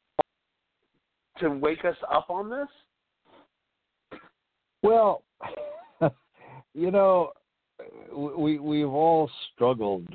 to 1.40 1.50
wake 1.50 1.86
us 1.86 1.96
up 2.12 2.30
on 2.30 2.50
this? 2.50 2.68
Well, 4.84 5.24
you 6.74 6.92
know, 6.92 7.32
we 8.16 8.60
we've 8.60 8.90
all 8.90 9.30
struggled 9.54 10.08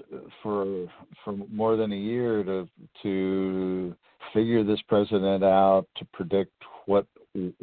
for 0.43 0.87
for 1.25 1.37
more 1.51 1.77
than 1.77 1.93
a 1.93 1.97
year 1.97 2.43
to 2.45 2.69
to 3.03 3.95
figure 4.33 4.65
this 4.65 4.81
president 4.89 5.45
out 5.45 5.87
to 5.97 6.05
predict 6.13 6.53
what 6.87 7.07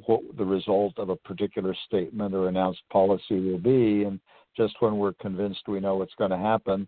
what 0.05 0.21
the 0.37 0.45
result 0.45 0.93
of 0.97 1.09
a 1.09 1.15
particular 1.15 1.75
statement 1.85 2.33
or 2.33 2.47
announced 2.47 2.81
policy 2.91 3.39
will 3.39 3.59
be. 3.59 4.03
And 4.03 4.19
just 4.55 4.75
when 4.79 4.97
we're 4.97 5.13
convinced 5.13 5.67
we 5.67 5.79
know 5.79 5.95
what's 5.95 6.15
going 6.15 6.31
to 6.31 6.37
happen 6.37 6.87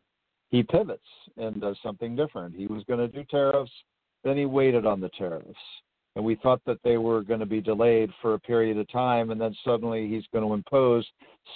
he 0.54 0.62
pivots 0.62 1.02
and 1.36 1.60
does 1.60 1.76
something 1.82 2.16
different. 2.16 2.56
He 2.56 2.68
was 2.68 2.84
going 2.84 3.00
to 3.00 3.08
do 3.08 3.24
tariffs 3.24 3.72
then 4.24 4.38
he 4.38 4.46
waited 4.46 4.86
on 4.86 5.02
the 5.02 5.10
tariffs 5.10 5.60
and 6.16 6.24
we 6.24 6.36
thought 6.36 6.62
that 6.66 6.80
they 6.84 6.98
were 6.98 7.22
going 7.22 7.40
to 7.40 7.46
be 7.46 7.62
delayed 7.62 8.12
for 8.22 8.34
a 8.34 8.40
period 8.40 8.78
of 8.78 8.92
time, 8.92 9.32
and 9.32 9.42
then 9.42 9.56
suddenly 9.64 10.08
he's 10.08 10.26
going 10.32 10.46
to 10.46 10.54
impose 10.54 11.06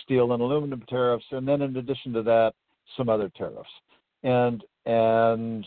steel 0.03 0.33
and 0.33 0.41
aluminum 0.41 0.83
tariffs, 0.89 1.25
and 1.31 1.47
then 1.47 1.61
in 1.61 1.75
addition 1.77 2.13
to 2.13 2.23
that, 2.23 2.53
some 2.95 3.09
other 3.09 3.29
tariffs. 3.35 3.69
And 4.23 4.63
and 4.85 5.65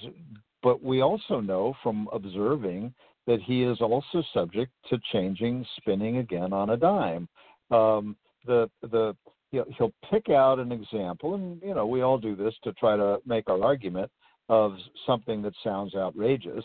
but 0.63 0.83
we 0.83 1.03
also 1.03 1.41
know 1.41 1.75
from 1.83 2.09
observing 2.13 2.93
that 3.27 3.41
he 3.43 3.63
is 3.63 3.81
also 3.81 4.23
subject 4.35 4.73
to 4.89 4.99
changing, 5.13 5.65
spinning 5.77 6.19
again 6.19 6.53
on 6.53 6.71
a 6.71 6.77
dime. 6.77 7.29
Um, 7.71 8.17
the 8.47 8.69
the 8.83 9.15
he'll, 9.53 9.67
he'll 9.79 9.93
pick 10.11 10.31
out 10.31 10.59
an 10.59 10.73
example, 10.73 11.35
and 11.35 11.63
you 11.63 11.75
know 11.75 11.87
we 11.87 12.03
all 12.03 12.19
do 12.19 12.35
this 12.35 12.55
to 12.65 12.73
try 12.73 12.97
to 12.97 13.19
make 13.25 13.49
our 13.49 13.63
argument 13.63 14.11
of 14.49 14.77
something 15.07 15.43
that 15.43 15.55
sounds 15.63 15.95
outrageous 15.95 16.65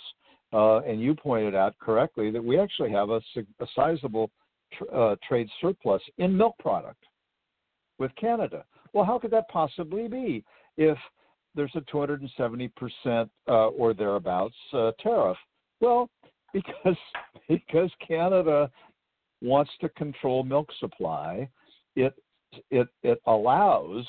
uh, 0.54 0.80
and 0.80 1.02
you 1.02 1.16
pointed 1.16 1.56
out 1.56 1.78
correctly 1.80 2.32
that 2.32 2.44
we 2.44 2.60
actually 2.60 2.92
have 2.92 3.10
a, 3.10 3.22
a 3.60 3.68
sizable 3.76 4.30
tr- 4.74 4.96
uh, 4.96 5.16
trade 5.28 5.50
surplus 5.62 6.02
in 6.18 6.36
milk 6.36 6.56
product 6.60 7.04
with 7.98 8.12
Canada. 8.16 8.64
Well, 8.94 9.06
how 9.06 9.20
could 9.20 9.32
that 9.32 9.50
possibly 9.50 10.08
be 10.08 10.44
if 10.78 10.98
there's 11.56 11.76
a 11.76 11.82
270% 11.82 12.70
uh, 13.48 13.52
or 13.68 13.94
thereabouts 13.94 14.56
uh, 14.74 14.92
tariff? 15.02 15.38
Well, 15.82 16.10
because 16.54 16.96
because 17.50 17.92
Canada 18.06 18.72
wants 19.42 19.72
to 19.82 19.90
control 19.90 20.44
milk 20.44 20.70
supply, 20.80 21.50
it 21.98 22.14
it 22.72 22.88
it 23.04 23.22
allows 23.28 24.06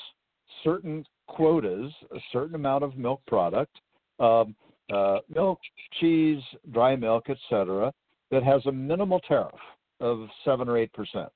certain 0.63 1.05
quotas, 1.27 1.91
a 2.15 2.19
certain 2.31 2.55
amount 2.55 2.83
of 2.83 2.97
milk 2.97 3.21
product. 3.27 3.75
Um, 4.19 4.55
uh, 4.93 5.19
milk, 5.33 5.59
cheese, 5.99 6.41
dry 6.71 6.95
milk, 6.95 7.29
etc., 7.29 7.91
that 8.31 8.43
has 8.43 8.65
a 8.65 8.71
minimal 8.71 9.19
tariff 9.21 9.55
of 9.99 10.27
seven 10.43 10.67
or 10.67 10.77
eight 10.77 10.91
percent, 10.93 11.29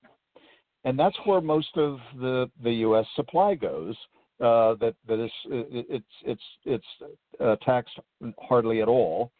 and 0.84 0.98
that's 0.98 1.15
where 1.26 1.41
most 1.41 1.76
of 1.78 1.99
the 2.19 2.49
the 2.64 2.72
U.S. 2.86 3.06
supply 3.15 3.56
goes. 3.56 3.95
Uh, 4.40 4.73
that 4.80 4.95
that 5.07 5.23
is 5.23 5.32
it's 5.45 6.06
it's 6.26 6.41
it's 6.65 6.86
uh, 7.40 7.56
taxed 7.57 7.98
hardly 8.40 8.82
at 8.82 8.88
all. 8.88 9.32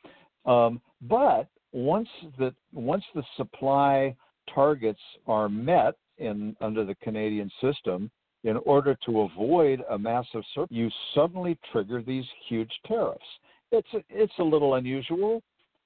Um, 0.46 0.80
but 1.02 1.48
once 1.72 2.10
the 2.38 2.54
once 2.72 3.04
the 3.16 3.24
supply 3.36 4.16
targets 4.54 5.00
are 5.28 5.50
met 5.50 5.96
in 6.18 6.56
under 6.62 6.86
the 6.86 6.96
Canadian 6.96 7.50
system, 7.62 8.12
in 8.44 8.58
order 8.58 8.98
to 9.06 9.22
avoid 9.22 9.82
a 9.90 9.98
massive 9.98 10.44
surplus, 10.54 10.70
you 10.72 10.90
suddenly 11.16 11.58
trigger 11.72 12.02
these 12.02 12.26
huge 12.48 12.72
tariffs 12.86 13.24
it's 13.72 13.88
a, 13.94 14.04
it's 14.10 14.34
a 14.40 14.44
little 14.44 14.76
unusual, 14.76 15.42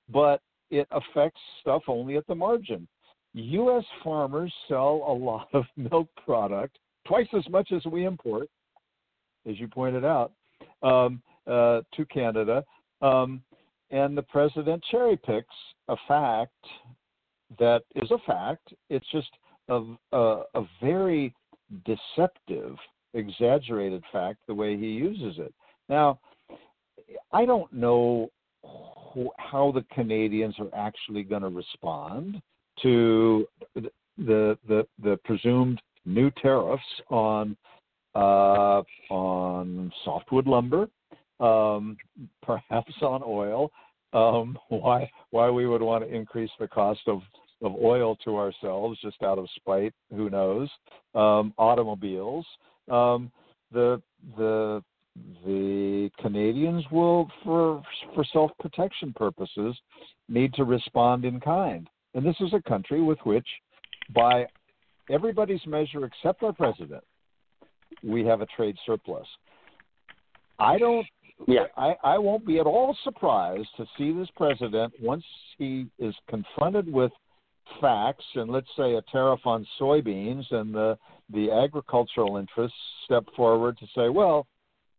but 0.10 0.42
it 0.72 0.88
affects 0.92 1.40
stuff 1.62 1.84
only 1.88 2.18
at 2.18 2.28
the 2.28 2.36
margin. 2.36 2.88
U.S. 3.34 3.84
farmers 4.04 4.54
sell 4.68 5.04
a 5.08 5.14
lot 5.14 5.48
of 5.54 5.66
milk 5.76 6.08
product, 6.26 6.78
twice 7.06 7.28
as 7.38 7.48
much 7.50 7.72
as 7.72 7.84
we 7.86 8.06
import, 8.06 8.50
as 9.48 9.60
you 9.60 9.68
pointed 9.68 10.06
out, 10.06 10.32
um, 10.82 11.22
uh, 11.48 11.82
to 11.96 12.06
Canada. 12.12 12.64
Um, 13.02 13.42
and 13.92 14.18
the 14.18 14.24
president 14.24 14.84
cherry 14.90 15.18
picks 15.18 15.54
a 15.90 15.96
fact 16.08 16.52
that 17.60 17.84
is 17.96 18.10
a 18.12 18.18
fact. 18.26 18.74
It's 18.90 19.06
just 19.12 19.30
a, 19.70 19.82
a, 20.12 20.42
a 20.56 20.64
very 20.82 21.34
deceptive, 21.86 22.76
exaggerated 23.14 24.04
fact 24.12 24.40
the 24.48 24.56
way 24.56 24.78
he 24.78 24.88
uses 24.88 25.40
it. 25.40 25.54
Now, 25.90 26.20
I 27.32 27.46
don't 27.46 27.72
know 27.74 28.30
how 29.38 29.72
the 29.72 29.86
Canadians 29.94 30.56
are 30.60 30.74
actually 30.74 31.24
going 31.24 31.42
to 31.42 31.50
respond 31.50 32.42
to 32.82 33.48
the, 33.76 33.90
the 34.18 34.58
the 34.68 34.88
the 35.02 35.18
presumed 35.24 35.82
new 36.06 36.32
tariffs 36.42 36.84
on 37.10 37.56
uh, 38.16 38.82
on 39.10 39.92
softwood 40.04 40.48
lumber, 40.48 40.88
um, 41.40 41.98
perhaps 42.42 42.94
on 43.02 43.22
oil. 43.26 43.72
Um, 44.14 44.58
why 44.70 45.10
why 45.32 45.50
we 45.50 45.68
would 45.68 45.82
want 45.82 46.04
to 46.04 46.14
increase 46.14 46.52
the 46.60 46.68
cost 46.68 47.02
of 47.08 47.22
of 47.62 47.74
oil 47.76 48.16
to 48.24 48.38
ourselves 48.38 49.00
just 49.02 49.22
out 49.24 49.38
of 49.38 49.48
spite? 49.56 49.94
Who 50.14 50.30
knows? 50.30 50.70
Um, 51.14 51.54
automobiles. 51.58 52.46
Um, 52.90 53.32
the 53.72 54.02
the 54.38 54.84
the 55.46 56.10
Canadians 56.20 56.84
will, 56.92 57.30
for 57.44 57.82
for 58.14 58.26
self 58.34 58.52
protection 58.60 59.14
purposes, 59.14 59.76
need 60.28 60.54
to 60.56 60.64
respond 60.64 61.26
in 61.26 61.40
kind. 61.40 61.88
And 62.14 62.26
this 62.26 62.36
is 62.40 62.54
a 62.54 62.62
country 62.68 63.02
with 63.02 63.20
which, 63.24 63.48
by 64.14 64.46
everybody's 65.10 65.66
measure 65.66 66.06
except 66.06 66.44
our 66.44 66.54
president, 66.54 67.04
we 68.04 68.26
have 68.26 68.42
a 68.42 68.46
trade 68.48 68.76
surplus. 68.86 69.28
I 70.60 70.78
don't. 70.78 71.06
Yeah. 71.48 71.66
I, 71.76 71.96
I 72.04 72.18
won't 72.18 72.46
be 72.46 72.60
at 72.60 72.66
all 72.66 72.96
surprised 73.04 73.68
to 73.78 73.86
see 73.98 74.14
this 74.14 74.30
president 74.38 74.94
once 75.02 75.24
he 75.58 75.88
is 76.00 76.16
confronted 76.30 76.92
with 76.92 77.12
facts 77.82 78.24
and 78.36 78.50
let's 78.50 78.70
say 78.78 78.94
a 78.96 79.02
tariff 79.12 79.42
on 79.46 79.66
soybeans 79.80 80.50
and 80.52 80.74
the 80.74 80.98
the 81.34 81.52
agricultural 81.52 82.38
interests 82.38 82.78
step 83.04 83.26
forward 83.36 83.78
to 83.80 83.86
say, 83.96 84.08
well, 84.08 84.48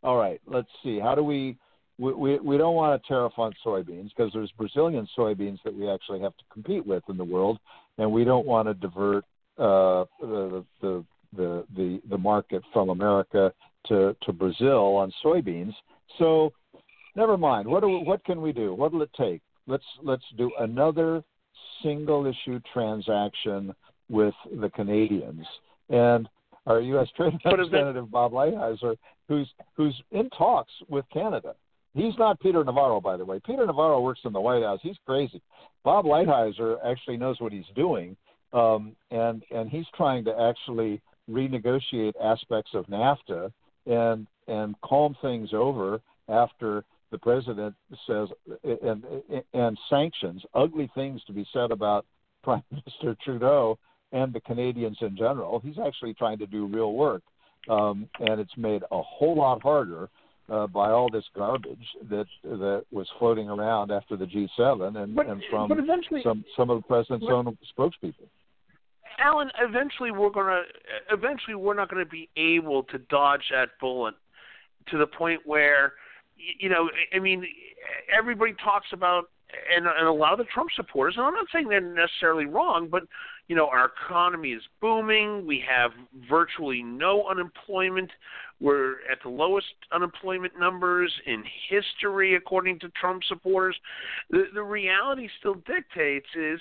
all 0.06 0.16
right, 0.16 0.40
let's 0.46 0.68
see, 0.82 1.00
how 1.00 1.14
do 1.14 1.22
we 1.22 1.58
we, 1.98 2.12
we, 2.12 2.38
we 2.38 2.58
don't 2.58 2.74
want 2.74 2.94
a 2.94 3.08
tariff 3.08 3.32
on 3.38 3.52
soybeans 3.64 4.10
because 4.16 4.30
there's 4.32 4.52
Brazilian 4.52 5.08
soybeans 5.18 5.58
that 5.64 5.74
we 5.74 5.90
actually 5.90 6.20
have 6.20 6.36
to 6.36 6.44
compete 6.52 6.86
with 6.86 7.02
in 7.08 7.16
the 7.16 7.24
world, 7.24 7.58
and 7.98 8.10
we 8.10 8.22
don't 8.22 8.46
want 8.46 8.68
to 8.68 8.74
divert 8.74 9.24
uh, 9.58 10.04
the, 10.20 10.64
the 10.80 11.04
the 11.36 11.64
the 11.74 12.00
the 12.08 12.18
market 12.18 12.62
from 12.72 12.90
America 12.90 13.52
to 13.88 14.14
to 14.22 14.32
Brazil 14.32 14.96
on 14.96 15.12
soybeans. 15.24 15.72
So, 16.18 16.52
never 17.16 17.36
mind. 17.36 17.66
What 17.66 17.80
do 17.80 17.88
what 17.88 18.24
can 18.24 18.40
we 18.40 18.52
do? 18.52 18.74
What 18.74 18.92
will 18.92 19.02
it 19.02 19.10
take? 19.18 19.42
Let's 19.66 19.84
let's 20.02 20.24
do 20.36 20.52
another 20.60 21.24
single 21.82 22.26
issue 22.26 22.60
transaction 22.72 23.74
with 24.08 24.34
the 24.60 24.68
Canadians 24.70 25.46
and 25.88 26.28
our 26.66 26.80
U.S. 26.80 27.08
Trade 27.16 27.38
Representative 27.44 28.10
Bob 28.10 28.32
Lighthizer, 28.32 28.96
who's 29.28 29.48
who's 29.76 29.94
in 30.12 30.28
talks 30.30 30.72
with 30.88 31.04
Canada. 31.12 31.54
He's 31.94 32.16
not 32.18 32.38
Peter 32.40 32.62
Navarro, 32.62 33.00
by 33.00 33.16
the 33.16 33.24
way. 33.24 33.40
Peter 33.44 33.64
Navarro 33.64 34.00
works 34.00 34.20
in 34.24 34.32
the 34.32 34.40
White 34.40 34.62
House. 34.62 34.80
He's 34.82 34.98
crazy. 35.06 35.40
Bob 35.82 36.04
Lighthizer 36.04 36.76
actually 36.84 37.16
knows 37.16 37.40
what 37.40 37.52
he's 37.52 37.64
doing, 37.74 38.16
um, 38.52 38.94
and 39.10 39.42
and 39.50 39.70
he's 39.70 39.86
trying 39.96 40.24
to 40.24 40.38
actually 40.38 41.00
renegotiate 41.30 42.12
aspects 42.22 42.72
of 42.74 42.86
NAFTA 42.86 43.52
and 43.86 44.26
and 44.48 44.74
calm 44.82 45.16
things 45.22 45.50
over 45.52 46.00
after 46.28 46.84
the 47.10 47.18
president 47.18 47.74
says 48.06 48.28
and 48.82 49.04
and 49.54 49.78
sanctions 49.88 50.42
ugly 50.54 50.90
things 50.94 51.22
to 51.24 51.32
be 51.32 51.46
said 51.52 51.70
about 51.70 52.04
Prime 52.42 52.62
Minister 52.70 53.16
Trudeau 53.24 53.78
and 54.12 54.32
the 54.32 54.40
Canadians 54.40 54.98
in 55.00 55.16
general. 55.16 55.60
He's 55.60 55.78
actually 55.84 56.14
trying 56.14 56.38
to 56.38 56.46
do 56.46 56.66
real 56.66 56.92
work, 56.92 57.22
um, 57.68 58.08
and 58.20 58.40
it's 58.40 58.56
made 58.56 58.82
a 58.90 59.02
whole 59.02 59.36
lot 59.36 59.62
harder 59.62 60.08
uh, 60.48 60.66
by 60.66 60.90
all 60.90 61.08
this 61.10 61.24
garbage 61.34 61.86
that 62.08 62.26
that 62.42 62.84
was 62.92 63.08
floating 63.18 63.48
around 63.48 63.90
after 63.90 64.16
the 64.16 64.26
G7 64.26 64.96
and, 64.96 65.14
but, 65.14 65.26
and 65.26 65.42
from 65.50 65.68
but 65.68 65.78
eventually, 65.78 66.20
some 66.22 66.44
some 66.56 66.70
of 66.70 66.78
the 66.78 66.86
president's 66.86 67.26
own 67.28 67.56
spokespeople. 67.76 68.28
Alan, 69.18 69.50
eventually 69.60 70.10
we're 70.10 70.30
gonna 70.30 70.62
eventually 71.10 71.54
we're 71.54 71.74
not 71.74 71.90
going 71.90 72.04
to 72.04 72.10
be 72.10 72.28
able 72.36 72.82
to 72.84 72.98
dodge 72.98 73.42
that 73.50 73.70
bullet 73.80 74.14
to 74.88 74.98
the 74.98 75.06
point 75.06 75.40
where 75.44 75.94
you 76.36 76.68
know 76.68 76.90
I 77.14 77.18
mean 77.18 77.44
everybody 78.16 78.54
talks 78.62 78.86
about 78.92 79.30
and, 79.74 79.86
and 79.86 80.06
a 80.06 80.12
lot 80.12 80.32
of 80.32 80.38
the 80.38 80.44
Trump 80.52 80.70
supporters, 80.74 81.14
and 81.16 81.24
I'm 81.24 81.34
not 81.34 81.46
saying 81.52 81.68
they're 81.68 81.80
necessarily 81.80 82.46
wrong, 82.46 82.88
but 82.90 83.04
you 83.48 83.54
know, 83.54 83.68
our 83.68 83.92
economy 84.04 84.50
is 84.50 84.62
booming. 84.80 85.46
We 85.46 85.62
have 85.68 85.92
virtually 86.28 86.82
no 86.82 87.28
unemployment. 87.28 88.10
We're 88.60 88.94
at 89.10 89.18
the 89.22 89.28
lowest 89.28 89.66
unemployment 89.92 90.58
numbers 90.58 91.12
in 91.26 91.44
history, 91.68 92.34
according 92.34 92.80
to 92.80 92.88
Trump 93.00 93.22
supporters. 93.28 93.76
The, 94.30 94.44
the 94.54 94.62
reality 94.62 95.28
still 95.38 95.54
dictates 95.66 96.26
is 96.34 96.60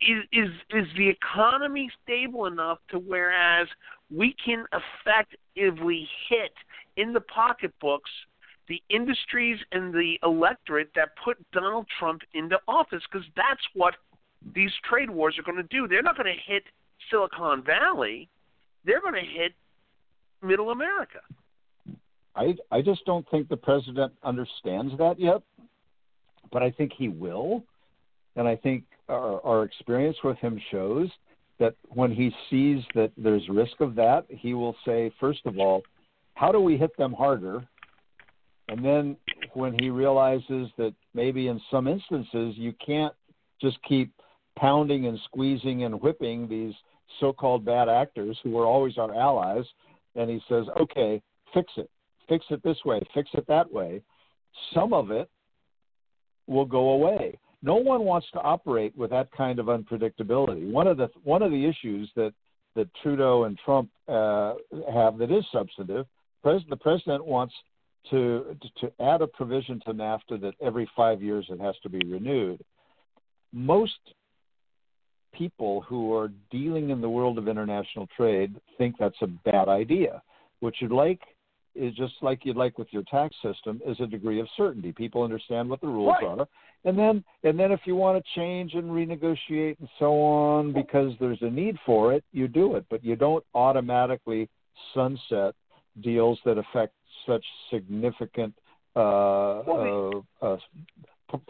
is 0.00 0.24
is 0.32 0.48
is 0.70 0.86
the 0.96 1.08
economy 1.08 1.90
stable 2.02 2.46
enough 2.46 2.78
to 2.90 2.98
whereas 2.98 3.68
we 4.10 4.34
can 4.44 4.64
effectively 4.72 6.08
hit 6.28 6.52
in 6.96 7.12
the 7.12 7.20
pocketbooks 7.20 8.10
the 8.68 8.82
industries 8.88 9.58
and 9.72 9.92
the 9.92 10.14
electorate 10.22 10.90
that 10.94 11.10
put 11.22 11.36
Donald 11.52 11.86
Trump 11.98 12.22
into 12.34 12.58
office 12.66 13.02
because 13.10 13.26
that's 13.36 13.62
what 13.74 13.94
these 14.54 14.70
trade 14.88 15.10
wars 15.10 15.36
are 15.38 15.42
going 15.42 15.56
to 15.56 15.62
do. 15.64 15.88
They're 15.88 16.02
not 16.02 16.16
going 16.16 16.32
to 16.32 16.52
hit 16.52 16.64
Silicon 17.10 17.62
Valley. 17.62 18.28
They're 18.84 19.00
going 19.00 19.14
to 19.14 19.20
hit 19.20 19.52
Middle 20.42 20.70
America. 20.70 21.20
I 22.34 22.54
I 22.70 22.80
just 22.80 23.04
don't 23.04 23.28
think 23.30 23.48
the 23.48 23.56
president 23.56 24.12
understands 24.22 24.96
that 24.98 25.20
yet, 25.20 25.42
but 26.50 26.62
I 26.62 26.70
think 26.70 26.92
he 26.96 27.08
will, 27.08 27.62
and 28.36 28.48
I 28.48 28.56
think 28.56 28.84
our, 29.08 29.44
our 29.44 29.64
experience 29.64 30.16
with 30.24 30.38
him 30.38 30.60
shows 30.70 31.08
that 31.58 31.74
when 31.90 32.10
he 32.10 32.34
sees 32.48 32.82
that 32.94 33.12
there's 33.16 33.46
risk 33.48 33.80
of 33.80 33.94
that, 33.94 34.24
he 34.28 34.54
will 34.54 34.74
say, 34.84 35.12
first 35.20 35.40
of 35.44 35.58
all, 35.58 35.82
how 36.34 36.50
do 36.50 36.60
we 36.60 36.76
hit 36.76 36.96
them 36.96 37.12
harder? 37.12 37.64
And 38.68 38.84
then 38.84 39.16
when 39.52 39.76
he 39.78 39.90
realizes 39.90 40.68
that 40.78 40.94
maybe 41.14 41.48
in 41.48 41.60
some 41.70 41.86
instances 41.86 42.54
you 42.56 42.72
can't 42.84 43.14
just 43.60 43.76
keep 43.86 44.12
pounding 44.58 45.06
and 45.06 45.18
squeezing 45.24 45.84
and 45.84 46.00
whipping 46.00 46.48
these 46.48 46.74
so-called 47.20 47.64
bad 47.64 47.88
actors 47.88 48.38
who 48.42 48.50
were 48.50 48.66
always 48.66 48.98
our 48.98 49.14
allies. 49.14 49.64
And 50.14 50.30
he 50.30 50.40
says 50.48 50.66
okay 50.80 51.22
fix 51.54 51.72
it. 51.76 51.90
Fix 52.28 52.44
it 52.50 52.62
this 52.62 52.78
way. 52.84 53.00
Fix 53.14 53.30
it 53.34 53.46
that 53.48 53.70
way. 53.70 54.02
Some 54.74 54.92
of 54.92 55.10
it 55.10 55.28
will 56.46 56.64
go 56.64 56.90
away. 56.90 57.38
No 57.62 57.76
one 57.76 58.04
wants 58.04 58.26
to 58.32 58.40
operate 58.40 58.96
with 58.96 59.10
that 59.10 59.30
kind 59.32 59.58
of 59.58 59.66
unpredictability. 59.66 60.70
One 60.70 60.86
of 60.86 60.96
the 60.96 61.08
one 61.24 61.42
of 61.42 61.50
the 61.50 61.66
issues 61.66 62.10
that 62.16 62.32
that 62.74 62.88
Trudeau 63.02 63.44
and 63.44 63.58
Trump 63.64 63.90
uh, 64.08 64.54
have 64.92 65.18
that 65.18 65.30
is 65.30 65.44
substantive 65.52 66.06
Pres- 66.42 66.62
the 66.68 66.76
president 66.76 67.24
wants 67.24 67.54
to 68.10 68.56
to 68.80 68.92
add 69.00 69.22
a 69.22 69.26
provision 69.26 69.80
to 69.86 69.92
NAFTA 69.92 70.40
that 70.40 70.54
every 70.60 70.90
5 70.96 71.22
years 71.22 71.46
it 71.50 71.60
has 71.60 71.76
to 71.82 71.88
be 71.88 72.00
renewed. 72.04 72.60
Most 73.52 73.98
people 75.32 75.80
who 75.82 76.14
are 76.14 76.30
dealing 76.50 76.90
in 76.90 77.00
the 77.00 77.08
world 77.08 77.38
of 77.38 77.48
international 77.48 78.08
trade 78.16 78.54
think 78.78 78.96
that's 78.98 79.20
a 79.22 79.26
bad 79.26 79.68
idea. 79.68 80.22
What 80.60 80.74
you'd 80.80 80.92
like 80.92 81.20
is 81.74 81.94
just 81.94 82.14
like 82.20 82.44
you'd 82.44 82.56
like 82.56 82.78
with 82.78 82.88
your 82.90 83.02
tax 83.04 83.34
system 83.42 83.80
is 83.86 83.98
a 84.00 84.06
degree 84.06 84.40
of 84.40 84.46
certainty. 84.56 84.92
People 84.92 85.22
understand 85.22 85.68
what 85.68 85.80
the 85.80 85.86
rules 85.86 86.14
right. 86.20 86.38
are. 86.38 86.48
And 86.84 86.98
then 86.98 87.24
and 87.44 87.58
then 87.58 87.72
if 87.72 87.80
you 87.84 87.96
want 87.96 88.22
to 88.22 88.40
change 88.40 88.74
and 88.74 88.84
renegotiate 88.84 89.78
and 89.78 89.88
so 89.98 90.20
on 90.20 90.72
because 90.72 91.12
there's 91.20 91.40
a 91.40 91.50
need 91.50 91.76
for 91.86 92.12
it, 92.12 92.24
you 92.32 92.48
do 92.48 92.76
it. 92.76 92.84
But 92.90 93.04
you 93.04 93.16
don't 93.16 93.44
automatically 93.54 94.48
sunset 94.92 95.54
deals 96.02 96.38
that 96.44 96.58
affect 96.58 96.94
such 97.26 97.44
significant 97.70 98.54
uh, 98.94 99.62
well, 99.66 100.26
uh, 100.42 100.46
uh, 100.46 100.56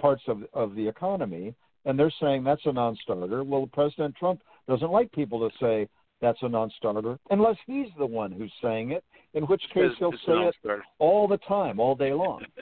parts 0.00 0.22
of 0.28 0.42
of 0.52 0.74
the 0.74 0.86
economy 0.86 1.54
and 1.84 1.98
they're 1.98 2.12
saying 2.20 2.44
that's 2.44 2.64
a 2.66 2.72
non-starter. 2.72 3.44
Well, 3.44 3.68
President 3.72 4.14
Trump 4.16 4.42
doesn't 4.68 4.90
like 4.90 5.10
people 5.12 5.48
to 5.48 5.56
say 5.58 5.88
that's 6.20 6.38
a 6.42 6.48
non-starter 6.48 7.18
unless 7.30 7.56
he's 7.66 7.88
the 7.98 8.06
one 8.06 8.30
who's 8.30 8.52
saying 8.62 8.92
it, 8.92 9.04
in 9.34 9.44
which 9.44 9.62
case 9.74 9.84
It's- 9.84 9.96
he'll 9.98 10.12
it's 10.12 10.24
say 10.26 10.68
it 10.70 10.80
all 10.98 11.26
the 11.26 11.38
time, 11.38 11.80
all 11.80 11.94
day 11.94 12.12
long. 12.12 12.44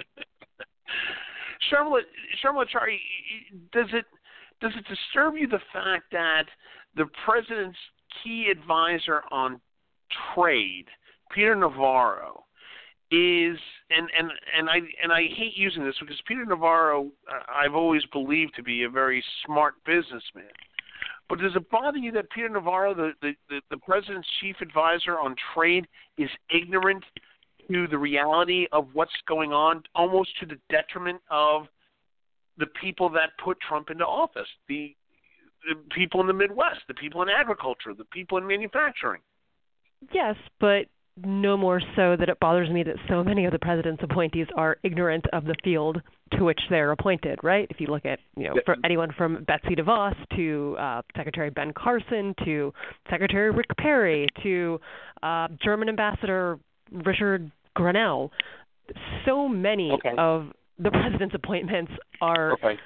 Sharmila 1.73 2.03
Chari, 2.45 2.99
does 3.73 3.89
it 3.93 4.05
does 4.61 4.73
it 4.77 4.85
disturb 4.89 5.37
you 5.37 5.47
the 5.47 5.61
fact 5.73 6.05
that 6.13 6.45
the 6.97 7.07
president's 7.25 7.79
key 8.23 8.49
advisor 8.51 9.23
on 9.31 9.61
trade, 10.35 10.87
Peter 11.31 11.55
Navarro, 11.55 12.45
is 13.11 13.59
and 13.91 14.09
and 14.17 14.31
and 14.57 14.71
I 14.71 14.79
and 15.03 15.13
I 15.13 15.23
hate 15.23 15.57
using 15.57 15.85
this 15.85 15.97
because 16.01 16.21
Peter 16.27 16.45
Navarro 16.45 17.11
uh, 17.29 17.41
I've 17.53 17.75
always 17.75 18.03
believed 18.13 18.55
to 18.57 18.63
be 18.63 18.85
a 18.85 18.89
very 18.89 19.23
smart 19.45 19.75
businessman. 19.85 20.53
But 21.29 21.39
does 21.39 21.55
it 21.55 21.71
bother 21.71 21.99
you 21.99 22.11
that 22.13 22.29
Peter 22.31 22.49
Navarro, 22.49 22.93
the, 22.93 23.13
the, 23.23 23.35
the, 23.49 23.61
the 23.71 23.77
president's 23.77 24.27
chief 24.41 24.57
advisor 24.61 25.17
on 25.17 25.37
trade, 25.55 25.87
is 26.19 26.29
ignorant 26.53 27.05
to 27.71 27.87
the 27.87 27.97
reality 27.97 28.67
of 28.73 28.89
what's 28.95 29.13
going 29.29 29.53
on, 29.53 29.85
almost 29.95 30.31
to 30.41 30.47
the 30.47 30.59
detriment 30.71 31.21
of 31.31 31.67
the 32.59 32.67
people 32.67 33.09
that 33.11 33.31
put 33.43 33.59
Trump 33.61 33.91
into 33.91 34.05
office, 34.05 34.49
the, 34.69 34.95
the 35.69 35.77
people 35.95 36.21
in 36.21 36.27
the 36.27 36.33
Midwest, 36.33 36.81
the 36.89 36.95
people 36.95 37.23
in 37.23 37.29
agriculture, 37.29 37.95
the 37.97 38.05
people 38.07 38.37
in 38.39 38.47
manufacturing. 38.47 39.21
Yes, 40.13 40.35
but 40.59 40.87
no 41.25 41.57
more 41.57 41.81
so 41.97 42.17
that 42.17 42.29
it 42.29 42.39
bothers 42.41 42.71
me 42.71 42.83
that 42.83 42.97
so 43.09 43.23
many 43.25 43.45
of 43.45 43.53
the 43.53 43.59
president's 43.59 44.03
appointees 44.03 44.47
are 44.57 44.77
ignorant 44.83 45.25
of 45.33 45.45
the 45.45 45.55
field 45.63 46.01
to 46.39 46.45
which 46.45 46.61
they're 46.71 46.93
appointed, 46.93 47.39
right? 47.43 47.67
If 47.71 47.81
you 47.81 47.89
look 47.89 48.05
at, 48.07 48.21
you 48.37 48.45
know, 48.45 48.55
for 48.65 48.77
anyone 48.85 49.11
from 49.17 49.45
Betsy 49.45 49.75
DeVos 49.75 50.15
to 50.37 50.77
uh, 50.79 51.03
Secretary 51.17 51.51
Ben 51.51 51.73
Carson 51.73 52.35
to 52.45 52.73
Secretary 53.11 53.51
Rick 53.51 53.67
Perry 53.79 54.29
to 54.43 54.81
uh, 55.23 55.49
German 55.63 55.89
Ambassador 55.89 56.59
Richard 56.93 57.51
Grenell, 57.77 58.31
so 59.27 59.49
many 59.49 59.91
Okay. 59.93 60.15
of 60.19 60.49
the 60.79 60.91
president's 60.91 61.35
appointments 61.35 61.93
are 62.21 62.53
Okay. 62.53 62.79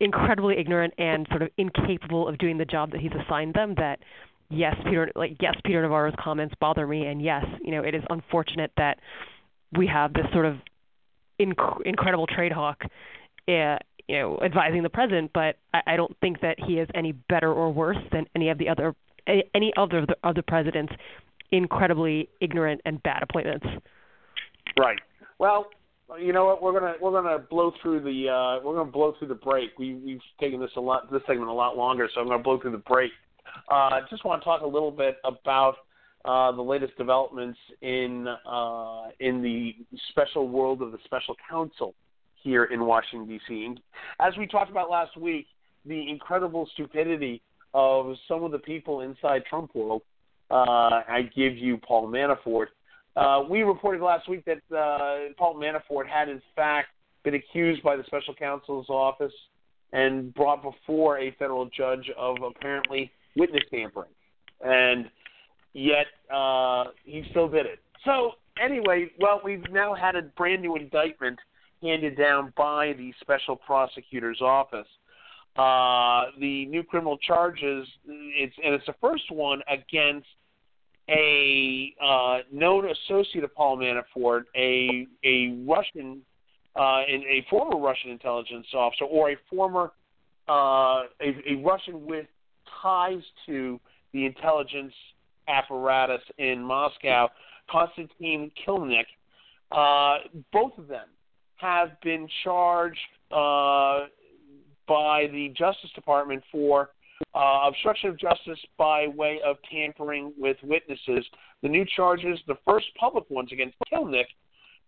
incredibly 0.00 0.58
ignorant 0.58 0.92
and 0.98 1.26
sort 1.30 1.42
of 1.42 1.48
incapable 1.56 2.28
of 2.28 2.38
doing 2.38 2.58
the 2.58 2.64
job 2.64 2.90
that 2.92 3.00
he's 3.00 3.12
assigned 3.24 3.54
them 3.54 3.74
that 3.76 3.98
yes 4.48 4.74
peter 4.84 5.10
like 5.14 5.36
yes 5.40 5.54
peter 5.64 5.82
navarro's 5.82 6.14
comments 6.18 6.54
bother 6.60 6.86
me 6.86 7.06
and 7.06 7.22
yes 7.22 7.44
you 7.62 7.72
know 7.72 7.82
it 7.82 7.94
is 7.94 8.02
unfortunate 8.10 8.70
that 8.76 8.98
we 9.76 9.86
have 9.86 10.12
this 10.12 10.26
sort 10.32 10.46
of 10.46 10.56
inc- 11.40 11.80
incredible 11.84 12.26
trade 12.26 12.52
hawk 12.52 12.82
uh, 13.48 13.76
you 14.08 14.18
know 14.18 14.38
advising 14.44 14.82
the 14.82 14.90
president 14.90 15.30
but 15.34 15.56
I, 15.74 15.80
I 15.86 15.96
don't 15.96 16.16
think 16.20 16.40
that 16.40 16.56
he 16.66 16.74
is 16.74 16.88
any 16.94 17.12
better 17.12 17.52
or 17.52 17.72
worse 17.72 17.98
than 18.12 18.26
any 18.34 18.48
of 18.50 18.58
the 18.58 18.68
other 18.68 18.94
any 19.26 19.72
other 19.76 19.98
of 19.98 20.06
the 20.06 20.16
other 20.22 20.42
presidents 20.42 20.92
incredibly 21.50 22.28
ignorant 22.40 22.80
and 22.84 23.02
bad 23.02 23.22
appointments 23.22 23.66
Right. 24.78 24.98
Well, 25.38 25.66
you 26.20 26.32
know 26.32 26.44
what? 26.44 26.62
We're 26.62 26.78
gonna 26.78 26.94
we're 27.00 27.10
gonna 27.10 27.38
blow 27.38 27.72
through 27.82 28.00
the 28.00 28.28
uh, 28.28 28.64
we're 28.64 28.76
gonna 28.76 28.90
blow 28.90 29.14
through 29.18 29.28
the 29.28 29.34
break. 29.34 29.70
We 29.78 29.94
we've 29.94 30.20
taken 30.40 30.60
this 30.60 30.70
a 30.76 30.80
lot 30.80 31.10
this 31.10 31.22
segment 31.26 31.48
a 31.48 31.54
lot 31.54 31.76
longer, 31.76 32.08
so 32.14 32.20
I'm 32.20 32.28
gonna 32.28 32.42
blow 32.42 32.60
through 32.60 32.72
the 32.72 32.78
break. 32.78 33.10
Uh, 33.68 34.00
just 34.10 34.24
want 34.24 34.40
to 34.40 34.44
talk 34.44 34.62
a 34.62 34.66
little 34.66 34.90
bit 34.90 35.18
about 35.24 35.76
uh, 36.24 36.52
the 36.52 36.62
latest 36.62 36.96
developments 36.96 37.58
in 37.82 38.26
uh, 38.28 39.08
in 39.20 39.42
the 39.42 39.74
special 40.10 40.48
world 40.48 40.82
of 40.82 40.92
the 40.92 40.98
special 41.04 41.34
counsel 41.48 41.94
here 42.42 42.64
in 42.64 42.84
Washington 42.84 43.28
D.C. 43.28 43.76
As 44.20 44.36
we 44.36 44.46
talked 44.46 44.70
about 44.70 44.90
last 44.90 45.16
week, 45.16 45.46
the 45.84 46.10
incredible 46.10 46.68
stupidity 46.74 47.42
of 47.74 48.16
some 48.26 48.42
of 48.42 48.52
the 48.52 48.58
people 48.58 49.00
inside 49.02 49.44
Trump 49.48 49.74
world. 49.74 50.02
Uh, 50.50 51.02
I 51.08 51.30
give 51.34 51.56
you 51.56 51.76
Paul 51.78 52.08
Manafort. 52.08 52.66
Uh, 53.16 53.42
we 53.48 53.62
reported 53.62 54.02
last 54.02 54.28
week 54.28 54.44
that 54.44 54.76
uh, 54.76 55.32
Paul 55.36 55.56
Manafort 55.56 56.06
had, 56.06 56.28
in 56.28 56.40
fact, 56.54 56.88
been 57.24 57.34
accused 57.34 57.82
by 57.82 57.96
the 57.96 58.04
special 58.04 58.34
counsel's 58.34 58.88
office 58.88 59.32
and 59.92 60.32
brought 60.34 60.62
before 60.62 61.18
a 61.18 61.32
federal 61.38 61.68
judge 61.76 62.10
of 62.16 62.36
apparently 62.42 63.10
witness 63.36 63.62
tampering, 63.70 64.10
and 64.64 65.10
yet 65.72 66.06
uh, 66.34 66.84
he 67.04 67.24
still 67.30 67.48
did 67.48 67.66
it. 67.66 67.80
So 68.04 68.32
anyway, 68.62 69.10
well, 69.20 69.40
we've 69.44 69.64
now 69.70 69.94
had 69.94 70.16
a 70.16 70.22
brand 70.22 70.62
new 70.62 70.76
indictment 70.76 71.38
handed 71.82 72.16
down 72.16 72.52
by 72.56 72.94
the 72.96 73.12
special 73.20 73.56
prosecutor's 73.56 74.40
office. 74.40 74.86
Uh, 75.56 76.30
the 76.38 76.66
new 76.66 76.82
criminal 76.82 77.16
charges, 77.18 77.86
it's 78.06 78.54
and 78.62 78.74
it's 78.74 78.86
the 78.86 78.94
first 79.00 79.30
one 79.30 79.62
against 79.68 80.26
a 81.08 81.94
uh, 82.02 82.38
known 82.52 82.88
associate 82.90 83.44
of 83.44 83.54
Paul 83.54 83.78
Manafort, 83.78 84.42
a 84.54 85.06
a 85.24 85.56
Russian, 85.66 86.20
uh, 86.74 87.02
and 87.08 87.22
a 87.24 87.46
former 87.48 87.78
Russian 87.78 88.10
intelligence 88.10 88.66
officer, 88.74 89.04
or 89.04 89.30
a 89.30 89.36
former 89.48 89.92
uh, 90.48 91.04
a, 91.20 91.34
a 91.48 91.54
Russian 91.64 92.04
with 92.06 92.26
ties 92.86 93.22
to 93.46 93.80
the 94.12 94.24
intelligence 94.24 94.92
apparatus 95.48 96.22
in 96.38 96.62
Moscow, 96.62 97.28
Konstantin 97.68 98.50
Kilimnik. 98.64 99.06
Uh, 99.72 100.18
both 100.52 100.72
of 100.78 100.86
them 100.86 101.08
have 101.56 102.00
been 102.02 102.28
charged 102.44 102.98
uh, 103.32 104.06
by 104.86 105.26
the 105.32 105.52
Justice 105.56 105.90
Department 105.94 106.42
for 106.52 106.90
uh, 107.34 107.62
obstruction 107.66 108.10
of 108.10 108.18
justice 108.18 108.58
by 108.78 109.08
way 109.08 109.40
of 109.44 109.56
tampering 109.70 110.32
with 110.38 110.56
witnesses. 110.62 111.24
The 111.62 111.68
new 111.68 111.84
charges, 111.96 112.38
the 112.46 112.56
first 112.68 112.86
public 112.98 113.28
ones 113.30 113.50
against 113.52 113.74
Kilimnik, 113.92 114.26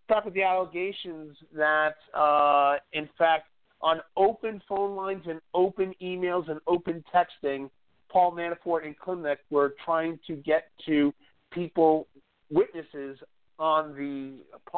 start 0.04 0.24
with 0.24 0.34
the 0.34 0.42
allegations 0.42 1.36
that, 1.54 1.96
uh, 2.14 2.76
in 2.92 3.08
fact, 3.18 3.48
on 3.80 4.00
open 4.16 4.60
phone 4.68 4.94
lines 4.94 5.24
and 5.26 5.40
open 5.54 5.94
emails 6.02 6.50
and 6.50 6.60
open 6.66 7.02
texting, 7.14 7.70
Paul 8.10 8.32
Manafort 8.32 8.86
and 8.86 8.98
Kilimnik 8.98 9.36
were 9.50 9.74
trying 9.84 10.18
to 10.26 10.36
get 10.36 10.70
to 10.86 11.12
people, 11.52 12.06
witnesses 12.50 13.18
on 13.58 13.94
the 13.94 14.34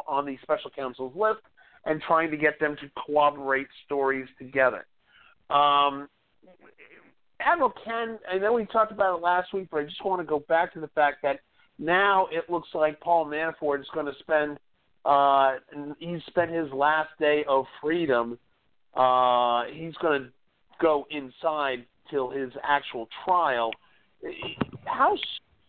on 0.07 0.25
the 0.25 0.37
special 0.41 0.69
counsel's 0.71 1.15
list, 1.15 1.41
and 1.85 2.01
trying 2.01 2.31
to 2.31 2.37
get 2.37 2.59
them 2.59 2.75
to 2.81 2.89
corroborate 3.05 3.67
stories 3.85 4.27
together. 4.37 4.85
Um, 5.49 6.09
Admiral 7.39 7.73
Ken, 7.83 8.19
I 8.31 8.37
know 8.37 8.53
we 8.53 8.65
talked 8.65 8.91
about 8.91 9.17
it 9.17 9.21
last 9.21 9.53
week, 9.53 9.69
but 9.71 9.81
I 9.81 9.83
just 9.83 10.03
want 10.03 10.21
to 10.21 10.27
go 10.27 10.39
back 10.47 10.73
to 10.73 10.79
the 10.79 10.89
fact 10.89 11.17
that 11.23 11.39
now 11.79 12.27
it 12.31 12.49
looks 12.49 12.69
like 12.73 12.99
Paul 12.99 13.25
Manafort 13.25 13.79
is 13.79 13.87
going 13.93 14.05
to 14.05 14.13
spend 14.19 14.59
uh, 15.03 15.53
he's 15.97 16.21
spent 16.27 16.51
his 16.51 16.71
last 16.71 17.09
day 17.19 17.43
of 17.47 17.65
freedom. 17.81 18.37
Uh, 18.93 19.63
he's 19.73 19.95
going 19.95 20.21
to 20.21 20.29
go 20.81 21.07
inside 21.09 21.85
till 22.11 22.29
his 22.29 22.51
actual 22.63 23.07
trial. 23.25 23.71
How 24.85 25.17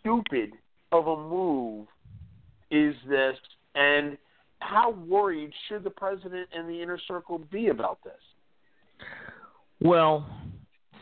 stupid 0.01 0.53
of 0.91 1.07
a 1.07 1.17
move 1.17 1.87
is 2.71 2.95
this, 3.09 3.37
and 3.75 4.19
how 4.59 4.91
worried 4.91 5.53
should 5.69 5.85
the 5.85 5.91
president 5.91 6.49
and 6.55 6.69
the 6.69 6.83
inner 6.83 6.99
circle 7.09 7.39
be 7.51 7.69
about 7.69 7.99
this? 8.05 8.13
Well, 9.81 10.27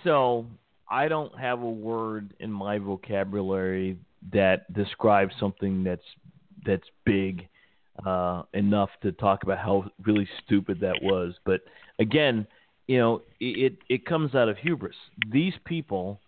so 0.05 0.47
I 0.89 1.09
don't 1.09 1.37
have 1.39 1.63
a 1.63 1.71
word 1.71 2.35
in 2.41 2.53
my 2.53 2.79
vocabulary 2.79 3.99
that 4.33 4.73
describes 4.73 5.35
something 5.41 5.83
that's 5.83 6.03
that's 6.65 6.87
big 7.05 7.49
uh, 8.05 8.43
enough 8.55 8.91
to 9.03 9.13
talk 9.13 9.43
about 9.43 9.59
how 9.59 9.91
really 10.05 10.29
stupid 10.45 10.81
that 10.81 10.97
was. 11.03 11.35
But 11.45 11.63
again, 11.99 12.47
you 12.91 12.99
know, 12.99 13.23
it 13.39 13.79
it 13.89 14.05
comes 14.05 14.35
out 14.35 14.49
of 14.49 14.57
hubris. 14.59 14.97
These 15.31 15.53
people, 15.65 16.19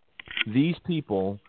these 0.47 0.77
people, 0.87 1.41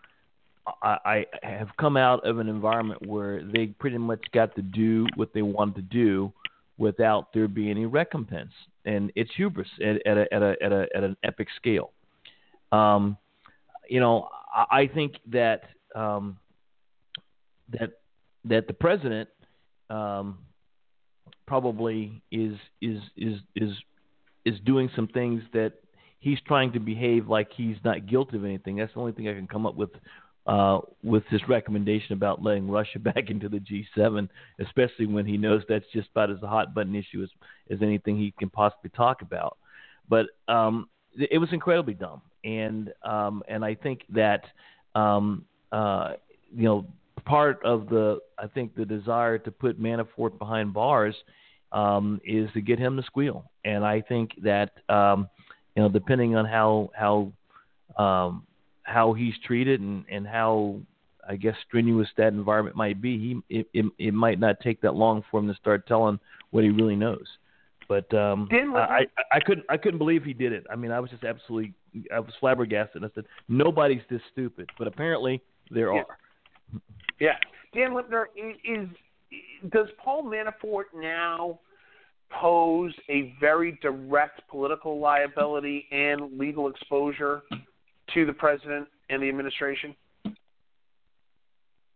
I, 0.82 1.24
I 1.40 1.46
have 1.46 1.68
come 1.78 1.96
out 1.96 2.26
of 2.26 2.40
an 2.40 2.48
environment 2.48 3.06
where 3.06 3.40
they 3.44 3.66
pretty 3.66 3.98
much 3.98 4.24
got 4.32 4.56
to 4.56 4.62
do 4.62 5.06
what 5.14 5.32
they 5.32 5.42
wanted 5.42 5.76
to 5.76 5.82
do 5.82 6.32
without 6.78 7.32
there 7.32 7.46
being 7.46 7.70
any 7.70 7.86
recompense, 7.86 8.50
and 8.86 9.12
it's 9.14 9.30
hubris 9.36 9.68
at, 9.80 10.04
at 10.04 10.18
a 10.18 10.34
at 10.34 10.42
a 10.42 10.56
at 10.60 10.72
a 10.72 10.86
at 10.96 11.04
an 11.04 11.16
epic 11.22 11.46
scale. 11.58 11.92
Um, 12.72 13.16
you 13.88 14.00
know, 14.00 14.28
I, 14.52 14.80
I 14.80 14.86
think 14.88 15.12
that 15.30 15.62
um, 15.94 16.38
that 17.70 18.00
that 18.46 18.66
the 18.66 18.74
president 18.74 19.28
um, 19.90 20.38
probably 21.46 22.20
is 22.32 22.56
is 22.82 22.98
is 23.16 23.38
is 23.54 23.70
is 24.44 24.58
doing 24.64 24.90
some 24.94 25.08
things 25.08 25.42
that 25.52 25.72
he's 26.20 26.38
trying 26.46 26.72
to 26.72 26.80
behave 26.80 27.28
like 27.28 27.50
he's 27.54 27.76
not 27.84 28.06
guilty 28.06 28.36
of 28.36 28.44
anything. 28.44 28.76
That's 28.76 28.92
the 28.94 29.00
only 29.00 29.12
thing 29.12 29.28
I 29.28 29.34
can 29.34 29.46
come 29.46 29.66
up 29.66 29.74
with 29.74 29.90
uh, 30.46 30.80
with 31.02 31.24
his 31.30 31.40
recommendation 31.48 32.12
about 32.12 32.42
letting 32.42 32.70
Russia 32.70 32.98
back 33.14 33.30
into 33.30 33.48
the 33.48 33.60
G7, 33.60 34.28
especially 34.60 35.06
when 35.06 35.26
he 35.26 35.36
knows 35.36 35.62
that's 35.68 35.86
just 35.92 36.10
about 36.10 36.30
as 36.30 36.42
a 36.42 36.46
hot 36.46 36.74
button 36.74 36.94
issue 36.94 37.22
as, 37.22 37.30
as 37.70 37.78
anything 37.82 38.18
he 38.18 38.32
can 38.38 38.50
possibly 38.50 38.90
talk 38.90 39.22
about. 39.22 39.56
But 40.08 40.26
um, 40.48 40.88
it 41.16 41.38
was 41.38 41.48
incredibly 41.52 41.94
dumb, 41.94 42.20
and 42.44 42.92
um, 43.02 43.42
and 43.48 43.64
I 43.64 43.74
think 43.74 44.02
that 44.10 44.44
um, 44.94 45.44
uh, 45.72 46.14
you 46.54 46.64
know 46.64 46.86
part 47.24 47.64
of 47.64 47.88
the 47.88 48.18
I 48.38 48.46
think 48.48 48.74
the 48.74 48.84
desire 48.84 49.38
to 49.38 49.50
put 49.50 49.80
Manafort 49.80 50.38
behind 50.38 50.74
bars 50.74 51.14
um, 51.74 52.20
is 52.24 52.48
to 52.54 52.60
get 52.62 52.78
him 52.78 52.96
to 52.96 53.02
squeal, 53.02 53.44
and 53.64 53.84
I 53.84 54.00
think 54.00 54.30
that 54.42 54.70
um, 54.88 55.28
you 55.74 55.82
know 55.82 55.88
depending 55.88 56.36
on 56.36 56.46
how 56.46 56.90
how 56.94 57.32
um, 58.02 58.46
how 58.84 59.12
he's 59.12 59.34
treated 59.44 59.80
and, 59.80 60.04
and 60.10 60.26
how 60.26 60.76
I 61.28 61.36
guess 61.36 61.56
strenuous 61.66 62.08
that 62.16 62.28
environment 62.32 62.76
might 62.76 63.02
be, 63.02 63.18
he 63.18 63.58
it, 63.58 63.66
it, 63.74 63.86
it 63.98 64.14
might 64.14 64.38
not 64.38 64.60
take 64.60 64.80
that 64.82 64.94
long 64.94 65.22
for 65.30 65.40
him 65.40 65.48
to 65.48 65.54
start 65.54 65.86
telling 65.86 66.18
what 66.50 66.64
he 66.64 66.70
really 66.70 66.96
knows. 66.96 67.26
But 67.88 68.12
um, 68.14 68.48
I, 68.74 69.06
I 69.30 69.40
couldn't 69.40 69.66
I 69.68 69.76
couldn't 69.76 69.98
believe 69.98 70.24
he 70.24 70.32
did 70.32 70.52
it. 70.52 70.64
I 70.70 70.76
mean, 70.76 70.90
I 70.90 71.00
was 71.00 71.10
just 71.10 71.24
absolutely 71.24 71.74
I 72.14 72.20
was 72.20 72.32
flabbergasted. 72.40 73.04
I 73.04 73.08
said 73.14 73.24
nobody's 73.48 74.00
this 74.08 74.22
stupid, 74.32 74.70
but 74.78 74.86
apparently 74.86 75.42
there 75.70 75.92
Yeah. 75.92 76.02
are. 76.02 76.18
Yeah, 77.20 77.36
Dan 77.74 77.90
Lipner 77.90 78.24
is, 78.36 78.56
is 78.64 78.88
does 79.70 79.88
Paul 80.02 80.24
Manafort 80.24 80.84
now 80.94 81.58
pose 82.40 82.92
a 83.08 83.34
very 83.40 83.78
direct 83.82 84.42
political 84.48 84.98
liability 84.98 85.86
and 85.90 86.38
legal 86.38 86.68
exposure 86.68 87.42
to 88.12 88.26
the 88.26 88.32
president 88.32 88.88
and 89.10 89.22
the 89.22 89.28
administration? 89.28 89.94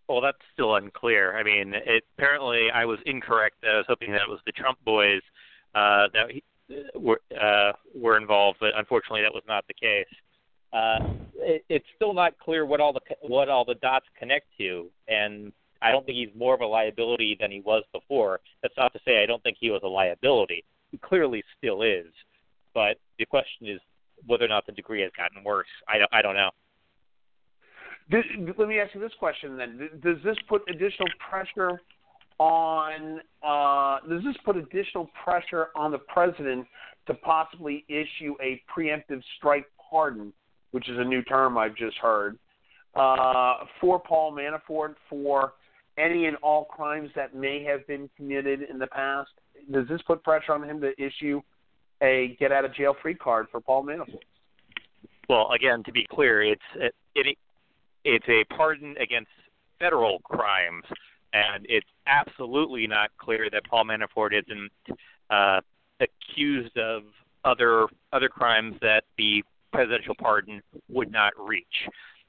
Well, 0.08 0.22
that's 0.22 0.38
still 0.54 0.76
unclear. 0.76 1.36
I 1.36 1.42
mean, 1.42 1.74
it, 1.74 2.04
apparently 2.16 2.70
I 2.72 2.86
was 2.86 2.98
incorrect. 3.04 3.56
I 3.62 3.76
was 3.76 3.84
hoping 3.88 4.12
that 4.12 4.26
was 4.26 4.40
the 4.46 4.52
Trump 4.52 4.78
boys 4.84 5.20
uh, 5.74 6.08
that 6.14 6.30
he, 6.30 6.42
were 6.94 7.20
uh, 7.38 7.72
were 7.94 8.16
involved, 8.16 8.58
but 8.60 8.70
unfortunately 8.76 9.22
that 9.22 9.32
was 9.32 9.42
not 9.46 9.66
the 9.68 9.74
case. 9.74 10.06
Uh, 10.72 10.98
it, 11.36 11.64
it's 11.68 11.86
still 11.96 12.14
not 12.14 12.38
clear 12.38 12.64
what 12.64 12.80
all 12.80 12.92
the 12.92 13.00
what 13.22 13.48
all 13.48 13.64
the 13.64 13.74
dots 13.76 14.06
connect 14.18 14.46
to, 14.58 14.90
and 15.08 15.52
I 15.80 15.90
don't 15.90 16.04
think 16.04 16.18
he's 16.18 16.38
more 16.38 16.54
of 16.54 16.60
a 16.60 16.66
liability 16.66 17.36
than 17.40 17.50
he 17.50 17.60
was 17.60 17.84
before. 17.92 18.40
That's 18.62 18.74
not 18.76 18.92
to 18.94 19.00
say 19.04 19.22
I 19.22 19.26
don't 19.26 19.42
think 19.42 19.56
he 19.60 19.70
was 19.70 19.82
a 19.84 19.88
liability. 19.88 20.64
He 20.90 20.98
clearly 20.98 21.42
still 21.56 21.82
is, 21.82 22.06
but 22.74 22.98
the 23.18 23.26
question 23.26 23.68
is 23.68 23.80
whether 24.26 24.44
or 24.44 24.48
not 24.48 24.66
the 24.66 24.72
degree 24.72 25.02
has 25.02 25.12
gotten 25.16 25.44
worse. 25.44 25.66
I 25.88 25.98
don't, 25.98 26.10
I 26.12 26.22
don't 26.22 26.34
know. 26.34 26.50
Let 28.58 28.68
me 28.68 28.80
ask 28.80 28.94
you 28.94 29.00
this 29.00 29.12
question 29.18 29.56
then: 29.56 29.90
Does 30.02 30.16
this 30.24 30.36
put 30.48 30.62
additional 30.68 31.08
pressure 31.30 31.80
on? 32.38 33.20
Uh, 33.42 33.98
does 34.08 34.24
this 34.24 34.36
put 34.44 34.56
additional 34.56 35.10
pressure 35.22 35.68
on 35.76 35.92
the 35.92 35.98
president 35.98 36.66
to 37.06 37.14
possibly 37.14 37.84
issue 37.88 38.34
a 38.42 38.62
preemptive 38.74 39.22
strike 39.36 39.66
pardon, 39.90 40.32
which 40.70 40.88
is 40.88 40.98
a 40.98 41.04
new 41.04 41.22
term 41.22 41.58
I've 41.58 41.76
just 41.76 41.96
heard, 41.98 42.38
uh, 42.94 43.64
for 43.80 44.00
Paul 44.00 44.32
Manafort 44.32 44.94
for 45.08 45.52
any 45.98 46.26
and 46.26 46.36
all 46.36 46.64
crimes 46.64 47.10
that 47.16 47.34
may 47.34 47.62
have 47.64 47.86
been 47.86 48.08
committed 48.16 48.62
in 48.62 48.78
the 48.78 48.86
past? 48.86 49.30
Does 49.70 49.88
this 49.88 50.00
put 50.06 50.22
pressure 50.22 50.52
on 50.52 50.62
him 50.62 50.80
to 50.80 50.92
issue 51.02 51.40
a 52.02 52.36
get 52.38 52.52
out 52.52 52.64
of 52.64 52.74
jail 52.74 52.94
free 53.02 53.14
card 53.14 53.46
for 53.50 53.60
Paul 53.60 53.84
Manafort? 53.84 54.20
Well, 55.28 55.50
again, 55.54 55.82
to 55.84 55.92
be 55.92 56.06
clear, 56.10 56.42
it's 56.42 56.62
it, 56.76 56.94
it 57.14 57.36
it's 58.04 58.28
a 58.28 58.44
pardon 58.54 58.94
against 58.98 59.30
federal 59.78 60.20
crimes, 60.20 60.84
and 61.32 61.66
it's 61.68 61.88
absolutely 62.06 62.86
not 62.86 63.10
clear 63.18 63.48
that 63.52 63.62
Paul 63.68 63.84
Manafort 63.84 64.30
isn't 64.32 64.98
uh, 65.28 65.60
accused 66.00 66.76
of 66.78 67.02
other 67.44 67.86
other 68.12 68.28
crimes 68.28 68.76
that 68.80 69.04
the 69.18 69.42
presidential 69.72 70.14
pardon 70.18 70.62
would 70.88 71.10
not 71.10 71.32
reach. 71.38 71.66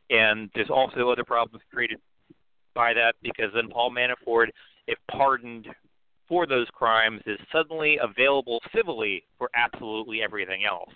And 0.10 0.50
there's 0.56 0.70
also 0.70 1.10
other 1.10 1.24
problems 1.24 1.64
created 1.72 2.00
by 2.80 2.94
that 2.94 3.16
because 3.22 3.52
then 3.54 3.68
Paul 3.68 3.92
Manafort, 3.92 4.48
if 4.88 4.98
pardoned 5.12 5.68
for 6.30 6.48
those 6.48 6.68
crimes, 6.72 7.22
is 7.26 7.38
suddenly 7.52 8.00
available 8.02 8.62
civilly 8.74 9.26
for 9.38 9.50
absolutely 9.54 10.22
everything 10.22 10.64
else. 10.64 10.90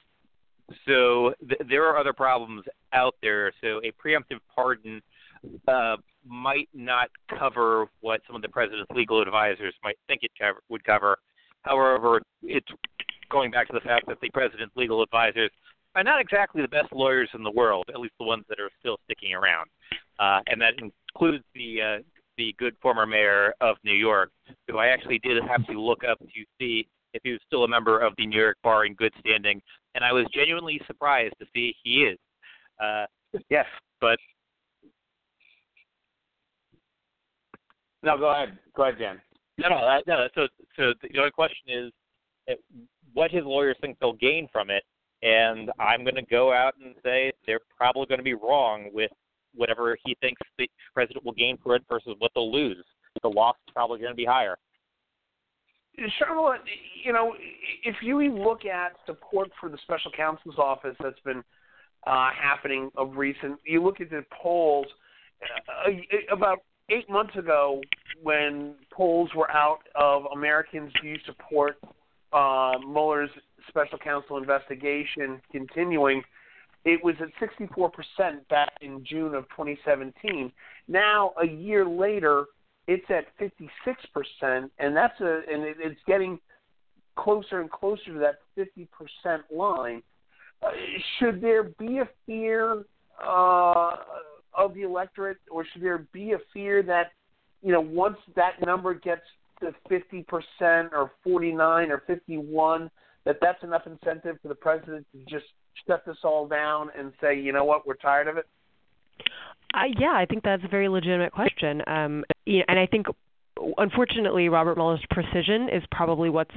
So 0.88 1.34
th- 1.46 1.60
there 1.70 1.86
are 1.86 1.98
other 1.98 2.14
problems 2.14 2.64
out 2.94 3.16
there. 3.22 3.52
So 3.60 3.82
a 3.84 3.92
preemptive 4.02 4.40
pardon 4.56 5.02
uh, 5.68 5.98
might 6.26 6.70
not 6.74 7.10
cover 7.38 7.88
what 8.00 8.22
some 8.28 8.38
of 8.38 8.42
the 8.42 8.48
president's 8.48 8.90
legal 8.96 9.22
advisors 9.22 9.74
might 9.84 9.98
think 10.08 10.22
it 10.24 10.32
cover- 10.40 10.64
would 10.70 10.86
cover. 10.86 11.18
However, 11.64 12.22
it's 12.44 12.72
going 13.30 13.52
back 13.52 13.68
to 13.68 13.74
the 13.74 13.82
fact 13.82 14.08
that 14.08 14.22
the 14.22 14.30
president's 14.30 14.76
legal 14.78 15.04
advisors 15.04 15.52
are 15.96 16.04
not 16.04 16.22
exactly 16.22 16.62
the 16.62 16.68
best 16.70 16.94
lawyers 16.94 17.30
in 17.34 17.44
the 17.44 17.52
world, 17.52 17.84
at 17.94 18.00
least 18.00 18.14
the 18.20 18.26
ones 18.26 18.46
that 18.48 18.60
are 18.62 18.70
still 18.80 18.98
sticking 19.04 19.34
around, 19.34 19.68
uh, 20.18 20.40
and 20.48 20.62
that 20.62 20.74
includes 21.16 21.44
the 21.56 21.82
uh, 21.82 22.04
the 22.38 22.56
good 22.58 22.76
former 22.82 23.06
mayor 23.06 23.54
of 23.62 23.78
New 23.84 23.94
York, 23.94 24.32
who 24.68 24.78
I 24.78 24.88
actually 24.88 25.20
did 25.20 25.42
have 25.44 25.66
to 25.68 25.80
look 25.80 26.04
up 26.04 26.20
to 26.20 26.46
see 26.60 26.88
if 27.14 27.22
he 27.24 27.32
was 27.32 27.40
still 27.46 27.64
a 27.64 27.68
member 27.68 28.00
of 28.00 28.14
the 28.18 28.26
New 28.26 28.40
York 28.40 28.58
Bar 28.64 28.86
in 28.86 28.96
good 28.96 29.14
standing, 29.20 29.62
and 29.94 30.04
I 30.04 30.12
was 30.12 30.26
genuinely 30.34 30.82
surprised 30.88 31.36
to 31.40 31.46
see 31.54 31.76
he 31.84 32.06
is. 32.06 32.18
Uh, 32.84 33.06
yes, 33.50 33.66
but 34.02 34.18
no, 38.02 38.18
go 38.18 38.32
ahead, 38.32 38.58
go 38.76 38.84
ahead, 38.84 38.98
Dan. 38.98 39.22
No, 39.60 39.70
no, 39.70 39.82
that, 39.86 40.08
no. 40.08 40.28
So, 40.34 40.48
so 40.76 40.94
the 41.04 41.20
only 41.20 41.32
question 41.32 41.68
is, 41.68 41.92
eh, 42.50 42.56
what 43.14 43.30
his 43.30 43.44
lawyers 43.46 43.78
think 43.80 43.98
they'll 44.00 44.14
gain 44.14 44.48
from 44.52 44.72
it, 44.72 44.84
and 45.22 45.72
I'm 45.80 46.04
going 46.04 46.16
to 46.16 46.24
go 46.24 46.52
out 46.52 46.74
and 46.84 46.96
say 47.04 47.32
they're 47.46 47.60
probably 47.78 48.08
going 48.08 48.20
to 48.20 48.24
be 48.24 48.34
wrong 48.34 48.90
with 48.92 49.12
whatever 49.56 49.98
he 50.06 50.16
thinks 50.22 50.42
the 50.58 50.68
president 50.94 51.26
will 51.26 51.34
gain 51.34 51.58
for 51.64 51.76
it 51.76 51.84
versus 51.90 52.16
what 52.20 52.32
they'll 52.36 52.52
lose. 52.52 52.84
The 53.22 53.30
loss 53.30 53.56
is 53.68 53.74
probably 53.74 54.00
going 54.00 54.12
to 54.12 54.16
be 54.16 54.26
higher. 54.26 54.58
Charlotte, 56.18 56.62
you 57.04 57.14
know, 57.14 57.34
if 57.84 57.96
you 58.02 58.20
look 58.34 58.66
at 58.66 58.94
support 59.06 59.50
for 59.60 59.70
the 59.70 59.78
special 59.84 60.12
counsel's 60.12 60.58
office 60.58 60.96
that's 61.00 61.20
been 61.24 61.44
uh, 62.08 62.30
happening 62.32 62.90
of 62.98 63.16
recent, 63.16 63.60
you 63.66 63.84
look 63.84 64.02
at 64.02 64.10
the 64.10 64.26
polls 64.42 64.88
uh, 65.88 65.92
about 66.34 66.60
eight 66.90 67.10
months 67.10 67.36
ago 67.36 67.82
when 68.22 68.76
polls 68.92 69.30
were 69.36 69.50
out 69.52 69.80
of 69.96 70.24
Americans 70.34 70.92
do 71.02 71.08
you 71.08 71.18
support 71.26 71.78
uh, 72.34 72.74
Mueller's 72.80 73.30
special 73.68 73.98
counsel 73.98 74.38
investigation 74.38 75.40
continuing, 75.52 76.24
it 76.86 77.04
was 77.04 77.16
at 77.22 77.30
64% 77.40 78.48
back 78.50 78.72
in 78.82 79.04
June 79.06 79.34
of 79.36 79.46
2017. 79.50 80.52
Now, 80.88 81.34
a 81.42 81.48
year 81.48 81.86
later, 81.86 82.46
it's 82.88 83.06
at 83.10 83.26
56%, 83.40 84.70
and 84.80 84.96
that's 84.96 85.20
a 85.22 85.42
and 85.50 85.64
it, 85.64 85.78
it's 85.80 86.00
getting 86.06 86.40
closer 87.16 87.62
and 87.62 87.72
closer 87.72 88.14
to 88.14 88.20
that 88.20 88.40
50% 88.58 88.88
line. 89.56 90.02
Uh, 90.62 90.70
should 91.18 91.42
there 91.42 91.64
be 91.64 92.00
a 92.00 92.10
fear 92.26 92.84
uh, 93.26 93.96
of 94.58 94.74
the 94.74 94.82
electorate, 94.82 95.38
or 95.50 95.66
should 95.72 95.82
there 95.82 96.06
be 96.12 96.34
a 96.34 96.40
fear 96.54 96.84
that 96.84 97.12
you 97.62 97.72
know 97.72 97.82
once 97.82 98.18
that 98.36 98.54
number 98.66 98.94
gets 98.94 99.22
to 99.62 99.74
50% 99.90 100.92
or 100.92 101.12
49 101.24 101.92
or 101.92 102.04
51, 102.06 102.92
that 103.26 103.38
that's 103.40 103.64
enough 103.64 103.84
incentive 103.86 104.38
for 104.42 104.50
the 104.50 104.56
president 104.56 105.06
to 105.14 105.20
just 105.30 105.46
shut 105.88 106.06
this 106.06 106.18
all 106.24 106.48
down 106.48 106.90
and 106.98 107.12
say, 107.22 107.40
you 107.40 107.52
know 107.52 107.66
what, 107.66 107.86
we're 107.86 107.96
tired 107.96 108.28
of 108.28 108.38
it? 108.38 108.48
Uh, 109.74 109.90
yeah, 109.98 110.14
I 110.14 110.26
think 110.26 110.44
that's 110.44 110.64
a 110.64 110.68
very 110.68 110.88
legitimate 110.88 111.32
question. 111.32 111.82
Um, 111.88 112.24
you 112.46 112.60
know, 112.60 112.66
and 112.68 112.78
I 112.80 112.86
think, 112.86 113.08
unfortunately, 113.78 114.50
Robert 114.50 114.78
Mueller's 114.78 115.04
precision 115.10 115.70
is 115.70 115.84
probably 115.92 116.30
what's 116.30 116.54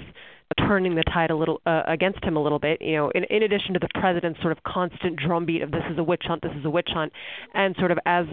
turning 0.58 0.94
the 0.94 1.02
tide 1.02 1.30
a 1.30 1.36
little 1.36 1.60
uh, 1.66 1.82
against 1.86 2.22
him 2.22 2.36
a 2.36 2.42
little 2.42 2.58
bit. 2.58 2.80
You 2.82 2.96
know, 2.96 3.10
in, 3.14 3.24
in 3.24 3.42
addition 3.42 3.72
to 3.74 3.80
the 3.80 3.88
president's 3.98 4.40
sort 4.40 4.52
of 4.52 4.62
constant 4.64 5.16
drumbeat 5.16 5.62
of 5.62 5.70
this 5.70 5.82
is 5.90 5.98
a 5.98 6.04
witch 6.04 6.24
hunt, 6.26 6.42
this 6.42 6.52
is 6.58 6.64
a 6.64 6.70
witch 6.70 6.90
hunt, 6.92 7.12
and 7.54 7.74
sort 7.78 7.90
of 7.90 7.98
as 8.04 8.26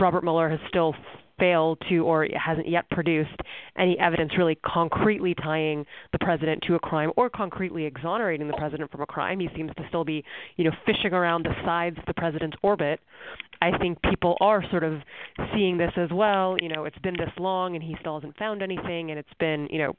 Robert 0.00 0.24
Mueller 0.24 0.48
has 0.48 0.60
still 0.68 0.94
failed 1.38 1.78
to 1.88 1.98
or 1.98 2.26
hasn't 2.34 2.68
yet 2.68 2.88
produced 2.90 3.36
any 3.76 3.98
evidence 3.98 4.32
really 4.38 4.56
concretely 4.64 5.34
tying 5.34 5.84
the 6.12 6.18
president 6.18 6.62
to 6.66 6.74
a 6.74 6.78
crime 6.78 7.10
or 7.16 7.28
concretely 7.28 7.84
exonerating 7.84 8.46
the 8.46 8.54
president 8.54 8.90
from 8.90 9.00
a 9.00 9.06
crime. 9.06 9.40
He 9.40 9.48
seems 9.56 9.70
to 9.76 9.84
still 9.88 10.04
be, 10.04 10.24
you 10.56 10.64
know, 10.64 10.72
fishing 10.86 11.12
around 11.12 11.44
the 11.44 11.54
sides 11.64 11.98
of 11.98 12.04
the 12.06 12.14
president's 12.14 12.56
orbit. 12.62 13.00
I 13.60 13.76
think 13.78 13.98
people 14.02 14.36
are 14.40 14.62
sort 14.70 14.84
of 14.84 15.00
seeing 15.54 15.78
this 15.78 15.92
as 15.96 16.10
well. 16.12 16.56
You 16.60 16.68
know, 16.68 16.84
it's 16.84 16.98
been 16.98 17.16
this 17.16 17.30
long 17.38 17.74
and 17.74 17.82
he 17.82 17.96
still 18.00 18.18
hasn't 18.18 18.36
found 18.36 18.62
anything, 18.62 19.10
and 19.10 19.18
it's 19.18 19.28
been, 19.38 19.68
you 19.70 19.78
know, 19.78 19.96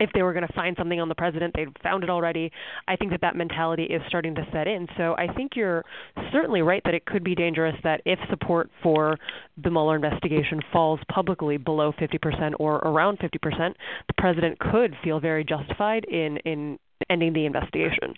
if 0.00 0.10
they 0.14 0.22
were 0.22 0.32
going 0.32 0.46
to 0.46 0.52
find 0.52 0.76
something 0.78 1.00
on 1.00 1.08
the 1.08 1.14
president, 1.14 1.54
they'd 1.56 1.68
found 1.82 2.04
it 2.04 2.10
already. 2.10 2.50
I 2.86 2.96
think 2.96 3.10
that 3.10 3.20
that 3.22 3.36
mentality 3.36 3.84
is 3.84 4.00
starting 4.08 4.34
to 4.36 4.46
set 4.52 4.66
in. 4.66 4.86
So 4.96 5.14
I 5.16 5.32
think 5.34 5.52
you're 5.56 5.84
certainly 6.32 6.62
right 6.62 6.82
that 6.84 6.94
it 6.94 7.04
could 7.06 7.24
be 7.24 7.34
dangerous 7.34 7.74
that 7.84 8.00
if 8.04 8.18
support 8.30 8.70
for 8.82 9.18
the 9.62 9.70
Mueller 9.70 9.96
investigation 9.96 10.60
falls 10.72 11.00
publicly 11.12 11.56
below 11.56 11.92
50% 11.92 12.54
or 12.58 12.76
around 12.76 13.18
50%, 13.18 13.28
the 13.38 14.14
president 14.18 14.58
could 14.58 14.94
feel 15.02 15.20
very 15.20 15.44
justified 15.44 16.04
in 16.04 16.38
in 16.38 16.78
ending 17.10 17.32
the 17.32 17.46
investigation. 17.46 18.14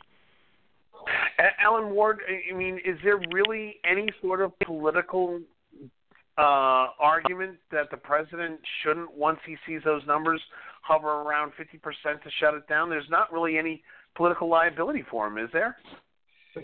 Alan 1.62 1.90
Ward, 1.94 2.20
I 2.28 2.54
mean, 2.54 2.78
is 2.84 2.98
there 3.02 3.18
really 3.32 3.76
any 3.84 4.08
sort 4.20 4.40
of 4.40 4.52
political 4.60 5.40
uh, 6.40 6.86
argument 6.98 7.58
that 7.70 7.90
the 7.90 7.96
president 7.96 8.60
shouldn't, 8.82 9.12
once 9.14 9.38
he 9.46 9.56
sees 9.66 9.80
those 9.84 10.02
numbers, 10.06 10.40
hover 10.82 11.22
around 11.22 11.52
50% 11.52 12.22
to 12.22 12.30
shut 12.40 12.54
it 12.54 12.66
down. 12.68 12.88
There's 12.88 13.10
not 13.10 13.32
really 13.32 13.58
any 13.58 13.82
political 14.16 14.48
liability 14.48 15.04
for 15.10 15.26
him, 15.26 15.38
is 15.38 15.50
there? 15.52 15.76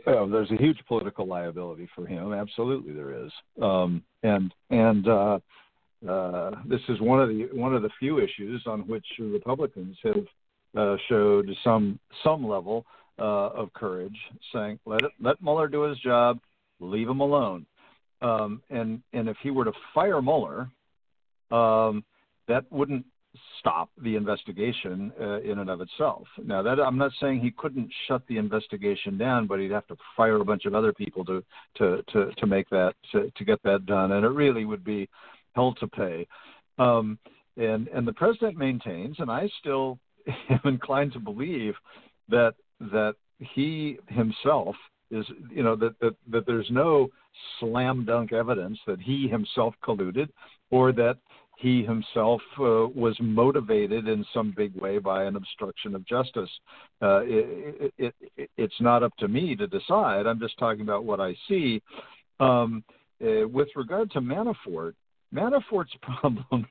Oh, 0.07 0.29
there's 0.29 0.51
a 0.51 0.57
huge 0.57 0.79
political 0.89 1.27
liability 1.27 1.89
for 1.95 2.07
him. 2.07 2.33
Absolutely, 2.33 2.93
there 2.93 3.25
is. 3.25 3.31
Um, 3.63 4.03
and 4.25 4.53
and 4.71 5.07
uh, 5.07 5.39
uh, 6.09 6.51
this 6.69 6.81
is 6.89 7.01
one 7.01 7.21
of 7.21 7.29
the 7.29 7.49
one 7.53 7.73
of 7.73 7.83
the 7.83 7.91
few 8.01 8.19
issues 8.19 8.63
on 8.67 8.81
which 8.89 9.07
Republicans 9.21 9.97
have 10.03 10.25
uh, 10.77 10.97
showed 11.09 11.49
some 11.63 12.01
some 12.25 12.47
level 12.47 12.85
uh, 13.21 13.51
of 13.51 13.73
courage, 13.75 14.17
saying 14.53 14.81
let 14.87 15.03
it, 15.03 15.13
let 15.21 15.41
Mueller 15.41 15.69
do 15.69 15.83
his 15.83 15.99
job, 16.01 16.41
leave 16.81 17.09
him 17.09 17.21
alone. 17.21 17.65
Um, 18.23 18.63
and 18.71 19.03
and 19.13 19.29
if 19.29 19.37
he 19.43 19.51
were 19.51 19.65
to 19.65 19.73
fire 19.95 20.23
Mueller, 20.23 20.69
um, 21.51 22.05
that 22.49 22.65
wouldn't 22.71 23.05
stop 23.59 23.91
the 24.03 24.17
investigation 24.17 25.13
uh, 25.21 25.41
in 25.41 25.59
and 25.59 25.71
of 25.71 25.81
itself. 25.81 26.27
Now, 26.45 26.63
that 26.63 26.81
I'm 26.81 26.99
not 26.99 27.13
saying 27.21 27.41
he 27.41 27.51
couldn't 27.51 27.91
shut 28.07 28.23
the 28.29 28.39
investigation 28.39 29.19
down, 29.19 29.47
but 29.47 29.61
he'd 29.61 29.71
have 29.71 29.87
to 29.89 29.97
fire 30.17 30.37
a 30.37 30.45
bunch 30.45 30.65
of 30.65 30.75
other 30.75 30.93
people 30.93 31.25
to 31.27 31.45
to 31.77 32.03
to, 32.13 32.31
to 32.37 32.47
make 32.47 32.69
that 32.71 32.95
to, 33.13 33.31
to 33.37 33.45
get 33.45 33.63
that 33.65 33.87
done, 33.87 34.13
and 34.13 34.25
it 34.25 34.31
really 34.31 34.65
would 34.65 34.85
be 34.85 35.09
hell 35.55 35.75
to 35.75 35.87
pay. 35.87 36.27
Um, 36.79 37.19
and 37.57 37.89
and 37.89 38.07
the 38.07 38.13
president 38.13 38.57
maintains, 38.57 39.17
and 39.19 39.31
I 39.31 39.49
still 39.61 39.99
am 40.51 40.61
inclined 40.65 41.13
to 41.15 41.21
believe 41.21 41.75
that 42.29 42.55
that 42.81 43.15
he 43.39 43.99
himself 44.09 44.77
is 45.11 45.25
you 45.51 45.63
know 45.63 45.77
that 45.77 45.99
that, 46.01 46.15
that 46.31 46.47
there's 46.47 46.69
no 46.71 47.09
slam 47.61 48.05
dunk 48.05 48.33
evidence 48.33 48.79
that 48.87 49.01
he 49.01 49.29
himself 49.29 49.75
colluded 49.83 50.29
or 50.71 50.93
that 50.93 51.19
he 51.59 51.83
himself 51.83 52.43
uh, 52.59 52.87
was 52.95 53.17
motivated 53.19 54.09
in 54.09 54.25
some 54.35 54.53
big 54.57 54.75
way 54.77 54.99
by 54.99 55.25
an 55.25 55.37
obstruction 55.37 55.95
of 55.95 56.07
justice. 56.07 56.51
Uh, 57.01 57.21
it, 57.25 57.93
it, 57.97 58.15
it, 58.37 58.51
it's 58.59 58.81
not 58.81 59.03
up 59.03 59.17
to 59.19 59.27
me 59.27 59.57
to 59.57 59.67
decide. 59.67 60.27
I'm 60.27 60.39
just 60.39 60.59
talking 60.59 60.83
about 60.83 61.05
what 61.05 61.19
I 61.19 61.35
see. 61.49 61.81
Um, 62.41 62.85
uh, 63.23 63.49
with 63.49 63.69
regard 63.75 64.11
to 64.11 64.21
Manafort, 64.21 64.93
Manafort's 65.35 65.95
problems 66.03 66.67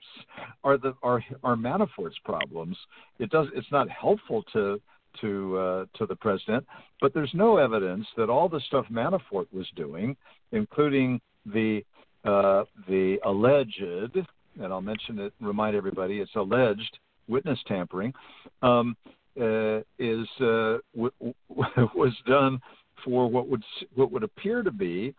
are 0.64 0.78
the 0.78 0.94
are 1.02 1.24
are 1.44 1.56
Manafort's 1.56 2.20
problems. 2.24 2.78
It 3.18 3.32
does 3.32 3.48
it's 3.56 3.72
not 3.72 3.90
helpful 3.90 4.44
to 4.54 4.80
to 5.22 5.58
uh, 5.58 5.86
to 5.98 6.06
the 6.06 6.16
president, 6.16 6.66
but 7.02 7.14
there's 7.14 7.32
no 7.34 7.58
evidence 7.58 8.06
that 8.18 8.30
all 8.30 8.50
the 8.50 8.62
stuff 8.68 8.86
Manafort 8.92 9.48
was 9.52 9.68
doing, 9.76 10.16
including 10.52 11.20
the 11.46 11.84
uh, 12.26 12.64
the 12.88 13.18
alleged, 13.26 13.82
and 13.82 14.74
I'll 14.74 14.82
mention 14.82 15.20
it, 15.20 15.34
remind 15.40 15.76
everybody, 15.76 16.20
it's 16.20 16.36
alleged 16.36 16.98
witness 17.28 17.60
tampering, 17.68 18.14
um, 18.62 18.96
uh, 19.40 19.80
is 20.00 20.28
uh, 20.40 20.78
w- 20.96 21.12
w- 21.20 21.34
was 21.96 22.14
done 22.28 22.60
for 23.04 23.28
what 23.30 23.48
would 23.48 23.64
what 23.94 24.12
would 24.12 24.24
appear 24.24 24.64
to 24.64 24.72
be 24.72 25.14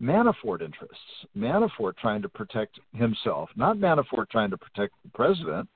Manafort 0.00 0.62
interests. 0.62 0.96
Manafort 1.36 1.96
trying 1.96 2.22
to 2.22 2.28
protect 2.28 2.78
himself, 2.94 3.50
not 3.56 3.76
Manafort 3.76 4.30
trying 4.30 4.50
to 4.50 4.56
protect 4.56 4.94
the 5.04 5.10
president, 5.10 5.68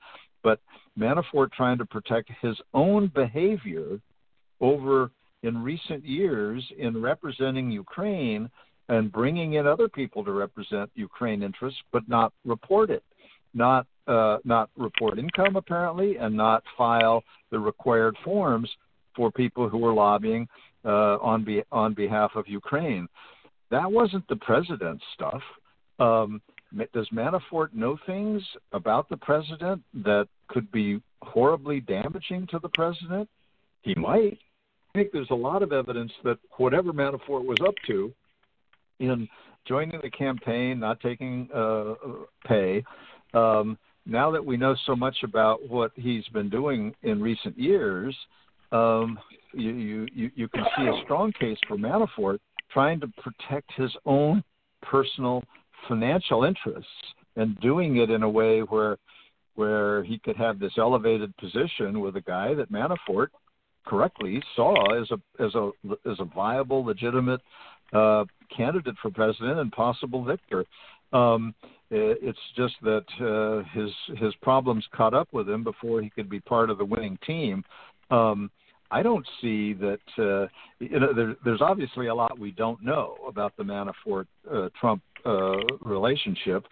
but 0.43 0.59
Manafort 0.97 1.51
trying 1.51 1.77
to 1.77 1.85
protect 1.85 2.29
his 2.41 2.55
own 2.73 3.11
behavior 3.13 3.99
over 4.61 5.11
in 5.43 5.61
recent 5.61 6.05
years 6.05 6.63
in 6.77 7.01
representing 7.01 7.71
Ukraine 7.71 8.49
and 8.89 9.11
bringing 9.11 9.53
in 9.53 9.65
other 9.65 9.87
people 9.87 10.23
to 10.23 10.31
represent 10.31 10.89
Ukraine 10.95 11.43
interests, 11.43 11.79
but 11.91 12.07
not 12.07 12.33
report 12.45 12.89
it, 12.89 13.03
not 13.53 13.85
uh, 14.07 14.37
not 14.43 14.69
report 14.77 15.17
income 15.17 15.55
apparently, 15.55 16.17
and 16.17 16.35
not 16.35 16.61
file 16.77 17.23
the 17.51 17.59
required 17.59 18.15
forms 18.23 18.69
for 19.15 19.31
people 19.31 19.69
who 19.69 19.77
were 19.77 19.93
lobbying 19.93 20.47
uh, 20.83 21.17
on 21.21 21.43
be- 21.43 21.63
on 21.71 21.93
behalf 21.93 22.31
of 22.35 22.47
Ukraine. 22.47 23.07
That 23.71 23.89
wasn't 23.89 24.27
the 24.27 24.35
president's 24.37 25.03
stuff. 25.13 25.41
Um, 25.99 26.41
does 26.93 27.07
Manafort 27.13 27.73
know 27.73 27.97
things 28.05 28.41
about 28.71 29.09
the 29.09 29.17
president 29.17 29.81
that 29.93 30.27
could 30.47 30.71
be 30.71 31.01
horribly 31.21 31.79
damaging 31.81 32.47
to 32.51 32.59
the 32.59 32.69
president? 32.69 33.29
He 33.81 33.93
might. 33.95 34.37
I 34.93 34.99
think 34.99 35.11
there's 35.11 35.31
a 35.31 35.35
lot 35.35 35.63
of 35.63 35.71
evidence 35.71 36.11
that 36.23 36.37
whatever 36.57 36.93
Manafort 36.93 37.45
was 37.45 37.59
up 37.65 37.75
to 37.87 38.13
in 38.99 39.27
joining 39.67 39.99
the 40.01 40.09
campaign, 40.09 40.79
not 40.79 40.99
taking 40.99 41.49
uh, 41.53 41.93
pay, 42.47 42.83
um, 43.33 43.77
now 44.05 44.29
that 44.31 44.45
we 44.45 44.57
know 44.57 44.75
so 44.85 44.95
much 44.95 45.15
about 45.23 45.67
what 45.67 45.91
he's 45.95 46.27
been 46.29 46.49
doing 46.49 46.93
in 47.03 47.21
recent 47.21 47.57
years, 47.57 48.15
um, 48.71 49.17
you, 49.53 50.07
you, 50.13 50.31
you 50.35 50.47
can 50.49 50.65
see 50.77 50.83
a 50.83 51.01
strong 51.03 51.31
case 51.39 51.57
for 51.67 51.77
Manafort 51.77 52.39
trying 52.71 52.99
to 52.99 53.07
protect 53.21 53.71
his 53.77 53.91
own 54.05 54.43
personal 54.81 55.43
financial 55.87 56.43
interests 56.43 56.89
and 57.35 57.59
doing 57.59 57.97
it 57.97 58.09
in 58.09 58.23
a 58.23 58.29
way 58.29 58.61
where 58.61 58.97
where 59.55 60.03
he 60.03 60.17
could 60.17 60.35
have 60.35 60.59
this 60.59 60.73
elevated 60.77 61.35
position 61.37 61.99
with 61.99 62.15
a 62.15 62.21
guy 62.21 62.55
that 62.55 62.71
Manafort 62.71 63.27
correctly 63.85 64.41
saw 64.55 64.99
as 64.99 65.09
a 65.11 65.43
as 65.43 65.53
a 65.55 65.71
as 66.09 66.19
a 66.19 66.25
viable, 66.25 66.83
legitimate 66.83 67.41
uh, 67.93 68.25
candidate 68.55 68.95
for 69.01 69.11
president 69.11 69.59
and 69.59 69.71
possible 69.71 70.23
victor. 70.23 70.65
Um, 71.11 71.53
it's 71.91 72.39
just 72.55 72.73
that 72.81 73.05
uh, 73.21 73.67
his 73.77 73.91
his 74.19 74.33
problems 74.41 74.83
caught 74.95 75.13
up 75.13 75.27
with 75.31 75.47
him 75.47 75.63
before 75.63 76.01
he 76.01 76.09
could 76.09 76.29
be 76.29 76.39
part 76.39 76.69
of 76.69 76.79
the 76.79 76.85
winning 76.85 77.19
team. 77.25 77.63
Um, 78.09 78.49
I 78.89 79.03
don't 79.03 79.25
see 79.41 79.73
that. 79.73 79.99
Uh, 80.17 80.47
you 80.79 80.99
know, 80.99 81.13
there, 81.13 81.35
there's 81.45 81.61
obviously 81.61 82.07
a 82.07 82.15
lot 82.15 82.39
we 82.39 82.51
don't 82.51 82.83
know 82.83 83.17
about 83.27 83.55
the 83.57 83.63
Manafort 83.63 84.25
uh, 84.51 84.69
Trump 84.79 85.03
uh, 85.25 85.57
relationship, 85.81 86.65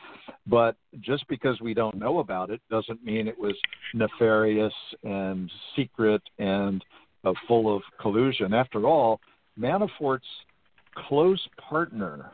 but 0.47 0.75
just 0.99 1.27
because 1.27 1.59
we 1.61 1.73
don't 1.73 1.97
know 1.97 2.19
about 2.19 2.49
it 2.49 2.61
doesn't 2.69 3.03
mean 3.03 3.27
it 3.27 3.39
was 3.39 3.55
nefarious 3.93 4.73
and 5.03 5.49
secret 5.75 6.21
and 6.39 6.83
uh, 7.23 7.33
full 7.47 7.75
of 7.75 7.81
collusion. 7.99 8.53
After 8.53 8.85
all, 8.85 9.19
Manafort's 9.59 10.25
close 11.07 11.41
partner, 11.69 12.31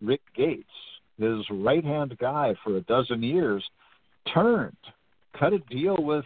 Rick 0.00 0.22
Gates, 0.34 0.64
his 1.18 1.44
right 1.50 1.84
hand 1.84 2.16
guy 2.18 2.54
for 2.62 2.76
a 2.76 2.80
dozen 2.82 3.22
years, 3.22 3.64
turned, 4.32 4.76
cut 5.38 5.52
a 5.52 5.58
deal 5.70 5.96
with 5.98 6.24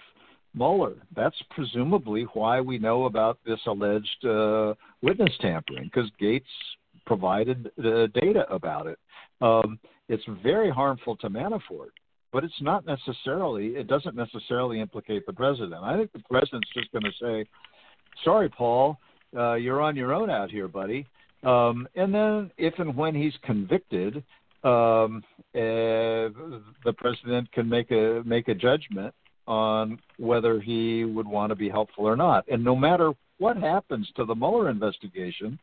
Mueller. 0.54 0.94
That's 1.16 1.40
presumably 1.50 2.24
why 2.34 2.60
we 2.60 2.78
know 2.78 3.06
about 3.06 3.38
this 3.46 3.60
alleged 3.66 4.24
uh, 4.24 4.74
witness 5.00 5.32
tampering, 5.40 5.84
because 5.84 6.10
Gates 6.18 6.46
provided 7.06 7.70
uh, 7.78 8.06
data 8.20 8.46
about 8.50 8.86
it. 8.86 8.98
Um, 9.40 9.78
it's 10.08 10.24
very 10.42 10.70
harmful 10.70 11.16
to 11.16 11.28
Manafort, 11.28 11.90
but 12.32 12.44
it's 12.44 12.60
not 12.60 12.84
necessarily. 12.86 13.68
It 13.68 13.86
doesn't 13.86 14.16
necessarily 14.16 14.80
implicate 14.80 15.26
the 15.26 15.32
president. 15.32 15.82
I 15.82 15.96
think 15.96 16.12
the 16.12 16.22
president's 16.30 16.68
just 16.74 16.92
going 16.92 17.04
to 17.04 17.12
say, 17.20 17.48
"Sorry, 18.24 18.48
Paul, 18.48 18.98
uh, 19.36 19.54
you're 19.54 19.80
on 19.80 19.96
your 19.96 20.12
own 20.12 20.30
out 20.30 20.50
here, 20.50 20.68
buddy." 20.68 21.06
Um, 21.42 21.88
and 21.96 22.14
then, 22.14 22.50
if 22.56 22.78
and 22.78 22.96
when 22.96 23.14
he's 23.14 23.34
convicted, 23.42 24.22
um, 24.64 25.24
uh, 25.54 26.30
the 26.84 26.94
president 26.96 27.50
can 27.52 27.68
make 27.68 27.90
a 27.90 28.22
make 28.24 28.48
a 28.48 28.54
judgment 28.54 29.14
on 29.46 29.98
whether 30.18 30.60
he 30.60 31.04
would 31.04 31.26
want 31.26 31.50
to 31.50 31.56
be 31.56 31.68
helpful 31.68 32.06
or 32.06 32.16
not. 32.16 32.44
And 32.48 32.62
no 32.62 32.76
matter 32.76 33.12
what 33.38 33.56
happens 33.56 34.08
to 34.16 34.24
the 34.24 34.34
Mueller 34.34 34.70
investigation, 34.70 35.58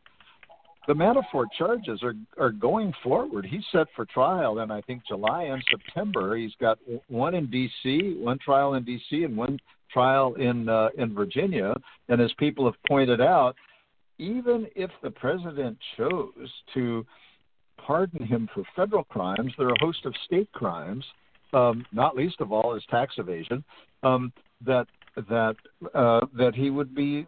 the 0.90 0.96
Manafort 0.96 1.46
charges 1.56 2.02
are 2.02 2.14
are 2.36 2.50
going 2.50 2.92
forward. 3.00 3.46
He's 3.46 3.62
set 3.70 3.86
for 3.94 4.04
trial 4.06 4.58
in 4.58 4.72
I 4.72 4.80
think 4.80 5.02
July 5.06 5.44
and 5.44 5.62
September. 5.70 6.36
He's 6.36 6.54
got 6.60 6.78
one 7.06 7.36
in 7.36 7.48
D.C., 7.48 8.16
one 8.18 8.38
trial 8.44 8.74
in 8.74 8.82
D.C., 8.82 9.22
and 9.22 9.36
one 9.36 9.60
trial 9.92 10.34
in 10.34 10.68
uh, 10.68 10.88
in 10.98 11.14
Virginia. 11.14 11.74
And 12.08 12.20
as 12.20 12.32
people 12.40 12.64
have 12.64 12.74
pointed 12.88 13.20
out, 13.20 13.54
even 14.18 14.66
if 14.74 14.90
the 15.00 15.12
president 15.12 15.78
chose 15.96 16.50
to 16.74 17.06
pardon 17.78 18.26
him 18.26 18.48
for 18.52 18.64
federal 18.74 19.04
crimes, 19.04 19.52
there 19.56 19.68
are 19.68 19.74
a 19.74 19.84
host 19.84 20.04
of 20.06 20.14
state 20.26 20.50
crimes 20.50 21.04
um, 21.52 21.84
not 21.92 22.16
least 22.16 22.40
of 22.40 22.52
all 22.52 22.74
is 22.74 22.82
tax 22.90 23.14
evasion, 23.18 23.64
um, 24.02 24.32
that 24.64 24.86
that 25.16 25.56
uh, 25.94 26.20
that 26.36 26.54
he 26.54 26.70
would 26.70 26.94
be 26.94 27.26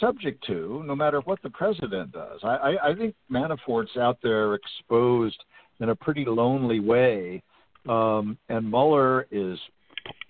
subject 0.00 0.44
to, 0.46 0.82
no 0.86 0.94
matter 0.94 1.20
what 1.20 1.40
the 1.42 1.50
president 1.50 2.12
does. 2.12 2.40
I, 2.42 2.48
I, 2.48 2.90
I 2.90 2.94
think 2.94 3.14
Manafort's 3.30 3.96
out 3.96 4.18
there 4.22 4.54
exposed 4.54 5.42
in 5.80 5.88
a 5.88 5.94
pretty 5.94 6.24
lonely 6.24 6.80
way, 6.80 7.42
um, 7.88 8.38
and 8.48 8.70
Mueller 8.70 9.26
is 9.30 9.58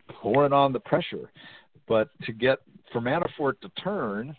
pouring 0.09 0.53
on 0.53 0.73
the 0.73 0.81
pressure. 0.81 1.31
But 1.87 2.09
to 2.23 2.33
get 2.33 2.59
for 2.93 3.01
Manafort 3.01 3.61
to 3.61 3.69
turn, 3.83 4.37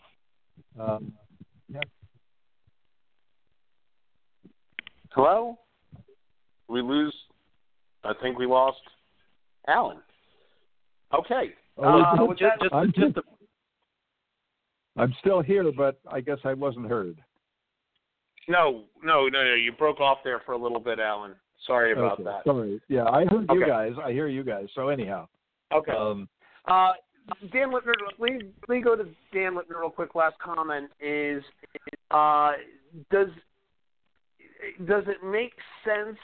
um, 0.80 1.12
yeah. 1.68 1.80
Hello, 5.12 5.58
we 6.68 6.82
lose 6.82 7.14
I 8.06 8.12
think 8.22 8.38
we 8.38 8.46
lost 8.46 8.78
Alan. 9.66 9.98
Okay. 11.12 11.54
Oh, 11.78 12.00
uh, 12.00 12.28
just, 12.28 12.40
just, 12.60 12.72
I'm, 12.72 12.92
just. 12.92 13.18
I'm 14.96 15.14
still 15.20 15.42
here, 15.42 15.70
but 15.76 16.00
I 16.10 16.20
guess 16.20 16.38
I 16.44 16.54
wasn't 16.54 16.88
heard. 16.88 17.18
No, 18.48 18.84
no, 19.02 19.28
no, 19.28 19.44
no. 19.44 19.54
You 19.54 19.72
broke 19.72 20.00
off 20.00 20.18
there 20.24 20.40
for 20.46 20.52
a 20.52 20.58
little 20.58 20.80
bit, 20.80 20.98
Alan. 20.98 21.34
Sorry 21.66 21.92
about 21.92 22.12
okay, 22.12 22.24
that. 22.24 22.44
Sorry. 22.44 22.80
Yeah, 22.88 23.04
I 23.04 23.24
heard 23.24 23.50
okay. 23.50 23.58
you 23.58 23.66
guys. 23.66 23.92
I 24.02 24.12
hear 24.12 24.28
you 24.28 24.44
guys. 24.44 24.66
So 24.74 24.88
anyhow. 24.88 25.26
Okay. 25.74 25.92
Um, 25.92 26.28
uh, 26.66 26.92
Dan 27.52 27.70
Lipner, 27.70 27.94
let 28.18 28.20
me, 28.20 28.46
let 28.68 28.76
me 28.76 28.82
go 28.82 28.94
to 28.94 29.04
Dan 29.32 29.54
Lipner 29.54 29.80
real 29.80 29.90
quick. 29.90 30.14
Last 30.14 30.38
comment 30.38 30.90
is, 31.00 31.42
uh, 32.10 32.52
does 33.10 33.28
does 34.86 35.04
it 35.06 35.24
make 35.24 35.52
sense 35.84 36.18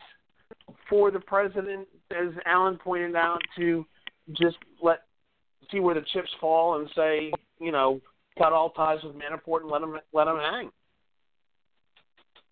for 0.89 1.11
the 1.11 1.21
president, 1.21 1.87
as 2.11 2.33
Alan 2.47 2.79
pointed 2.79 3.17
out, 3.17 3.41
to 3.57 3.85
just 4.31 4.57
let 4.81 5.01
see 5.73 5.81
where 5.81 5.95
the 5.95 6.05
chips 6.13 6.31
fall 6.41 6.79
and 6.79 6.89
say, 6.95 7.33
you 7.59 7.73
know, 7.73 8.01
cut 8.39 8.53
all 8.53 8.71
ties 8.71 8.99
with 9.03 9.15
Manafort 9.15 9.63
and 9.63 9.71
let 9.71 9.83
him 9.83 9.99
let 10.13 10.29
him 10.29 10.37
hang. 10.37 10.71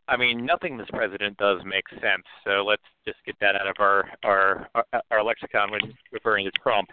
I 0.08 0.16
mean, 0.16 0.44
nothing 0.44 0.76
this 0.76 0.88
president 0.92 1.36
does 1.36 1.60
makes 1.64 1.92
sense. 1.92 2.24
So 2.44 2.64
let's 2.64 2.82
just 3.06 3.18
get 3.24 3.36
that 3.40 3.54
out 3.54 3.68
of 3.68 3.76
our 3.78 4.10
our 4.24 4.68
our, 5.10 5.22
lexicon 5.22 5.70
when 5.70 5.80
referring 6.12 6.44
to 6.46 6.50
Trump. 6.62 6.88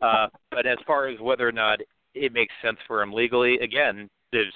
Uh, 0.00 0.28
but 0.50 0.66
as 0.66 0.78
far 0.86 1.08
as 1.08 1.18
whether 1.20 1.46
or 1.46 1.52
not 1.52 1.80
it 2.14 2.32
makes 2.32 2.54
sense 2.62 2.78
for 2.86 3.02
him 3.02 3.12
legally, 3.12 3.58
again, 3.58 4.08
there's 4.32 4.54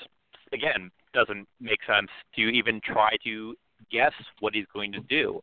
again 0.53 0.91
doesn't 1.13 1.49
make 1.61 1.81
sense 1.87 2.11
to 2.37 2.43
even 2.43 2.81
try 2.85 3.11
to 3.25 3.55
guess 3.91 4.13
what 4.41 4.55
he's 4.55 4.67
going 4.73 4.93
to 4.93 5.01
do. 5.01 5.41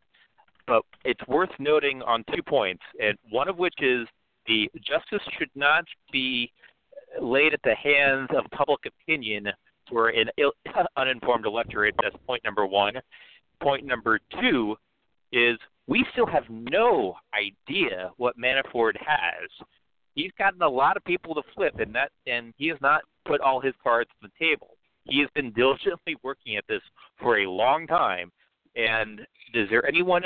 But 0.66 0.82
it's 1.04 1.20
worth 1.28 1.50
noting 1.58 2.00
on 2.02 2.24
two 2.34 2.42
points, 2.42 2.82
and 2.98 3.18
one 3.30 3.48
of 3.48 3.58
which 3.58 3.74
is 3.80 4.08
the 4.46 4.70
justice 4.76 5.26
should 5.38 5.50
not 5.54 5.84
be 6.12 6.52
laid 7.20 7.54
at 7.54 7.60
the 7.62 7.74
hands 7.74 8.28
of 8.36 8.44
public 8.50 8.80
opinion 8.86 9.48
for 9.88 10.08
an 10.08 10.28
Ill, 10.38 10.52
uninformed 10.96 11.46
electorate. 11.46 11.94
That's 12.02 12.16
point 12.26 12.42
number 12.44 12.66
one. 12.66 12.94
Point 13.62 13.84
number 13.84 14.18
two 14.40 14.76
is 15.32 15.58
we 15.86 16.04
still 16.12 16.26
have 16.26 16.44
no 16.48 17.16
idea 17.34 18.10
what 18.16 18.38
Manafort 18.38 18.94
has. 18.98 19.66
He's 20.14 20.30
gotten 20.38 20.62
a 20.62 20.68
lot 20.68 20.96
of 20.96 21.04
people 21.04 21.34
to 21.34 21.42
flip, 21.54 21.74
and 21.78 21.94
that 21.94 22.10
and 22.26 22.54
he 22.56 22.68
has 22.68 22.78
not 22.80 23.02
put 23.26 23.40
all 23.40 23.60
his 23.60 23.74
cards 23.82 24.10
on 24.22 24.30
the 24.30 24.46
table. 24.46 24.76
He 25.04 25.20
has 25.20 25.28
been 25.34 25.52
diligently 25.56 26.16
working 26.22 26.56
at 26.56 26.64
this 26.68 26.82
for 27.20 27.38
a 27.38 27.50
long 27.50 27.86
time. 27.86 28.30
And 28.76 29.20
is 29.52 29.68
there 29.70 29.86
anyone 29.86 30.22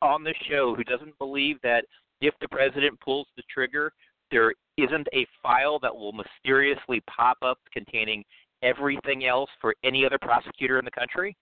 on 0.00 0.24
the 0.24 0.34
show 0.48 0.74
who 0.74 0.84
doesn't 0.84 1.18
believe 1.18 1.60
that 1.62 1.84
if 2.20 2.34
the 2.40 2.48
president 2.48 2.98
pulls 3.00 3.26
the 3.36 3.42
trigger, 3.52 3.92
there 4.30 4.52
isn't 4.76 5.06
a 5.14 5.26
file 5.42 5.78
that 5.80 5.94
will 5.94 6.12
mysteriously 6.12 7.02
pop 7.06 7.38
up 7.42 7.58
containing 7.72 8.24
everything 8.62 9.26
else 9.26 9.50
for 9.60 9.74
any 9.84 10.04
other 10.04 10.18
prosecutor 10.20 10.78
in 10.78 10.84
the 10.84 10.90
country? 10.90 11.36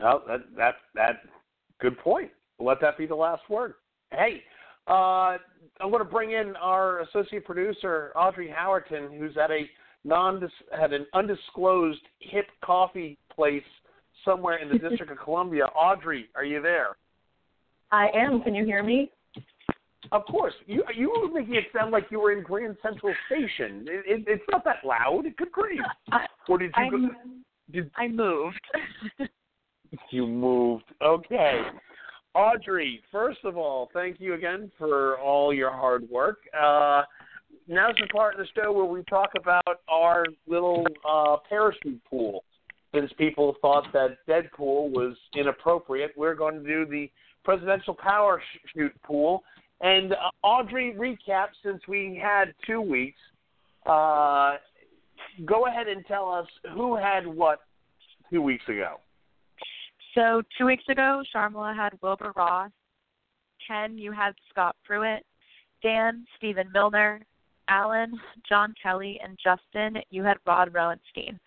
No, 0.00 0.22
that 0.28 0.40
that 0.56 0.74
that 0.94 1.22
good 1.80 1.98
point. 1.98 2.30
let 2.58 2.80
that 2.80 2.98
be 2.98 3.06
the 3.06 3.14
last 3.14 3.42
word. 3.48 3.74
Hey, 4.10 4.42
uh, 4.86 5.36
I'm 5.80 5.90
going 5.90 5.98
to 5.98 6.04
bring 6.04 6.32
in 6.32 6.54
our 6.56 7.00
associate 7.00 7.44
producer 7.44 8.12
Audrey 8.14 8.52
Howerton, 8.56 9.16
who's 9.18 9.36
at 9.36 9.50
a 9.50 9.68
non 10.04 10.48
had 10.78 10.92
an 10.92 11.06
undisclosed 11.14 12.00
hip 12.20 12.46
coffee 12.64 13.18
place 13.34 13.62
somewhere 14.24 14.58
in 14.58 14.68
the 14.68 14.78
District 14.88 15.10
of 15.10 15.18
Columbia. 15.18 15.64
Audrey, 15.66 16.28
are 16.34 16.44
you 16.44 16.62
there? 16.62 16.96
I 17.90 18.08
am. 18.14 18.42
Can 18.42 18.54
you 18.54 18.64
hear 18.64 18.82
me? 18.82 19.10
Of 20.12 20.24
course. 20.26 20.54
You 20.66 20.84
you 20.94 21.10
were 21.10 21.40
making 21.40 21.54
it 21.54 21.64
sound 21.76 21.90
like 21.90 22.06
you 22.10 22.20
were 22.20 22.32
in 22.32 22.42
Grand 22.42 22.76
Central 22.82 23.12
Station. 23.26 23.86
It, 23.88 24.20
it, 24.20 24.24
it's 24.26 24.44
not 24.50 24.64
that 24.64 24.84
loud. 24.84 25.24
Good 25.36 25.52
grief. 25.52 25.80
I, 26.12 26.26
or 26.48 26.58
did 26.58 26.72
you? 26.76 26.82
I'm, 26.82 26.90
go, 26.90 27.14
did, 27.72 27.90
I 27.96 28.08
moved. 28.08 28.60
you 30.10 30.26
moved. 30.26 30.84
Okay. 31.02 31.62
Audrey, 32.34 33.00
first 33.10 33.40
of 33.44 33.56
all, 33.56 33.90
thank 33.92 34.20
you 34.20 34.34
again 34.34 34.70
for 34.78 35.18
all 35.18 35.52
your 35.52 35.72
hard 35.72 36.08
work. 36.08 36.38
Uh, 36.54 37.02
now's 37.66 37.94
the 38.00 38.06
part 38.08 38.34
of 38.34 38.40
the 38.40 38.46
show 38.54 38.72
where 38.72 38.84
we 38.84 39.02
talk 39.04 39.30
about 39.36 39.80
our 39.88 40.24
little 40.46 40.86
uh, 41.08 41.36
parachute 41.48 42.00
pool. 42.08 42.44
Since 42.94 43.12
people 43.18 43.56
thought 43.60 43.84
that 43.92 44.18
Deadpool 44.28 44.90
was 44.90 45.16
inappropriate, 45.34 46.12
we're 46.16 46.34
going 46.34 46.62
to 46.62 46.66
do 46.66 46.86
the 46.86 47.10
presidential 47.44 47.94
parachute 47.94 48.94
pool. 49.02 49.42
And 49.80 50.12
uh, 50.12 50.30
Audrey, 50.42 50.94
recap 50.96 51.48
since 51.64 51.80
we 51.86 52.20
had 52.22 52.54
two 52.66 52.80
weeks. 52.80 53.18
Uh, 53.86 54.56
go 55.44 55.66
ahead 55.66 55.88
and 55.88 56.04
tell 56.06 56.28
us 56.28 56.46
who 56.74 56.96
had 56.96 57.26
what 57.26 57.60
two 58.30 58.42
weeks 58.42 58.64
ago. 58.68 58.96
So 60.14 60.42
two 60.56 60.66
weeks 60.66 60.84
ago, 60.88 61.22
Sharmila 61.34 61.76
had 61.76 61.92
Wilbur 62.02 62.32
Ross. 62.34 62.70
Ken, 63.66 63.96
you 63.96 64.12
had 64.12 64.32
Scott 64.50 64.74
Pruitt. 64.84 65.24
Dan, 65.82 66.26
Stephen 66.36 66.70
Miller. 66.72 67.20
Alan, 67.68 68.18
John 68.48 68.74
Kelly, 68.82 69.20
and 69.22 69.38
Justin, 69.42 70.02
you 70.10 70.24
had 70.24 70.38
Rod 70.46 70.72
Rosenstein. 70.72 71.38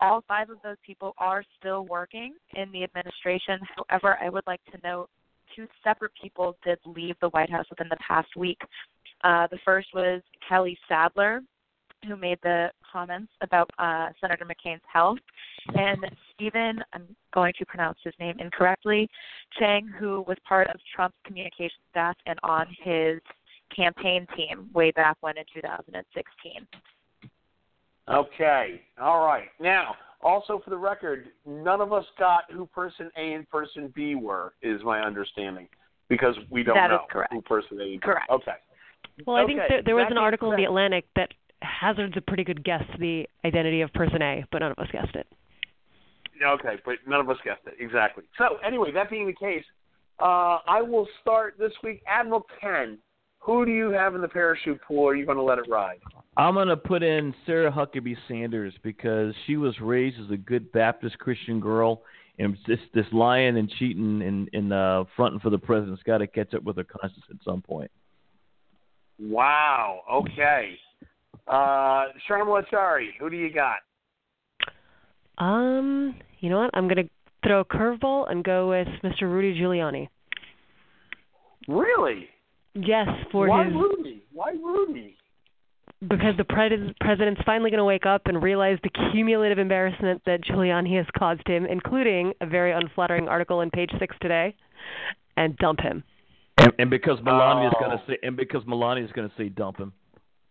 All 0.00 0.22
five 0.28 0.50
of 0.50 0.58
those 0.62 0.76
people 0.84 1.14
are 1.18 1.42
still 1.58 1.86
working 1.86 2.34
in 2.54 2.70
the 2.72 2.84
administration. 2.84 3.60
However, 3.76 4.18
I 4.20 4.28
would 4.28 4.46
like 4.46 4.60
to 4.72 4.78
note 4.84 5.08
two 5.54 5.66
separate 5.82 6.12
people 6.20 6.56
did 6.64 6.78
leave 6.84 7.16
the 7.20 7.28
White 7.30 7.50
House 7.50 7.66
within 7.70 7.88
the 7.88 7.96
past 8.06 8.28
week. 8.36 8.58
Uh, 9.22 9.46
the 9.50 9.58
first 9.64 9.88
was 9.94 10.22
Kelly 10.48 10.76
Sadler, 10.88 11.40
who 12.06 12.16
made 12.16 12.38
the 12.42 12.70
comments 12.90 13.32
about 13.40 13.70
uh, 13.78 14.08
Senator 14.20 14.44
McCain's 14.44 14.82
health, 14.92 15.18
and 15.74 15.98
Stephen, 16.34 16.82
I'm 16.92 17.16
going 17.32 17.54
to 17.58 17.66
pronounce 17.66 17.98
his 18.04 18.12
name 18.20 18.36
incorrectly, 18.38 19.08
Chang, 19.58 19.88
who 19.98 20.24
was 20.28 20.36
part 20.46 20.68
of 20.68 20.76
Trump's 20.94 21.16
communication 21.24 21.78
staff 21.90 22.16
and 22.26 22.38
on 22.42 22.66
his 22.82 23.20
campaign 23.74 24.26
team 24.36 24.68
way 24.74 24.90
back 24.90 25.16
when 25.20 25.38
in 25.38 25.44
2016. 25.54 26.66
Okay. 28.12 28.82
All 29.00 29.24
right. 29.24 29.48
Now, 29.58 29.94
also 30.24 30.60
for 30.64 30.70
the 30.70 30.76
record, 30.76 31.28
none 31.46 31.80
of 31.80 31.92
us 31.92 32.04
got 32.18 32.44
who 32.50 32.66
person 32.66 33.10
A 33.16 33.34
and 33.34 33.48
person 33.48 33.92
B 33.94 34.14
were, 34.14 34.54
is 34.62 34.82
my 34.82 35.00
understanding, 35.00 35.68
because 36.08 36.34
we 36.50 36.64
don't 36.64 36.74
that 36.74 36.88
know 36.88 37.06
who 37.30 37.42
person 37.42 37.78
A 37.80 37.84
and 37.84 38.02
Correct. 38.02 38.30
Okay. 38.30 38.52
Well, 39.26 39.36
I 39.36 39.42
okay. 39.42 39.54
think 39.54 39.62
there, 39.68 39.82
there 39.84 39.94
was 39.94 40.06
that 40.08 40.12
an 40.12 40.18
article 40.18 40.50
in 40.50 40.56
the 40.56 40.64
Atlantic 40.64 41.04
that 41.14 41.28
hazards 41.62 42.14
a 42.16 42.20
pretty 42.20 42.42
good 42.42 42.64
guess 42.64 42.82
the 42.98 43.26
identity 43.44 43.82
of 43.82 43.92
person 43.92 44.22
A, 44.22 44.44
but 44.50 44.58
none 44.60 44.72
of 44.72 44.78
us 44.78 44.88
guessed 44.90 45.14
it. 45.14 45.26
Okay, 46.44 46.76
but 46.84 46.96
none 47.06 47.20
of 47.20 47.30
us 47.30 47.36
guessed 47.44 47.62
it 47.66 47.74
exactly. 47.78 48.24
So 48.38 48.56
anyway, 48.66 48.90
that 48.92 49.08
being 49.08 49.26
the 49.26 49.34
case, 49.34 49.64
uh, 50.20 50.58
I 50.66 50.82
will 50.82 51.06
start 51.20 51.54
this 51.58 51.72
week. 51.82 52.02
Admiral 52.08 52.44
Ken, 52.60 52.98
who 53.44 53.66
do 53.66 53.72
you 53.72 53.90
have 53.90 54.14
in 54.14 54.22
the 54.22 54.28
parachute 54.28 54.80
pool? 54.82 55.00
Or 55.00 55.12
are 55.12 55.16
you 55.16 55.26
going 55.26 55.36
to 55.36 55.42
let 55.42 55.58
it 55.58 55.68
ride? 55.68 56.00
I'm 56.36 56.54
going 56.54 56.68
to 56.68 56.76
put 56.76 57.02
in 57.02 57.34
Sarah 57.44 57.70
Huckabee 57.70 58.16
Sanders 58.26 58.72
because 58.82 59.34
she 59.46 59.56
was 59.56 59.78
raised 59.80 60.18
as 60.18 60.30
a 60.30 60.36
good 60.36 60.72
Baptist 60.72 61.18
Christian 61.18 61.60
girl, 61.60 62.02
and 62.38 62.56
this 62.66 62.78
this 62.94 63.06
lying 63.12 63.58
and 63.58 63.70
cheating 63.78 64.22
and 64.22 64.48
and 64.52 64.72
uh, 64.72 65.04
fronting 65.14 65.40
for 65.40 65.50
the 65.50 65.58
president's 65.58 66.02
got 66.02 66.18
to 66.18 66.26
catch 66.26 66.54
up 66.54 66.64
with 66.64 66.76
her 66.76 66.84
conscience 66.84 67.24
at 67.30 67.36
some 67.44 67.60
point. 67.60 67.90
Wow. 69.20 70.00
Okay. 70.10 70.78
Uh, 71.46 72.06
Sharmila 72.28 72.66
Chari, 72.72 73.10
who 73.20 73.28
do 73.28 73.36
you 73.36 73.52
got? 73.52 73.76
Um, 75.36 76.14
you 76.40 76.48
know 76.48 76.58
what? 76.58 76.70
I'm 76.72 76.88
going 76.88 77.04
to 77.04 77.10
throw 77.46 77.60
a 77.60 77.64
curveball 77.64 78.30
and 78.30 78.42
go 78.42 78.70
with 78.70 78.88
Mr. 79.02 79.22
Rudy 79.22 79.60
Giuliani. 79.60 80.08
Really? 81.68 82.28
Yes, 82.74 83.06
for 83.30 83.48
Why 83.48 83.64
his 83.64 83.72
Rudy? 83.74 84.22
Why 84.32 84.50
Rudy? 84.52 85.16
because 86.00 86.36
the 86.36 86.44
pres- 86.44 86.92
president's 87.00 87.40
finally 87.46 87.70
going 87.70 87.78
to 87.78 87.84
wake 87.84 88.04
up 88.04 88.22
and 88.26 88.42
realize 88.42 88.78
the 88.82 88.90
cumulative 89.12 89.58
embarrassment 89.58 90.20
that 90.26 90.42
Giuliani 90.42 90.94
has 90.98 91.06
caused 91.16 91.46
him, 91.48 91.64
including 91.64 92.34
a 92.42 92.46
very 92.46 92.72
unflattering 92.72 93.26
article 93.28 93.62
in 93.62 93.70
Page 93.70 93.90
Six 93.98 94.14
today, 94.20 94.54
and 95.36 95.56
dump 95.56 95.80
him. 95.80 96.02
And, 96.58 96.72
and 96.78 96.90
because 96.90 97.18
Melania 97.22 97.68
is 97.68 97.74
Oh. 97.76 97.84
going 97.86 97.98
to 97.98 98.04
say, 98.06 98.18
and 98.22 98.36
because 98.36 98.62
Melania 98.66 99.04
is 99.04 99.12
going 99.12 99.28
to 99.30 99.34
say 99.36 99.48
dump 99.48 99.78
him. 99.78 99.92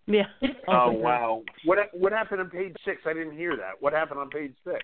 Yeah. 0.07 0.23
Oh 0.67 0.91
wow. 0.91 1.43
What 1.65 1.77
what 1.93 2.13
happened 2.13 2.39
on 2.41 2.49
page 2.49 2.75
six? 2.85 3.01
I 3.05 3.13
didn't 3.13 3.37
hear 3.37 3.55
that. 3.57 3.73
What 3.81 3.91
happened 3.93 4.19
on 4.21 4.29
page 4.29 4.53
six? 4.63 4.79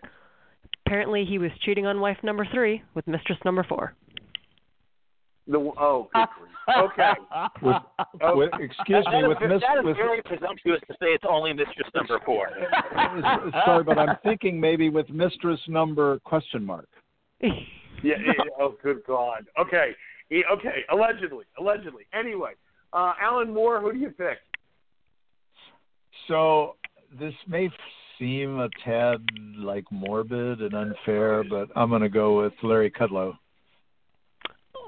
Apparently, 0.86 1.24
he 1.26 1.38
was 1.40 1.52
cheating 1.64 1.86
on 1.88 2.00
wife 2.02 2.18
number 2.22 2.46
three 2.54 2.82
with 2.96 3.08
mistress 3.08 3.38
number 3.46 3.64
four. 3.68 3.96
The 5.50 5.58
oh, 5.58 6.08
good 6.14 6.28
grief. 6.38 6.50
Okay. 6.78 7.12
With, 7.64 7.76
with, 8.36 8.50
excuse 8.60 9.06
me, 9.12 9.22
that 9.22 9.28
with 9.28 9.38
is, 9.42 9.50
Miss, 9.50 9.62
that 9.62 9.80
is 9.80 9.86
with, 9.86 9.98
very 9.98 10.22
presumptuous 10.22 10.80
to 10.88 10.94
say 10.94 11.08
it's 11.08 11.24
only 11.28 11.52
mistress 11.52 11.88
number 11.96 12.20
four. 12.24 12.50
sorry, 13.66 13.84
but 13.84 13.98
I'm 13.98 14.18
thinking 14.24 14.60
maybe 14.60 14.90
with 14.90 15.10
mistress 15.10 15.60
number 15.68 16.20
question 16.20 16.66
mark. 16.66 16.88
Yeah. 18.02 18.16
yeah, 18.26 18.32
oh, 18.58 18.78
good 18.82 19.02
God. 19.06 19.46
Okay. 19.60 19.90
Yeah, 20.30 20.44
okay. 20.54 20.86
Allegedly. 20.90 21.44
Allegedly. 21.60 22.04
Anyway, 22.18 22.52
uh, 22.94 23.12
Alan 23.22 23.54
Moore, 23.54 23.82
who 23.82 23.92
do 23.92 24.00
you 24.00 24.10
pick? 24.12 24.38
So 26.30 26.78
this 27.20 27.34
may 27.46 27.70
seem 28.18 28.60
a 28.60 28.70
tad 28.86 29.18
like 29.58 29.84
morbid 29.92 30.62
and 30.62 30.74
unfair, 30.74 31.44
but 31.44 31.68
I'm 31.76 31.90
going 31.90 32.04
to 32.04 32.10
go 32.10 32.42
with 32.42 32.54
Larry 32.64 32.90
Kudlow. 32.90 33.34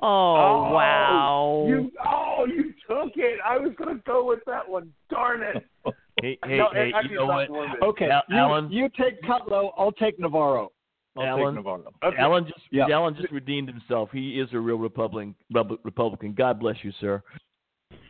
Oh, 0.01 0.07
oh 0.07 0.73
wow. 0.73 1.65
You 1.67 1.91
oh, 2.05 2.45
you 2.47 2.73
took 2.89 3.13
it. 3.15 3.39
I 3.45 3.57
was 3.57 3.73
going 3.77 3.95
to 3.95 4.03
go 4.03 4.25
with 4.25 4.39
that 4.47 4.67
one. 4.67 4.91
Darn 5.09 5.41
it. 5.41 5.65
Hey, 6.21 6.37
hey, 6.43 6.57
No, 6.57 6.67
hey, 6.71 6.91
you 7.09 7.15
know 7.15 7.25
what? 7.25 7.49
Okay, 7.81 8.09
Al- 8.09 8.21
you, 8.29 8.35
Alan? 8.35 8.71
you 8.71 8.89
take 8.89 9.19
Kudlow. 9.23 9.71
I'll 9.75 9.93
take 9.93 10.19
Navarro. 10.19 10.71
I'll 11.17 11.23
Alan? 11.25 11.45
take 11.45 11.55
Navarro. 11.55 11.93
Okay. 12.03 12.17
Alan 12.17 12.45
just 12.45 12.59
Yeah. 12.69 12.87
Alan 12.91 13.15
just 13.15 13.31
redeemed 13.31 13.69
himself. 13.69 14.09
He 14.11 14.39
is 14.39 14.47
a 14.53 14.59
real 14.59 14.77
Republican. 14.77 15.35
Republican. 15.83 16.33
God 16.33 16.59
bless 16.59 16.75
you, 16.83 16.91
sir. 16.99 17.23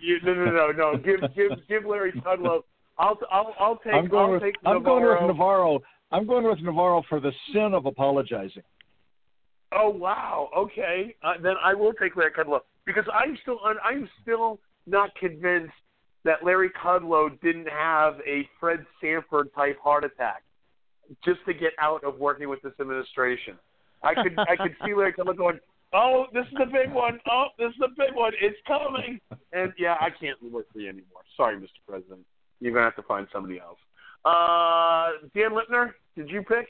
You, 0.01 0.17
no, 0.23 0.33
no, 0.33 0.45
no, 0.51 0.71
no. 0.71 0.97
Give, 1.05 1.21
give, 1.35 1.51
give 1.69 1.85
Larry 1.85 2.11
Kudlow. 2.11 2.61
I'll, 2.97 3.17
I'll, 3.31 3.55
I'll 3.59 3.77
take. 3.77 3.93
I'm 3.93 4.07
going 4.07 4.25
I'll 4.25 4.31
with 4.31 4.41
take 4.41 4.55
I'm 4.65 4.83
going 4.83 5.03
with 5.03 5.27
Navarro. 5.27 5.79
I'm 6.11 6.27
going 6.27 6.43
with 6.45 6.59
Navarro 6.59 7.03
for 7.07 7.19
the 7.19 7.31
sin 7.53 7.73
of 7.73 7.85
apologizing. 7.85 8.63
Oh 9.71 9.89
wow. 9.89 10.49
Okay. 10.57 11.15
Uh, 11.23 11.33
then 11.41 11.53
I 11.63 11.73
will 11.73 11.93
take 11.93 12.15
Larry 12.15 12.31
Kudlow 12.31 12.59
because 12.85 13.05
I'm 13.13 13.37
still 13.41 13.59
un- 13.65 13.77
I'm 13.83 14.09
still 14.21 14.59
not 14.87 15.13
convinced 15.15 15.73
that 16.23 16.43
Larry 16.43 16.69
Kudlow 16.83 17.39
didn't 17.41 17.67
have 17.69 18.15
a 18.27 18.47
Fred 18.59 18.85
Sanford 19.01 19.49
type 19.55 19.79
heart 19.83 20.03
attack. 20.03 20.43
just 21.25 21.39
to 21.45 21.53
get 21.53 21.71
out 21.79 22.03
of 22.03 22.19
working 22.19 22.47
with 22.47 22.61
this 22.61 22.73
administration. 22.79 23.57
I 24.03 24.13
could 24.15 24.37
I 24.39 24.55
could 24.55 24.75
see 24.85 24.93
Larry 24.93 25.13
Kudlow 25.13 25.35
going, 25.37 25.59
"Oh, 25.93 26.25
this 26.33 26.45
is 26.47 26.53
the 26.57 26.65
big 26.65 26.91
one. 26.93 27.19
Oh, 27.29 27.47
this 27.57 27.69
is 27.69 27.79
the 27.79 27.89
big 27.97 28.13
one. 28.15 28.33
It's 28.41 28.57
coming." 28.67 29.19
And 29.53 29.73
yeah, 29.77 29.95
I 29.99 30.09
can't 30.09 30.41
work 30.51 30.67
for 30.71 30.79
you 30.79 30.87
anymore. 30.89 31.21
Sorry, 31.35 31.57
Mr. 31.57 31.79
President. 31.87 32.21
You're 32.59 32.71
gonna 32.73 32.85
have 32.85 32.95
to 32.95 33.03
find 33.03 33.27
somebody 33.33 33.59
else. 33.59 33.79
Uh, 34.23 35.27
Dan 35.35 35.51
Lipner, 35.51 35.93
did 36.15 36.29
you 36.29 36.43
pick? 36.43 36.67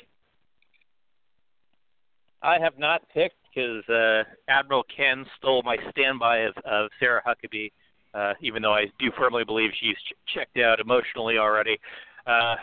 I 2.43 2.59
have 2.59 2.77
not 2.77 3.01
picked 3.13 3.35
because 3.53 3.87
uh, 3.89 4.23
Admiral 4.47 4.83
Ken 4.95 5.25
stole 5.37 5.61
my 5.63 5.77
standby 5.91 6.39
of, 6.39 6.53
of 6.65 6.89
Sarah 6.99 7.21
Huckabee, 7.25 7.71
uh, 8.13 8.33
even 8.41 8.61
though 8.61 8.73
I 8.73 8.85
do 8.99 9.11
firmly 9.17 9.43
believe 9.43 9.71
she's 9.79 9.95
ch- 9.95 10.33
checked 10.33 10.57
out 10.57 10.79
emotionally 10.79 11.37
already. 11.37 11.77
Uh, 12.25 12.55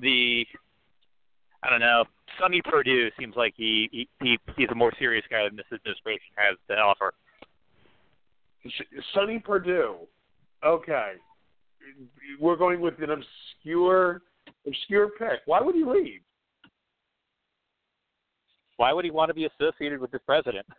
the 0.00 0.44
I 1.62 1.70
don't 1.70 1.80
know. 1.80 2.04
Sonny 2.38 2.60
Perdue 2.62 3.08
seems 3.18 3.34
like 3.34 3.54
he, 3.56 3.88
he, 3.90 4.08
he 4.22 4.38
he's 4.56 4.68
a 4.70 4.74
more 4.74 4.92
serious 4.98 5.24
guy 5.30 5.44
than 5.44 5.56
this 5.56 5.66
administration 5.72 6.28
has 6.36 6.56
to 6.68 6.74
offer. 6.74 7.14
Sonny 9.14 9.38
Perdue. 9.38 9.96
Okay, 10.64 11.12
we're 12.40 12.56
going 12.56 12.80
with 12.80 12.94
an 13.00 13.10
obscure 13.10 14.22
obscure 14.66 15.08
pick. 15.18 15.40
Why 15.46 15.60
would 15.60 15.74
he 15.74 15.84
leave? 15.84 16.20
Why 18.76 18.92
would 18.92 19.04
he 19.04 19.10
want 19.10 19.28
to 19.30 19.34
be 19.34 19.46
associated 19.46 20.00
with 20.00 20.10
the 20.10 20.18
president? 20.20 20.66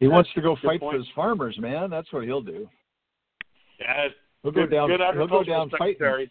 He 0.00 0.08
wants 0.08 0.28
to 0.34 0.42
go 0.42 0.56
fight 0.56 0.80
point. 0.80 0.92
for 0.94 0.98
his 0.98 1.06
farmers, 1.14 1.56
man. 1.58 1.88
That's 1.88 2.12
what 2.12 2.24
he'll 2.24 2.42
do. 2.42 2.68
Yeah, 3.80 4.08
He'll 4.42 4.52
go 4.52 4.62
good, 4.62 4.70
down. 4.70 4.88
Good 4.88 5.00
He'll 5.00 5.06
go 5.12 5.12
agricultural 5.12 5.44
down 5.44 5.70
fighting. 5.70 5.94
secretary. 5.94 6.30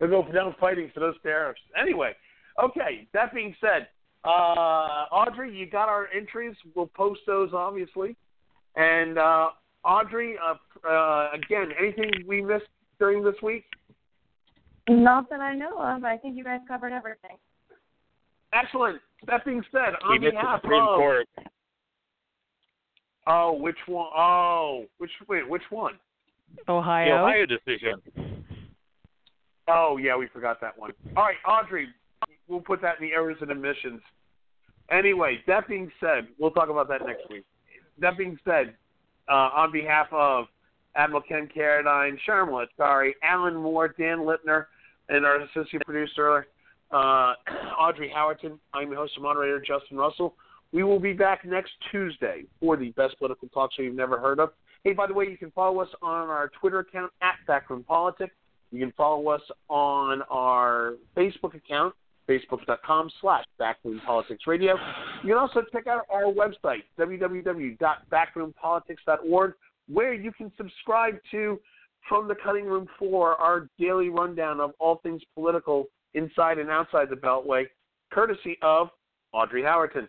He'll 0.00 0.08
go 0.08 0.30
down 0.30 0.54
fighting 0.60 0.90
for 0.92 1.00
those 1.00 1.14
tariffs. 1.22 1.60
Anyway, 1.80 2.12
okay. 2.62 3.06
That 3.14 3.32
being 3.32 3.54
said, 3.60 3.88
uh, 4.24 5.06
Audrey, 5.10 5.56
you 5.56 5.66
got 5.66 5.88
our 5.88 6.08
entries. 6.14 6.56
We'll 6.74 6.88
post 6.88 7.20
those 7.26 7.50
obviously. 7.54 8.16
And 8.76 9.18
uh, 9.18 9.50
Audrey, 9.84 10.34
uh, 10.36 10.54
uh, 10.86 11.30
again, 11.32 11.70
anything 11.80 12.10
we 12.26 12.42
missed 12.42 12.66
during 12.98 13.24
this 13.24 13.36
week? 13.42 13.64
Not 14.88 15.30
that 15.30 15.40
I 15.40 15.54
know 15.54 15.78
of. 15.80 16.04
I 16.04 16.18
think 16.18 16.36
you 16.36 16.44
guys 16.44 16.60
covered 16.68 16.92
everything. 16.92 17.36
Excellent. 18.54 19.00
That 19.26 19.44
being 19.44 19.62
said, 19.72 19.94
He 20.00 20.06
on 20.06 20.20
the 20.20 20.30
behalf 20.30 20.60
Supreme 20.62 20.82
of 20.82 20.96
Court. 20.96 21.26
oh, 23.26 23.52
which 23.52 23.76
one? 23.86 24.10
Oh, 24.16 24.84
which 24.98 25.10
wait, 25.28 25.48
which 25.48 25.62
one? 25.70 25.94
The 26.66 26.72
Ohio. 26.72 27.24
Ohio 27.24 27.46
decision. 27.46 28.44
Oh 29.66 29.96
yeah, 29.96 30.16
we 30.16 30.26
forgot 30.28 30.60
that 30.60 30.78
one. 30.78 30.92
All 31.16 31.24
right, 31.24 31.36
Audrey, 31.46 31.88
we'll 32.48 32.60
put 32.60 32.82
that 32.82 33.00
in 33.00 33.08
the 33.08 33.14
errors 33.14 33.36
and 33.40 33.50
omissions. 33.50 34.00
Anyway, 34.90 35.38
that 35.46 35.66
being 35.66 35.90
said, 35.98 36.28
we'll 36.38 36.50
talk 36.50 36.68
about 36.68 36.88
that 36.88 37.06
next 37.06 37.28
week. 37.30 37.44
That 37.98 38.18
being 38.18 38.38
said, 38.44 38.74
uh, 39.28 39.50
on 39.54 39.72
behalf 39.72 40.08
of 40.12 40.46
Admiral 40.94 41.22
Ken 41.22 41.48
Carradine, 41.56 42.18
Sharmla 42.28 42.66
sorry, 42.76 43.14
Alan 43.22 43.56
Moore, 43.56 43.88
Dan 43.88 44.18
Lipner, 44.18 44.66
and 45.08 45.24
our 45.24 45.40
associate 45.40 45.82
producer, 45.86 46.46
uh, 46.94 47.34
Audrey 47.78 48.10
Howerton, 48.14 48.58
I'm 48.72 48.88
your 48.88 48.98
host 48.98 49.12
and 49.16 49.24
moderator, 49.24 49.60
Justin 49.60 49.98
Russell. 49.98 50.34
We 50.72 50.82
will 50.82 51.00
be 51.00 51.12
back 51.12 51.44
next 51.44 51.72
Tuesday 51.90 52.44
for 52.60 52.76
the 52.76 52.90
best 52.90 53.18
political 53.18 53.48
talk 53.48 53.72
show 53.72 53.82
you've 53.82 53.94
never 53.94 54.18
heard 54.18 54.40
of. 54.40 54.50
Hey, 54.82 54.92
by 54.92 55.06
the 55.06 55.14
way, 55.14 55.26
you 55.26 55.36
can 55.36 55.52
follow 55.52 55.78
us 55.80 55.88
on 56.02 56.28
our 56.28 56.50
Twitter 56.60 56.80
account 56.80 57.12
at 57.22 57.36
Backroom 57.46 57.84
Politics. 57.84 58.34
You 58.70 58.80
can 58.80 58.92
follow 58.96 59.28
us 59.28 59.42
on 59.68 60.22
our 60.30 60.94
Facebook 61.16 61.54
account, 61.54 61.94
facebook.com 62.28 63.10
slash 63.20 63.44
Backroom 63.58 64.00
Politics 64.04 64.46
Radio. 64.46 64.74
You 65.22 65.30
can 65.30 65.38
also 65.38 65.62
check 65.72 65.86
out 65.86 66.02
our 66.12 66.24
website, 66.24 66.82
www.backroompolitics.org, 66.98 69.52
where 69.88 70.12
you 70.12 70.32
can 70.32 70.52
subscribe 70.56 71.20
to 71.30 71.60
From 72.08 72.26
the 72.26 72.34
Cutting 72.34 72.66
Room 72.66 72.88
Floor, 72.98 73.36
our 73.36 73.68
daily 73.78 74.08
rundown 74.08 74.58
of 74.60 74.72
all 74.80 74.96
things 75.04 75.22
political 75.34 75.86
inside 76.14 76.58
and 76.58 76.70
outside 76.70 77.08
the 77.10 77.16
Beltway, 77.16 77.64
courtesy 78.12 78.58
of 78.62 78.88
Audrey 79.32 79.62
Howerton. 79.62 80.08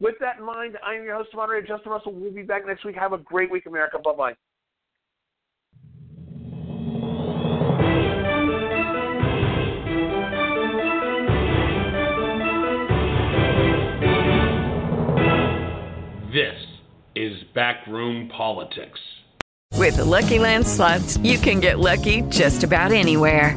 With 0.00 0.16
that 0.20 0.38
in 0.38 0.44
mind, 0.44 0.76
I 0.84 0.94
am 0.94 1.04
your 1.04 1.16
host 1.16 1.30
and 1.32 1.38
moderator, 1.38 1.66
Justin 1.66 1.92
Russell. 1.92 2.12
We'll 2.12 2.32
be 2.32 2.42
back 2.42 2.66
next 2.66 2.84
week. 2.84 2.96
Have 2.96 3.12
a 3.12 3.18
great 3.18 3.50
week, 3.50 3.66
America. 3.66 3.98
Bye 3.98 4.12
bye. 4.12 4.34
This 16.32 16.54
is 17.16 17.42
Backroom 17.54 18.28
Politics. 18.28 19.00
With 19.76 19.96
the 19.96 20.04
Lucky 20.04 20.38
Land 20.38 20.66
slots, 20.66 21.16
you 21.18 21.38
can 21.38 21.58
get 21.58 21.80
lucky 21.80 22.22
just 22.22 22.62
about 22.62 22.92
anywhere. 22.92 23.56